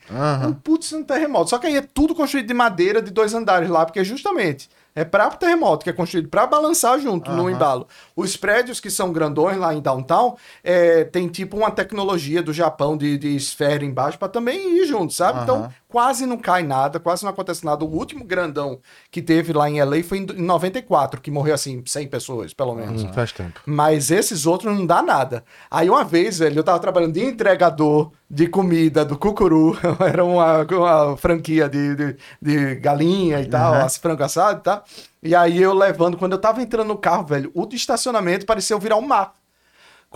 Um 0.46 0.52
putz, 0.52 0.92
um 0.92 1.02
terremoto. 1.04 1.50
Só 1.50 1.58
que 1.58 1.66
aí 1.66 1.76
é 1.76 1.82
tudo 1.82 2.14
construído 2.14 2.46
de 2.48 2.54
madeira 2.54 3.00
de 3.00 3.10
dois 3.10 3.34
andares 3.34 3.68
lá, 3.68 3.84
porque 3.84 4.02
justamente 4.04 4.68
é 4.98 5.04
para 5.04 5.28
terremoto, 5.30 5.84
que 5.84 5.90
é 5.90 5.92
construído 5.92 6.30
para 6.30 6.46
balançar 6.46 6.98
junto 6.98 7.30
no 7.30 7.50
embalo. 7.50 7.86
Os 8.16 8.34
prédios 8.34 8.80
que 8.80 8.90
são 8.90 9.12
grandões 9.12 9.58
lá 9.58 9.74
em 9.74 9.80
downtown, 9.80 10.36
é, 10.64 11.04
tem 11.04 11.28
tipo 11.28 11.54
uma 11.58 11.70
tecnologia 11.70 12.42
do 12.42 12.50
Japão 12.50 12.96
de, 12.96 13.18
de 13.18 13.36
esfera 13.36 13.84
embaixo 13.84 14.18
para 14.18 14.28
também 14.28 14.78
ir 14.78 14.86
junto, 14.86 15.12
sabe? 15.12 15.42
Então 15.42 15.70
quase 15.96 16.26
não 16.26 16.36
cai 16.36 16.62
nada, 16.62 17.00
quase 17.00 17.24
não 17.24 17.30
acontece 17.30 17.64
nada. 17.64 17.82
O 17.82 17.88
último 17.88 18.22
grandão 18.22 18.80
que 19.10 19.22
teve 19.22 19.54
lá 19.54 19.70
em 19.70 19.82
LA 19.82 20.02
foi 20.04 20.18
em 20.18 20.26
94, 20.26 21.22
que 21.22 21.30
morreu 21.30 21.54
assim 21.54 21.82
100 21.86 22.08
pessoas, 22.08 22.52
pelo 22.52 22.74
menos. 22.74 23.02
Hum, 23.02 23.12
faz 23.14 23.32
tempo. 23.32 23.62
Mas 23.64 24.10
esses 24.10 24.44
outros 24.44 24.76
não 24.76 24.84
dá 24.84 25.00
nada. 25.00 25.42
Aí 25.70 25.88
uma 25.88 26.04
vez, 26.04 26.38
velho, 26.38 26.58
eu 26.58 26.62
tava 26.62 26.78
trabalhando 26.80 27.14
de 27.14 27.24
entregador 27.24 28.12
de 28.30 28.46
comida 28.46 29.06
do 29.06 29.16
Cucuru, 29.16 29.74
era 30.06 30.22
uma, 30.22 30.64
uma 30.64 31.16
franquia 31.16 31.66
de, 31.66 31.94
de, 31.94 32.16
de 32.42 32.74
galinha 32.74 33.40
e 33.40 33.46
tal, 33.46 33.72
as 33.72 33.96
frango 33.96 34.22
assado 34.22 34.58
e 34.58 34.62
tal. 34.64 34.84
E 35.22 35.34
aí 35.34 35.62
eu 35.62 35.72
levando, 35.72 36.18
quando 36.18 36.32
eu 36.32 36.38
tava 36.38 36.60
entrando 36.60 36.88
no 36.88 36.98
carro, 36.98 37.24
velho, 37.24 37.50
o 37.54 37.66
estacionamento 37.72 38.44
pareceu 38.44 38.78
virar 38.78 38.96
um 38.96 39.06
mar. 39.06 39.32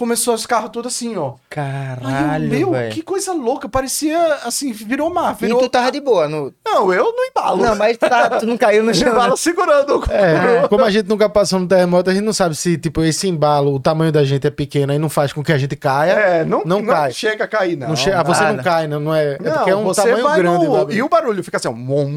Começou 0.01 0.33
os 0.33 0.47
carros 0.47 0.71
todos 0.71 0.95
assim, 0.95 1.15
ó. 1.19 1.27
Aí 1.27 1.31
eu, 1.31 1.37
Caralho, 1.51 2.49
meu, 2.49 2.71
velho. 2.71 2.91
que 2.91 3.03
coisa 3.03 3.35
louca, 3.35 3.69
parecia 3.69 4.19
assim, 4.47 4.73
virou 4.73 5.13
mar. 5.13 5.37
E 5.39 5.45
Virou... 5.45 5.61
tu 5.61 5.69
tava 5.69 5.93
de 5.93 6.01
boa. 6.01 6.27
No... 6.27 6.55
Não, 6.65 6.91
eu 6.91 7.05
no 7.15 7.23
embalo. 7.25 7.63
Não, 7.63 7.77
mas 7.77 7.99
tu, 7.99 8.09
tá- 8.09 8.31
tu 8.31 8.47
não 8.47 8.57
caiu 8.57 8.83
no 8.83 8.93
chão. 8.97 9.09
né? 9.09 9.13
embalo 9.13 9.37
segurando 9.37 9.99
o. 10.01 10.05
É, 10.11 10.67
como 10.69 10.87
a 10.87 10.91
gente 10.91 11.07
nunca 11.07 11.29
passou 11.29 11.61
no 11.61 11.69
terremoto, 11.69 12.09
a 12.09 12.15
gente 12.15 12.25
não 12.25 12.33
sabe 12.33 12.55
se, 12.57 12.79
tipo, 12.79 13.03
esse 13.05 13.29
embalo, 13.29 13.75
o 13.75 13.79
tamanho 13.79 14.11
da 14.11 14.25
gente 14.25 14.47
é 14.47 14.51
pequeno 14.51 14.91
e 14.95 14.99
não 14.99 15.11
faz 15.11 15.35
com 15.35 15.45
que 15.45 15.53
a 15.53 15.59
gente 15.59 15.77
caia. 15.77 16.13
É, 16.13 16.45
não, 16.47 16.63
não, 16.65 16.83
cai. 16.87 17.13
chega 17.13 17.45
a 17.45 17.49
cair, 17.49 17.77
não. 17.77 17.89
Não 17.89 17.97
che- 17.97 18.11
ah, 18.11 18.23
você 18.23 18.41
não 18.43 18.51
nada. 18.53 18.63
cai, 18.63 18.89
não, 18.89 19.01
não 19.01 19.15
é. 19.15 19.35
É 19.35 19.37
porque 19.37 19.71
é 19.71 19.77
um 19.77 19.85
você 19.85 20.01
tamanho 20.03 20.25
vai 20.25 20.39
grande. 20.41 20.65
no- 20.65 20.73
bagulho. 20.73 20.97
E 20.97 21.03
o 21.03 21.09
barulho 21.11 21.45
fica 21.45 21.59
assim, 21.59 21.69
ó. 21.69 21.73
Wom. 21.73 22.11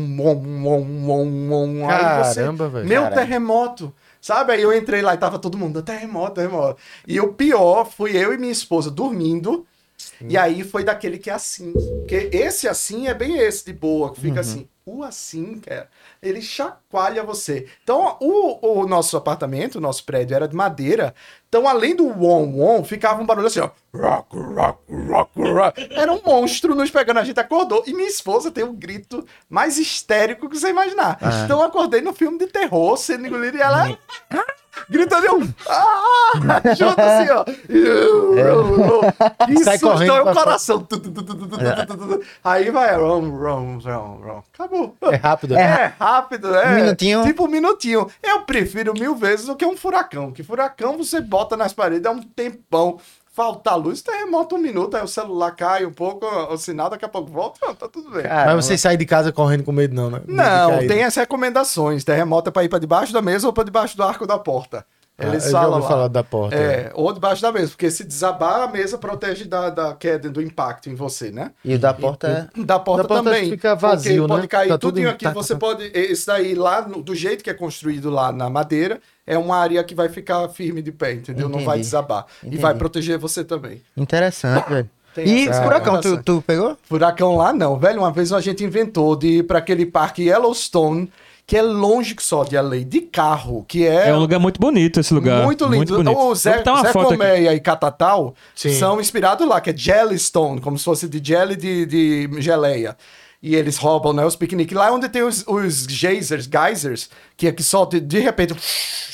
Aí 1.89 2.23
você- 2.23 2.39
Caramba, 2.41 2.69
velho. 2.69 2.87
Meu 2.87 3.01
Caralho. 3.03 3.21
terremoto. 3.21 3.93
Sabe? 4.23 4.53
Aí 4.53 4.61
eu 4.61 4.73
entrei 4.73 5.01
lá 5.01 5.13
e 5.13 5.17
tava 5.17 5.37
todo 5.37 5.57
mundo, 5.57 5.83
terremoto, 5.83 6.35
terremoto. 6.35 6.81
E 7.05 7.19
o 7.19 7.33
pior 7.33 7.83
fui 7.83 8.15
eu 8.15 8.33
e 8.33 8.37
minha 8.37 8.53
esposa 8.53 8.89
dormindo. 8.89 9.67
E 10.29 10.37
aí 10.37 10.63
foi 10.63 10.85
daquele 10.85 11.17
que 11.17 11.29
é 11.29 11.33
assim. 11.33 11.73
Porque 11.73 12.29
esse 12.31 12.65
assim 12.65 13.09
é 13.09 13.13
bem 13.13 13.37
esse 13.37 13.65
de 13.65 13.73
boa, 13.73 14.13
que 14.13 14.21
fica 14.21 14.39
assim. 14.39 14.69
O 14.85 15.03
assim, 15.03 15.59
cara, 15.59 15.89
ele 16.23 16.41
chacoalha 16.41 17.23
você. 17.23 17.67
Então, 17.83 18.17
o, 18.19 18.81
o 18.81 18.87
nosso 18.87 19.17
apartamento, 19.17 19.75
o 19.75 19.81
nosso 19.81 20.05
prédio 20.05 20.35
era 20.35 20.47
de 20.47 20.55
madeira. 20.55 21.13
Então, 21.49 21.67
além 21.67 21.95
do 21.95 22.07
wom 22.07 22.57
wom, 22.57 22.83
ficava 22.83 23.21
um 23.21 23.25
barulho 23.25 23.47
assim, 23.47 23.59
ó. 23.59 23.69
Rock, 23.95 24.35
rock, 24.37 24.79
rock, 25.07 25.41
rock. 25.51 25.87
Era 25.91 26.11
um 26.11 26.21
monstro 26.25 26.73
nos 26.73 26.89
pegando. 26.89 27.19
A 27.19 27.23
gente 27.23 27.39
acordou. 27.39 27.83
E 27.85 27.93
minha 27.93 28.07
esposa 28.07 28.49
tem 28.49 28.63
um 28.63 28.73
grito 28.73 29.25
mais 29.49 29.77
histérico 29.77 30.49
que 30.49 30.57
você 30.57 30.69
imaginar. 30.69 31.19
Então, 31.43 31.59
eu 31.59 31.65
acordei 31.65 32.01
no 32.01 32.13
filme 32.13 32.39
de 32.39 32.47
terror, 32.47 32.97
sendo 32.97 33.27
engolido, 33.27 33.57
e 33.57 33.61
ela 33.61 33.97
gritando 34.89 35.25
eu. 35.25 35.41
Ah! 35.67 36.61
Junto 36.75 36.99
assim, 36.99 37.29
ó. 37.29 37.45
É. 38.39 39.45
Que 39.45 39.77
susto, 39.77 40.03
é 40.03 40.21
o 40.21 40.33
coração. 40.33 40.87
Aí 42.43 42.69
vai. 42.71 42.95
Rom, 42.95 43.29
rom, 43.29 43.79
rom, 43.79 44.21
rom. 44.23 44.43
Acabou. 44.53 44.95
É 45.01 45.15
rápido. 45.15 45.53
Né? 45.55 45.61
É 45.61 45.93
rápido, 45.99 46.55
é. 46.55 46.75
Minutinho. 46.75 47.23
Tipo 47.23 47.45
um 47.45 47.49
minutinho. 47.49 48.09
Eu 48.21 48.41
prefiro 48.41 48.93
mil 48.93 49.15
vezes 49.15 49.45
do 49.45 49.55
que 49.55 49.65
um 49.65 49.77
furacão. 49.77 50.31
Que 50.31 50.43
furacão 50.43 50.97
você 50.97 51.21
bota 51.21 51.55
nas 51.57 51.73
paredes, 51.73 52.05
é 52.05 52.09
um 52.09 52.21
tempão. 52.21 52.99
Falta 53.35 53.71
a 53.71 53.75
luz, 53.75 54.03
terremoto 54.03 54.55
um 54.55 54.59
minuto, 54.59 54.95
aí 54.95 55.03
o 55.03 55.07
celular 55.07 55.55
cai 55.55 55.83
um 55.87 55.91
pouco, 55.91 56.23
o 56.23 56.55
sinal, 56.55 56.87
daqui 56.87 57.03
a 57.03 57.09
pouco 57.09 57.31
volta, 57.31 57.59
não, 57.65 57.73
tá 57.73 57.87
tudo 57.87 58.11
bem. 58.11 58.21
Caramba. 58.21 58.57
Mas 58.57 58.65
você 58.65 58.77
sai 58.77 58.95
de 58.95 59.07
casa 59.07 59.31
correndo 59.31 59.63
com 59.63 59.71
medo, 59.71 59.95
não, 59.95 60.11
né? 60.11 60.21
Não, 60.27 60.87
tem 60.87 61.03
as 61.03 61.15
recomendações. 61.15 62.03
Terremoto 62.03 62.49
é 62.49 62.51
pra 62.51 62.63
ir 62.63 62.69
pra 62.69 62.77
debaixo 62.77 63.11
da 63.11 63.23
mesa 63.23 63.47
ou 63.47 63.51
pra 63.51 63.63
debaixo 63.63 63.97
do 63.97 64.03
arco 64.03 64.27
da 64.27 64.37
porta. 64.37 64.85
Ah, 65.15 65.27
Eles 65.27 65.45
eu 65.45 65.51
já 65.51 65.61
falam 65.61 65.79
lá. 65.79 65.87
falar 65.87 66.07
da 66.07 66.23
porta. 66.23 66.55
É, 66.55 66.91
ou 66.95 67.13
debaixo 67.13 67.39
da 67.41 67.51
mesa, 67.51 67.69
porque 67.69 67.91
se 67.91 68.03
desabar, 68.03 68.61
a 68.61 68.67
mesa 68.67 68.97
protege 68.97 69.45
da, 69.45 69.69
da 69.69 69.93
queda, 69.93 70.27
do 70.27 70.41
impacto 70.41 70.89
em 70.89 70.95
você, 70.95 71.29
né? 71.29 71.51
E 71.63 71.75
o 71.75 71.79
da 71.79 71.93
porta 71.93 72.27
é. 72.27 72.61
Da 72.63 72.79
porta, 72.79 73.03
Da 73.03 73.07
porta 73.07 73.23
também. 73.23 73.47
fica 73.49 73.75
vazio, 73.75 74.23
porque 74.23 74.27
pode 74.27 74.41
né? 74.41 74.47
cair 74.47 74.69
Tá 74.69 74.77
tudo 74.79 74.99
em- 74.99 75.05
aqui. 75.05 75.25
tá- 75.25 75.31
você 75.31 75.53
tá- 75.53 75.59
pode. 75.59 75.83
Esse 75.93 76.25
daí 76.25 76.55
lá, 76.55 76.87
no- 76.87 77.03
do 77.03 77.13
jeito 77.13 77.43
que 77.43 77.49
é 77.49 77.53
construído 77.53 78.09
lá 78.09 78.31
na 78.31 78.49
madeira, 78.49 78.99
é 79.27 79.37
uma 79.37 79.55
área 79.55 79.83
que 79.83 79.93
vai 79.93 80.09
ficar 80.09 80.49
firme 80.49 80.81
de 80.81 80.91
pé, 80.91 81.13
entendeu? 81.13 81.47
Não 81.47 81.59
vai 81.59 81.75
Entendi. 81.77 81.81
desabar. 81.81 82.25
Entendi. 82.39 82.55
E 82.57 82.59
vai 82.59 82.73
proteger 82.73 83.19
você 83.19 83.43
também. 83.43 83.83
Interessante, 83.95 84.67
velho. 84.67 84.89
Tem 85.13 85.27
E 85.27 85.47
essa 85.47 85.61
furacão, 85.61 86.01
tu, 86.01 86.23
tu 86.23 86.41
pegou? 86.45 86.75
Furacão 86.89 87.37
lá 87.37 87.53
não, 87.53 87.77
velho. 87.77 87.99
Uma 87.99 88.11
vez 88.11 88.33
a 88.33 88.41
gente 88.41 88.63
inventou 88.63 89.15
de 89.15 89.27
ir 89.27 89.43
pra 89.43 89.59
aquele 89.59 89.85
parque 89.85 90.23
Yellowstone, 90.23 91.07
que 91.45 91.57
é 91.57 91.61
longe 91.61 92.15
que 92.15 92.23
só 92.23 92.43
de 92.43 92.55
LA, 92.57 92.79
de 92.85 93.01
carro, 93.01 93.65
que 93.67 93.85
é. 93.85 94.09
É 94.09 94.15
um 94.15 94.19
lugar 94.19 94.39
muito 94.39 94.59
bonito 94.59 94.99
esse 94.99 95.13
lugar. 95.13 95.43
Muito 95.43 95.65
lindo. 95.65 95.97
bonito. 95.97 96.11
O 96.11 96.13
Vou 96.15 96.35
Zé, 96.35 96.63
Zé 96.63 96.69
aqui. 96.71 96.93
Colmeia 96.93 97.53
e 97.53 97.59
Catatal 97.59 98.33
Sim. 98.55 98.73
são 98.73 98.99
inspirados 99.01 99.47
lá, 99.47 99.59
que 99.59 99.69
é 99.69 99.77
Jellystone, 99.77 100.61
como 100.61 100.77
se 100.77 100.85
fosse 100.85 101.07
de 101.07 101.21
jelly 101.23 101.55
de, 101.55 101.85
de 101.85 102.41
geleia. 102.41 102.95
E 103.41 103.57
eles 103.57 103.75
roubam, 103.77 104.13
né, 104.13 104.25
os 104.25 104.37
piqueniques. 104.37 104.73
Lá 104.73 104.87
é 104.87 104.91
onde 104.91 105.09
tem 105.09 105.21
os, 105.21 105.43
os 105.45 105.85
geysers, 105.85 106.47
geysers, 106.49 107.09
que 107.35 107.45
é 107.45 107.51
que 107.51 107.61
solta, 107.61 107.99
de 107.99 108.19
repente, 108.19 108.55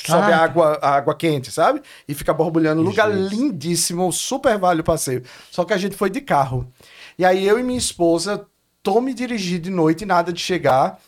sobe 0.06 0.30
Ah. 0.32 0.36
a 0.36 0.44
água, 0.44 0.78
água 0.80 1.14
quente, 1.16 1.50
sabe? 1.50 1.82
E 2.06 2.14
fica 2.14 2.32
borbulhando. 2.32 2.80
Lugar 2.80 3.10
lindíssimo, 3.10 4.12
super 4.12 4.56
vale 4.56 4.82
o 4.82 4.84
passeio. 4.84 5.24
Só 5.50 5.64
que 5.64 5.72
a 5.72 5.76
gente 5.76 5.96
foi 5.96 6.10
de 6.10 6.20
carro. 6.20 6.64
E 7.18 7.24
aí 7.24 7.44
eu 7.44 7.58
e 7.58 7.62
minha 7.64 7.76
esposa 7.76 8.46
tô 8.84 9.00
me 9.00 9.12
dirigindo 9.12 9.62
de 9.62 9.70
noite, 9.70 10.06
nada 10.06 10.32
de 10.32 10.40
chegar. 10.40 11.00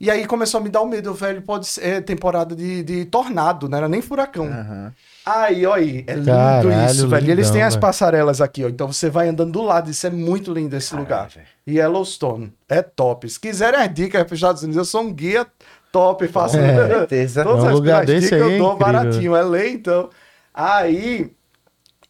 E 0.00 0.10
aí 0.10 0.26
começou 0.26 0.60
a 0.60 0.62
me 0.62 0.68
dar 0.68 0.80
o 0.80 0.86
medo, 0.86 1.12
velho, 1.12 1.42
pode 1.42 1.66
ser 1.66 1.84
é, 1.84 2.00
temporada 2.00 2.54
de, 2.54 2.84
de 2.84 3.04
tornado, 3.06 3.68
não 3.68 3.76
era 3.78 3.88
nem 3.88 4.00
furacão. 4.00 4.46
Aham. 4.46 4.92
Aí, 5.26 5.66
olha 5.66 5.82
aí, 5.82 6.04
é 6.06 6.14
lindo 6.14 6.26
Caralho, 6.26 6.86
isso, 6.86 7.08
velho. 7.08 7.26
E 7.26 7.30
eles 7.32 7.50
têm 7.50 7.62
as 7.62 7.76
passarelas 7.76 8.40
aqui, 8.40 8.64
ó. 8.64 8.68
Então 8.68 8.90
você 8.90 9.10
vai 9.10 9.28
andando 9.28 9.52
do 9.52 9.62
lado, 9.62 9.90
isso 9.90 10.06
é 10.06 10.10
muito 10.10 10.52
lindo 10.52 10.76
esse 10.76 10.94
lugar. 10.94 11.28
velho. 11.28 11.46
E 11.66 11.78
Yellowstone, 11.78 12.52
é 12.68 12.80
top. 12.80 13.28
Se 13.28 13.40
quiserem 13.40 13.80
as 13.80 13.92
dicas 13.92 14.22
para 14.22 14.32
os 14.34 14.38
Estados 14.38 14.62
Unidos, 14.62 14.76
eu 14.78 14.84
sou 14.84 15.02
um 15.02 15.12
guia 15.12 15.44
top, 15.90 16.28
faço 16.28 16.56
É, 16.56 16.88
certeza. 16.88 17.42
todas 17.42 17.64
Um 17.64 17.68
as 17.68 17.74
lugar 17.74 18.06
dicas 18.06 18.32
aí 18.32 18.38
é 18.40 18.42
eu 18.42 18.58
dou 18.58 18.74
incrível. 18.74 18.76
baratinho, 18.76 19.36
é 19.36 19.42
lei, 19.42 19.72
então. 19.72 20.10
Aí, 20.54 21.30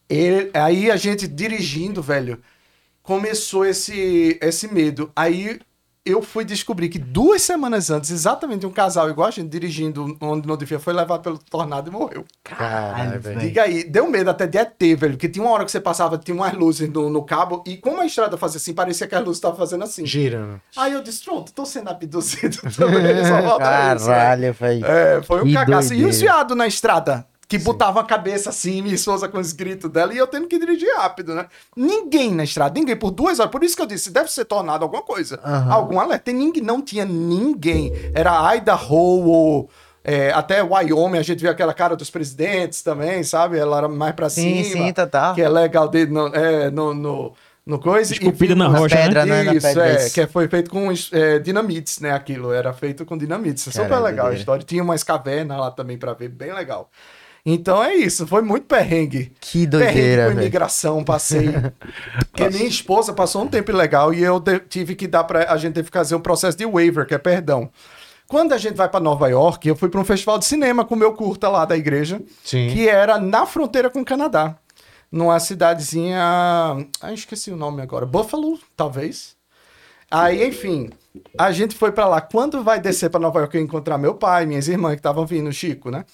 ele- 0.09 0.51
aí 0.55 0.91
a 0.91 0.97
gente 0.97 1.27
dirigindo, 1.27 2.03
velho, 2.03 2.41
começou 3.03 3.65
esse, 3.67 4.39
esse 4.43 4.73
medo. 4.73 5.11
Aí 5.17 5.61
eu 6.11 6.23
fui 6.23 6.45
descobrir 6.45 6.89
que 6.89 6.99
duas 6.99 7.43
semanas 7.43 7.91
antes, 7.91 8.11
exatamente 8.11 8.67
um 8.67 8.71
casal 8.71 9.09
igual 9.11 9.29
a 9.29 9.31
gente 9.31 9.49
dirigindo 9.49 10.17
onde 10.21 10.47
não 10.47 10.57
devia, 10.57 10.79
foi 10.79 10.93
levado 10.93 11.23
pelo 11.23 11.39
tornado 11.39 11.89
e 11.89 11.93
morreu. 11.93 12.25
Caralho, 12.43 13.21
velho. 13.21 13.41
Diga 13.41 13.63
aí, 13.63 13.85
deu 13.85 14.09
medo 14.09 14.31
até 14.31 14.47
de 14.47 14.59
ET, 14.59 14.79
velho, 14.79 15.13
porque 15.13 15.29
tinha 15.29 15.45
uma 15.45 15.53
hora 15.53 15.65
que 15.65 15.71
você 15.71 15.81
passava, 15.81 16.19
tinha 16.19 16.35
umas 16.35 16.53
luzes 16.55 16.89
no, 16.89 17.11
no 17.11 17.23
cabo, 17.23 17.63
e 17.67 17.77
como 17.77 18.01
a 18.01 18.07
estrada 18.07 18.37
fazia 18.37 18.59
assim, 18.59 18.73
parecia 18.73 19.07
que 19.07 19.15
as 19.15 19.21
luzes 19.21 19.37
estavam 19.39 19.59
fazendo 19.59 19.85
assim. 19.85 20.07
Girando. 20.07 20.61
Aí 20.77 20.93
eu 20.93 21.03
disse, 21.03 21.25
pronto, 21.25 21.53
tô 21.53 21.65
sendo 21.65 21.91
abduzido 21.91 22.59
também, 22.77 23.25
só? 23.25 23.59
Caralho, 23.59 24.53
velho. 24.53 24.87
É, 24.87 25.23
foi 25.23 25.43
um 25.43 25.45
Que 25.45 25.55
cagaço. 25.55 25.95
E 25.95 26.05
os 26.05 26.21
viados 26.21 26.57
na 26.57 26.67
estrada? 26.67 27.27
Que 27.49 27.57
botavam 27.57 28.03
a 28.03 28.05
cabeça 28.05 28.51
assim, 28.51 28.83
minha 28.83 28.95
esposa 28.95 29.27
com 29.27 29.39
os 29.39 29.55
gritos 29.55 29.91
dela, 29.91 30.13
e 30.13 30.19
eu 30.19 30.27
tendo 30.27 30.47
que 30.47 30.59
dirigir 30.59 30.95
rápido, 30.97 31.35
né? 31.35 31.47
Ninguém 31.75 32.35
na 32.35 32.45
estrada, 32.45 32.79
ninguém, 32.79 32.95
por 32.95 33.11
duas 33.11 33.41
horas. 33.41 33.51
Por 33.51 33.65
isso 33.65 33.75
que 33.75 33.81
eu 33.81 33.87
disse, 33.87 34.11
deve 34.11 34.31
ser 34.31 34.45
tornado 34.45 34.85
alguma 34.85 35.03
coisa. 35.03 35.41
Aham. 35.43 35.73
Algum 35.73 35.99
alerta. 35.99 36.31
Ninguém, 36.31 36.63
não 36.63 36.83
tinha 36.83 37.07
ninguém. 37.07 37.91
Era 38.15 38.55
Idaho 38.55 39.25
ou... 39.27 39.71
é, 40.05 40.31
até 40.33 40.63
Wyoming, 40.63 41.19
a 41.19 41.23
gente 41.23 41.41
viu 41.41 41.51
aquela 41.51 41.73
cara 41.73 41.97
dos 41.97 42.11
presidentes 42.11 42.83
também, 42.83 43.23
sabe? 43.25 43.59
Ela 43.59 43.79
era 43.79 43.89
mais 43.89 44.15
pra 44.15 44.29
Sim, 44.29 44.63
cima. 44.65 44.87
sim, 44.87 44.93
total. 44.93 45.35
Que 45.35 45.43
é 45.43 45.49
legal 45.49 45.89
de, 45.89 46.07
no, 46.07 46.27
é, 46.29 46.71
no, 46.71 46.93
no, 46.95 47.33
no 47.65 47.79
coisa. 47.79 48.13
Esculpida 48.13 48.55
na 48.55 48.69
rocha, 48.69 48.95
né? 48.95 49.03
pedra, 49.05 49.27
né? 49.27 49.43
Na 49.45 49.55
Isso, 49.55 49.67
pedra, 49.67 49.89
é, 49.89 49.97
isso. 49.97 50.15
que 50.15 50.27
foi 50.27 50.49
feito 50.49 50.71
com 50.71 50.93
é, 51.13 51.39
dinamites, 51.39 51.99
né? 52.01 52.13
Aquilo 52.13 52.53
era 52.53 52.73
feito 52.75 53.07
com 53.07 53.17
dinamites. 53.17 53.67
É 53.69 53.71
super 53.71 53.89
Caralho, 53.89 54.05
legal 54.05 54.27
a 54.29 54.35
história. 54.35 54.65
Tinha 54.65 54.83
umas 54.83 55.03
cavernas 55.03 55.59
lá 55.59 55.71
também 55.71 55.97
pra 55.99 56.13
ver, 56.13 56.29
bem 56.29 56.53
legal. 56.53 56.91
Então 57.47 57.83
é 57.83 57.95
isso, 57.95 58.27
foi 58.27 58.43
muito 58.43 58.67
perrengue. 58.67 59.33
Que 59.41 59.67
perrengue 59.67 59.93
doideira, 59.93 60.23
com 60.25 60.29
velho. 60.31 60.41
imigração, 60.41 61.05
passei. 61.05 61.49
Porque 62.31 62.49
minha 62.51 62.67
esposa 62.69 63.13
passou 63.13 63.43
um 63.43 63.49
tempo 63.49 63.73
legal 63.73 64.13
e 64.13 64.23
eu 64.23 64.43
tive 64.69 64.95
que 64.95 65.07
dar 65.07 65.25
pra. 65.25 65.51
A 65.53 65.57
gente 65.57 65.75
teve 65.75 65.91
que 65.91 65.97
fazer 65.97 66.15
um 66.15 66.21
processo 66.21 66.59
de 66.59 66.67
waiver, 66.67 67.07
que 67.07 67.15
é 67.15 67.19
perdão. 67.19 67.71
Quando 68.27 68.53
a 68.53 68.59
gente 68.59 68.75
vai 68.75 68.89
pra 68.89 69.01
Nova 69.01 69.27
York, 69.29 69.67
eu 69.67 69.75
fui 69.75 69.89
pra 69.89 69.99
um 70.01 70.05
festival 70.05 70.39
de 70.39 70.45
cinema 70.45 70.85
com 70.85 70.95
o 70.95 70.99
meu 70.99 71.15
curta 71.15 71.49
lá 71.49 71.65
da 71.65 71.75
igreja, 71.77 72.21
Sim. 72.45 72.69
que 72.71 72.87
era 72.87 73.19
na 73.19 73.47
fronteira 73.47 73.89
com 73.89 74.01
o 74.01 74.05
Canadá. 74.05 74.57
Numa 75.11 75.41
cidadezinha. 75.41 76.21
Ah, 77.01 77.13
esqueci 77.15 77.51
o 77.51 77.57
nome 77.57 77.81
agora. 77.81 78.05
Buffalo, 78.05 78.59
talvez. 78.77 79.35
Aí, 80.11 80.47
enfim, 80.47 80.91
a 81.39 81.51
gente 81.53 81.75
foi 81.75 81.93
pra 81.93 82.07
lá. 82.07 82.21
Quando 82.21 82.63
vai 82.63 82.79
descer 82.79 83.09
pra 83.09 83.19
Nova 83.19 83.39
York, 83.41 83.57
eu 83.57 83.63
encontrar 83.63 83.97
meu 83.97 84.15
pai, 84.15 84.45
minhas 84.45 84.69
irmãs 84.69 84.93
que 84.93 84.99
estavam 84.99 85.25
vindo, 85.25 85.51
Chico, 85.51 85.91
né? 85.91 86.05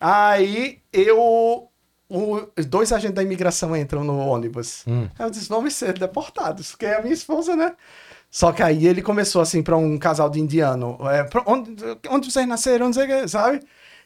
Aí 0.00 0.78
eu. 0.92 1.68
o- 2.08 2.46
dois 2.66 2.92
agentes 2.92 3.14
da 3.14 3.22
imigração 3.22 3.76
entram 3.76 4.02
no 4.02 4.18
ônibus. 4.18 4.84
Aí 5.18 5.26
eu 5.26 5.30
disse: 5.30 5.48
vamos 5.48 5.74
ser 5.74 5.98
deportados, 5.98 6.70
porque 6.70 6.86
é 6.86 6.96
a 6.96 7.02
minha 7.02 7.14
esposa, 7.14 7.54
né? 7.54 7.72
Só 8.30 8.52
que 8.52 8.62
aí 8.62 8.86
ele 8.86 9.02
começou 9.02 9.42
assim 9.42 9.62
pra 9.62 9.76
um 9.76 9.98
casal 9.98 10.30
de 10.30 10.40
indiano. 10.40 10.96
É, 11.10 11.28
onde, 11.46 11.74
onde 12.08 12.30
vocês 12.30 12.46
nasceram, 12.46 12.86
não 12.86 12.92
sei 12.92 13.04
o 13.04 13.08
que, 13.08 13.28
sabe? 13.28 13.60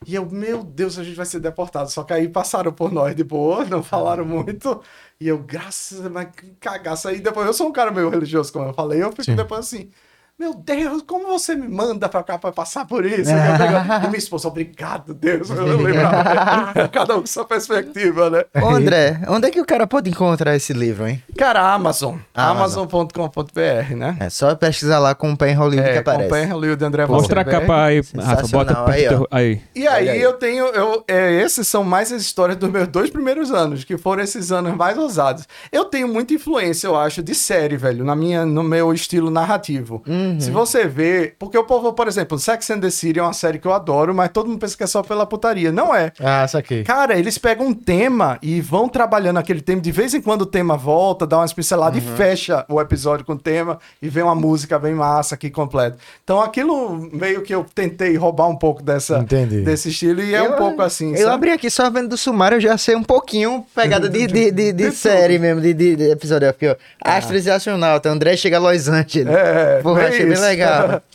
E 0.06 0.14
eu, 0.14 0.26
meu 0.28 0.62
Deus, 0.64 0.98
a 0.98 1.04
gente 1.04 1.14
vai 1.16 1.26
ser 1.26 1.40
deportado. 1.40 1.90
Só 1.90 2.02
que 2.02 2.12
aí 2.12 2.28
passaram 2.28 2.72
por 2.72 2.90
nós 2.92 3.14
de 3.14 3.22
boa, 3.22 3.64
não 3.64 3.82
falaram 3.82 4.24
muito. 4.24 4.82
E 5.20 5.28
eu, 5.28 5.38
graças 5.38 6.04
a 6.04 6.10
mas 6.10 6.28
que 6.34 6.50
cagaço. 6.60 7.08
Aí 7.08 7.20
depois, 7.20 7.46
eu 7.46 7.52
sou 7.54 7.68
um 7.68 7.72
cara 7.72 7.90
meio 7.90 8.08
religioso, 8.08 8.52
como 8.52 8.66
eu 8.66 8.74
falei. 8.74 9.02
Eu 9.02 9.10
fico 9.10 9.24
Sim. 9.24 9.36
depois 9.36 9.60
assim, 9.60 9.90
meu 10.36 10.52
Deus, 10.52 11.00
como 11.06 11.28
você 11.28 11.54
me 11.54 11.68
manda 11.68 12.08
pra 12.08 12.22
cá 12.24 12.36
pra 12.36 12.50
passar 12.50 12.84
por 12.86 13.06
isso? 13.06 13.30
E 13.30 13.32
eu 13.32 13.56
pego- 13.56 13.76
e 14.04 14.08
minha 14.08 14.18
esposa, 14.18 14.48
obrigado, 14.48 15.14
Deus. 15.14 15.48
Eu 15.48 15.76
lembrava. 15.80 16.88
Cada 16.92 17.16
um 17.16 17.20
com 17.20 17.26
sua 17.26 17.44
perspectiva, 17.44 18.28
né? 18.30 18.44
Ô, 18.60 18.68
André, 18.70 19.20
onde 19.28 19.46
é 19.46 19.50
que 19.50 19.60
o 19.60 19.64
cara 19.64 19.86
pode 19.86 20.10
encontrar 20.10 20.56
esse 20.56 20.72
livro, 20.72 21.06
hein? 21.06 21.22
Cara, 21.38 21.60
Amazon. 21.72 22.16
Amazon. 22.34 22.82
Amazon.com.br, 22.82 23.94
né? 23.96 24.16
É 24.18 24.28
só 24.28 24.54
pesquisar 24.56 24.98
lá 24.98 25.14
com 25.14 25.32
o 25.32 25.36
Pen 25.36 25.54
Hollywood 25.54 25.88
que 25.88 25.96
É, 25.96 25.98
aparece. 25.98 26.22
acompanha 26.24 26.56
o 26.56 26.60
livro 26.60 26.76
de 26.76 26.84
André 26.84 27.06
Mostra 27.06 27.40
a 27.42 27.44
capa 27.44 27.84
aí, 27.84 27.96
Rafa. 27.98 28.10
Sensacional. 28.22 28.74
Bota 28.84 28.90
Aí, 28.92 29.08
ó. 29.14 29.26
aí. 29.30 29.62
E 29.74 29.86
aí, 29.86 30.08
aí. 30.08 30.20
eu 30.20 30.32
tenho. 30.32 30.66
Eu, 30.66 31.04
é, 31.06 31.32
esses 31.42 31.66
são 31.68 31.84
mais 31.84 32.12
as 32.12 32.20
histórias 32.22 32.58
dos 32.58 32.70
meus 32.70 32.88
dois 32.88 33.08
primeiros 33.08 33.52
anos, 33.52 33.84
que 33.84 33.96
foram 33.96 34.22
esses 34.24 34.50
anos 34.50 34.74
mais 34.76 34.98
ousados. 34.98 35.46
Eu 35.70 35.84
tenho 35.84 36.08
muita 36.08 36.34
influência, 36.34 36.88
eu 36.88 36.96
acho, 36.98 37.22
de 37.22 37.34
série, 37.36 37.76
velho, 37.76 38.04
na 38.04 38.16
minha, 38.16 38.44
no 38.44 38.62
meu 38.64 38.92
estilo 38.92 39.30
narrativo. 39.30 40.02
Uhum. 40.32 40.40
Se 40.40 40.50
você 40.50 40.86
vê. 40.86 41.34
Porque 41.38 41.56
o 41.58 41.64
povo, 41.64 41.92
por 41.92 42.08
exemplo, 42.08 42.38
Sex 42.38 42.70
and 42.70 42.80
the 42.80 42.90
City 42.90 43.18
é 43.18 43.22
uma 43.22 43.32
série 43.32 43.58
que 43.58 43.66
eu 43.66 43.72
adoro, 43.72 44.14
mas 44.14 44.30
todo 44.30 44.48
mundo 44.48 44.58
pensa 44.58 44.76
que 44.76 44.82
é 44.82 44.86
só 44.86 45.02
pela 45.02 45.26
putaria. 45.26 45.70
Não 45.72 45.94
é. 45.94 46.12
Ah, 46.20 46.46
saquei. 46.48 46.82
Cara, 46.84 47.18
eles 47.18 47.38
pegam 47.38 47.66
um 47.66 47.74
tema 47.74 48.38
e 48.42 48.60
vão 48.60 48.88
trabalhando 48.88 49.38
aquele 49.38 49.60
tema. 49.60 49.80
De 49.80 49.92
vez 49.92 50.14
em 50.14 50.20
quando 50.20 50.42
o 50.42 50.46
tema 50.46 50.76
volta, 50.76 51.26
dá 51.26 51.38
umas 51.38 51.52
pinceladas 51.52 52.02
Uhum. 52.02 52.12
e 52.14 52.16
fecha 52.16 52.64
o 52.68 52.80
episódio 52.80 53.24
com 53.24 53.32
o 53.32 53.38
tema 53.38 53.78
e 54.00 54.08
vem 54.08 54.22
uma 54.22 54.34
música 54.34 54.78
bem 54.78 54.94
massa 54.94 55.34
aqui 55.34 55.50
completa. 55.50 55.96
Então 56.22 56.40
aquilo 56.40 57.08
meio 57.12 57.42
que 57.42 57.54
eu 57.54 57.64
tentei 57.74 58.16
roubar 58.16 58.48
um 58.48 58.56
pouco 58.56 58.82
dessa, 58.82 59.18
Entendi. 59.18 59.60
desse 59.62 59.88
estilo 59.90 60.20
e 60.22 60.34
é 60.34 60.42
um 60.42 60.46
Eu- 60.46 60.52
pouco 60.56 60.82
assim. 60.82 61.10
Eu 61.12 61.18
sabe? 61.24 61.30
abri 61.34 61.50
aqui 61.50 61.70
só 61.70 61.90
vendo 61.90 62.08
do 62.08 62.16
sumário, 62.16 62.56
eu 62.56 62.60
já 62.60 62.76
sei 62.78 62.94
um 62.96 63.02
pouquinho 63.02 63.64
pegada 63.74 64.08
de, 64.08 64.26
de, 64.26 64.50
de, 64.50 64.72
de 64.72 64.90
série 64.92 65.38
mesmo, 65.38 65.60
de, 65.60 65.72
de, 65.74 65.96
de 65.96 66.10
episódio. 66.10 66.48
Aqui, 66.48 66.68
ó. 66.68 66.76
Astros 67.02 67.46
e 67.46 67.50
astronauta, 67.50 68.08
André 68.08 68.36
chega 68.36 68.56
a 68.56 68.60
Los 68.60 68.88
Angeles. 68.88 69.34
É, 69.34 69.80
Porra, 69.82 70.04
bem 70.08 70.13
achei 70.14 70.26
bem 70.26 70.34
isso. 70.34 70.42
legal. 70.42 71.02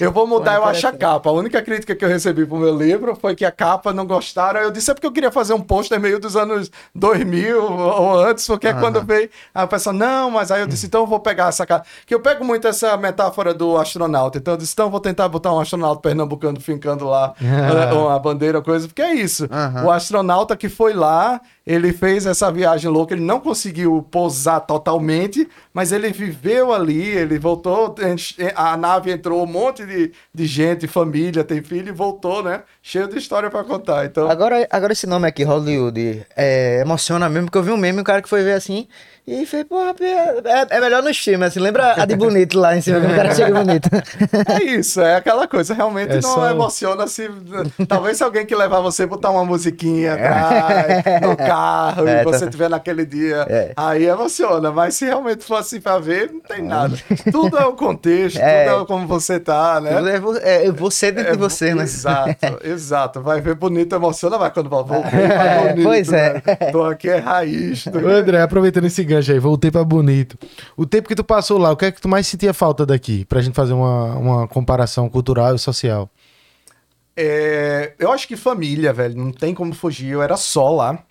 Eu 0.00 0.10
vou 0.10 0.26
mudar, 0.26 0.54
eu 0.54 0.64
acho, 0.64 0.86
a 0.86 0.92
capa. 0.92 1.28
A 1.28 1.32
única 1.32 1.60
crítica 1.60 1.94
que 1.94 2.02
eu 2.02 2.08
recebi 2.08 2.46
pro 2.46 2.56
meu 2.56 2.74
livro 2.74 3.14
foi 3.14 3.36
que 3.36 3.44
a 3.44 3.52
capa 3.52 3.92
não 3.92 4.06
gostaram. 4.06 4.60
Eu 4.60 4.70
disse 4.70 4.90
é 4.90 4.94
porque 4.94 5.06
eu 5.06 5.12
queria 5.12 5.30
fazer 5.30 5.52
um 5.52 5.60
pôster 5.60 6.00
meio 6.00 6.18
dos 6.18 6.36
anos 6.36 6.70
2000 6.94 7.62
ou 7.62 8.18
antes, 8.18 8.46
porque 8.46 8.68
é 8.68 8.72
quando 8.72 9.02
veio. 9.04 9.28
A 9.54 9.66
pessoa, 9.66 9.92
não, 9.92 10.30
mas 10.30 10.50
aí 10.50 10.62
eu 10.62 10.66
disse, 10.66 10.86
então 10.86 11.02
eu 11.02 11.06
vou 11.06 11.20
pegar 11.20 11.48
essa 11.48 11.66
capa. 11.66 11.84
Que 12.06 12.14
eu 12.14 12.20
pego 12.20 12.42
muito 12.42 12.66
essa 12.66 12.96
metáfora 12.96 13.52
do 13.52 13.76
astronauta. 13.76 14.38
Então 14.38 14.54
eu 14.54 14.58
disse, 14.58 14.72
então 14.72 14.86
eu 14.86 14.90
vou 14.90 15.00
tentar 15.00 15.28
botar 15.28 15.52
um 15.52 15.60
astronauta 15.60 16.00
pernambucano 16.00 16.58
fincando 16.58 17.04
lá 17.04 17.34
eh, 17.40 17.92
uma 17.92 18.18
bandeira, 18.18 18.62
coisa, 18.62 18.88
porque 18.88 19.02
é 19.02 19.12
isso. 19.14 19.46
O 19.84 19.90
astronauta 19.90 20.56
que 20.56 20.70
foi 20.70 20.94
lá, 20.94 21.40
ele 21.70 21.92
fez 21.92 22.26
essa 22.26 22.50
viagem 22.50 22.90
louca, 22.90 23.14
ele 23.14 23.22
não 23.22 23.38
conseguiu 23.38 24.04
pousar 24.10 24.58
totalmente, 24.60 25.48
mas 25.72 25.92
ele 25.92 26.10
viveu 26.10 26.72
ali, 26.72 27.00
ele 27.00 27.38
voltou, 27.38 27.94
a 28.56 28.76
nave 28.76 29.12
entrou 29.12 29.40
um 29.40 29.46
monte 29.46 29.86
de, 29.86 30.10
de 30.34 30.46
gente, 30.46 30.88
família, 30.88 31.44
tem 31.44 31.62
filho 31.62 31.90
e 31.90 31.92
voltou, 31.92 32.42
né? 32.42 32.64
Cheio 32.82 33.06
de 33.06 33.16
história 33.16 33.48
pra 33.48 33.62
contar. 33.62 34.04
Então, 34.04 34.28
Agora, 34.28 34.66
agora 34.68 34.92
esse 34.92 35.06
nome 35.06 35.28
aqui, 35.28 35.44
Hollywood, 35.44 36.26
é, 36.36 36.80
emociona 36.80 37.28
mesmo, 37.28 37.46
porque 37.46 37.58
eu 37.58 37.62
vi 37.62 37.70
um 37.70 37.76
meme, 37.76 38.00
um 38.00 38.04
cara 38.04 38.20
que 38.20 38.28
foi 38.28 38.42
ver 38.42 38.54
assim, 38.54 38.88
e 39.42 39.46
fez, 39.46 39.64
porra, 39.64 39.94
é, 40.00 40.66
é 40.76 40.80
melhor 40.80 41.02
nos 41.02 41.16
filmes, 41.18 41.48
assim, 41.48 41.60
lembra 41.60 41.94
a 42.02 42.04
de 42.04 42.16
bonito 42.16 42.58
lá 42.58 42.76
em 42.76 42.80
cima, 42.80 43.00
que 43.00 43.06
o 43.06 43.14
cara 43.14 43.34
chega 43.34 43.54
bonito. 43.62 43.88
é 44.48 44.62
isso, 44.64 45.00
é 45.00 45.16
aquela 45.16 45.46
coisa, 45.46 45.72
realmente 45.74 46.10
É 46.12 46.14
não 46.20 46.22
só- 46.34 46.50
emociona 46.50 47.06
se. 47.06 47.30
Talvez 47.88 48.16
se 48.16 48.22
alguém 48.24 48.44
que 48.46 48.54
levar 48.54 48.80
você 48.80 49.06
botar 49.06 49.30
uma 49.30 49.44
musiquinha 49.44 50.14
atrás, 50.14 51.04
no 51.22 51.36
carro, 51.36 52.08
É, 52.08 52.20
e 52.20 52.24
você 52.24 52.40
tá. 52.40 52.44
estiver 52.46 52.68
naquele 52.70 53.06
dia, 53.06 53.46
É. 53.48 53.72
aí 53.76 54.06
emociona. 54.06 54.70
Mas 54.72 54.94
se 54.96 55.04
realmente 55.04 55.44
for 55.44 55.56
assim 55.56 55.80
pra 55.80 55.98
ver, 55.98 56.30
não 56.32 56.40
tem 56.40 56.62
nada. 56.62 56.96
Tudo 57.30 57.56
é 57.58 57.64
o 57.66 57.72
contexto, 57.72 58.38
É. 58.40 58.64
tudo 58.68 58.82
é 58.82 58.86
como 58.86 59.06
você 59.06 59.38
tá, 59.38 59.80
né? 59.80 60.14
É, 60.14 60.18
vo- 60.18 60.36
é 60.38 60.70
você 60.70 61.12
dentro 61.12 61.32
de 61.32 61.38
você, 61.38 61.74
né? 61.74 61.82
Exato, 61.84 62.36
exato. 62.64 63.20
Vai 63.22 63.40
ver 63.40 63.54
bonito, 63.54 63.94
emociona, 63.94 64.38
vai 64.38 64.50
quando 64.50 64.68
bonito. 64.70 65.82
Pois 65.82 66.12
é. 66.12 66.34
né? 66.34 66.40
Tô 66.72 66.84
aqui 66.84 67.08
é 67.08 67.18
raiz. 67.18 67.84
Tô... 67.84 67.98
Ô, 67.98 68.08
André, 68.08 68.40
aproveitando 68.42 68.86
esse 68.86 69.04
gancho 69.04 69.19
aí, 69.28 69.38
voltei 69.38 69.70
pra 69.70 69.84
bonito. 69.84 70.38
O 70.76 70.86
tempo 70.86 71.08
que 71.08 71.14
tu 71.14 71.24
passou 71.24 71.58
lá, 71.58 71.70
o 71.72 71.76
que 71.76 71.86
é 71.86 71.92
que 71.92 72.00
tu 72.00 72.08
mais 72.08 72.26
sentia 72.26 72.54
falta 72.54 72.86
daqui? 72.86 73.24
Pra 73.24 73.40
gente 73.40 73.54
fazer 73.54 73.72
uma, 73.72 74.16
uma 74.16 74.48
comparação 74.48 75.08
cultural 75.08 75.54
e 75.54 75.58
social. 75.58 76.08
É, 77.16 77.92
eu 77.98 78.10
acho 78.12 78.26
que 78.26 78.36
família, 78.36 78.92
velho, 78.92 79.16
não 79.16 79.32
tem 79.32 79.54
como 79.54 79.74
fugir. 79.74 80.08
Eu 80.08 80.22
era 80.22 80.36
só 80.36 80.70
lá. 80.70 81.04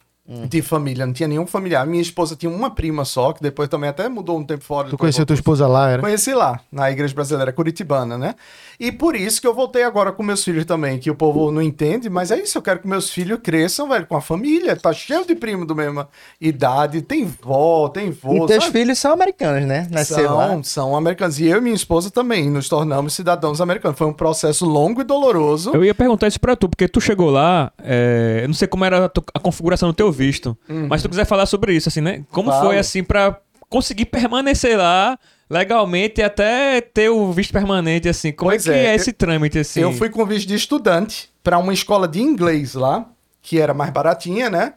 De 0.47 0.61
família, 0.61 1.05
não 1.05 1.13
tinha 1.13 1.27
nenhum 1.27 1.47
familiar. 1.47 1.85
Minha 1.87 2.01
esposa 2.01 2.35
tinha 2.35 2.51
uma 2.51 2.69
prima 2.69 3.03
só, 3.03 3.33
que 3.33 3.41
depois 3.41 3.67
também 3.67 3.89
até 3.89 4.07
mudou 4.07 4.37
um 4.37 4.43
tempo 4.43 4.63
fora. 4.63 4.87
Tu 4.89 4.97
conheceu 4.97 5.25
tua 5.25 5.33
esposa 5.33 5.67
lá, 5.67 5.89
era? 5.89 6.01
Conheci 6.01 6.33
lá, 6.33 6.59
na 6.71 6.91
Igreja 6.91 7.13
Brasileira 7.15 7.51
Curitibana, 7.51 8.17
né? 8.17 8.35
E 8.79 8.91
por 8.91 9.15
isso 9.15 9.41
que 9.41 9.47
eu 9.47 9.53
voltei 9.53 9.83
agora 9.83 10.11
com 10.11 10.21
meus 10.23 10.43
filhos 10.43 10.65
também, 10.65 10.99
que 10.99 11.09
o 11.11 11.15
povo 11.15 11.51
não 11.51 11.61
entende, 11.61 12.09
mas 12.09 12.31
é 12.31 12.39
isso, 12.39 12.57
eu 12.57 12.61
quero 12.61 12.79
que 12.79 12.87
meus 12.87 13.09
filhos 13.09 13.39
cresçam, 13.43 13.89
velho, 13.89 14.05
com 14.05 14.15
a 14.15 14.21
família. 14.21 14.75
Tá 14.75 14.93
cheio 14.93 15.25
de 15.25 15.35
primo 15.35 15.65
da 15.65 15.73
mesma 15.75 16.07
idade, 16.39 17.01
tem 17.01 17.25
vó, 17.41 17.89
tem 17.89 18.11
vô, 18.11 18.43
E 18.45 18.47
teus 18.47 18.63
sabe? 18.65 18.77
filhos 18.79 18.99
são 18.99 19.11
americanos, 19.13 19.67
né? 19.67 19.87
Nasceu 19.91 20.33
lá. 20.35 20.47
São, 20.49 20.63
são 20.63 20.95
americanos. 20.95 21.39
E 21.39 21.47
eu 21.47 21.57
e 21.57 21.61
minha 21.61 21.75
esposa 21.75 22.09
também 22.09 22.49
nos 22.49 22.69
tornamos 22.69 23.13
cidadãos 23.13 23.59
americanos. 23.61 23.97
Foi 23.97 24.07
um 24.07 24.13
processo 24.13 24.65
longo 24.65 25.01
e 25.01 25.03
doloroso. 25.03 25.71
Eu 25.73 25.83
ia 25.83 25.93
perguntar 25.95 26.27
isso 26.27 26.39
pra 26.39 26.55
tu, 26.55 26.69
porque 26.69 26.87
tu 26.87 27.01
chegou 27.01 27.29
lá, 27.29 27.71
é, 27.83 28.39
eu 28.43 28.47
não 28.47 28.53
sei 28.55 28.67
como 28.67 28.85
era 28.85 29.05
a, 29.05 29.09
tu- 29.09 29.23
a 29.33 29.39
configuração 29.39 29.89
do 29.89 29.93
teu 29.93 30.11
visto, 30.19 30.57
mas 30.89 31.01
se 31.01 31.07
tu 31.07 31.09
quiser 31.09 31.25
falar 31.25 31.45
sobre 31.45 31.73
isso, 31.73 31.87
assim, 31.89 32.01
né? 32.01 32.23
Como 32.31 32.51
foi, 32.51 32.77
assim, 32.77 33.03
pra 33.03 33.39
conseguir 33.69 34.05
permanecer 34.05 34.77
lá 34.77 35.17
legalmente 35.49 36.21
até 36.21 36.79
ter 36.81 37.09
o 37.09 37.31
visto 37.31 37.51
permanente, 37.53 38.07
assim? 38.09 38.31
Como 38.31 38.51
Pois 38.51 38.67
é 38.67 38.71
que 38.71 38.77
é, 38.77 38.83
é, 38.85 38.91
eu- 38.91 38.95
esse 38.97 39.13
trâmite, 39.13 39.57
assim? 39.59 39.81
Eu 39.81 39.91
fui 39.93 40.09
com 40.09 40.25
visto 40.25 40.47
de 40.47 40.55
estudante 40.55 41.29
para 41.43 41.57
uma 41.57 41.73
escola 41.73 42.07
de 42.07 42.21
inglês 42.21 42.73
lá, 42.75 43.05
que 43.41 43.59
era 43.59 43.73
mais 43.73 43.91
baratinha, 43.91 44.49
né? 44.49 44.73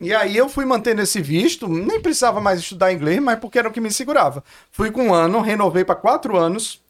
E 0.00 0.14
aí 0.14 0.36
eu 0.36 0.48
fui 0.48 0.64
mantendo 0.64 1.02
esse 1.02 1.20
visto, 1.20 1.68
nem 1.68 2.00
precisava 2.00 2.40
mais 2.40 2.60
estudar 2.60 2.92
inglês, 2.92 3.20
mas 3.20 3.38
porque 3.38 3.58
era 3.58 3.68
o 3.68 3.72
que 3.72 3.80
me 3.80 3.90
segurava. 3.90 4.42
Fui 4.70 4.90
com 4.90 5.08
um 5.08 5.14
ano, 5.14 5.40
renovei 5.40 5.84
para 5.84 5.94
quatro 5.94 6.36
anos. 6.36 6.80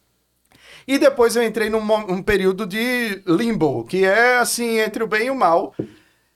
E 0.87 0.97
depois 0.97 1.35
eu 1.35 1.43
entrei 1.43 1.69
num 1.69 1.81
um 2.09 2.21
período 2.23 2.65
de 2.65 3.21
limbo, 3.27 3.83
que 3.83 4.03
é 4.05 4.37
assim, 4.37 4.79
entre 4.79 5.03
o 5.03 5.07
bem 5.07 5.27
e 5.27 5.29
o 5.29 5.35
mal. 5.35 5.73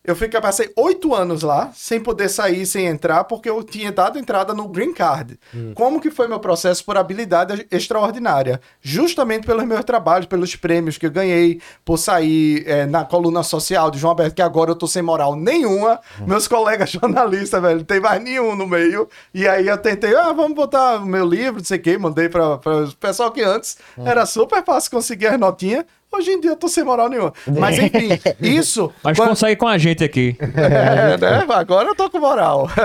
Eu 0.05 0.15
fiquei, 0.15 0.39
passei 0.39 0.71
oito 0.75 1.13
anos 1.13 1.41
lá, 1.41 1.71
sem 1.73 1.99
poder 1.99 2.29
sair, 2.29 2.65
sem 2.65 2.85
entrar, 2.85 3.23
porque 3.23 3.49
eu 3.49 3.63
tinha 3.63 3.91
dado 3.91 4.19
entrada 4.19 4.53
no 4.53 4.67
Green 4.67 4.93
Card. 4.93 5.39
Como 5.73 5.99
que 5.99 6.11
foi 6.11 6.27
meu 6.27 6.39
processo 6.39 6.83
por 6.85 6.97
habilidade 6.97 7.65
extraordinária? 7.71 8.61
Justamente 8.81 9.45
pelos 9.45 9.65
meus 9.65 9.83
trabalhos, 9.83 10.27
pelos 10.27 10.55
prêmios 10.55 10.97
que 10.97 11.05
eu 11.07 11.11
ganhei, 11.11 11.59
por 11.83 11.97
sair 11.97 12.63
eh, 12.67 12.85
na 12.85 13.03
coluna 13.03 13.41
social 13.43 13.89
de 13.89 13.97
João 13.97 14.11
Alberto, 14.11 14.35
que 14.35 14.41
agora 14.41 14.71
eu 14.71 14.75
tô 14.75 14.87
sem 14.87 15.01
moral 15.01 15.35
nenhuma. 15.35 15.99
Meus 16.25 16.47
colegas 16.47 16.91
jornalistas, 16.91 17.61
velho, 17.61 17.77
não 17.77 17.85
tem 17.85 17.99
mais 17.99 18.21
nenhum 18.21 18.55
no 18.55 18.67
meio. 18.67 19.09
E 19.33 19.47
aí 19.47 19.67
eu 19.67 19.77
tentei, 19.77 20.15
ah, 20.15 20.31
vamos 20.33 20.55
botar 20.55 20.97
o 20.97 21.05
meu 21.05 21.25
livro, 21.25 21.57
não 21.57 21.65
sei 21.65 21.77
o 21.77 21.81
quê, 21.81 21.97
mandei 21.97 22.29
para 22.29 22.55
o 22.55 22.95
pessoal 22.99 23.31
que 23.31 23.41
antes 23.41 23.77
era 23.97 24.25
super 24.25 24.63
fácil 24.63 24.91
conseguir 24.91 25.27
as 25.27 25.39
notinhas. 25.39 25.85
Hoje 26.13 26.31
em 26.31 26.39
dia 26.39 26.51
eu 26.51 26.55
tô 26.55 26.69
sem 26.69 26.83
moral 26.83 27.09
nenhuma. 27.09 27.33
Mas 27.59 27.77
enfim, 27.77 28.09
isso... 28.39 28.91
Mas 29.03 29.17
quando- 29.17 29.29
consegue 29.29 29.57
com 29.57 29.67
a 29.67 29.77
gente 29.77 30.03
aqui. 30.03 30.37
é, 30.39 31.17
né? 31.17 31.45
Agora 31.49 31.89
eu 31.89 31.95
tô 31.95 32.09
com 32.09 32.19
moral. 32.19 32.69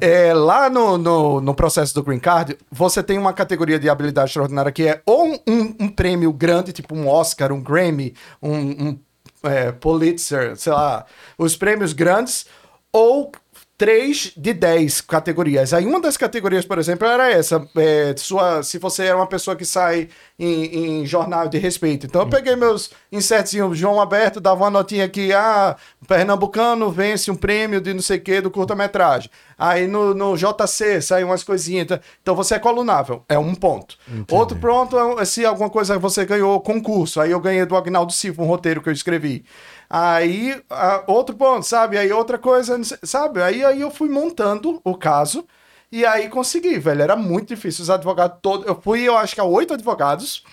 É, 0.00 0.32
lá 0.34 0.68
no, 0.70 0.96
no, 0.98 1.40
no 1.40 1.54
processo 1.54 1.94
do 1.94 2.02
Green 2.02 2.18
Card, 2.18 2.56
você 2.70 3.02
tem 3.02 3.18
uma 3.18 3.32
categoria 3.32 3.78
de 3.78 3.88
habilidade 3.88 4.28
extraordinária 4.30 4.70
que 4.72 4.86
é 4.86 5.00
ou 5.06 5.26
um, 5.26 5.38
um- 5.46 5.74
um 5.80 5.88
prêmio 5.88 6.32
grande, 6.32 6.72
tipo 6.72 6.94
um 6.94 7.08
Oscar, 7.08 7.52
um 7.52 7.60
Grammy, 7.62 8.14
um, 8.42 8.54
um, 8.54 8.98
é, 9.42 9.72
Pulitzer, 9.72 10.56
sei 10.56 10.72
lá, 10.72 11.04
os 11.38 11.56
prêmios 11.56 11.92
grandes, 11.92 12.46
ou 12.92 13.32
três 13.78 14.32
de 14.36 14.52
10 14.54 15.00
categorias. 15.02 15.72
Aí 15.74 15.84
uma 15.84 16.00
das 16.00 16.16
categorias, 16.16 16.64
por 16.64 16.78
exemplo, 16.78 17.06
era 17.06 17.30
essa. 17.30 17.66
é, 17.76 18.14
sua, 18.16 18.62
se 18.62 18.78
você 18.78 19.04
é 19.06 19.14
uma 19.14 19.26
pessoa 19.26 19.54
que 19.56 19.64
sai 19.66 20.08
em, 20.38 21.00
em 21.02 21.06
jornal 21.06 21.48
de 21.48 21.56
respeito. 21.58 22.06
Então 22.06 22.22
eu 22.22 22.28
peguei 22.28 22.54
meus 22.56 22.90
insetinhos, 23.10 23.78
João 23.78 24.00
Aberto, 24.00 24.40
dava 24.40 24.64
uma 24.64 24.70
notinha 24.70 25.04
aqui, 25.06 25.32
ah, 25.32 25.76
Pernambucano 26.06 26.90
vence 26.90 27.30
um 27.30 27.34
prêmio 27.36 27.80
de 27.80 27.94
não 27.94 28.02
sei 28.02 28.18
o 28.18 28.20
que 28.20 28.40
do 28.40 28.50
curta-metragem. 28.50 29.30
Aí 29.58 29.86
no, 29.86 30.12
no 30.14 30.36
JC 30.36 31.00
saiu 31.00 31.28
umas 31.28 31.42
coisinhas. 31.42 31.84
Então- 31.84 32.00
Então 32.22 32.34
você 32.36 32.54
é 32.56 32.58
colunável, 32.58 33.24
é 33.28 33.38
um 33.38 33.54
ponto. 33.54 33.96
Outro 34.30 34.58
ponto 34.58 34.98
é 35.18 35.24
se 35.24 35.44
alguma 35.46 35.70
coisa 35.70 35.98
você 35.98 36.24
ganhou 36.26 36.60
concurso. 36.60 37.20
Aí 37.20 37.30
eu 37.30 37.40
ganhei 37.40 37.64
do 37.64 37.74
Agnaldo 37.76 38.12
Silva, 38.12 38.42
um 38.42 38.46
roteiro 38.46 38.82
que 38.82 38.88
eu 38.88 38.92
escrevi. 38.92 39.44
Aí, 39.88 40.60
ah, 40.68 41.02
outro 41.06 41.34
ponto, 41.36 41.64
sabe? 41.64 41.96
Aí 41.96 42.12
outra 42.12 42.36
coisa, 42.38 42.78
sabe? 43.02 43.40
Aí, 43.40 43.64
aí 43.64 43.80
eu 43.80 43.90
fui 43.90 44.08
montando 44.08 44.80
o 44.84 44.94
caso 44.96 45.46
e 45.90 46.04
aí 46.04 46.28
consegui, 46.28 46.78
velho. 46.78 47.02
Era 47.02 47.16
muito 47.16 47.48
difícil. 47.48 47.82
Os 47.82 47.90
advogados 47.90 48.38
todos. 48.42 48.66
Eu 48.66 48.80
fui, 48.80 49.02
eu 49.02 49.16
acho 49.16 49.34
que 49.34 49.40
a 49.40 49.44
oito 49.44 49.74
advogados 49.74 50.44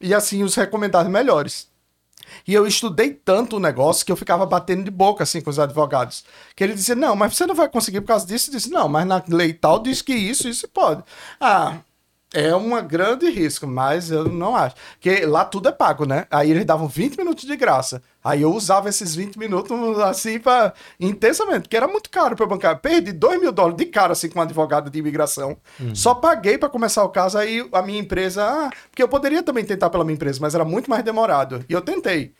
e 0.00 0.14
assim, 0.14 0.42
os 0.42 0.54
recomendados 0.54 1.10
melhores. 1.10 1.68
E 2.46 2.54
eu 2.54 2.66
estudei 2.66 3.12
tanto 3.12 3.56
o 3.56 3.60
negócio 3.60 4.04
que 4.04 4.12
eu 4.12 4.16
ficava 4.16 4.46
batendo 4.46 4.84
de 4.84 4.90
boca 4.90 5.22
assim 5.22 5.40
com 5.40 5.50
os 5.50 5.58
advogados. 5.58 6.24
Que 6.54 6.64
ele 6.64 6.74
dizia: 6.74 6.94
Não, 6.94 7.16
mas 7.16 7.36
você 7.36 7.46
não 7.46 7.54
vai 7.54 7.68
conseguir 7.68 8.00
por 8.00 8.08
causa 8.08 8.26
disso. 8.26 8.50
Eu 8.50 8.54
disse: 8.54 8.70
Não, 8.70 8.88
mas 8.88 9.06
na 9.06 9.22
lei 9.28 9.52
tal 9.52 9.78
diz 9.80 10.02
que 10.02 10.14
isso, 10.14 10.48
isso 10.48 10.68
pode. 10.68 11.02
Ah. 11.40 11.78
É 12.32 12.54
um 12.54 12.80
grande 12.86 13.28
risco, 13.28 13.66
mas 13.66 14.10
eu 14.10 14.28
não 14.28 14.54
acho. 14.54 14.76
Porque 14.92 15.26
lá 15.26 15.44
tudo 15.44 15.68
é 15.68 15.72
pago, 15.72 16.06
né? 16.06 16.26
Aí 16.30 16.50
eles 16.50 16.64
davam 16.64 16.86
20 16.86 17.16
minutos 17.16 17.44
de 17.44 17.56
graça. 17.56 18.00
Aí 18.22 18.42
eu 18.42 18.52
usava 18.54 18.88
esses 18.88 19.16
20 19.16 19.36
minutos 19.36 19.98
assim 19.98 20.38
para 20.38 20.72
intensamente, 21.00 21.62
porque 21.62 21.76
era 21.76 21.88
muito 21.88 22.08
caro 22.08 22.36
para 22.36 22.46
bancar. 22.46 22.78
Perdi 22.78 23.12
2 23.12 23.40
mil 23.40 23.50
dólares 23.50 23.78
de 23.78 23.86
cara 23.86 24.12
assim 24.12 24.28
com 24.28 24.38
um 24.38 24.42
advogado 24.42 24.88
de 24.90 24.98
imigração. 24.98 25.56
Só 25.94 26.14
paguei 26.14 26.56
para 26.56 26.68
começar 26.68 27.02
o 27.02 27.08
caso. 27.08 27.36
Aí 27.36 27.68
a 27.72 27.82
minha 27.82 27.98
empresa. 27.98 28.44
Ah, 28.44 28.70
porque 28.90 29.02
eu 29.02 29.08
poderia 29.08 29.42
também 29.42 29.64
tentar 29.64 29.90
pela 29.90 30.04
minha 30.04 30.14
empresa, 30.14 30.38
mas 30.40 30.54
era 30.54 30.64
muito 30.64 30.88
mais 30.88 31.02
demorado. 31.02 31.64
E 31.68 31.72
eu 31.72 31.80
tentei. 31.80 32.32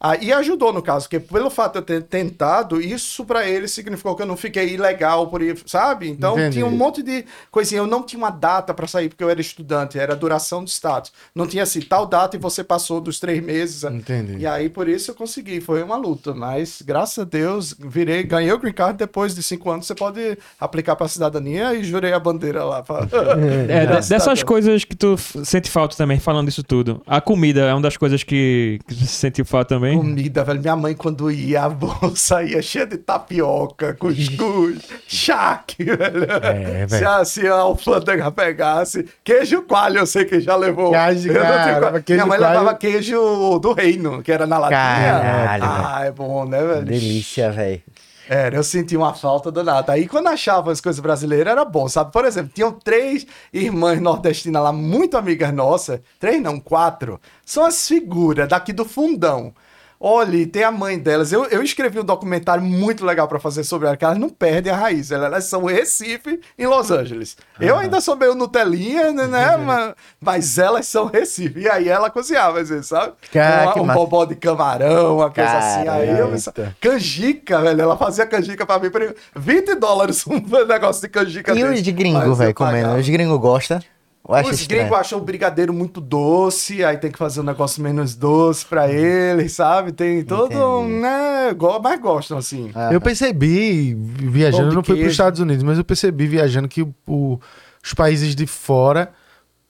Ah, 0.00 0.16
e 0.16 0.32
ajudou 0.32 0.72
no 0.72 0.80
caso, 0.80 1.06
porque 1.08 1.18
pelo 1.18 1.50
fato 1.50 1.72
de 1.72 1.78
eu 1.78 1.82
ter 1.82 2.02
tentado, 2.04 2.80
isso 2.80 3.24
pra 3.24 3.48
ele 3.48 3.66
significou 3.66 4.14
que 4.14 4.22
eu 4.22 4.26
não 4.26 4.36
fiquei 4.36 4.74
ilegal 4.74 5.26
por 5.26 5.42
ir, 5.42 5.58
sabe? 5.66 6.08
Então 6.08 6.34
Entendi. 6.34 6.54
tinha 6.54 6.66
um 6.66 6.70
monte 6.70 7.02
de 7.02 7.24
coisinha. 7.50 7.80
Eu 7.80 7.86
não 7.86 8.04
tinha 8.04 8.18
uma 8.18 8.30
data 8.30 8.72
pra 8.72 8.86
sair 8.86 9.08
porque 9.08 9.24
eu 9.24 9.30
era 9.30 9.40
estudante, 9.40 9.98
era 9.98 10.14
duração 10.14 10.62
de 10.62 10.70
status. 10.70 11.12
Não 11.34 11.48
tinha 11.48 11.64
assim, 11.64 11.80
tal 11.80 12.06
data 12.06 12.36
e 12.36 12.38
você 12.38 12.62
passou 12.62 13.00
dos 13.00 13.18
três 13.18 13.42
meses. 13.42 13.82
Entendi. 13.82 14.36
E 14.38 14.46
aí 14.46 14.68
por 14.68 14.88
isso 14.88 15.10
eu 15.10 15.14
consegui, 15.16 15.60
foi 15.60 15.82
uma 15.82 15.96
luta. 15.96 16.32
Mas 16.32 16.80
graças 16.80 17.18
a 17.18 17.24
Deus, 17.24 17.74
virei, 17.76 18.22
ganhei 18.22 18.52
o 18.52 18.58
Green 18.58 18.72
Card. 18.72 18.96
Depois 18.96 19.34
de 19.34 19.42
cinco 19.42 19.68
anos 19.68 19.86
você 19.86 19.96
pode 19.96 20.38
aplicar 20.60 20.94
pra 20.94 21.08
cidadania 21.08 21.74
e 21.74 21.82
jurei 21.82 22.12
a 22.12 22.20
bandeira 22.20 22.62
lá. 22.64 22.82
Pra... 22.82 23.08
É, 23.68 23.86
Pra 23.86 24.00
dessas 24.00 24.42
coisas 24.42 24.84
que 24.84 24.94
tu 24.96 25.16
sente 25.44 25.70
falta 25.70 25.96
também, 25.96 26.18
falando 26.20 26.48
disso 26.48 26.62
tudo. 26.62 27.02
A 27.06 27.20
comida 27.20 27.62
é 27.62 27.72
uma 27.72 27.80
das 27.82 27.96
coisas 27.96 28.22
que, 28.22 28.78
que 28.86 28.94
você 28.94 29.06
sentiu 29.06 29.44
falta 29.44 29.74
também? 29.74 29.87
Comida, 29.96 30.44
velho. 30.44 30.60
Minha 30.60 30.76
mãe, 30.76 30.94
quando 30.94 31.30
ia, 31.30 31.62
a 31.64 31.68
bolsa 31.68 32.42
ia 32.42 32.60
cheia 32.60 32.86
de 32.86 32.98
tapioca, 32.98 33.94
cuscuz, 33.94 34.78
charque, 35.06 35.84
velho. 35.84 36.24
É, 36.42 36.86
Se 36.88 36.94
velho. 36.96 37.08
a, 37.10 37.24
se 37.24 37.46
a 37.46 37.54
alfândega 37.54 38.30
pegasse. 38.30 39.06
Queijo 39.24 39.62
coalho, 39.62 39.98
eu 39.98 40.06
sei 40.06 40.24
que 40.24 40.40
já 40.40 40.56
levou. 40.56 40.92
Queijo, 40.92 41.32
cara, 41.32 42.02
queijo 42.02 42.16
Minha 42.22 42.26
mãe 42.26 42.38
coalho. 42.38 42.58
levava 42.58 42.76
queijo 42.76 43.58
do 43.58 43.72
reino, 43.72 44.22
que 44.22 44.32
era 44.32 44.46
na 44.46 44.58
latinha. 44.58 44.78
Caralho, 44.78 45.64
ah, 45.64 46.00
é 46.04 46.10
bom, 46.12 46.44
né, 46.44 46.62
velho? 46.62 46.84
Delícia, 46.84 47.50
velho. 47.50 47.82
Era, 48.30 48.56
eu 48.56 48.62
senti 48.62 48.94
uma 48.94 49.14
falta 49.14 49.50
danada. 49.50 49.94
Aí 49.94 50.06
quando 50.06 50.26
achava 50.26 50.70
as 50.70 50.82
coisas 50.82 51.00
brasileiras 51.00 51.50
era 51.50 51.64
bom, 51.64 51.88
sabe? 51.88 52.12
Por 52.12 52.26
exemplo, 52.26 52.50
tinham 52.54 52.70
três 52.72 53.26
irmãs 53.50 53.98
nordestinas 54.02 54.62
lá, 54.62 54.70
muito 54.70 55.16
amigas 55.16 55.50
nossas. 55.50 55.98
Três 56.20 56.38
não, 56.42 56.60
quatro. 56.60 57.18
São 57.46 57.64
as 57.64 57.88
figuras 57.88 58.46
daqui 58.46 58.70
do 58.70 58.84
fundão. 58.84 59.54
Olha, 60.00 60.36
e 60.36 60.46
tem 60.46 60.62
a 60.62 60.70
mãe 60.70 60.96
delas. 60.96 61.32
Eu, 61.32 61.44
eu 61.46 61.60
escrevi 61.60 61.98
um 61.98 62.04
documentário 62.04 62.62
muito 62.62 63.04
legal 63.04 63.26
pra 63.26 63.40
fazer 63.40 63.64
sobre 63.64 63.88
elas, 63.88 63.98
que 63.98 64.04
elas 64.04 64.18
não 64.18 64.28
perdem 64.28 64.72
a 64.72 64.76
raiz. 64.76 65.10
Elas, 65.10 65.44
são 65.44 65.64
Recife 65.64 66.40
em 66.56 66.66
Los 66.66 66.90
Angeles. 66.90 67.36
Eu 67.58 67.76
ainda 67.76 68.00
sou 68.00 68.14
meio 68.14 68.34
Nutelinha, 68.36 69.12
né? 69.12 69.26
né? 69.26 69.56
mas, 69.58 69.94
mas 70.20 70.58
elas 70.58 70.86
são 70.86 71.06
Recife. 71.06 71.60
E 71.60 71.68
aí 71.68 71.88
ela 71.88 72.10
cozinhava, 72.10 72.60
às 72.60 72.68
vezes, 72.68 72.86
sabe? 72.86 73.14
Cara, 73.32 73.74
um 73.76 73.82
um 73.82 73.84
massa. 73.86 73.98
bobó 73.98 74.24
de 74.24 74.36
camarão, 74.36 75.16
uma 75.16 75.30
coisa 75.30 75.58
assim. 75.58 75.88
Aí 75.88 76.08
eu. 76.18 76.28
Caraca. 76.28 76.76
Canjica, 76.80 77.60
velho. 77.60 77.80
Ela 77.80 77.96
fazia 77.96 78.24
canjica 78.26 78.64
pra 78.64 78.78
mim 78.78 78.90
por 78.90 79.14
20 79.34 79.74
dólares 79.74 80.24
um 80.26 80.38
negócio 80.66 81.02
de 81.02 81.08
canjica 81.08 81.52
E 81.52 81.54
desse. 81.56 81.74
os 81.74 81.82
de 81.82 81.90
gringo, 81.92 82.34
velho, 82.34 82.54
comendo? 82.54 82.94
Os 82.94 83.08
gringos 83.08 83.38
gostam? 83.40 83.80
Os 84.28 84.60
estranho. 84.60 84.82
gringos 84.82 84.98
acham 84.98 85.18
o 85.18 85.22
brigadeiro 85.22 85.72
muito 85.72 86.00
doce, 86.02 86.84
aí 86.84 86.98
tem 86.98 87.10
que 87.10 87.16
fazer 87.18 87.40
um 87.40 87.44
negócio 87.44 87.82
menos 87.82 88.14
doce 88.14 88.66
pra 88.66 88.90
eles, 88.92 89.52
sabe? 89.52 89.90
Tem 89.92 90.22
todo 90.22 90.52
um, 90.54 90.84
Entendi. 90.84 91.00
né? 91.00 91.54
go- 91.56 91.80
Mas 91.82 91.98
gostam, 92.00 92.36
assim. 92.36 92.70
Ah, 92.74 92.90
Eu 92.92 93.00
percebi, 93.00 93.94
viajando, 93.94 94.74
não 94.74 94.82
fui 94.82 94.82
para 94.82 94.92
os 94.94 94.98
queijo. 94.98 95.10
Estados 95.10 95.40
Unidos, 95.40 95.62
mas 95.62 95.78
eu 95.78 95.84
percebi 95.84 96.26
viajando 96.26 96.68
que 96.68 96.82
o- 96.82 96.94
o- 97.06 97.40
os 97.82 97.94
países 97.94 98.34
de 98.34 98.46
fora 98.46 99.10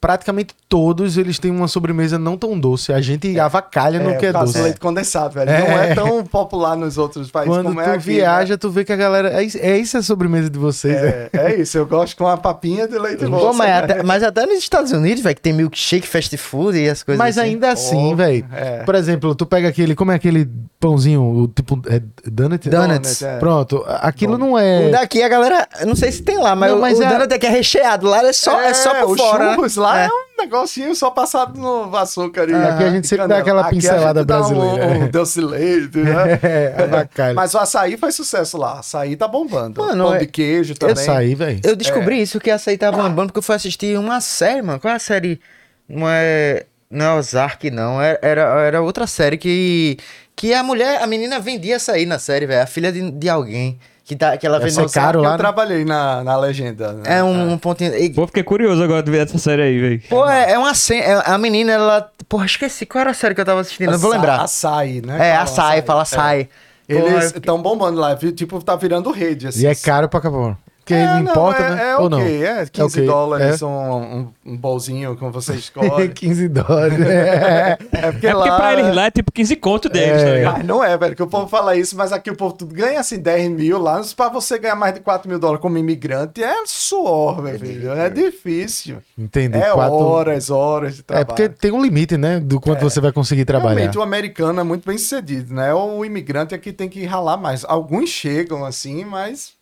praticamente 0.00 0.54
todos 0.68 1.16
eles 1.18 1.38
têm 1.38 1.50
uma 1.50 1.66
sobremesa 1.66 2.18
não 2.18 2.36
tão 2.36 2.58
doce. 2.58 2.92
A 2.92 3.00
gente 3.00 3.38
avacalha 3.40 3.98
no 3.98 4.16
que 4.18 4.26
é 4.26 4.28
por 4.32 4.38
causa 4.38 4.52
do 4.52 4.54
doce. 4.56 4.64
leite 4.64 4.80
condensado, 4.80 5.34
velho. 5.34 5.50
É. 5.50 5.60
Não 5.68 5.78
é 5.78 5.94
tão 5.94 6.24
popular 6.24 6.76
nos 6.76 6.96
outros 6.98 7.30
países 7.30 7.52
Quando 7.52 7.66
como 7.66 7.82
tu 7.82 7.88
é 7.88 7.94
aqui. 7.94 8.04
viaja, 8.04 8.56
tu 8.58 8.70
vê 8.70 8.84
que 8.84 8.92
a 8.92 8.96
galera. 8.96 9.32
É, 9.32 9.42
isso- 9.42 9.58
é 9.60 9.76
isso 9.76 9.96
a 9.98 10.02
sobremesa 10.02 10.48
de 10.50 10.58
vocês, 10.58 10.94
é. 10.96 11.00
né? 11.02 11.28
É, 11.32 11.52
é 11.52 11.60
isso, 11.60 11.76
eu 11.78 11.86
gosto 11.86 12.16
com 12.16 12.28
a 12.28 12.36
papinha 12.36 12.86
de 12.86 12.98
leite 12.98 13.24
moça. 13.26 13.52
mas, 13.58 13.70
até, 13.70 14.02
mas 14.02 14.22
até 14.22 14.46
nos 14.46 14.58
Estados 14.58 14.92
Unidos, 14.92 15.22
velho, 15.22 15.34
que 15.34 15.42
tem 15.42 15.52
milkshake, 15.52 16.06
fast 16.06 16.36
food 16.36 16.78
e 16.78 16.88
as 16.88 17.02
coisas 17.02 17.18
Mas 17.18 17.36
assim. 17.38 17.48
ainda 17.48 17.72
assim, 17.72 18.10
Pô, 18.10 18.16
velho. 18.16 18.46
é. 18.52 18.82
Por 18.84 18.94
exemplo, 18.94 19.34
tu 19.34 19.46
pega 19.46 19.68
aquele. 19.68 19.94
Como 19.94 20.12
é 20.12 20.14
aquele 20.14 20.48
pãozinho? 20.78 21.22
O 21.22 21.48
tipo. 21.48 21.80
É 21.88 22.00
donut? 22.30 22.68
Donuts. 22.68 23.22
é. 23.22 23.38
Pronto. 23.38 23.84
Aquilo 23.88 24.38
Donut. 24.38 24.48
não 24.50 24.54
O 24.54 24.58
é. 24.58 24.90
daqui 24.90 25.22
a 25.22 25.28
galera, 25.28 25.66
não 25.86 25.96
sei 25.96 26.12
se 26.12 26.22
tem 26.22 26.38
lá, 26.38 26.54
mas, 26.54 26.70
Não, 26.70 26.78
o- 26.78 26.80
mas 26.80 26.98
o 26.98 27.02
é- 27.02 27.08
donut 27.08 27.34
aqui 27.34 27.46
é 27.46 27.50
recheado, 27.50 28.06
lá 28.06 28.22
é 28.26 28.32
só, 28.32 28.60
é, 28.60 28.74
só 28.74 28.94
por 29.06 29.14
o 29.14 29.16
fora. 29.16 29.44
né? 29.46 29.54
churros 29.54 29.76
lá 29.88 30.02
é. 30.02 30.04
É. 30.06 30.08
um 30.08 30.42
negocinho 30.42 30.94
só 30.94 31.10
passado 31.10 31.58
no 31.58 31.94
açúcar. 31.96 32.48
E, 32.48 32.54
Aqui 32.54 32.84
a 32.84 32.90
gente 32.90 33.06
sempre 33.06 33.26
dá 33.26 33.38
aquela 33.38 33.64
pincelada 33.68 34.20
gente 34.20 34.28
dá 34.28 34.38
brasileira. 34.38 34.86
Um, 34.86 35.04
um 35.04 35.08
doce 35.08 35.40
de 35.40 35.46
leite, 35.46 35.98
né? 35.98 36.38
É. 36.48 37.32
Mas 37.34 37.54
o 37.54 37.58
açaí 37.58 37.96
faz 37.96 38.14
sucesso 38.14 38.56
lá. 38.56 38.78
Açaí 38.78 39.16
tá 39.16 39.26
bombando. 39.26 39.80
Mano, 39.80 40.04
Pão 40.04 40.14
é- 40.14 40.18
de 40.18 40.26
queijo 40.26 40.74
também. 40.74 40.92
Essa 40.92 41.16
aí, 41.16 41.34
velho. 41.34 41.60
Eu 41.64 41.74
descobri 41.74 42.20
isso, 42.20 42.38
que 42.38 42.50
açaí 42.50 42.78
tava 42.78 43.02
bombando, 43.02 43.28
porque 43.28 43.38
eu 43.38 43.42
fui 43.42 43.54
assistir 43.54 43.98
uma 43.98 44.20
série, 44.20 44.62
mano. 44.62 44.78
Qual 44.80 44.92
é 44.92 44.96
a 44.96 45.00
série? 45.00 45.40
Não 45.88 46.08
é, 46.08 46.66
não 46.90 47.06
é 47.06 47.14
Ozark, 47.14 47.70
não. 47.70 48.00
Era, 48.00 48.18
era, 48.22 48.42
era 48.62 48.82
outra 48.82 49.06
série 49.06 49.36
que... 49.38 49.96
Que 50.36 50.54
a 50.54 50.62
mulher, 50.62 51.02
a 51.02 51.06
menina 51.06 51.40
vendia 51.40 51.76
açaí 51.76 52.06
na 52.06 52.18
série, 52.18 52.46
velho. 52.46 52.62
A 52.62 52.66
filha 52.66 52.92
de, 52.92 53.10
de 53.10 53.28
alguém. 53.28 53.78
Que, 54.08 54.16
tá, 54.16 54.38
que 54.38 54.46
ela 54.46 54.56
Essa 54.56 54.66
vendeu... 54.68 54.84
é 54.86 54.88
caro 54.88 55.18
eu 55.18 55.22
lá, 55.22 55.32
né? 55.32 55.36
trabalhei 55.36 55.84
na, 55.84 56.24
na 56.24 56.34
legenda. 56.38 56.94
né? 56.94 57.18
É 57.18 57.22
um, 57.22 57.52
um 57.52 57.58
pontinho... 57.58 57.94
e- 57.94 58.08
Pô, 58.08 58.26
fiquei 58.26 58.42
curioso 58.42 58.82
agora 58.82 59.02
de 59.02 59.10
ver 59.10 59.26
essa 59.26 59.36
série 59.36 59.60
aí, 59.60 59.78
velho. 59.78 60.02
Pô, 60.08 60.26
é, 60.26 60.52
é 60.52 60.58
uma 60.58 60.72
cena... 60.72 61.04
é- 61.04 61.22
a 61.30 61.36
menina, 61.36 61.72
ela... 61.72 62.10
Porra, 62.26 62.46
esqueci. 62.46 62.86
Qual 62.86 63.02
era 63.02 63.10
a 63.10 63.14
série 63.14 63.34
que 63.34 63.40
eu 63.42 63.44
tava 63.44 63.60
assistindo? 63.60 63.90
Não 63.92 63.98
vou 63.98 64.10
lembrar. 64.10 64.40
Açaí, 64.40 65.02
né? 65.04 65.16
É, 65.16 65.32
Fala 65.32 65.42
açaí, 65.42 65.82
fala 65.82 66.02
açaí. 66.02 66.48
Porra, 66.88 67.00
Eles 67.00 67.32
eu 67.32 67.38
estão 67.38 67.60
bombando 67.60 68.00
lá. 68.00 68.16
Tipo, 68.16 68.62
tá 68.64 68.76
virando 68.76 69.10
rede. 69.10 69.46
Assim. 69.48 69.60
E 69.60 69.66
é 69.66 69.74
caro 69.74 70.08
pra 70.08 70.20
acabar. 70.20 70.56
Porque 70.88 70.94
É, 70.94 71.06
não 71.06 71.22
não, 71.22 71.30
importa, 71.32 71.62
é, 71.62 71.70
né? 71.70 71.82
É 71.90 71.96
Ou 71.98 72.06
ok, 72.06 72.08
não? 72.10 72.20
é 72.46 72.66
15 72.66 72.96
ok, 72.98 73.06
dólares 73.06 73.60
é. 73.60 73.64
um, 73.66 74.18
um, 74.20 74.28
um 74.46 74.56
bolzinho 74.56 75.14
como 75.16 75.30
você 75.30 75.52
escolhe. 75.56 76.08
15 76.08 76.48
dólares. 76.48 76.98
É. 77.00 77.72
é 77.72 77.76
porque, 77.76 77.96
É 77.96 78.12
porque 78.12 78.32
lá, 78.32 78.56
pra 78.56 78.72
eles 78.72 78.94
lá 78.94 79.04
é 79.06 79.10
tipo 79.10 79.30
15 79.30 79.56
conto 79.56 79.88
deles, 79.90 80.22
tá 80.22 80.30
ligado? 80.30 80.56
Mas 80.58 80.66
não 80.66 80.82
é, 80.82 80.96
velho, 80.96 81.14
que 81.14 81.22
o 81.22 81.26
povo 81.26 81.46
fala 81.46 81.76
isso, 81.76 81.94
mas 81.96 82.10
aqui 82.12 82.30
o 82.30 82.36
povo 82.36 82.56
ganha 82.72 83.00
assim 83.00 83.18
10 83.18 83.50
mil 83.50 83.78
lá, 83.78 84.00
pra 84.16 84.30
você 84.30 84.58
ganhar 84.58 84.76
mais 84.76 84.94
de 84.94 85.00
4 85.00 85.28
mil 85.28 85.38
dólares 85.38 85.60
como 85.60 85.76
imigrante 85.76 86.42
é 86.42 86.54
suor, 86.64 87.42
meu 87.42 87.58
filho. 87.58 87.92
É 87.92 88.08
difícil. 88.08 88.98
Entendi. 89.18 89.58
É 89.58 89.70
Quatro- 89.72 89.94
horas, 89.96 90.48
horas 90.50 90.94
de 90.94 91.00
É 91.00 91.04
trabalho. 91.04 91.26
porque 91.26 91.48
tem 91.50 91.70
um 91.70 91.82
limite, 91.82 92.16
né? 92.16 92.40
Do 92.40 92.58
quanto 92.60 92.80
você 92.82 93.00
vai 93.00 93.12
conseguir 93.12 93.44
trabalhar. 93.44 93.74
Realmente 93.74 93.98
o 93.98 94.02
americano 94.02 94.60
é 94.60 94.64
muito 94.64 94.86
bem 94.86 94.96
sucedido, 94.96 95.52
né? 95.52 95.74
O 95.74 96.04
imigrante 96.04 96.54
é 96.54 96.58
que 96.58 96.72
tem 96.72 96.88
que 96.88 97.04
ralar 97.04 97.36
mais. 97.36 97.64
Alguns 97.68 98.08
chegam 98.08 98.64
assim, 98.64 99.04
mas 99.04 99.57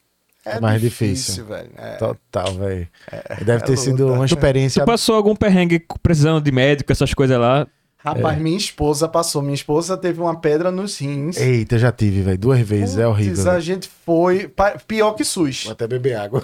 é 0.46 0.56
É 0.56 0.60
mais 0.60 0.80
difícil, 0.80 1.44
difícil. 1.44 1.44
velho. 1.46 1.70
É. 1.76 1.96
Total, 1.96 2.54
velho. 2.54 2.88
Deve 3.44 3.64
ter 3.64 3.72
é 3.72 3.76
sido 3.76 4.12
uma 4.12 4.24
experiência. 4.24 4.82
Tu 4.82 4.86
passou 4.86 5.14
algum 5.16 5.34
perrengue 5.34 5.84
precisando 6.02 6.42
de 6.42 6.52
médico, 6.52 6.92
essas 6.92 7.12
coisas 7.12 7.38
lá? 7.38 7.66
Rapaz, 7.98 8.38
minha 8.38 8.56
esposa 8.56 9.08
passou. 9.08 9.42
Minha 9.42 9.54
esposa 9.56 9.96
teve 9.96 10.20
uma 10.20 10.38
pedra 10.38 10.70
nos 10.70 10.96
rins. 10.96 11.36
Eita, 11.38 11.76
já 11.76 11.90
tive, 11.90 12.22
velho. 12.22 12.38
Duas 12.38 12.60
vezes. 12.60 12.96
É 12.98 13.06
horrível. 13.08 13.50
A 13.50 13.58
gente 13.58 13.90
foi. 14.04 14.48
Pior 14.86 15.14
que 15.14 15.24
SUS. 15.24 15.64
Vou 15.64 15.72
até 15.72 15.88
beber 15.88 16.14
água. 16.14 16.40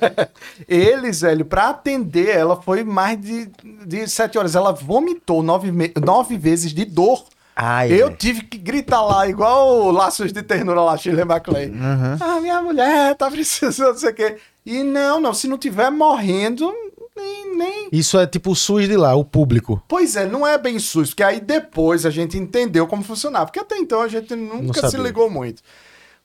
Eles, 0.68 1.22
velho, 1.22 1.46
pra 1.46 1.70
atender 1.70 2.28
ela 2.28 2.60
foi 2.60 2.84
mais 2.84 3.18
de, 3.18 3.50
de 3.86 4.06
sete 4.08 4.36
horas. 4.36 4.54
Ela 4.54 4.72
vomitou 4.72 5.42
nove, 5.42 5.72
nove 6.04 6.36
vezes 6.36 6.72
de 6.74 6.84
dor. 6.84 7.24
Ai, 7.62 7.92
Eu 7.92 8.06
velho. 8.06 8.16
tive 8.16 8.42
que 8.42 8.56
gritar 8.56 9.02
lá, 9.02 9.28
igual 9.28 9.90
Laços 9.90 10.32
de 10.32 10.42
Ternura 10.42 10.80
lá, 10.80 10.96
Shirley 10.96 11.24
MacLaine. 11.24 11.76
Uhum. 11.76 12.16
Ah, 12.18 12.40
minha 12.40 12.62
mulher 12.62 13.14
tá 13.16 13.30
precisando, 13.30 13.92
não 13.92 13.98
sei 13.98 14.10
o 14.10 14.14
quê. 14.14 14.36
E 14.64 14.82
não, 14.82 15.20
não, 15.20 15.34
se 15.34 15.46
não 15.46 15.58
tiver 15.58 15.90
morrendo, 15.90 16.72
nem, 17.14 17.56
nem... 17.56 17.88
Isso 17.92 18.18
é 18.18 18.26
tipo 18.26 18.52
o 18.52 18.56
SUS 18.56 18.88
de 18.88 18.96
lá, 18.96 19.14
o 19.14 19.24
público. 19.24 19.82
Pois 19.86 20.16
é, 20.16 20.26
não 20.26 20.46
é 20.46 20.56
bem 20.56 20.78
SUS, 20.78 21.10
porque 21.10 21.22
aí 21.22 21.38
depois 21.40 22.06
a 22.06 22.10
gente 22.10 22.38
entendeu 22.38 22.86
como 22.86 23.02
funcionava. 23.02 23.46
Porque 23.46 23.60
até 23.60 23.76
então 23.76 24.00
a 24.00 24.08
gente 24.08 24.34
nunca 24.34 24.88
se 24.88 24.96
ligou 24.96 25.28
muito. 25.28 25.62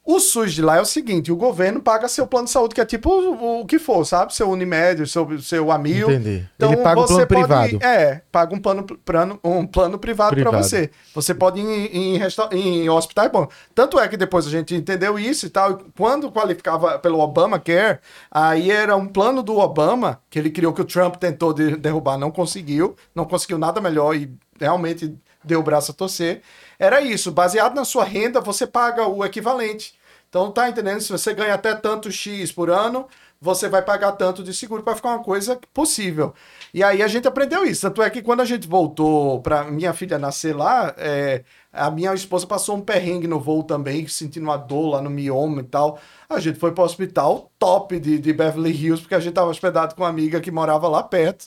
O 0.07 0.19
SUS 0.19 0.53
de 0.53 0.61
lá 0.61 0.77
é 0.77 0.81
o 0.81 0.85
seguinte: 0.85 1.31
o 1.31 1.35
governo 1.35 1.81
paga 1.81 2.07
seu 2.07 2.27
plano 2.27 2.45
de 2.45 2.51
saúde, 2.51 2.75
que 2.75 2.81
é 2.81 2.85
tipo 2.85 3.09
o, 3.09 3.61
o 3.61 3.65
que 3.65 3.79
for, 3.79 4.05
sabe? 4.05 4.35
Seu 4.35 4.47
Unimed, 4.51 5.07
seu, 5.09 5.41
seu 5.41 5.71
Amil. 5.71 6.11
Entendi. 6.11 6.47
Ele 6.59 6.77
paga 6.77 7.01
o 7.01 7.07
plano 7.07 7.25
privado. 7.27 7.79
É, 7.83 8.21
paga 8.31 8.53
um 8.53 8.59
plano, 8.59 8.83
plano, 8.83 9.39
um 9.43 9.65
plano 9.65 9.97
privado, 9.97 10.35
Privado. 10.35 10.57
você. 10.57 10.91
Você 11.15 11.33
pode 11.33 11.59
ir 11.59 11.63
em, 11.95 12.17
em, 12.17 12.83
em 12.83 12.89
hospitais 12.89 13.31
bom. 13.31 13.47
Tanto 13.73 13.99
é 13.99 14.07
que 14.07 14.15
depois 14.15 14.45
a 14.45 14.51
gente 14.51 14.75
entendeu 14.75 15.17
isso 15.17 15.47
e 15.47 15.49
tal. 15.49 15.79
Quando 15.97 16.31
qualificava 16.31 16.99
pelo 16.99 17.19
Obamacare, 17.19 17.97
aí 18.29 18.69
era 18.69 18.95
um 18.95 19.07
plano 19.07 19.41
do 19.41 19.57
Obama, 19.57 20.21
que 20.29 20.37
ele 20.37 20.51
criou 20.51 20.71
que 20.71 20.81
o 20.81 20.85
Trump 20.85 21.15
tentou 21.15 21.51
de- 21.51 21.77
derrubar, 21.77 22.15
não 22.19 22.29
conseguiu. 22.29 22.95
Não 23.15 23.25
conseguiu 23.25 23.57
nada 23.57 23.81
melhor 23.81 24.15
e 24.15 24.31
realmente 24.59 25.15
deu 25.43 25.61
o 25.61 25.63
braço 25.63 25.91
a 25.91 25.93
torcer. 25.95 26.41
Era 26.79 27.01
isso. 27.01 27.31
Baseado 27.31 27.75
na 27.75 27.85
sua 27.85 28.03
renda, 28.03 28.41
você 28.41 28.67
paga 28.67 29.07
o 29.07 29.23
equivalente. 29.25 29.95
Então, 30.29 30.51
tá 30.51 30.69
entendendo? 30.69 30.99
Se 31.01 31.11
você 31.11 31.33
ganha 31.33 31.53
até 31.53 31.73
tanto 31.73 32.11
X 32.11 32.51
por 32.51 32.69
ano, 32.69 33.07
você 33.39 33.69
vai 33.69 33.81
pagar 33.81 34.13
tanto 34.13 34.43
de 34.43 34.53
seguro 34.53 34.83
para 34.83 34.95
ficar 34.95 35.09
uma 35.09 35.23
coisa 35.23 35.59
possível. 35.73 36.33
E 36.73 36.83
aí 36.83 37.01
a 37.01 37.07
gente 37.07 37.27
aprendeu 37.27 37.63
isso. 37.65 37.81
Tanto 37.83 38.01
é 38.01 38.09
que 38.09 38.21
quando 38.21 38.41
a 38.41 38.45
gente 38.45 38.67
voltou 38.67 39.41
para 39.41 39.63
minha 39.65 39.93
filha 39.93 40.17
nascer 40.17 40.55
lá, 40.55 40.93
é, 40.97 41.43
a 41.71 41.91
minha 41.91 42.13
esposa 42.13 42.47
passou 42.47 42.75
um 42.75 42.81
perrengue 42.81 43.27
no 43.27 43.39
voo 43.39 43.63
também, 43.63 44.07
sentindo 44.07 44.43
uma 44.43 44.57
dor 44.57 44.89
lá 44.91 45.01
no 45.01 45.09
mioma 45.09 45.61
e 45.61 45.65
tal. 45.65 45.99
A 46.29 46.39
gente 46.39 46.59
foi 46.59 46.71
para 46.71 46.81
o 46.81 46.85
hospital 46.85 47.51
top 47.59 47.99
de, 47.99 48.19
de 48.19 48.33
Beverly 48.33 48.71
Hills, 48.71 49.01
porque 49.01 49.15
a 49.15 49.19
gente 49.19 49.29
estava 49.29 49.49
hospedado 49.49 49.95
com 49.95 50.01
uma 50.03 50.09
amiga 50.09 50.41
que 50.41 50.51
morava 50.51 50.87
lá 50.87 51.03
perto. 51.03 51.45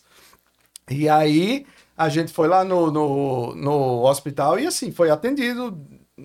E 0.91 1.09
aí 1.09 1.67
a 1.99 2.09
gente 2.09 2.33
foi 2.33 2.49
lá 2.49 2.65
no, 2.65 2.91
no, 2.91 3.55
no 3.55 4.05
hospital 4.07 4.59
e 4.59 4.67
assim, 4.67 4.93
foi 4.93 5.11
atendido 5.11 5.77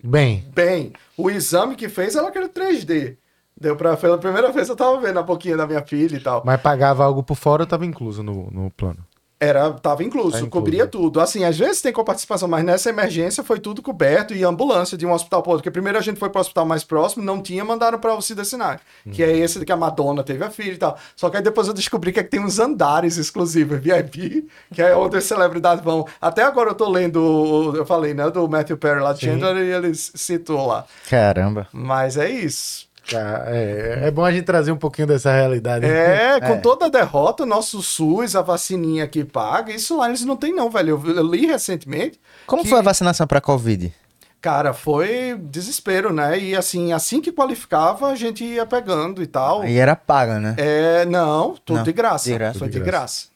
Bem, 0.03 0.43
bem. 0.53 0.93
O 1.17 1.29
exame 1.29 1.75
que 1.75 1.89
fez 1.89 2.15
era 2.15 2.27
aquele 2.27 2.47
3D. 2.47 3.17
Deu 3.59 3.75
pra. 3.75 3.95
Pela 3.95 4.17
primeira 4.17 4.51
vez 4.51 4.67
eu 4.67 4.75
tava 4.75 4.99
vendo 4.99 5.19
a 5.19 5.23
boquinha 5.23 5.55
da 5.55 5.67
minha 5.67 5.83
filha 5.83 6.15
e 6.15 6.19
tal. 6.19 6.41
mas 6.45 6.59
pagava 6.59 7.03
algo 7.03 7.21
por 7.21 7.35
fora, 7.35 7.65
tava 7.65 7.85
incluso 7.85 8.23
no, 8.23 8.49
no 8.49 8.71
plano. 8.71 9.05
Era, 9.43 9.71
tava 9.71 10.03
incluso, 10.03 10.41
Tá 10.41 10.47
cobria 10.47 10.87
tudo. 10.87 11.19
Assim, 11.19 11.43
às 11.43 11.57
vezes 11.57 11.81
tem 11.81 11.91
coparticipação, 11.91 12.47
mas 12.47 12.63
nessa 12.63 12.89
emergência 12.89 13.43
foi 13.43 13.59
tudo 13.59 13.81
coberto 13.81 14.33
e 14.33 14.43
ambulância 14.43 14.97
de 14.97 15.05
um 15.05 15.11
hospital 15.11 15.41
para 15.41 15.51
outro. 15.51 15.63
Porque 15.63 15.71
primeiro 15.71 15.97
a 15.97 16.01
gente 16.01 16.17
foi 16.17 16.29
para 16.29 16.39
o 16.39 16.41
hospital 16.41 16.65
mais 16.65 16.83
próximo, 16.83 17.25
não 17.25 17.41
tinha, 17.41 17.63
mandaram 17.65 17.99
para 17.99 18.13
o 18.13 18.21
Cida 18.21 18.45
Sinai. 18.45 18.79
Que 19.11 19.21
é 19.21 19.35
esse 19.37 19.63
que 19.65 19.71
a 19.71 19.77
Madonna 19.77 20.23
teve 20.23 20.43
a 20.45 20.49
filha 20.49 20.73
e 20.73 20.77
tal. 20.77 20.97
Só 21.15 21.29
que 21.29 21.37
aí 21.37 21.43
depois 21.43 21.67
eu 21.67 21.73
descobri 21.73 22.13
que, 22.13 22.19
é 22.19 22.23
que 22.23 22.29
tem 22.29 22.39
uns 22.39 22.57
andares 22.59 23.17
exclusivos, 23.17 23.79
VIP, 23.83 24.47
que 24.73 24.81
é 24.81 24.95
onde 24.95 25.17
as 25.17 25.25
celebridades 25.25 25.83
vão. 25.83 26.07
Até 26.21 26.43
agora 26.43 26.69
eu 26.69 26.75
tô 26.75 26.89
lendo, 26.89 27.73
eu 27.75 27.85
falei, 27.85 28.13
né, 28.13 28.29
do 28.29 28.47
Matthew 28.47 28.77
Perry 28.77 29.01
lá 29.01 29.13
de. 29.13 29.25
Chandler 29.25 29.57
e 29.57 29.71
ele 29.71 29.93
citou 29.93 30.65
lá. 30.67 30.85
Caramba. 31.09 31.67
Mas 31.71 32.17
é 32.17 32.29
isso. 32.29 32.92
Tá, 33.09 33.43
É, 33.47 34.03
é 34.07 34.11
bom 34.11 34.23
a 34.23 34.31
gente 34.31 34.45
trazer 34.45 34.71
um 34.71 34.77
pouquinho 34.77 35.07
dessa 35.07 35.31
realidade. 35.31 35.85
É, 35.85 36.39
com 36.41 36.53
É. 36.53 36.57
toda 36.57 36.85
a 36.85 36.89
derrota, 36.89 37.43
o 37.43 37.45
nosso 37.45 37.81
SUS, 37.81 38.35
a 38.35 38.41
vacininha 38.41 39.05
que 39.07 39.25
paga, 39.25 39.73
isso 39.73 39.97
lá 39.97 40.07
eles 40.07 40.23
não 40.23 40.37
tem 40.37 40.55
não, 40.55 40.69
velho. 40.69 41.01
Eu, 41.05 41.15
eu 41.17 41.23
li 41.27 41.45
recentemente, 41.45 42.19
Como 42.47 42.63
Que- 42.63 42.69
foi 42.69 42.79
a 42.79 42.83
vacinação 42.83 43.27
pra 43.27 43.41
Covid? 43.41 43.93
cara, 44.41 44.73
foi 44.73 45.37
desespero, 45.41 46.11
né? 46.11 46.37
E 46.37 46.53
assim, 46.55 46.91
assim 46.91 47.21
que 47.21 47.31
qualificava, 47.31 48.07
a 48.09 48.15
gente 48.15 48.43
ia 48.43 48.65
pegando 48.65 49.21
e 49.23 49.27
tal. 49.27 49.63
E 49.65 49.77
era 49.77 49.95
paga, 49.95 50.37
né? 50.39 50.55
É, 50.57 51.05
não, 51.05 51.55
tudo 51.63 51.77
Não, 51.77 51.83
de 51.83 51.93
graça. 51.93 52.25
de 52.29 52.33
graça. 52.37 52.59
Foi 52.59 52.67
de 52.69 52.77
de 52.77 52.83
graça. 52.85 53.27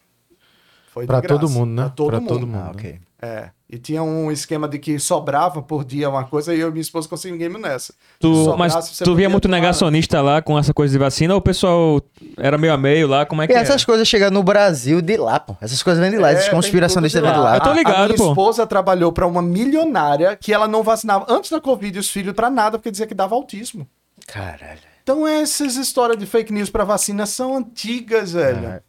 Foi 0.94 1.04
de 1.04 1.08
Pra 1.08 1.22
graça. 1.22 1.40
todo 1.40 1.50
mundo, 1.50 1.70
né? 1.72 1.82
Pra 1.84 1.90
todo 1.92 2.08
Pra 2.10 2.20
mundo. 2.20 2.28
todo 2.30 2.48
mundo. 2.48 2.64
Ah, 2.68 2.72
ok. 2.72 3.00
É. 3.22 3.50
E 3.70 3.78
tinha 3.78 4.02
um 4.02 4.32
esquema 4.32 4.66
de 4.66 4.80
que 4.80 4.98
sobrava 4.98 5.62
por 5.62 5.84
dia 5.84 6.10
uma 6.10 6.24
coisa 6.24 6.56
e 6.56 6.60
eu 6.62 6.70
e 6.70 6.72
minha 6.72 6.82
esposa 6.82 7.06
conseguimos 7.10 7.60
nessa. 7.62 7.94
Tu, 8.18 8.34
Sobrasse, 8.46 8.58
mas 8.90 8.98
tu 9.00 9.14
via 9.14 9.30
muito 9.30 9.44
tomar- 9.44 9.58
negacionista 9.58 10.22
lá 10.22 10.42
com 10.42 10.58
essa 10.58 10.74
coisa 10.74 10.94
de 10.94 10.98
vacina 10.98 11.34
ou 11.34 11.40
o 11.40 11.42
pessoal 11.42 12.02
era 12.38 12.58
meio 12.58 12.72
a 12.72 12.78
meio 12.78 13.08
lá? 13.10 13.26
Como 13.26 13.42
é 13.42 13.48
que 13.48 13.52
E 13.52 13.56
é? 13.58 13.60
essas 13.60 13.84
coisas 13.84 14.08
chegam 14.08 14.32
no 14.32 14.42
Brasil 14.42 15.02
de 15.02 15.18
lá, 15.18 15.38
pô. 15.38 15.54
Essas 15.60 15.84
coisas 15.84 16.02
vêm 16.02 16.12
de 16.12 16.18
lá. 16.18 16.30
É, 16.30 16.34
Essas 16.36 16.46
tem 16.46 16.54
conspiracionistas 16.54 17.22
vêm 17.22 17.30
de 17.34 17.38
lá. 17.40 17.56
Eu 17.58 17.62
tô 17.62 17.70
A- 17.72 17.74
ligado, 17.74 17.96
a 17.96 18.06
minha 18.06 18.18
pô. 18.18 18.30
esposa 18.30 18.66
trabalhou 18.66 19.12
pra 19.12 19.28
uma 19.28 19.42
milionária 19.42 20.38
que 20.38 20.54
ela 20.54 20.68
não 20.68 20.82
vacinava 20.82 21.26
antes 21.28 21.52
da 21.52 21.60
Covid 21.60 22.00
os 22.00 22.10
filhos 22.10 22.34
pra 22.34 22.50
nada, 22.50 22.78
porque 22.78 22.90
dizia 22.90 23.06
que 23.06 23.14
dava 23.14 23.36
autismo. 23.36 23.86
Caralho. 24.28 24.80
Então 25.04 25.28
essas 25.28 25.76
histórias 25.76 26.18
de 26.18 26.26
fake 26.26 26.54
news 26.54 26.70
pra 26.70 26.86
vacina 26.86 27.26
são 27.26 27.58
antigas, 27.58 28.32
velho. 28.32 28.66
É. 28.66 28.82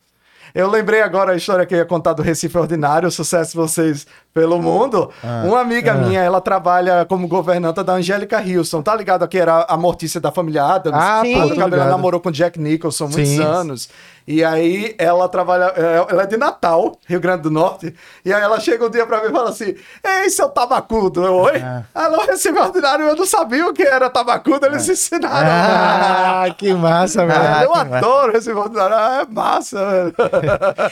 Eu 0.54 0.68
lembrei 0.68 1.02
agora 1.02 1.32
a 1.32 1.36
história 1.36 1.66
que 1.66 1.74
eu 1.74 1.78
ia 1.78 1.84
contar 1.84 2.14
do 2.14 2.22
Recife 2.22 2.56
Ordinário, 2.56 3.06
o 3.06 3.12
sucesso 3.12 3.50
de 3.50 3.56
vocês 3.58 4.06
pelo 4.34 4.60
mundo. 4.60 5.10
Ah. 5.24 5.42
Uma 5.44 5.60
amiga 5.60 5.94
minha, 5.94 6.20
ela 6.20 6.40
trabalha 6.40 7.04
como 7.06 7.26
governanta 7.26 7.82
da 7.82 7.94
Angélica 7.94 8.38
Wilson. 8.38 8.82
Tá 8.82 8.94
ligado 8.94 9.26
que 9.26 9.38
era 9.38 9.64
a 9.68 9.76
Mortícia 9.76 10.20
da 10.20 10.30
família 10.30 10.62
Adams? 10.64 10.98
Ah, 11.00 11.20
Sim. 11.24 11.32
pô, 11.34 11.38
A 11.38 11.42
tô 11.42 11.48
Gabriela 11.48 11.68
ligado. 11.84 11.90
namorou 11.90 12.20
com 12.20 12.30
Jack 12.30 12.58
Nicholson 12.60 13.04
muitos 13.08 13.28
Sim. 13.30 13.42
anos. 13.42 13.88
E 14.30 14.44
aí 14.44 14.94
ela 14.98 15.26
trabalha, 15.26 15.72
é, 15.74 16.06
ela 16.10 16.22
é 16.24 16.26
de 16.26 16.36
Natal, 16.36 16.96
Rio 17.08 17.18
Grande 17.18 17.44
do 17.44 17.50
Norte. 17.50 17.94
E 18.22 18.30
aí 18.30 18.42
ela 18.42 18.60
chega 18.60 18.84
um 18.86 18.90
dia 18.90 19.06
pra 19.06 19.22
mim 19.22 19.28
e 19.30 19.32
fala 19.32 19.48
assim: 19.48 19.74
Ei, 20.04 20.28
seu 20.28 20.50
tabacudo, 20.50 21.24
eu, 21.24 21.34
oi? 21.34 21.56
Ah. 21.64 21.82
Alô, 21.94 22.26
recebi 22.26 22.58
ordinário, 22.58 23.06
eu 23.06 23.16
não 23.16 23.24
sabia 23.24 23.66
o 23.66 23.72
que 23.72 23.82
era 23.82 24.10
tabacudo, 24.10 24.66
eles 24.66 24.86
ensinaram. 24.86 25.48
Ah, 25.50 26.44
que 26.58 26.74
massa, 26.74 27.24
velho. 27.26 27.40
Ah, 27.42 27.64
eu 27.64 27.74
adoro 27.74 28.32
receber 28.32 28.60
ordinário, 28.60 28.94
ah, 28.94 29.22
é 29.26 29.32
massa, 29.32 29.86
velho. 29.86 30.14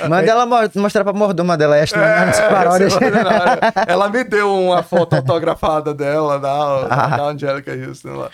Manda 0.08 0.30
ela 0.30 0.46
mo- 0.46 0.70
mostrar 0.76 1.04
pra 1.04 1.12
mordoma 1.12 1.58
dela 1.58 1.76
esta 1.76 1.98
nas 2.24 2.40
paródias. 2.40 2.94
Ela 3.86 4.08
me 4.08 4.24
deu 4.24 4.52
uma 4.54 4.82
foto 4.82 5.14
autografada 5.16 5.92
dela, 5.94 6.38
da, 6.38 7.08
da 7.16 7.22
Angélica 7.24 7.72
Houston 7.72 8.16
lá. 8.16 8.30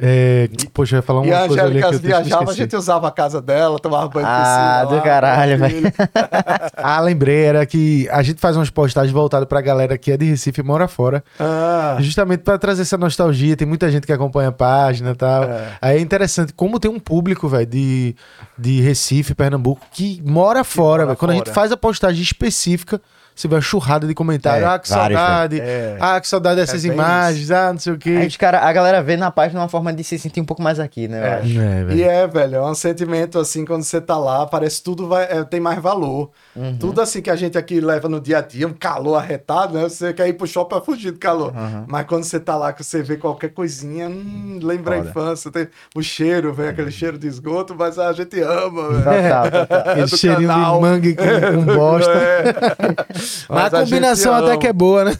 É, 0.00 0.48
poxa, 0.72 0.96
eu 0.96 0.98
ia 0.98 1.02
falar 1.02 1.20
uma 1.20 1.26
E 1.28 1.34
a 1.34 1.46
coisa 1.46 1.64
ali 1.64 1.80
que 1.80 1.86
Angélica 1.86 2.06
viajava, 2.06 2.50
a 2.50 2.54
gente 2.54 2.74
usava 2.76 3.08
a 3.08 3.10
casa 3.10 3.42
dela, 3.42 3.78
tomava 3.78 4.08
banho 4.08 4.26
de 4.26 4.32
Ah, 4.32 4.38
piscina 4.42 4.84
do 4.86 4.94
lá, 4.96 5.00
caralho, 5.02 5.68
filho. 5.68 5.92
Ah, 6.76 7.00
lembrei, 7.00 7.44
era 7.44 7.66
que 7.66 8.08
a 8.10 8.22
gente 8.22 8.40
faz 8.40 8.56
umas 8.56 8.70
postagens 8.70 9.12
voltadas 9.12 9.46
pra 9.46 9.60
galera 9.60 9.98
que 9.98 10.10
é 10.10 10.16
de 10.16 10.24
Recife 10.24 10.60
e 10.60 10.64
mora 10.64 10.88
fora. 10.88 11.22
Ah, 11.38 11.96
Justamente 12.00 12.40
pra 12.40 12.58
trazer 12.58 12.82
essa 12.82 12.96
nostalgia, 12.96 13.56
tem 13.56 13.66
muita 13.66 13.90
gente 13.90 14.06
que 14.06 14.12
acompanha 14.12 14.48
a 14.48 14.52
página 14.52 15.10
e 15.10 15.14
tal. 15.14 15.44
É. 15.44 15.68
Aí 15.80 15.98
é 15.98 16.00
interessante 16.00 16.52
como 16.52 16.80
tem 16.80 16.90
um 16.90 16.98
público, 16.98 17.48
velho, 17.48 17.66
de, 17.66 18.16
de 18.58 18.80
Recife, 18.80 19.34
Pernambuco, 19.34 19.82
que 19.92 20.22
mora 20.24 20.64
fora, 20.64 21.04
velho. 21.04 21.16
Quando 21.18 21.32
a 21.32 21.34
gente 21.34 21.50
faz 21.50 21.70
a 21.70 21.76
postagem 21.76 22.22
específica, 22.22 23.00
você 23.34 23.48
vai 23.48 23.60
churrada 23.60 24.06
de 24.06 24.14
comentário. 24.14 24.64
É, 24.64 24.68
ah, 24.68 24.78
que 24.78 24.88
vários, 24.88 25.18
saudade. 25.20 25.60
É. 25.60 25.96
Ah, 26.00 26.20
que 26.20 26.28
saudade 26.28 26.56
dessas 26.56 26.84
É 26.84 26.88
imagens. 26.88 27.50
Ah, 27.50 27.72
não 27.72 27.78
sei 27.80 27.92
o 27.92 27.98
quê. 27.98 28.24
os 28.26 28.36
cara, 28.36 28.60
a 28.60 28.72
galera 28.72 29.02
vê 29.02 29.16
na 29.16 29.30
página 29.30 29.60
uma 29.60 29.68
forma 29.68 29.92
de 29.92 30.04
se 30.04 30.18
sentir 30.18 30.40
um 30.40 30.44
pouco 30.44 30.62
mais 30.62 30.78
aqui, 30.78 31.08
né? 31.08 31.18
eu 31.18 31.24
É. 31.24 31.34
acho. 31.38 31.60
É. 31.60 31.94
E 31.94 32.02
é, 32.02 32.26
velho, 32.26 32.56
é 32.56 32.62
um 32.70 32.74
sentimento 32.74 33.38
assim, 33.38 33.64
quando 33.64 33.82
você 33.82 34.00
tá 34.00 34.16
lá, 34.18 34.46
parece 34.46 34.78
que 34.78 34.84
tudo 34.84 35.08
vai, 35.08 35.24
é, 35.24 35.44
tem 35.44 35.60
mais 35.60 35.78
valor. 35.80 36.30
Uhum. 36.54 36.76
Tudo 36.78 37.00
assim 37.00 37.22
que 37.22 37.30
a 37.30 37.36
gente 37.36 37.56
aqui 37.56 37.80
leva 37.80 38.08
no 38.08 38.20
dia 38.20 38.38
a 38.38 38.40
dia, 38.42 38.66
um 38.68 38.72
calor 38.72 39.16
arretado, 39.16 39.74
né? 39.78 39.84
Você 39.84 40.12
quer 40.12 40.28
ir 40.28 40.34
pro 40.34 40.46
shopping 40.46 40.68
pra 40.76 40.80
fugir 40.80 41.10
do 41.12 41.18
calor. 41.18 41.52
Uhum. 41.54 41.84
Mas 41.88 42.06
quando 42.06 42.24
você 42.24 42.38
tá 42.38 42.56
lá, 42.56 42.72
que 42.72 42.84
você 42.84 43.02
vê 43.02 43.16
qualquer 43.16 43.48
coisinha, 43.50 44.08
hum, 44.08 44.58
lembra 44.62 44.94
a 44.94 44.98
Foda. 44.98 45.10
infância. 45.10 45.50
Tem 45.50 45.68
o 45.94 46.02
cheiro, 46.02 46.52
vem 46.52 46.68
aquele 46.68 46.90
cheiro 46.90 47.18
de 47.18 47.26
esgoto, 47.26 47.74
mas 47.76 47.98
a 47.98 48.12
gente 48.12 48.40
ama, 48.40 48.90
velho. 48.90 49.04
Total, 49.04 49.50
total. 49.66 49.78
Aquele 49.92 50.06
do 50.06 50.16
cheirinho 50.16 50.48
canal. 50.48 50.74
de 50.76 50.80
mangue 50.82 51.14
com, 51.16 51.24
com 51.24 51.74
bosta. 51.74 52.12
É. 53.22 53.46
Mas, 53.48 53.62
Mas 53.64 53.74
a 53.74 53.78
a 53.78 53.84
combinação 53.84 54.34
até 54.34 54.50
ama. 54.52 54.58
que 54.58 54.66
é 54.66 54.72
boa, 54.72 55.04
né? 55.04 55.12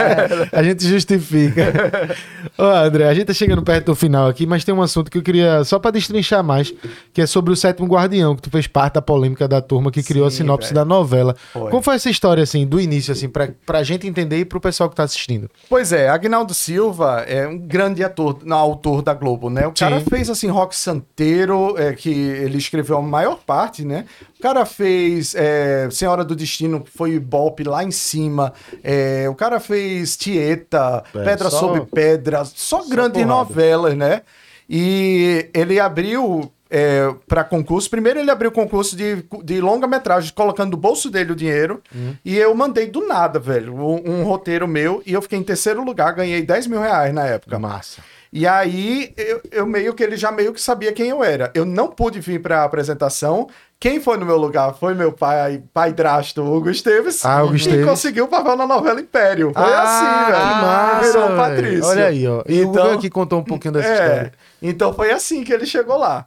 a 0.52 0.62
gente 0.62 0.86
justifica. 0.86 2.16
Ô, 2.56 2.64
André, 2.64 3.08
a 3.08 3.14
gente 3.14 3.26
tá 3.26 3.32
chegando 3.32 3.62
perto 3.62 3.86
do 3.86 3.94
final 3.94 4.28
aqui, 4.28 4.46
mas 4.46 4.64
tem 4.64 4.74
um 4.74 4.82
assunto 4.82 5.10
que 5.10 5.18
eu 5.18 5.22
queria, 5.22 5.64
só 5.64 5.78
pra 5.78 5.90
destrinchar 5.90 6.42
mais, 6.42 6.72
que 7.12 7.20
é 7.20 7.26
sobre 7.26 7.52
o 7.52 7.56
Sétimo 7.56 7.86
Guardião, 7.86 8.34
que 8.36 8.42
tu 8.42 8.50
fez 8.50 8.66
parte 8.66 8.94
da 8.94 9.02
polêmica 9.02 9.46
da 9.46 9.60
turma 9.60 9.90
que 9.90 10.02
criou 10.02 10.26
a 10.26 10.30
Sim, 10.30 10.38
sinopse 10.38 10.68
velho. 10.68 10.74
da 10.76 10.84
novela. 10.84 11.36
Foi. 11.52 11.70
Como 11.70 11.82
foi 11.82 11.94
essa 11.96 12.10
história, 12.10 12.42
assim, 12.42 12.66
do 12.66 12.80
início, 12.80 13.12
assim, 13.12 13.28
pra, 13.28 13.48
pra 13.64 13.82
gente 13.82 14.06
entender 14.06 14.38
e 14.38 14.44
pro 14.44 14.60
pessoal 14.60 14.88
que 14.88 14.96
tá 14.96 15.02
assistindo? 15.04 15.50
Pois 15.68 15.92
é, 15.92 16.08
Agnaldo 16.08 16.54
Silva 16.54 17.24
é 17.26 17.46
um 17.46 17.58
grande 17.58 18.02
ator, 18.04 18.38
não, 18.44 18.56
autor 18.56 19.02
da 19.02 19.14
Globo, 19.14 19.50
né? 19.50 19.66
O 19.66 19.72
cara 19.72 20.00
Sim. 20.00 20.06
fez, 20.08 20.30
assim, 20.30 20.48
Rock 20.48 20.74
Santeiro, 20.76 21.76
é, 21.78 21.92
que 21.92 22.10
ele 22.10 22.58
escreveu 22.58 22.98
a 22.98 23.02
maior 23.02 23.38
parte, 23.44 23.84
né? 23.84 24.04
O 24.40 24.42
cara 24.42 24.64
fez 24.64 25.34
é, 25.36 25.86
Senhora 25.90 26.24
do 26.24 26.34
Destino, 26.34 26.80
que 26.80 26.90
foi 26.90 27.10
Ibope 27.12 27.62
lá 27.62 27.84
em 27.84 27.90
cima. 27.90 28.54
É, 28.82 29.26
o 29.28 29.34
cara 29.34 29.60
fez 29.60 30.16
Tieta, 30.16 31.04
É, 31.14 31.22
Pedra 31.24 31.50
só- 31.50 31.60
sobre 31.60 31.82
Pedra, 31.82 32.42
só, 32.46 32.78
grandes 32.88 33.22
porrada. 33.22 33.26
novelas, 33.26 33.94
né? 33.94 34.22
E 34.66 35.50
ele 35.52 35.78
abriu 35.78 36.50
é, 36.70 37.12
para 37.28 37.44
concurso. 37.44 37.90
Primeiro 37.90 38.18
ele 38.18 38.30
abriu 38.30 38.50
concurso 38.50 38.96
de, 38.96 39.22
de 39.44 39.60
longa-metragem, 39.60 40.32
colocando 40.34 40.70
do 40.70 40.76
bolso 40.78 41.10
dele 41.10 41.32
o 41.32 41.36
dinheiro. 41.36 41.82
E 42.24 42.38
eu 42.38 42.54
mandei 42.54 42.86
do 42.86 43.06
nada, 43.06 43.38
velho, 43.38 43.74
um, 43.74 44.20
um 44.20 44.22
roteiro 44.24 44.66
meu. 44.66 45.02
E 45.04 45.12
eu 45.12 45.20
fiquei 45.20 45.38
em 45.38 45.42
terceiro 45.42 45.84
lugar, 45.84 46.14
ganhei 46.14 46.40
10 46.40 46.66
mil 46.66 46.80
reais 46.80 47.12
na 47.12 47.26
época. 47.26 47.58
Massa. 47.58 48.00
E 48.32 48.46
aí, 48.46 49.12
eu, 49.16 49.40
eu 49.50 49.66
meio 49.66 49.92
que 49.92 50.02
ele 50.04 50.16
já 50.16 50.30
meio 50.30 50.52
que 50.52 50.60
sabia 50.62 50.92
quem 50.92 51.08
eu 51.08 51.22
era. 51.24 51.50
Eu 51.52 51.64
não 51.64 51.88
pude 51.88 52.20
vir 52.20 52.40
pra 52.40 52.62
apresentação. 52.62 53.48
Quem 53.78 53.98
foi 54.00 54.16
no 54.18 54.26
meu 54.26 54.36
lugar 54.36 54.72
foi 54.74 54.94
meu 54.94 55.10
pai, 55.10 55.62
pai 55.74 55.92
drasto, 55.92 56.40
Hugo 56.44 56.70
Esteves. 56.70 57.24
Ah, 57.24 57.42
Hugo 57.42 57.54
E 57.54 57.56
Esteves. 57.56 57.84
conseguiu 57.84 58.26
o 58.26 58.28
papel 58.28 58.56
na 58.56 58.66
novela 58.68 59.00
Império. 59.00 59.50
Foi 59.52 59.62
Ah, 59.72 59.82
assim, 59.82 60.32
velho. 60.32 60.48
Que 60.48 60.54
massa, 60.54 61.12
Virou. 61.12 61.36
Patrício. 61.36 61.84
Olha 61.86 62.06
aí, 62.06 62.26
ó. 62.28 62.42
E 62.46 62.60
o 62.60 62.70
Então- 62.70 62.84
Hugo 62.86 62.94
aqui 62.98 63.10
contou 63.10 63.40
um 63.40 63.44
pouquinho 63.44 63.72
dessa 63.74 63.88
É, 63.88 63.94
história. 63.94 64.32
então 64.62 64.92
foi 64.94 65.10
assim 65.10 65.42
que 65.42 65.52
ele 65.52 65.66
chegou 65.66 65.96
lá. 65.98 66.26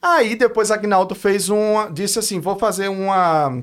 Aí 0.00 0.36
depois 0.36 0.70
Agnaldo 0.70 1.14
fez 1.14 1.48
uma. 1.48 1.90
Disse 1.90 2.18
assim: 2.20 2.38
vou 2.40 2.56
fazer 2.58 2.86
uma, 2.88 3.62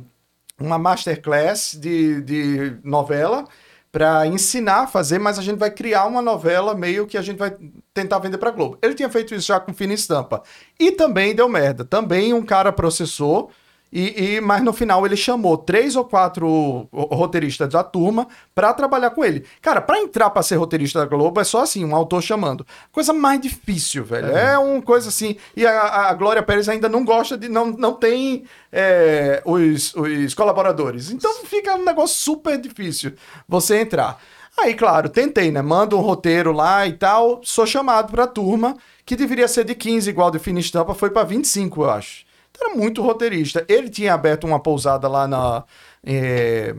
uma 0.60 0.78
masterclass 0.78 1.78
de, 1.80 2.22
de 2.24 2.74
novela 2.84 3.46
para 3.92 4.28
ensinar 4.28 4.82
a 4.82 4.88
fazer, 4.88 5.20
mas 5.20 5.40
a 5.40 5.42
gente 5.42 5.58
vai 5.58 5.72
criar 5.72 6.06
uma 6.06 6.22
novela 6.22 6.76
meio 6.76 7.08
que 7.08 7.18
a 7.18 7.22
gente 7.22 7.38
vai 7.38 7.56
tentar 7.94 8.20
vender 8.20 8.38
para 8.38 8.52
Globo. 8.52 8.78
Ele 8.82 8.94
tinha 8.94 9.10
feito 9.10 9.34
isso 9.34 9.48
já 9.48 9.60
com 9.60 9.74
Fina 9.74 9.94
Estampa. 9.94 10.44
E 10.80 10.92
também 10.92 11.34
deu 11.34 11.50
merda. 11.50 11.84
Também 11.84 12.34
um 12.34 12.44
cara 12.44 12.72
processou. 12.72 13.50
E, 13.92 14.36
e- 14.36 14.42
mas 14.42 14.62
no 14.64 14.72
final 14.72 15.04
ele 15.06 15.18
chamou 15.18 15.58
três 15.58 15.96
ou 15.96 16.06
quatro 16.06 16.48
ro- 16.94 17.10
roteiristas 17.12 17.70
da 17.70 17.84
turma 17.84 18.28
pra 18.54 18.72
trabalhar 18.74 19.10
com 19.10 19.26
ele. 19.26 19.46
Cara, 19.62 19.82
pra 19.82 20.00
entrar 20.00 20.30
pra 20.30 20.44
ser 20.44 20.56
roteirista 20.58 21.00
da 21.00 21.06
Globo 21.06 21.42
é 21.42 21.44
só 21.44 21.62
assim, 21.64 21.84
um 21.84 21.96
autor 21.96 22.22
chamando. 22.22 22.66
Coisa 22.92 23.12
mais 23.14 23.42
difícil, 23.42 24.04
velho. 24.06 24.28
É, 24.28 24.58
uma 24.60 24.82
coisa 24.82 25.10
assim. 25.10 25.36
E 25.56 25.66
a, 25.66 26.10
a 26.10 26.14
Glória 26.14 26.44
Pérez 26.44 26.70
ainda 26.70 26.88
não 26.88 27.04
gosta 27.04 27.36
de. 27.38 27.50
Não, 27.50 27.66
não 27.68 27.94
tem 27.94 28.44
é, 28.72 29.42
os, 29.44 29.94
os 29.96 30.34
colaboradores. 30.36 31.10
Então 31.12 31.34
fica 31.46 31.76
um 31.76 31.84
negócio 31.84 32.16
super 32.16 32.60
difícil 32.60 33.14
você 33.48 33.80
entrar. 33.82 34.22
Aí, 34.58 34.74
claro, 34.76 35.10
tentei, 35.10 35.52
né? 35.52 35.62
Manda 35.62 35.96
um 35.96 36.02
roteiro 36.02 36.52
lá 36.52 36.86
e 36.86 36.94
tal. 36.94 37.40
Sou 37.44 37.66
chamado 37.66 38.12
pra 38.12 38.28
turma, 38.28 38.78
que 39.06 39.16
deveria 39.16 39.48
ser 39.48 39.64
de 39.64 39.74
15, 39.74 40.10
igual 40.10 40.30
de 40.30 40.38
Fina 40.38 40.60
Estampa, 40.60 40.94
foi 40.94 41.10
pra 41.10 41.24
25, 41.24 41.84
eu 41.84 41.90
acho. 41.90 42.29
Era 42.60 42.76
muito 42.76 43.02
roteirista. 43.02 43.66
Ele 43.68 43.90
tinha 43.90 44.14
aberto 44.14 44.46
uma 44.46 44.60
pousada 44.60 45.08
lá 45.08 45.28
na. 45.28 45.64
é, 46.06 46.76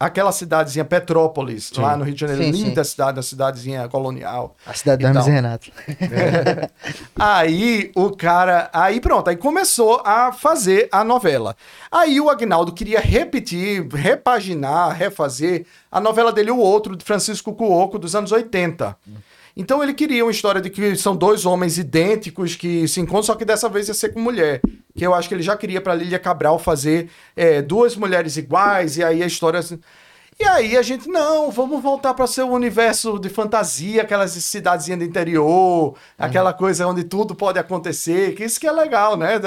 aquela 0.00 0.32
cidadezinha 0.32 0.82
Petrópolis, 0.82 1.70
lá 1.72 1.94
no 1.94 2.04
Rio 2.04 2.14
de 2.14 2.20
Janeiro. 2.20 2.42
Sim, 2.44 2.52
sim. 2.54 2.64
Linda 2.64 2.82
cidade, 2.82 3.18
a 3.20 3.22
cidadezinha 3.22 3.86
colonial. 3.86 4.56
A 4.66 4.72
cidade 4.72 5.04
Então. 5.04 5.20
Hermes 5.20 5.26
e 5.26 5.30
Renato. 5.30 5.70
Aí 7.18 7.92
o 7.94 8.10
cara. 8.10 8.70
Aí 8.72 8.98
pronto, 9.00 9.28
aí 9.28 9.36
começou 9.36 10.00
a 10.04 10.32
fazer 10.32 10.88
a 10.90 11.04
novela. 11.04 11.54
Aí 11.90 12.18
o 12.18 12.30
Agnaldo 12.30 12.72
queria 12.72 13.00
repetir, 13.00 13.86
repaginar, 13.88 14.96
refazer 14.96 15.66
a 15.92 16.00
novela 16.00 16.32
dele, 16.32 16.50
O 16.50 16.58
Outro, 16.58 16.96
de 16.96 17.04
Francisco 17.04 17.52
Cuoco, 17.52 17.98
dos 17.98 18.14
anos 18.14 18.32
80. 18.32 18.96
Então 19.60 19.82
ele 19.82 19.92
queria 19.92 20.24
uma 20.24 20.30
história 20.30 20.58
de 20.58 20.70
que 20.70 20.96
são 20.96 21.14
dois 21.14 21.44
homens 21.44 21.76
idênticos 21.76 22.56
que 22.56 22.88
se 22.88 22.98
encontram, 22.98 23.24
só 23.24 23.34
que 23.34 23.44
dessa 23.44 23.68
vez 23.68 23.88
ia 23.88 23.92
ser 23.94 24.08
com 24.08 24.18
mulher. 24.18 24.62
Que 24.96 25.06
eu 25.06 25.12
acho 25.14 25.28
que 25.28 25.34
ele 25.34 25.42
já 25.42 25.54
queria 25.54 25.82
para 25.82 25.94
Lília 25.94 26.18
Cabral 26.18 26.58
fazer 26.58 27.10
é, 27.36 27.60
duas 27.60 27.94
mulheres 27.94 28.38
iguais, 28.38 28.96
e 28.96 29.04
aí 29.04 29.22
a 29.22 29.26
história. 29.26 29.60
assim- 29.60 29.78
E 30.40 30.44
aí 30.44 30.78
a 30.78 30.82
gente, 30.82 31.06
não, 31.10 31.50
vamos 31.50 31.82
voltar 31.82 32.14
para 32.14 32.26
ser 32.26 32.40
o 32.42 32.48
universo 32.48 33.18
de 33.18 33.28
fantasia, 33.28 34.00
aquelas 34.00 34.30
cidadezinhas 34.30 34.98
do 35.00 35.04
interior, 35.04 35.94
aquela 36.18 36.54
coisa 36.54 36.86
onde 36.86 37.04
tudo 37.04 37.34
pode 37.34 37.58
acontecer, 37.58 38.34
que 38.34 38.44
isso 38.44 38.58
que 38.58 38.66
é 38.66 38.72
legal, 38.72 39.14
né? 39.14 39.38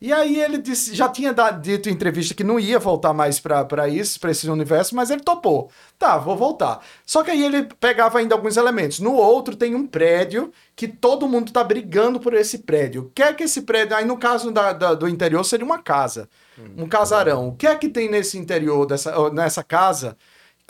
E 0.00 0.14
aí 0.14 0.40
ele 0.40 0.56
disse, 0.56 0.94
já 0.94 1.10
tinha 1.10 1.30
dado- 1.30 1.60
dito 1.60 1.90
em 1.90 1.92
entrevista 1.92 2.32
que 2.32 2.42
não 2.42 2.58
ia 2.58 2.78
voltar 2.78 3.12
mais 3.12 3.38
para 3.38 3.86
isso, 3.86 4.18
para 4.18 4.30
esse 4.30 4.48
universo, 4.48 4.96
mas 4.96 5.10
ele 5.10 5.20
topou. 5.20 5.70
Tá, 5.98 6.16
vou 6.16 6.34
voltar. 6.36 6.80
Só 7.04 7.22
que 7.22 7.30
aí 7.30 7.44
ele 7.44 7.64
pegava 7.78 8.18
ainda 8.18 8.34
alguns 8.34 8.56
elementos. 8.56 8.98
No 8.98 9.12
outro 9.12 9.54
tem 9.54 9.74
um 9.74 9.86
prédio 9.86 10.50
que 10.74 10.88
todo 10.88 11.28
mundo 11.28 11.52
tá 11.52 11.62
brigando 11.62 12.18
por 12.18 12.32
esse 12.32 12.58
prédio. 12.60 13.02
O 13.02 13.10
que 13.10 13.22
é 13.22 13.34
que 13.34 13.44
esse 13.44 13.60
prédio, 13.60 13.94
aí 13.94 14.06
no 14.06 14.16
caso 14.16 14.50
da- 14.50 14.72
da- 14.72 14.94
do 14.94 15.06
interior 15.06 15.44
seria 15.44 15.66
uma 15.66 15.82
casa, 15.82 16.30
um 16.78 16.88
casarão. 16.88 17.48
O 17.48 17.54
que 17.54 17.66
é 17.66 17.74
que 17.76 17.88
tem 17.88 18.08
nesse 18.10 18.38
interior, 18.38 18.86
dessa, 18.86 19.30
nessa 19.30 19.62
casa, 19.62 20.16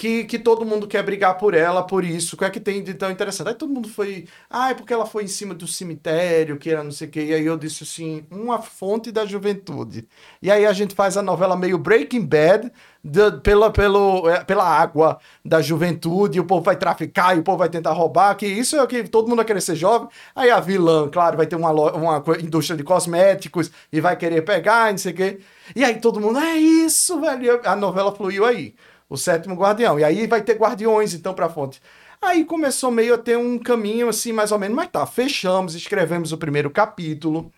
que, 0.01 0.25
que 0.25 0.39
todo 0.39 0.65
mundo 0.65 0.89
quer 0.89 1.03
brigar 1.03 1.37
por 1.37 1.53
ela, 1.55 1.83
por 1.87 2.03
isso. 2.05 2.35
O 2.35 2.39
que 2.39 2.45
é 2.45 2.51
que 2.51 2.59
tem 2.61 2.83
de 2.83 2.95
tão 2.95 3.11
interessante? 3.11 3.49
Aí 3.49 3.55
todo 3.55 3.73
mundo 3.73 3.89
foi. 3.89 4.27
Ah, 4.49 4.71
é 4.71 4.75
porque 4.75 4.93
ela 4.95 5.05
foi 5.05 5.25
em 5.25 5.29
cima 5.29 5.55
do 5.55 5.67
cemitério, 5.67 6.57
que 6.59 6.71
era 6.71 6.83
não 6.83 6.91
sei 6.91 7.07
o 7.09 7.11
quê. 7.11 7.25
E 7.27 7.35
aí 7.35 7.45
eu 7.45 7.57
disse 7.59 7.83
assim: 7.85 8.25
uma 8.31 8.63
fonte 8.63 9.13
da 9.13 9.27
juventude. 9.27 10.09
E 10.41 10.51
aí 10.51 10.65
a 10.65 10.73
gente 10.73 10.95
faz 10.95 11.17
a 11.19 11.23
novela 11.23 11.57
meio 11.57 11.77
Breaking 11.79 12.25
Bad. 12.25 12.73
da- 13.03 13.33
pela, 13.33 13.71
pelo, 13.71 14.29
é, 14.29 14.45
pela 14.45 14.63
água 14.65 15.19
da 15.43 15.63
juventude, 15.63 16.39
o 16.39 16.45
povo 16.45 16.63
vai 16.63 16.77
traficar, 16.77 17.35
e 17.35 17.41
o 17.41 17.43
povo 17.43 17.57
vai 17.59 17.69
tentar 17.71 17.93
roubar, 17.93 18.35
que 18.37 18.47
isso 18.47 18.77
é 18.77 18.83
o 18.83 18.87
que 18.87 19.05
todo 19.05 19.27
mundo 19.27 19.37
vai 19.37 19.47
querer 19.47 19.63
ser 19.63 19.75
jovem. 19.75 20.07
Aí 20.35 20.51
a 20.51 20.61
vilã, 20.61 21.09
claro, 21.09 21.35
vai 21.37 21.47
ter 21.47 21.57
uma, 21.57 21.71
uma 21.73 22.23
indústria 22.41 22.77
de 22.77 22.83
cosméticos 22.85 23.71
e 23.93 24.01
vai 24.03 24.17
querer 24.17 24.43
pegar, 24.43 24.89
e 24.89 24.93
não 24.93 24.99
sei 24.99 25.13
o 25.13 25.17
quê. 25.17 25.41
E 25.75 25.83
aí 25.85 25.99
todo 26.01 26.21
mundo, 26.21 26.39
é 26.41 26.57
isso, 26.57 27.19
velho. 27.21 27.61
A 27.65 27.75
novela 27.77 28.15
fluiu 28.15 28.45
aí 28.45 28.75
o 29.11 29.17
sétimo 29.17 29.57
guardião. 29.57 29.99
E 29.99 30.05
aí 30.05 30.27
vai 30.29 30.41
ter 30.41 30.57
guardiões, 30.57 31.13
então, 31.13 31.35
pra 31.35 31.49
fonte. 31.49 31.83
Aí 32.23 32.45
começou 32.45 32.91
meio 32.91 33.15
a 33.15 33.19
ter 33.19 33.37
um 33.37 33.59
caminho 33.59 34.09
assim, 34.09 34.33
mais 34.33 34.53
ou 34.53 34.59
menos, 34.59 34.77
mas 34.77 34.89
tá, 34.89 35.05
fechamos, 35.05 35.75
escrevemos 35.75 36.33
o 36.33 36.39
primeiro 36.39 36.71
capítulo. 36.71 37.53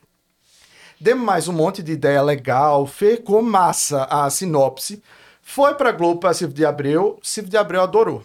demos 1.01 1.25
mais 1.25 1.49
um 1.49 1.53
monte 1.53 1.83
de 1.83 1.93
ideia 1.93 2.23
legal, 2.23 2.87
ficou 2.87 3.43
massa 3.43 4.05
a 4.05 4.31
sinopse. 4.31 5.03
Foi 5.43 5.75
pra 5.75 5.93
Globo 5.93 6.21
pra 6.21 6.33
Silvio 6.33 6.55
de 6.57 6.65
Abreu, 6.65 7.19
Silvio 7.23 7.51
de 7.51 7.57
Abreu 7.57 7.83
adorou. 7.83 8.25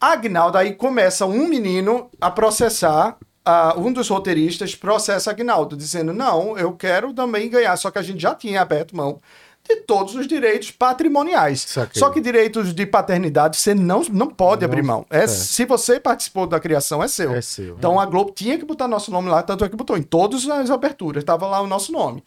Agnaldo, 0.00 0.56
aí 0.56 0.74
começa 0.74 1.26
um 1.26 1.48
menino 1.48 2.08
a 2.20 2.30
processar, 2.30 3.18
ah, 3.44 3.74
um 3.76 3.92
dos 3.92 4.08
roteiristas 4.08 4.74
processa 4.74 5.30
Agnaldo, 5.30 5.76
dizendo: 5.76 6.12
Não, 6.12 6.56
eu 6.56 6.72
quero 6.74 7.12
também 7.12 7.50
ganhar, 7.50 7.76
só 7.76 7.90
que 7.90 7.98
a 7.98 8.02
gente 8.02 8.20
já 8.20 8.34
tinha 8.34 8.62
aberto 8.62 8.96
mão 8.96 9.20
de 9.66 9.76
todos 9.76 10.14
os 10.14 10.26
direitos 10.26 10.70
patrimoniais. 10.70 11.62
Saquei. 11.68 12.00
Só 12.00 12.10
que 12.10 12.20
direitos 12.20 12.74
de 12.74 12.86
paternidade 12.86 13.56
você 13.56 13.74
não, 13.74 14.02
não 14.10 14.28
pode 14.28 14.62
Não, 14.62 14.68
abrir 14.68 14.82
mão. 14.82 15.06
É, 15.10 15.24
é. 15.24 15.26
Se 15.26 15.64
você 15.64 15.98
participou 15.98 16.46
da 16.46 16.60
criação, 16.60 17.02
é 17.02 17.08
seu. 17.08 17.34
É 17.34 17.40
seu. 17.40 17.76
Então 17.76 17.98
a 17.98 18.06
Globo 18.06 18.32
tinha 18.32 18.58
que 18.58 18.64
botar 18.64 18.88
nosso 18.88 19.10
nome 19.10 19.28
lá, 19.28 19.42
tanto 19.42 19.64
é 19.64 19.68
que 19.68 19.76
botou 19.76 19.96
em 19.96 20.02
todas 20.02 20.48
as 20.48 20.70
aberturas, 20.70 21.24
tava 21.24 21.46
lá 21.46 21.60
o 21.60 21.66
nosso 21.66 21.92
nome. 21.92 22.22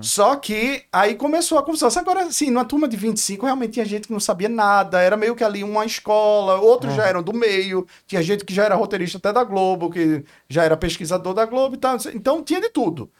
Só 0.00 0.36
que 0.36 0.84
aí 0.92 1.14
começou 1.14 1.58
a 1.58 1.62
confusão. 1.62 1.90
Agora, 1.96 2.24
assim, 2.24 2.50
numa 2.50 2.64
turma 2.64 2.88
de 2.88 2.96
25, 2.96 3.46
realmente 3.46 3.72
tinha 3.74 3.84
gente 3.84 4.06
que 4.06 4.12
não 4.12 4.20
sabia 4.20 4.48
nada, 4.48 5.00
era 5.00 5.16
meio 5.16 5.34
que 5.34 5.44
ali 5.44 5.62
uma 5.62 5.84
escola, 5.84 6.56
outros 6.56 6.94
já 6.94 7.06
eram 7.06 7.22
do 7.22 7.32
meio, 7.32 7.86
tinha 8.06 8.22
gente 8.22 8.44
que 8.44 8.54
já 8.54 8.64
era 8.64 8.74
roteirista 8.74 9.18
até 9.18 9.32
da 9.32 9.44
Globo, 9.44 9.90
que 9.90 10.24
já 10.48 10.64
era 10.64 10.76
pesquisador 10.76 11.34
da 11.34 11.44
Globo 11.44 11.74
e 11.74 11.78
tal. 11.78 11.96
Então 12.14 12.42
tinha 12.42 12.60
de 12.60 12.68
tudo. 12.68 13.10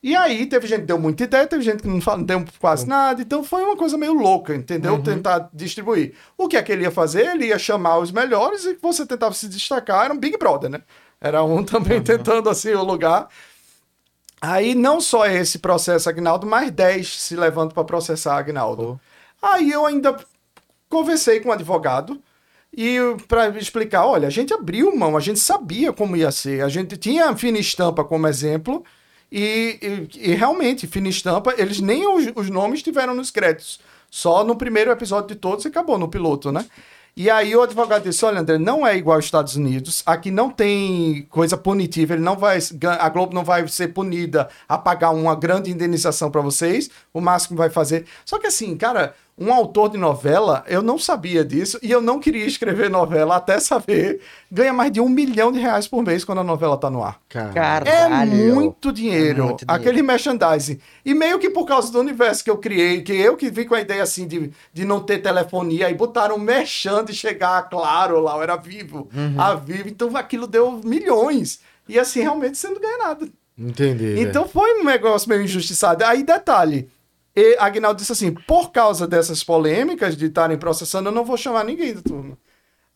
E 0.00 0.14
aí 0.14 0.46
teve 0.46 0.66
gente 0.68 0.80
que 0.80 0.86
deu 0.86 0.98
muita 0.98 1.24
ideia, 1.24 1.46
teve 1.46 1.62
gente 1.62 1.82
que 1.82 1.88
não 1.88 2.22
deu 2.22 2.44
quase 2.60 2.86
nada, 2.86 3.20
então 3.20 3.42
foi 3.42 3.64
uma 3.64 3.76
coisa 3.76 3.98
meio 3.98 4.12
louca, 4.12 4.54
entendeu? 4.54 5.02
Tentar 5.02 5.50
distribuir. 5.52 6.14
O 6.36 6.46
que 6.46 6.56
é 6.56 6.62
que 6.62 6.70
ele 6.70 6.82
ia 6.82 6.90
fazer? 6.90 7.26
Ele 7.26 7.46
ia 7.46 7.58
chamar 7.58 7.98
os 7.98 8.12
melhores 8.12 8.64
e 8.64 8.78
você 8.80 9.04
tentava 9.04 9.34
se 9.34 9.48
destacar, 9.48 10.04
era 10.04 10.14
um 10.14 10.18
Big 10.18 10.38
Brother, 10.38 10.70
né? 10.70 10.82
Era 11.20 11.42
um 11.42 11.62
também 11.64 12.00
tentando 12.00 12.48
assim 12.48 12.72
o 12.74 12.84
lugar. 12.84 13.28
Aí 14.40 14.72
não 14.72 15.00
só 15.00 15.26
esse 15.26 15.58
processo 15.58 16.08
Agnaldo, 16.08 16.46
mais 16.46 16.70
10 16.70 17.20
se 17.20 17.34
levantam 17.34 17.74
para 17.74 17.82
processar 17.82 18.38
Agnaldo. 18.38 19.00
Aí 19.42 19.72
eu 19.72 19.84
ainda 19.84 20.16
conversei 20.88 21.40
com 21.40 21.48
um 21.48 21.52
advogado 21.52 22.22
e 22.72 22.98
para 23.26 23.48
explicar, 23.58 24.06
olha, 24.06 24.28
a 24.28 24.30
gente 24.30 24.54
abriu 24.54 24.94
mão, 24.94 25.16
a 25.16 25.20
gente 25.20 25.40
sabia 25.40 25.92
como 25.92 26.16
ia 26.16 26.30
ser, 26.30 26.62
a 26.62 26.68
gente 26.68 26.96
tinha 26.96 27.30
a 27.30 27.36
Fina 27.36 27.58
Estampa 27.58 28.04
como 28.04 28.28
exemplo 28.28 28.84
e, 29.30 29.78
e- 30.12 30.30
e 30.30 30.34
realmente 30.34 30.86
Fina 30.86 31.08
Estampa, 31.08 31.54
eles 31.58 31.80
nem 31.80 32.06
os, 32.06 32.26
os 32.34 32.50
nomes 32.50 32.82
tiveram 32.82 33.14
nos 33.14 33.30
créditos, 33.30 33.80
só 34.10 34.42
no 34.44 34.56
primeiro 34.56 34.90
episódio 34.90 35.28
de 35.28 35.34
todos 35.36 35.66
acabou 35.66 35.98
no 35.98 36.08
piloto, 36.08 36.50
né? 36.50 36.64
E 37.16 37.28
aí 37.28 37.54
o 37.56 37.62
advogado 37.62 38.04
disse, 38.04 38.24
olha 38.24 38.38
André, 38.40 38.58
não 38.58 38.86
é 38.86 38.96
igual 38.96 39.16
aos 39.16 39.24
Estados 39.24 39.56
Unidos, 39.56 40.04
aqui 40.06 40.30
não 40.30 40.48
tem 40.50 41.26
coisa 41.28 41.56
punitiva, 41.56 42.14
ele 42.14 42.22
não 42.22 42.36
vai, 42.36 42.58
a 43.00 43.08
Globo 43.08 43.34
não 43.34 43.42
vai 43.42 43.66
ser 43.66 43.88
punida 43.88 44.48
a 44.68 44.78
pagar 44.78 45.10
uma 45.10 45.34
grande 45.34 45.68
indenização 45.68 46.30
para 46.30 46.40
vocês, 46.40 46.88
o 47.12 47.20
máximo 47.20 47.56
vai 47.56 47.70
fazer. 47.70 48.06
Só 48.24 48.38
que 48.38 48.46
assim, 48.46 48.76
cara, 48.76 49.16
um 49.40 49.52
autor 49.52 49.88
de 49.90 49.96
novela, 49.96 50.64
eu 50.66 50.82
não 50.82 50.98
sabia 50.98 51.44
disso 51.44 51.78
e 51.80 51.90
eu 51.90 52.00
não 52.00 52.18
queria 52.18 52.44
escrever 52.44 52.90
novela 52.90 53.36
até 53.36 53.60
saber, 53.60 54.20
ganha 54.50 54.72
mais 54.72 54.90
de 54.90 55.00
um 55.00 55.08
milhão 55.08 55.52
de 55.52 55.60
reais 55.60 55.86
por 55.86 56.02
mês 56.02 56.24
quando 56.24 56.38
a 56.40 56.44
novela 56.44 56.76
tá 56.76 56.90
no 56.90 57.02
ar. 57.04 57.20
Cara, 57.28 57.88
É 57.88 58.08
Caralho. 58.08 58.54
muito 58.54 58.90
dinheiro. 58.92 59.42
É 59.42 59.44
muito 59.44 59.64
dinheiro. 59.64 59.80
Aquele 59.82 60.02
merchandising. 60.02 60.80
E 61.04 61.14
meio 61.14 61.38
que 61.38 61.48
por 61.50 61.64
causa 61.66 61.92
do 61.92 62.00
universo 62.00 62.42
que 62.42 62.50
eu 62.50 62.58
criei, 62.58 63.00
que 63.02 63.12
eu 63.12 63.36
que 63.36 63.48
vim 63.50 63.64
com 63.64 63.74
a 63.76 63.80
ideia 63.80 64.02
assim 64.02 64.26
de, 64.26 64.50
de 64.72 64.84
não 64.84 65.00
ter 65.00 65.18
telefonia, 65.18 65.86
aí 65.86 65.94
botaram 65.94 66.34
um 66.34 66.40
merchan 66.40 67.04
de 67.04 67.12
chegar 67.14 67.68
Claro 67.68 68.20
lá, 68.20 68.34
eu 68.36 68.42
era 68.42 68.56
vivo, 68.56 69.08
Uhum. 69.14 69.40
a 69.40 69.54
Vivo. 69.54 69.88
Então 69.88 70.16
aquilo 70.16 70.46
deu 70.46 70.80
milhões. 70.84 71.60
E 71.88 71.98
assim, 71.98 72.20
realmente 72.22 72.58
você 72.58 72.68
não 72.68 72.80
ganha 72.80 72.98
nada. 72.98 73.28
entendi. 73.56 74.20
Então 74.20 74.48
foi 74.48 74.80
um 74.80 74.84
negócio 74.84 75.28
meio 75.28 75.42
injustiçado. 75.42 76.04
Aí, 76.04 76.22
detalhe. 76.22 76.88
E 77.38 77.56
Agnaldo 77.60 78.00
disse 78.00 78.10
assim: 78.10 78.32
por 78.34 78.72
causa 78.72 79.06
dessas 79.06 79.44
polêmicas 79.44 80.16
de 80.16 80.26
estarem 80.26 80.58
processando, 80.58 81.08
eu 81.08 81.12
não 81.12 81.24
vou 81.24 81.36
chamar 81.36 81.64
ninguém 81.64 81.94
da 81.94 82.02
turma. 82.02 82.36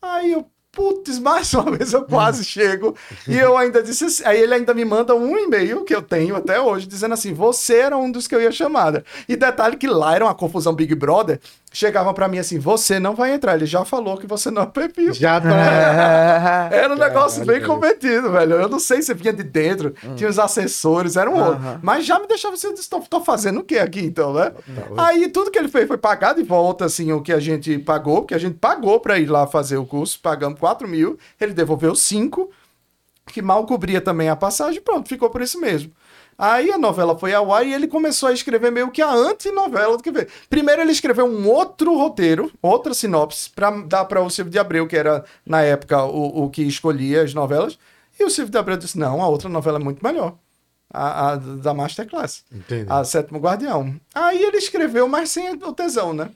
Aí 0.03 0.33
eu, 0.33 0.45
putz, 0.73 1.21
mais 1.21 1.55
uma 1.55 1.71
vez 1.71 1.93
eu 1.93 2.05
quase 2.05 2.45
chego. 2.45 2.97
E 3.29 3.39
eu 3.39 3.57
ainda 3.57 3.81
disse 3.81 4.05
assim, 4.05 4.25
aí 4.25 4.41
ele 4.41 4.53
ainda 4.53 4.75
me 4.75 4.85
manda 4.85 5.15
um 5.15 5.39
e-mail 5.39 5.85
que 5.85 5.95
eu 5.95 6.03
tenho 6.03 6.35
até 6.35 6.61
hoje, 6.61 6.89
dizendo 6.89 7.15
assim: 7.15 7.33
você 7.33 7.77
era 7.77 7.97
um 7.97 8.11
dos 8.11 8.27
que 8.27 8.35
eu 8.35 8.43
ia 8.43 8.51
chamar. 8.51 9.05
E 9.29 9.37
detalhe 9.37 9.77
que 9.77 9.87
lá 9.87 10.17
era 10.17 10.25
uma 10.25 10.35
confusão 10.35 10.75
Big 10.75 10.93
Brother. 10.97 11.41
Chegavam 11.73 12.13
pra 12.13 12.29
mim 12.29 12.39
assim: 12.39 12.59
você 12.59 13.01
não 13.01 13.15
vai 13.15 13.33
entrar. 13.33 13.55
Ele 13.55 13.65
já 13.67 13.85
falou 13.85 14.19
que 14.19 14.27
você 14.27 14.51
não 14.51 14.63
é 14.63 14.67
perfil. 14.67 15.15
Já 15.15 15.41
tá. 15.41 15.49
Era 16.71 16.93
um 16.93 16.97
negócio 16.99 17.45
bem 17.45 17.61
Caralho. 17.61 17.81
cometido, 17.81 18.31
velho. 18.31 18.53
Eu 18.55 18.69
não 18.69 18.79
sei 18.79 19.01
se 19.03 19.15
vinha 19.15 19.33
de 19.33 19.43
dentro, 19.43 19.95
tinha 20.17 20.29
os 20.29 20.39
assessores, 20.39 21.17
era 21.17 21.31
um 21.31 21.43
outro. 21.43 21.61
Mas 21.83 22.05
já 22.05 22.19
me 22.19 22.27
deixava 22.27 22.55
assim, 22.55 22.69
eu 22.69 22.75
disse, 22.75 22.89
tô, 22.89 23.01
tô 23.01 23.21
fazendo 23.21 23.61
o 23.61 23.65
que 23.65 23.79
aqui 23.79 24.01
então, 24.01 24.33
né? 24.35 24.53
Aí 24.97 25.29
tudo 25.29 25.51
que 25.51 25.59
ele 25.59 25.69
fez 25.69 25.87
foi 25.89 25.97
pagar 25.97 26.35
de 26.35 26.43
volta, 26.43 26.85
assim, 26.85 27.13
o 27.13 27.21
que 27.23 27.33
a 27.33 27.41
gente 27.41 27.79
pagou, 27.79 28.23
porque 28.23 28.35
a 28.35 28.39
gente 28.39 28.59
pagou 28.59 29.01
pra 29.01 29.19
ir 29.19 29.27
lá 29.27 29.47
fazer 29.47 29.77
o 29.77 29.87
curso, 29.87 30.21
pagamos 30.21 30.59
4 30.59 30.87
mil, 30.87 31.19
ele 31.41 31.53
devolveu 31.55 31.95
5, 31.95 32.51
que 33.27 33.41
mal 33.41 33.65
cobria 33.67 34.01
também 34.01 34.29
a 34.29 34.37
passagem, 34.37 34.81
pronto, 34.81 35.09
ficou 35.09 35.31
por 35.31 35.41
isso 35.43 35.61
mesmo. 35.61 35.91
Aí 36.37 36.73
a 36.73 36.79
novela 36.79 37.17
foi 37.19 37.35
ao 37.35 37.53
ar 37.53 37.67
e 37.67 37.73
ele 37.73 37.87
começou 37.87 38.29
a 38.29 38.33
escrever 38.33 38.73
meio 38.73 38.91
que 38.91 39.03
a 39.03 39.13
antinovela 39.13 39.97
do 39.97 40.03
que 40.03 40.11
ver. 40.11 40.29
Primeiro 40.49 40.83
ele 40.83 40.93
escreveu 40.93 41.27
um 41.27 41.49
outro 41.49 41.97
roteiro, 41.97 42.51
outra 42.61 42.95
sinopse, 42.95 43.51
pra 43.51 43.71
dar 43.71 44.05
para 44.07 44.23
o 44.23 44.31
Silvio 44.31 44.51
de 44.51 44.59
Abreu, 44.59 44.87
que 44.87 44.97
era 44.97 45.25
na 45.47 45.63
época 45.63 46.03
o, 46.05 46.45
o 46.45 46.51
que 46.51 46.63
escolhia 46.63 47.23
as 47.23 47.35
novelas. 47.35 47.79
E 48.19 48.25
o 48.25 48.31
Silvio 48.31 48.51
de 48.53 48.59
Abreu 48.59 48.77
disse: 48.77 48.99
não, 48.99 49.23
a 49.23 49.29
outra 49.29 49.49
novela 49.49 49.79
é 49.79 49.83
muito 49.83 50.05
melhor. 50.05 50.35
A, 50.93 51.31
a 51.31 51.37
da 51.37 51.73
Masterclass. 51.73 52.45
Entendi. 52.53 52.87
A 52.89 53.03
Sétimo 53.03 53.39
Guardião. 53.39 53.99
Aí 54.15 54.43
ele 54.43 54.59
escreveu, 54.59 55.09
mas 55.09 55.31
sem 55.31 55.51
o 55.51 55.73
tesão, 55.73 56.13
né? 56.13 56.31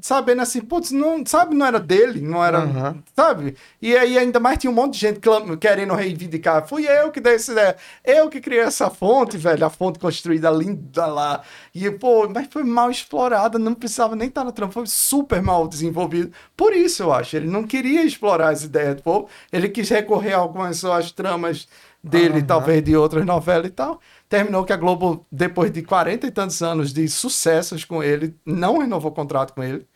Sabendo 0.00 0.42
assim, 0.42 0.60
putz, 0.60 0.90
não, 0.90 1.24
sabe, 1.26 1.54
não 1.54 1.66
era 1.66 1.78
dele, 1.78 2.20
não 2.20 2.44
era, 2.44 2.94
sabe? 3.14 3.56
E 3.80 3.96
aí 3.96 4.16
ainda 4.18 4.40
mais 4.40 4.58
tinha 4.58 4.70
um 4.70 4.74
monte 4.74 4.94
de 4.94 5.00
gente 5.00 5.20
querendo 5.58 5.94
reivindicar. 5.94 6.66
Fui 6.66 6.86
eu 6.86 7.10
que 7.10 7.20
dei 7.20 7.34
essa 7.34 7.52
ideia. 7.52 7.76
Eu 8.04 8.28
que 8.28 8.40
criei 8.40 8.60
essa 8.60 8.88
fonte, 8.90 9.36
velho, 9.36 9.64
a 9.64 9.70
fonte 9.70 9.98
construída 9.98 10.50
linda 10.50 11.06
lá. 11.06 11.42
E, 11.74 11.90
pô, 11.90 12.28
mas 12.28 12.48
foi 12.50 12.64
mal 12.64 12.90
explorada, 12.90 13.58
não 13.58 13.74
precisava 13.74 14.16
nem 14.16 14.28
estar 14.28 14.44
na 14.44 14.52
trama, 14.52 14.72
foi 14.72 14.86
super 14.86 15.42
mal 15.42 15.68
desenvolvido. 15.68 16.32
Por 16.56 16.72
isso, 16.72 17.02
eu 17.02 17.12
acho, 17.12 17.36
ele 17.36 17.48
não 17.48 17.64
queria 17.64 18.02
explorar 18.04 18.50
as 18.50 18.64
ideias 18.64 18.96
do 18.96 19.02
povo, 19.02 19.28
ele 19.52 19.68
quis 19.68 19.88
recorrer 19.88 20.32
a 20.32 20.38
algumas 20.38 20.78
só 20.78 20.94
as 20.94 21.12
tramas 21.12 21.68
dele, 22.02 22.42
talvez 22.42 22.82
de 22.82 22.96
outras 22.96 23.24
novelas 23.26 23.66
e 23.66 23.70
tal. 23.70 24.00
Terminou 24.28 24.64
que 24.64 24.72
a 24.72 24.76
Globo, 24.76 25.26
depois 25.30 25.70
de 25.70 25.82
40 25.82 26.26
e 26.26 26.30
tantos 26.30 26.62
anos 26.62 26.92
de 26.92 27.06
sucessos 27.08 27.84
com 27.84 28.02
ele, 28.02 28.34
não 28.44 28.78
renovou 28.78 29.10
o 29.10 29.14
contrato 29.14 29.52
com 29.52 29.62
ele. 29.62 29.86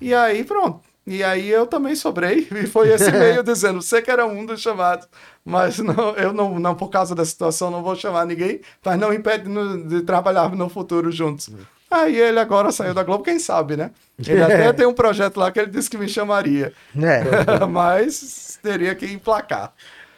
E 0.00 0.14
aí, 0.14 0.44
pronto. 0.44 0.80
E 1.06 1.24
aí 1.24 1.48
eu 1.48 1.66
também 1.66 1.94
sobrei. 1.96 2.46
E 2.52 2.66
foi 2.66 2.88
esse 2.90 3.08
e-mail 3.08 3.42
dizendo: 3.44 3.80
você 3.82 4.02
que 4.02 4.10
era 4.10 4.26
um 4.26 4.44
dos 4.44 4.60
chamados, 4.60 5.08
mas 5.44 5.78
não, 5.78 6.10
eu 6.16 6.32
não, 6.32 6.58
não, 6.58 6.74
por 6.74 6.88
causa 6.90 7.14
da 7.14 7.24
situação, 7.24 7.70
não 7.70 7.82
vou 7.82 7.96
chamar 7.96 8.26
ninguém, 8.26 8.60
mas 8.84 8.98
não 8.98 9.12
impede 9.12 9.48
no- 9.48 9.84
de 9.88 10.02
trabalhar 10.02 10.50
no 10.54 10.68
futuro 10.68 11.10
juntos. 11.10 11.48
Aí 11.90 12.16
ele 12.20 12.38
agora 12.38 12.70
saiu 12.70 12.92
da 12.92 13.02
Globo, 13.02 13.24
quem 13.24 13.38
sabe, 13.38 13.74
né? 13.74 13.90
Ele 14.18 14.42
até 14.42 14.70
tem 14.74 14.86
um 14.86 14.92
projeto 14.92 15.38
lá 15.38 15.50
que 15.50 15.58
ele 15.58 15.70
disse 15.70 15.88
que 15.88 15.96
me 15.96 16.06
chamaria. 16.06 16.74
É. 16.94 17.64
mas 17.66 18.58
teria 18.62 18.94
que 18.94 19.06
emplacar. 19.06 19.72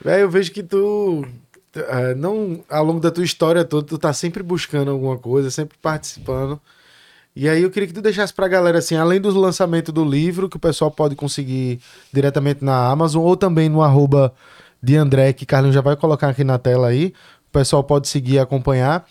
Velho, 0.04 0.22
eu 0.22 0.30
vejo 0.30 0.50
que 0.50 0.62
tu. 0.64 1.24
eh, 1.76 2.14
não, 2.16 2.64
ao 2.68 2.84
longo 2.84 2.98
da 2.98 3.10
tua 3.12 3.22
história 3.24 3.64
toda, 3.64 3.86
tu 3.86 3.98
tá 3.98 4.12
sempre 4.12 4.42
buscando 4.42 4.90
alguma 4.90 5.16
coisa, 5.16 5.48
sempre 5.50 5.78
participando. 5.80 6.60
E 7.35 7.48
aí 7.48 7.62
eu 7.62 7.70
queria 7.70 7.86
que 7.86 7.94
tu 7.94 8.02
deixasse 8.02 8.32
pra 8.35 8.48
galera, 8.48 8.78
assim, 8.78 8.97
além 8.97 9.20
do 9.20 9.31
lançamento 9.39 9.93
do 9.93 10.05
livro, 10.05 10.48
que 10.48 10.57
o 10.57 10.61
pessoal 10.61 10.90
pode 10.90 11.15
conseguir 11.15 11.81
diretamente 12.12 12.65
na 12.65 12.89
Amazon, 12.90 13.23
ou 13.24 13.36
também 13.36 13.69
no 13.69 13.82
arroba 13.82 14.32
de 14.82 14.97
André, 14.97 15.32
que 15.32 15.47
Carlinhos 15.47 15.74
já 15.74 15.81
vai 15.81 15.97
colocar 15.97 16.28
aqui 16.28 16.43
na 16.43 16.59
tela 16.59 16.89
aí. 16.89 17.12
O 17.48 17.52
pessoal 17.52 17.82
pode 17.85 18.09
seguir 18.09 18.35
e 18.35 18.39
acompanhar. 18.39 19.07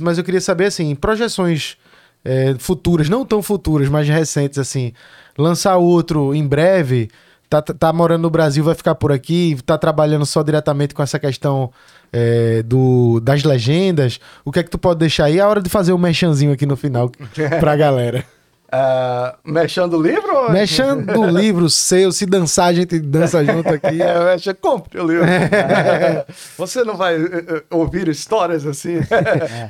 Mas 0.00 0.18
eu 0.18 0.24
queria 0.24 0.40
saber, 0.40 0.66
assim, 0.66 0.94
projeções 0.94 1.76
eh, 2.24 2.54
futuras, 2.58 3.08
não 3.08 3.24
tão 3.24 3.42
futuras, 3.42 3.88
mas 3.88 4.08
recentes, 4.08 4.58
assim. 4.58 4.92
Lançar 5.36 5.76
outro 5.76 6.34
em 6.34 6.46
breve, 6.46 7.10
tá, 7.50 7.60
tá- 7.60 7.74
tá 7.74 7.92
morando 7.92 8.22
no 8.22 8.30
Brasil, 8.30 8.64
vai 8.64 8.74
ficar 8.74 8.94
por 8.94 9.12
aqui, 9.12 9.56
tá 9.66 9.76
trabalhando 9.76 10.24
só 10.24 10.42
diretamente 10.42 10.94
com 10.94 11.02
essa 11.02 11.18
questão 11.18 11.70
é, 12.12 12.62
do, 12.62 13.20
das 13.20 13.42
legendas. 13.44 14.18
O 14.44 14.50
que 14.52 14.58
é 14.60 14.62
que 14.62 14.70
tu 14.70 14.78
pode 14.78 14.98
deixar 15.00 15.24
aí? 15.24 15.38
É 15.38 15.42
a 15.42 15.48
hora 15.48 15.60
de 15.62 15.68
fazer 15.70 15.92
um 15.92 15.98
mechanzinho 15.98 16.52
aqui 16.52 16.66
no 16.66 16.76
final 16.76 17.10
pra 17.60 17.76
galera. 17.76 18.24
Ah, 18.76 19.36
mexendo 19.44 19.96
o 19.98 20.02
livro? 20.02 20.34
ou- 20.34 20.50
Mexendo 20.50 21.06
do 21.12 21.24
livro 21.30 21.70
seu, 21.70 22.10
se 22.10 22.26
dançar, 22.26 22.66
a 22.66 22.72
gente 22.72 22.98
dança 22.98 23.44
junto 23.44 23.68
aqui. 23.68 24.02
É, 24.02 24.24
mexe, 24.24 24.52
compre 24.54 25.00
o 25.00 25.06
livro. 25.06 25.24
Você 26.58 26.82
não 26.82 26.96
vai 26.96 27.14
eh, 27.14 27.62
ouvir 27.70 28.08
histórias 28.08 28.66
assim? 28.66 28.98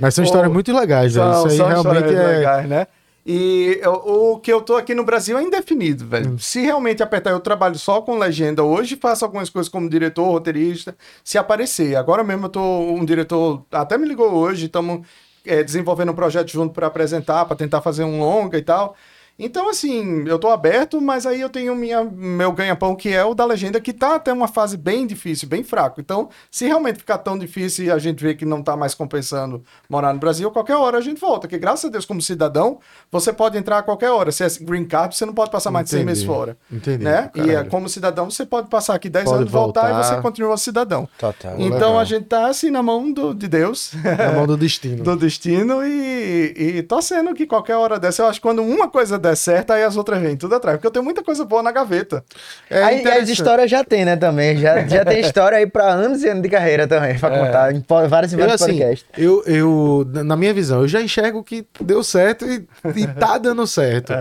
Mas 0.00 0.14
são 0.14 0.24
histórias 0.24 0.48
Ou- 0.48 0.54
muito 0.54 0.72
legais. 0.74 1.12
São, 1.12 1.46
Isso 1.46 1.62
aí 1.62 1.68
realmente 1.68 1.76
histórias 2.06 2.12
é. 2.14 2.36
legais, 2.38 2.68
né? 2.68 2.86
E 3.26 3.78
eu- 3.82 3.92
o 3.94 4.38
que 4.38 4.52
eu 4.52 4.60
tô 4.60 4.76
aqui 4.76 4.94
no 4.94 5.02
Brasil 5.04 5.38
é 5.38 5.42
indefinido, 5.42 6.04
Hum. 6.04 6.08
velho. 6.08 6.38
Se 6.38 6.60
realmente 6.60 7.02
apertar, 7.02 7.30
eu 7.30 7.40
trabalho 7.40 7.78
só 7.78 8.02
com 8.02 8.18
legenda 8.18 8.62
hoje, 8.62 8.96
faço 9.00 9.24
algumas 9.24 9.48
coisas 9.48 9.68
como 9.70 9.88
diretor, 9.88 10.24
roteirista, 10.30 10.94
se 11.22 11.38
aparecer. 11.38 11.96
Agora 11.96 12.22
mesmo 12.22 12.46
eu 12.46 12.50
tô, 12.50 12.60
um 12.60 13.04
diretor 13.04 13.64
até 13.72 13.96
me 13.96 14.06
ligou 14.06 14.30
hoje, 14.32 14.66
estamos 14.66 15.06
é, 15.46 15.62
desenvolvendo 15.62 16.10
um 16.10 16.14
projeto 16.14 16.50
junto 16.50 16.72
para 16.72 16.86
apresentar, 16.86 17.44
para 17.44 17.54
tentar 17.56 17.80
fazer 17.82 18.02
um 18.04 18.18
longa 18.18 18.56
e 18.58 18.62
tal. 18.62 18.94
Então, 19.38 19.68
assim, 19.68 20.24
eu 20.28 20.38
tô 20.38 20.48
aberto, 20.48 21.00
mas 21.00 21.26
aí 21.26 21.40
eu 21.40 21.48
tenho 21.50 21.74
minha, 21.74 22.04
meu 22.04 22.52
ganha-pão, 22.52 22.94
que 22.94 23.08
é 23.08 23.24
o 23.24 23.34
da 23.34 23.44
legenda, 23.44 23.80
que 23.80 23.92
tá 23.92 24.14
até 24.14 24.32
uma 24.32 24.46
fase 24.46 24.76
bem 24.76 25.06
difícil, 25.06 25.48
bem 25.48 25.64
fraco. 25.64 26.00
Então, 26.00 26.28
se 26.50 26.66
realmente 26.66 26.98
ficar 26.98 27.18
tão 27.18 27.36
difícil 27.36 27.86
e 27.86 27.90
a 27.90 27.98
gente 27.98 28.22
vê 28.22 28.34
que 28.34 28.44
não 28.44 28.62
tá 28.62 28.76
mais 28.76 28.94
compensando 28.94 29.64
morar 29.88 30.12
no 30.12 30.20
Brasil, 30.20 30.50
qualquer 30.52 30.76
hora 30.76 30.98
a 30.98 31.00
gente 31.00 31.20
volta. 31.20 31.48
Que 31.48 31.58
graças 31.58 31.86
a 31.86 31.88
Deus, 31.88 32.06
como 32.06 32.22
cidadão, 32.22 32.78
você 33.10 33.32
pode 33.32 33.58
entrar 33.58 33.78
a 33.78 33.82
qualquer 33.82 34.10
hora. 34.10 34.30
Se 34.30 34.44
é 34.44 34.48
green 34.60 34.84
card, 34.84 35.16
você 35.16 35.26
não 35.26 35.34
pode 35.34 35.50
passar 35.50 35.72
mais 35.72 35.86
de 35.86 35.90
seis 35.90 36.02
Entendi. 36.02 36.10
meses 36.12 36.24
fora. 36.24 36.56
Entendi. 36.70 37.02
Né? 37.02 37.30
E 37.34 37.50
é, 37.50 37.64
como 37.64 37.88
cidadão, 37.88 38.30
você 38.30 38.46
pode 38.46 38.68
passar 38.68 38.94
aqui 38.94 39.08
10 39.08 39.24
Pode 39.24 39.36
anos, 39.38 39.50
voltar, 39.50 39.88
voltar. 39.88 40.00
e 40.00 40.04
você 40.04 40.22
continua 40.22 40.56
cidadão. 40.56 41.08
Total. 41.18 41.54
Então 41.58 41.70
legal. 41.70 41.98
a 41.98 42.04
gente 42.04 42.26
tá 42.26 42.46
assim 42.46 42.70
na 42.70 42.82
mão 42.82 43.12
do, 43.12 43.34
de 43.34 43.48
Deus. 43.48 43.92
Na 44.04 44.32
mão 44.32 44.46
do 44.46 44.56
destino. 44.56 45.02
do 45.04 45.16
destino 45.16 45.84
e, 45.84 46.54
e 46.56 46.82
torcendo 46.84 47.34
que 47.34 47.46
qualquer 47.46 47.76
hora 47.76 47.98
dessa, 47.98 48.22
eu 48.22 48.26
acho 48.26 48.38
que 48.38 48.42
quando 48.42 48.62
uma 48.62 48.88
coisa 48.88 49.18
der 49.24 49.36
certo, 49.36 49.72
aí 49.72 49.82
as 49.82 49.96
outras 49.96 50.20
vêm 50.20 50.36
tudo 50.36 50.54
atrás, 50.54 50.76
porque 50.76 50.86
eu 50.86 50.90
tenho 50.90 51.04
muita 51.04 51.22
coisa 51.22 51.44
boa 51.44 51.62
na 51.62 51.72
gaveta. 51.72 52.24
É 52.70 52.82
aí, 52.82 53.06
as 53.08 53.28
histórias 53.28 53.70
já 53.70 53.82
tem, 53.82 54.04
né, 54.04 54.16
também. 54.16 54.56
Já, 54.58 54.86
já 54.86 55.04
tem 55.04 55.20
história 55.20 55.58
aí 55.58 55.66
pra 55.66 55.90
anos 55.90 56.22
e 56.22 56.28
anos 56.28 56.42
de 56.42 56.48
carreira 56.48 56.86
também, 56.86 57.18
pra 57.18 57.30
contar. 57.30 57.74
Em 57.74 57.82
vários 58.08 58.32
e 58.32 58.36
Eu, 58.36 58.40
vários 58.40 58.62
assim, 58.62 58.78
podcasts. 58.78 59.06
eu, 59.16 59.42
eu, 59.46 60.06
na 60.24 60.36
minha 60.36 60.52
visão, 60.54 60.82
eu 60.82 60.88
já 60.88 61.00
enxergo 61.00 61.42
que 61.42 61.66
deu 61.80 62.02
certo 62.02 62.44
e, 62.46 62.66
e 62.94 63.06
tá 63.06 63.38
dando 63.38 63.66
certo. 63.66 64.12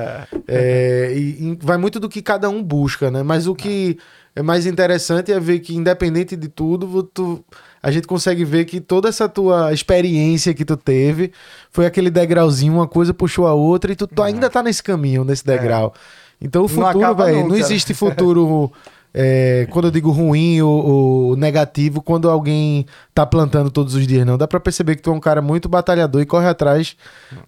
É, 0.47 1.11
e, 1.13 1.51
e 1.51 1.57
vai 1.61 1.77
muito 1.77 1.99
do 1.99 2.09
que 2.09 2.21
cada 2.21 2.49
um 2.49 2.63
busca, 2.63 3.11
né? 3.11 3.23
Mas 3.23 3.47
o 3.47 3.55
que 3.55 3.97
é 4.35 4.41
mais 4.41 4.65
interessante 4.65 5.31
é 5.31 5.39
ver 5.39 5.59
que, 5.59 5.75
independente 5.75 6.35
de 6.35 6.47
tudo, 6.47 7.03
tu, 7.03 7.43
a 7.83 7.91
gente 7.91 8.07
consegue 8.07 8.45
ver 8.45 8.63
que 8.63 8.79
toda 8.79 9.09
essa 9.09 9.27
tua 9.27 9.73
experiência 9.73 10.53
que 10.53 10.63
tu 10.63 10.77
teve 10.77 11.33
foi 11.69 11.85
aquele 11.85 12.09
degrauzinho, 12.09 12.73
uma 12.75 12.87
coisa 12.87 13.13
puxou 13.13 13.45
a 13.45 13.53
outra 13.53 13.91
e 13.91 13.95
tu, 13.95 14.07
tu 14.07 14.23
ainda 14.23 14.49
tá 14.49 14.63
nesse 14.63 14.81
caminho, 14.81 15.25
nesse 15.25 15.45
degrau. 15.45 15.93
Então 16.41 16.61
o 16.61 16.69
Não 16.69 16.69
futuro, 16.69 17.15
velho, 17.15 17.35
não 17.35 17.43
nunca, 17.43 17.53
né? 17.55 17.59
existe 17.59 17.93
futuro. 17.93 18.71
é, 19.13 19.67
quando 19.69 19.85
eu 19.85 19.91
digo 19.91 20.09
ruim 20.11 20.61
ou, 20.61 21.35
negativo, 21.35 22.01
quando 22.01 22.29
alguém 22.29 22.85
tá 23.13 23.25
plantando 23.25 23.69
todos 23.69 23.93
os 23.95 24.07
dias, 24.07 24.25
não. 24.25 24.37
Dá 24.37 24.47
pra 24.47 24.59
perceber 24.59 24.95
que 24.95 25.01
tu 25.01 25.11
é 25.11 25.13
um 25.13 25.19
cara 25.19 25.41
muito 25.41 25.69
batalhador 25.69 26.21
e 26.21 26.25
corre 26.25 26.47
atrás 26.47 26.95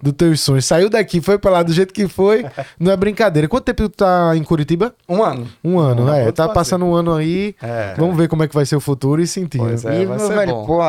dos 0.02 0.14
teus 0.14 0.42
sonhos. 0.42 0.66
Saiu 0.66 0.90
daqui, 0.90 1.22
foi 1.22 1.38
pra 1.40 1.50
lá 1.52 1.64
do 1.64 1.74
jeito 1.74 1.94
que 1.94 2.08
foi, 2.08 2.46
não 2.80 2.92
é 2.92 2.98
brincadeira. 2.98 3.48
Quanto 3.48 3.64
tempo 3.66 3.90
tu 3.90 3.90
tá 3.98 4.36
em 4.36 4.44
Curitiba? 4.44 4.94
Um 5.10 5.24
ano. 5.24 5.48
Um 5.64 5.80
ano, 5.80 6.06
Não, 6.06 6.14
é. 6.14 6.24
pode 6.26 6.36
Tá 6.36 6.44
fazer. 6.44 6.54
passando 6.54 6.86
um 6.86 6.94
ano 6.94 7.14
aí. 7.14 7.56
É. 7.62 7.94
Vamos 7.98 8.16
ver 8.16 8.28
como 8.28 8.44
é 8.44 8.48
que 8.48 8.54
vai 8.56 8.66
ser 8.66 8.76
o 8.76 8.80
futuro 8.80 9.22
e 9.22 9.28
sentindo. 9.28 9.64
Pois 9.66 9.84
é. 9.86 10.02
e, 10.02 10.06
vai 10.06 10.18
meu 10.18 10.28
ser 10.28 10.36
velho, 10.36 10.54
bom. 10.54 10.66
pô, 10.66 10.82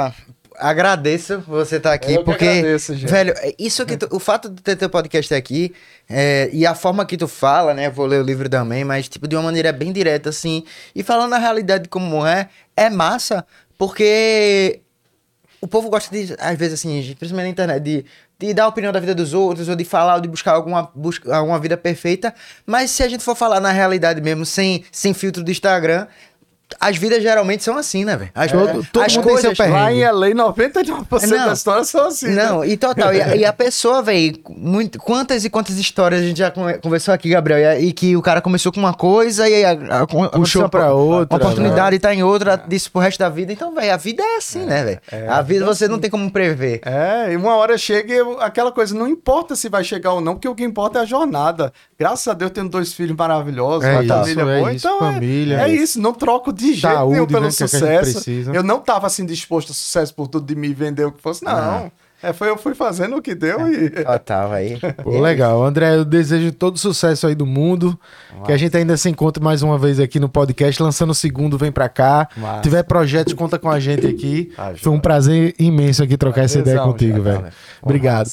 agradeço 0.58 1.40
você 1.46 1.76
estar 1.76 1.92
aqui, 1.92 2.12
Eu 2.12 2.18
que 2.18 2.24
porque, 2.24 2.44
agradeço, 2.46 2.94
velho, 2.94 3.34
é 3.38 3.54
isso 3.58 3.84
que 3.86 3.96
tu- 3.96 4.08
o 4.10 4.18
fato 4.18 4.48
de 4.48 4.62
ter 4.62 4.76
teu 4.76 4.88
podcast 4.90 5.32
aqui 5.34 5.74
é, 6.08 6.48
e 6.52 6.66
a 6.66 6.74
forma 6.74 7.04
que 7.06 7.16
tu 7.16 7.26
fala, 7.28 7.74
né, 7.74 7.90
vou 7.90 8.06
ler 8.06 8.20
o 8.20 8.24
livro 8.24 8.48
também, 8.48 8.84
mas, 8.84 9.08
tipo, 9.08 9.26
de 9.28 9.36
uma 9.36 9.42
maneira 9.42 9.72
bem 9.72 9.92
direta, 9.92 10.30
assim, 10.30 10.64
e 10.94 11.02
falando 11.02 11.32
a 11.34 11.38
realidade 11.38 11.88
como 11.88 12.26
é, 12.26 12.48
é 12.76 12.88
massa, 12.90 13.44
porque 13.76 14.80
o 15.60 15.66
povo 15.66 15.88
gosta 15.90 16.14
de, 16.14 16.34
às 16.38 16.56
vezes, 16.58 16.74
assim, 16.80 17.00
principalmente 17.18 17.46
na 17.46 17.50
internet, 17.50 17.82
de, 17.82 18.04
de 18.38 18.54
dar 18.54 18.64
a 18.64 18.68
opinião 18.68 18.92
da 18.92 19.00
vida 19.00 19.14
dos 19.14 19.32
outros, 19.32 19.68
ou 19.68 19.74
de 19.76 19.84
falar, 19.84 20.16
ou 20.16 20.20
de 20.20 20.28
buscar 20.28 20.52
alguma, 20.52 20.90
busca, 20.94 21.34
alguma 21.34 21.58
vida 21.58 21.76
perfeita. 21.76 22.34
Mas 22.66 22.90
se 22.90 23.02
a 23.02 23.08
gente 23.08 23.24
for 23.24 23.34
falar 23.34 23.60
na 23.60 23.72
realidade 23.72 24.20
mesmo, 24.20 24.44
sem, 24.44 24.84
sem 24.92 25.14
filtro 25.14 25.42
do 25.42 25.50
Instagram, 25.50 26.06
as 26.80 26.96
vidas 26.96 27.22
geralmente 27.22 27.62
são 27.62 27.76
assim, 27.78 28.04
né, 28.04 28.16
velho? 28.16 28.30
As, 28.34 28.50
Todo- 28.50 28.86
todo 28.92 29.02
as 29.04 29.16
coisas. 29.16 29.56
perrengue. 29.56 29.76
Lá 29.78 29.92
em 29.92 30.04
LA, 30.04 30.28
99% 30.52 31.26
Não. 31.30 31.46
da 31.46 31.52
história 31.52 31.84
são 31.84 32.06
assim. 32.06 32.28
né? 32.28 32.44
Não, 32.46 32.64
e 32.64 32.76
total. 32.76 33.14
E 33.14 33.20
a, 33.22 33.36
e 33.36 33.44
a 33.44 33.52
pessoa, 33.52 34.02
velho, 34.02 34.38
quantas 34.98 35.44
e 35.44 35.50
quantas 35.50 35.78
histórias 35.78 36.20
a 36.22 36.24
gente 36.24 36.38
já 36.38 36.50
conver- 36.50 36.80
conversou 36.80 37.14
aqui, 37.14 37.28
Gabriel, 37.30 37.80
e, 37.80 37.86
e 37.88 37.92
que 37.92 38.16
o 38.16 38.22
cara 38.22 38.40
começou 38.40 38.72
com 38.72 38.80
uma 38.80 38.94
coisa 38.94 39.48
e 39.48 39.54
aí 39.54 39.64
a, 39.64 39.70
a, 40.00 40.06
uma- 40.12 40.68
pra 40.68 40.92
outra, 40.92 41.36
Uma 41.36 41.44
oportunidade 41.44 41.98
tá 41.98 42.14
em 42.14 42.22
outra, 42.22 42.56
disso 42.56 42.90
pro 42.90 43.00
resto 43.00 43.18
da 43.18 43.28
vida. 43.28 43.52
Então, 43.52 43.74
velho, 43.74 43.92
a 43.92 43.96
vida 43.96 44.22
é 44.22 44.36
assim, 44.36 44.64
né, 44.64 44.84
velho? 44.84 45.00
a 45.30 45.42
vida 45.42 45.64
você 45.64 45.86
não 45.88 45.98
tem 45.98 46.10
como 46.10 46.30
prever. 46.30 46.80
É, 46.84 47.32
e 47.32 47.36
uma 47.36 47.54
hora 47.56 47.76
chega 47.78 48.12
e 48.14 48.20
aquela 48.40 48.72
coisa, 48.72 48.94
não 48.94 49.06
importa 49.08 49.54
se 49.56 49.68
vai 49.68 49.84
chegar 49.84 50.12
ou 50.12 50.20
não, 50.20 50.34
porque 50.34 50.48
o 50.48 50.54
que 50.54 50.64
importa 50.64 50.98
é 50.98 51.02
a 51.02 51.04
jornada. 51.04 51.72
Graças 51.98 52.26
a 52.28 52.34
Deus, 52.34 52.50
tendo 52.50 52.68
dois 52.70 52.92
filhos 52.92 53.16
maravilhosos, 53.16 53.84
É 53.84 53.92
uma 54.00 54.04
família 54.04 54.42
é 54.42 54.58
boa. 54.58 54.72
isso, 54.72 54.86
então, 54.86 55.08
é- 55.08 55.12
família. 55.12 55.60
é, 55.62 55.68
isso, 55.68 56.00
não 56.00 56.12
troco 56.12 56.52
de 56.56 56.74
jeito 56.74 56.80
Saúde, 56.80 57.12
nenhum 57.12 57.26
pelo 57.26 57.42
né, 57.42 57.48
é 57.48 57.50
sucesso. 57.50 58.30
Eu 58.52 58.62
não 58.62 58.80
tava 58.80 59.06
assim 59.06 59.24
disposto 59.24 59.72
a 59.72 59.74
sucesso 59.74 60.14
por 60.14 60.28
tudo 60.28 60.46
de 60.46 60.54
me 60.54 60.72
vender 60.72 61.04
o 61.04 61.12
que 61.12 61.22
fosse, 61.22 61.44
não. 61.44 61.90
É, 62.26 62.32
foi, 62.32 62.48
eu 62.48 62.58
fui 62.58 62.74
fazendo 62.74 63.16
o 63.16 63.22
que 63.22 63.36
deu 63.36 63.72
e. 63.72 63.88
Total, 63.90 64.52
aí. 64.52 64.78
Pô, 65.02 65.20
legal. 65.20 65.64
André, 65.64 65.94
eu 65.94 66.04
desejo 66.04 66.50
todo 66.50 66.76
sucesso 66.76 67.26
aí 67.28 67.36
do 67.36 67.46
mundo. 67.46 67.96
Que 68.44 68.52
a 68.52 68.56
gente 68.56 68.76
ainda 68.76 68.96
se 68.96 69.08
encontre 69.08 69.42
mais 69.42 69.62
uma 69.62 69.78
vez 69.78 70.00
aqui 70.00 70.18
no 70.18 70.28
podcast. 70.28 70.82
Lançando 70.82 71.10
o 71.10 71.14
segundo, 71.14 71.56
vem 71.56 71.70
pra 71.70 71.88
cá. 71.88 72.28
Massa. 72.36 72.62
Tiver 72.62 72.82
projetos, 72.82 73.32
conta 73.32 73.58
com 73.58 73.70
a 73.70 73.78
gente 73.78 74.06
aqui. 74.06 74.52
Ajuda. 74.58 74.78
Foi 74.82 74.92
um 74.92 74.98
prazer 74.98 75.54
imenso 75.58 76.02
aqui 76.02 76.16
trocar 76.16 76.42
essa 76.42 76.58
ideia 76.58 76.82
Prazerzão, 76.82 76.92
contigo, 76.92 77.22
velho. 77.22 77.52
Obrigado. 77.80 78.28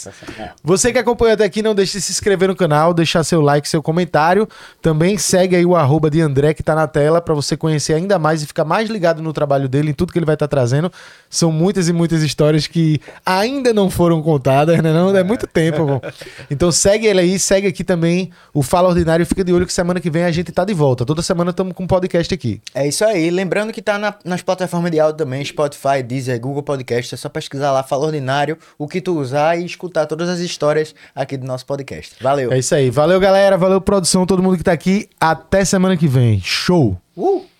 Você 0.63 0.91
que 0.91 0.97
acompanhou 0.97 1.35
até 1.35 1.43
aqui, 1.45 1.61
não 1.61 1.75
deixe 1.75 1.99
de 1.99 2.01
se 2.03 2.11
inscrever 2.11 2.49
no 2.49 2.55
canal, 2.55 2.93
deixar 2.93 3.23
seu 3.23 3.41
like, 3.41 3.69
seu 3.69 3.81
comentário. 3.81 4.47
Também 4.81 5.17
segue 5.17 5.55
aí 5.55 5.65
o 5.65 5.75
arroba 5.75 6.09
de 6.09 6.19
André 6.19 6.53
que 6.53 6.63
tá 6.63 6.73
na 6.73 6.87
tela 6.87 7.21
pra 7.21 7.33
você 7.35 7.55
conhecer 7.55 7.93
ainda 7.93 8.17
mais 8.17 8.41
e 8.41 8.47
ficar 8.47 8.65
mais 8.65 8.89
ligado 8.89 9.21
no 9.21 9.31
trabalho 9.31 9.69
dele, 9.69 9.91
em 9.91 9.93
tudo 9.93 10.11
que 10.11 10.17
ele 10.19 10.25
vai 10.25 10.35
estar 10.35 10.47
trazendo. 10.47 10.91
São 11.29 11.51
muitas 11.51 11.87
e 11.87 11.93
muitas 11.93 12.23
histórias 12.23 12.67
que 12.67 12.99
ainda 13.25 13.71
não 13.71 13.82
foram 13.89 14.21
contadas, 14.21 14.77
né? 14.81 14.91
Não, 14.93 15.15
é 15.15 15.23
muito 15.23 15.47
tempo, 15.47 15.85
pô. 15.99 16.01
Então 16.49 16.71
segue 16.71 17.07
ele 17.07 17.19
aí, 17.21 17.39
segue 17.39 17.67
aqui 17.67 17.83
também 17.83 18.31
o 18.53 18.61
Fala 18.61 18.89
Ordinário. 18.89 19.25
Fica 19.25 19.43
de 19.43 19.53
olho 19.53 19.65
que 19.65 19.73
semana 19.73 19.99
que 19.99 20.09
vem 20.09 20.23
a 20.23 20.31
gente 20.31 20.51
tá 20.51 20.63
de 20.65 20.73
volta. 20.73 21.05
Toda 21.05 21.21
semana 21.21 21.51
estamos 21.51 21.73
com 21.73 21.83
um 21.83 21.87
podcast 21.87 22.33
aqui. 22.33 22.61
É 22.73 22.87
isso 22.87 23.03
aí. 23.05 23.29
Lembrando 23.29 23.71
que 23.73 23.81
tá 23.81 23.97
na- 23.97 24.15
nas 24.25 24.41
plataformas 24.41 24.91
de 24.91 24.99
áudio 24.99 25.17
também, 25.17 25.43
Spotify, 25.45 26.01
Deezer, 26.05 26.39
Google 26.39 26.63
Podcast. 26.63 27.13
É 27.13 27.17
só 27.17 27.29
pesquisar 27.29 27.71
lá, 27.71 27.83
Fala 27.83 28.05
Ordinário, 28.07 28.57
o 28.77 28.87
que 28.87 28.99
tu 29.01 29.17
usar 29.17 29.57
e 29.59 29.65
escutar 29.65 30.05
todas 30.05 30.27
as 30.29 30.39
histórias 30.39 30.93
aqui 31.15 31.37
do 31.37 31.45
nosso 31.47 31.65
podcast. 31.65 32.15
Valeu. 32.21 32.51
É 32.51 32.57
isso 32.59 32.73
aí. 32.75 32.89
Valeu, 32.89 33.19
galera. 33.19 33.57
Valeu, 33.57 33.79
produção, 33.81 34.25
todo 34.25 34.41
mundo 34.43 34.57
que 34.57 34.63
tá 34.63 34.71
aqui. 34.71 35.07
Até 35.19 35.63
semana 35.65 35.95
que 35.97 36.07
vem. 36.07 36.39
Show! 36.41 36.97
Uh! 37.15 37.52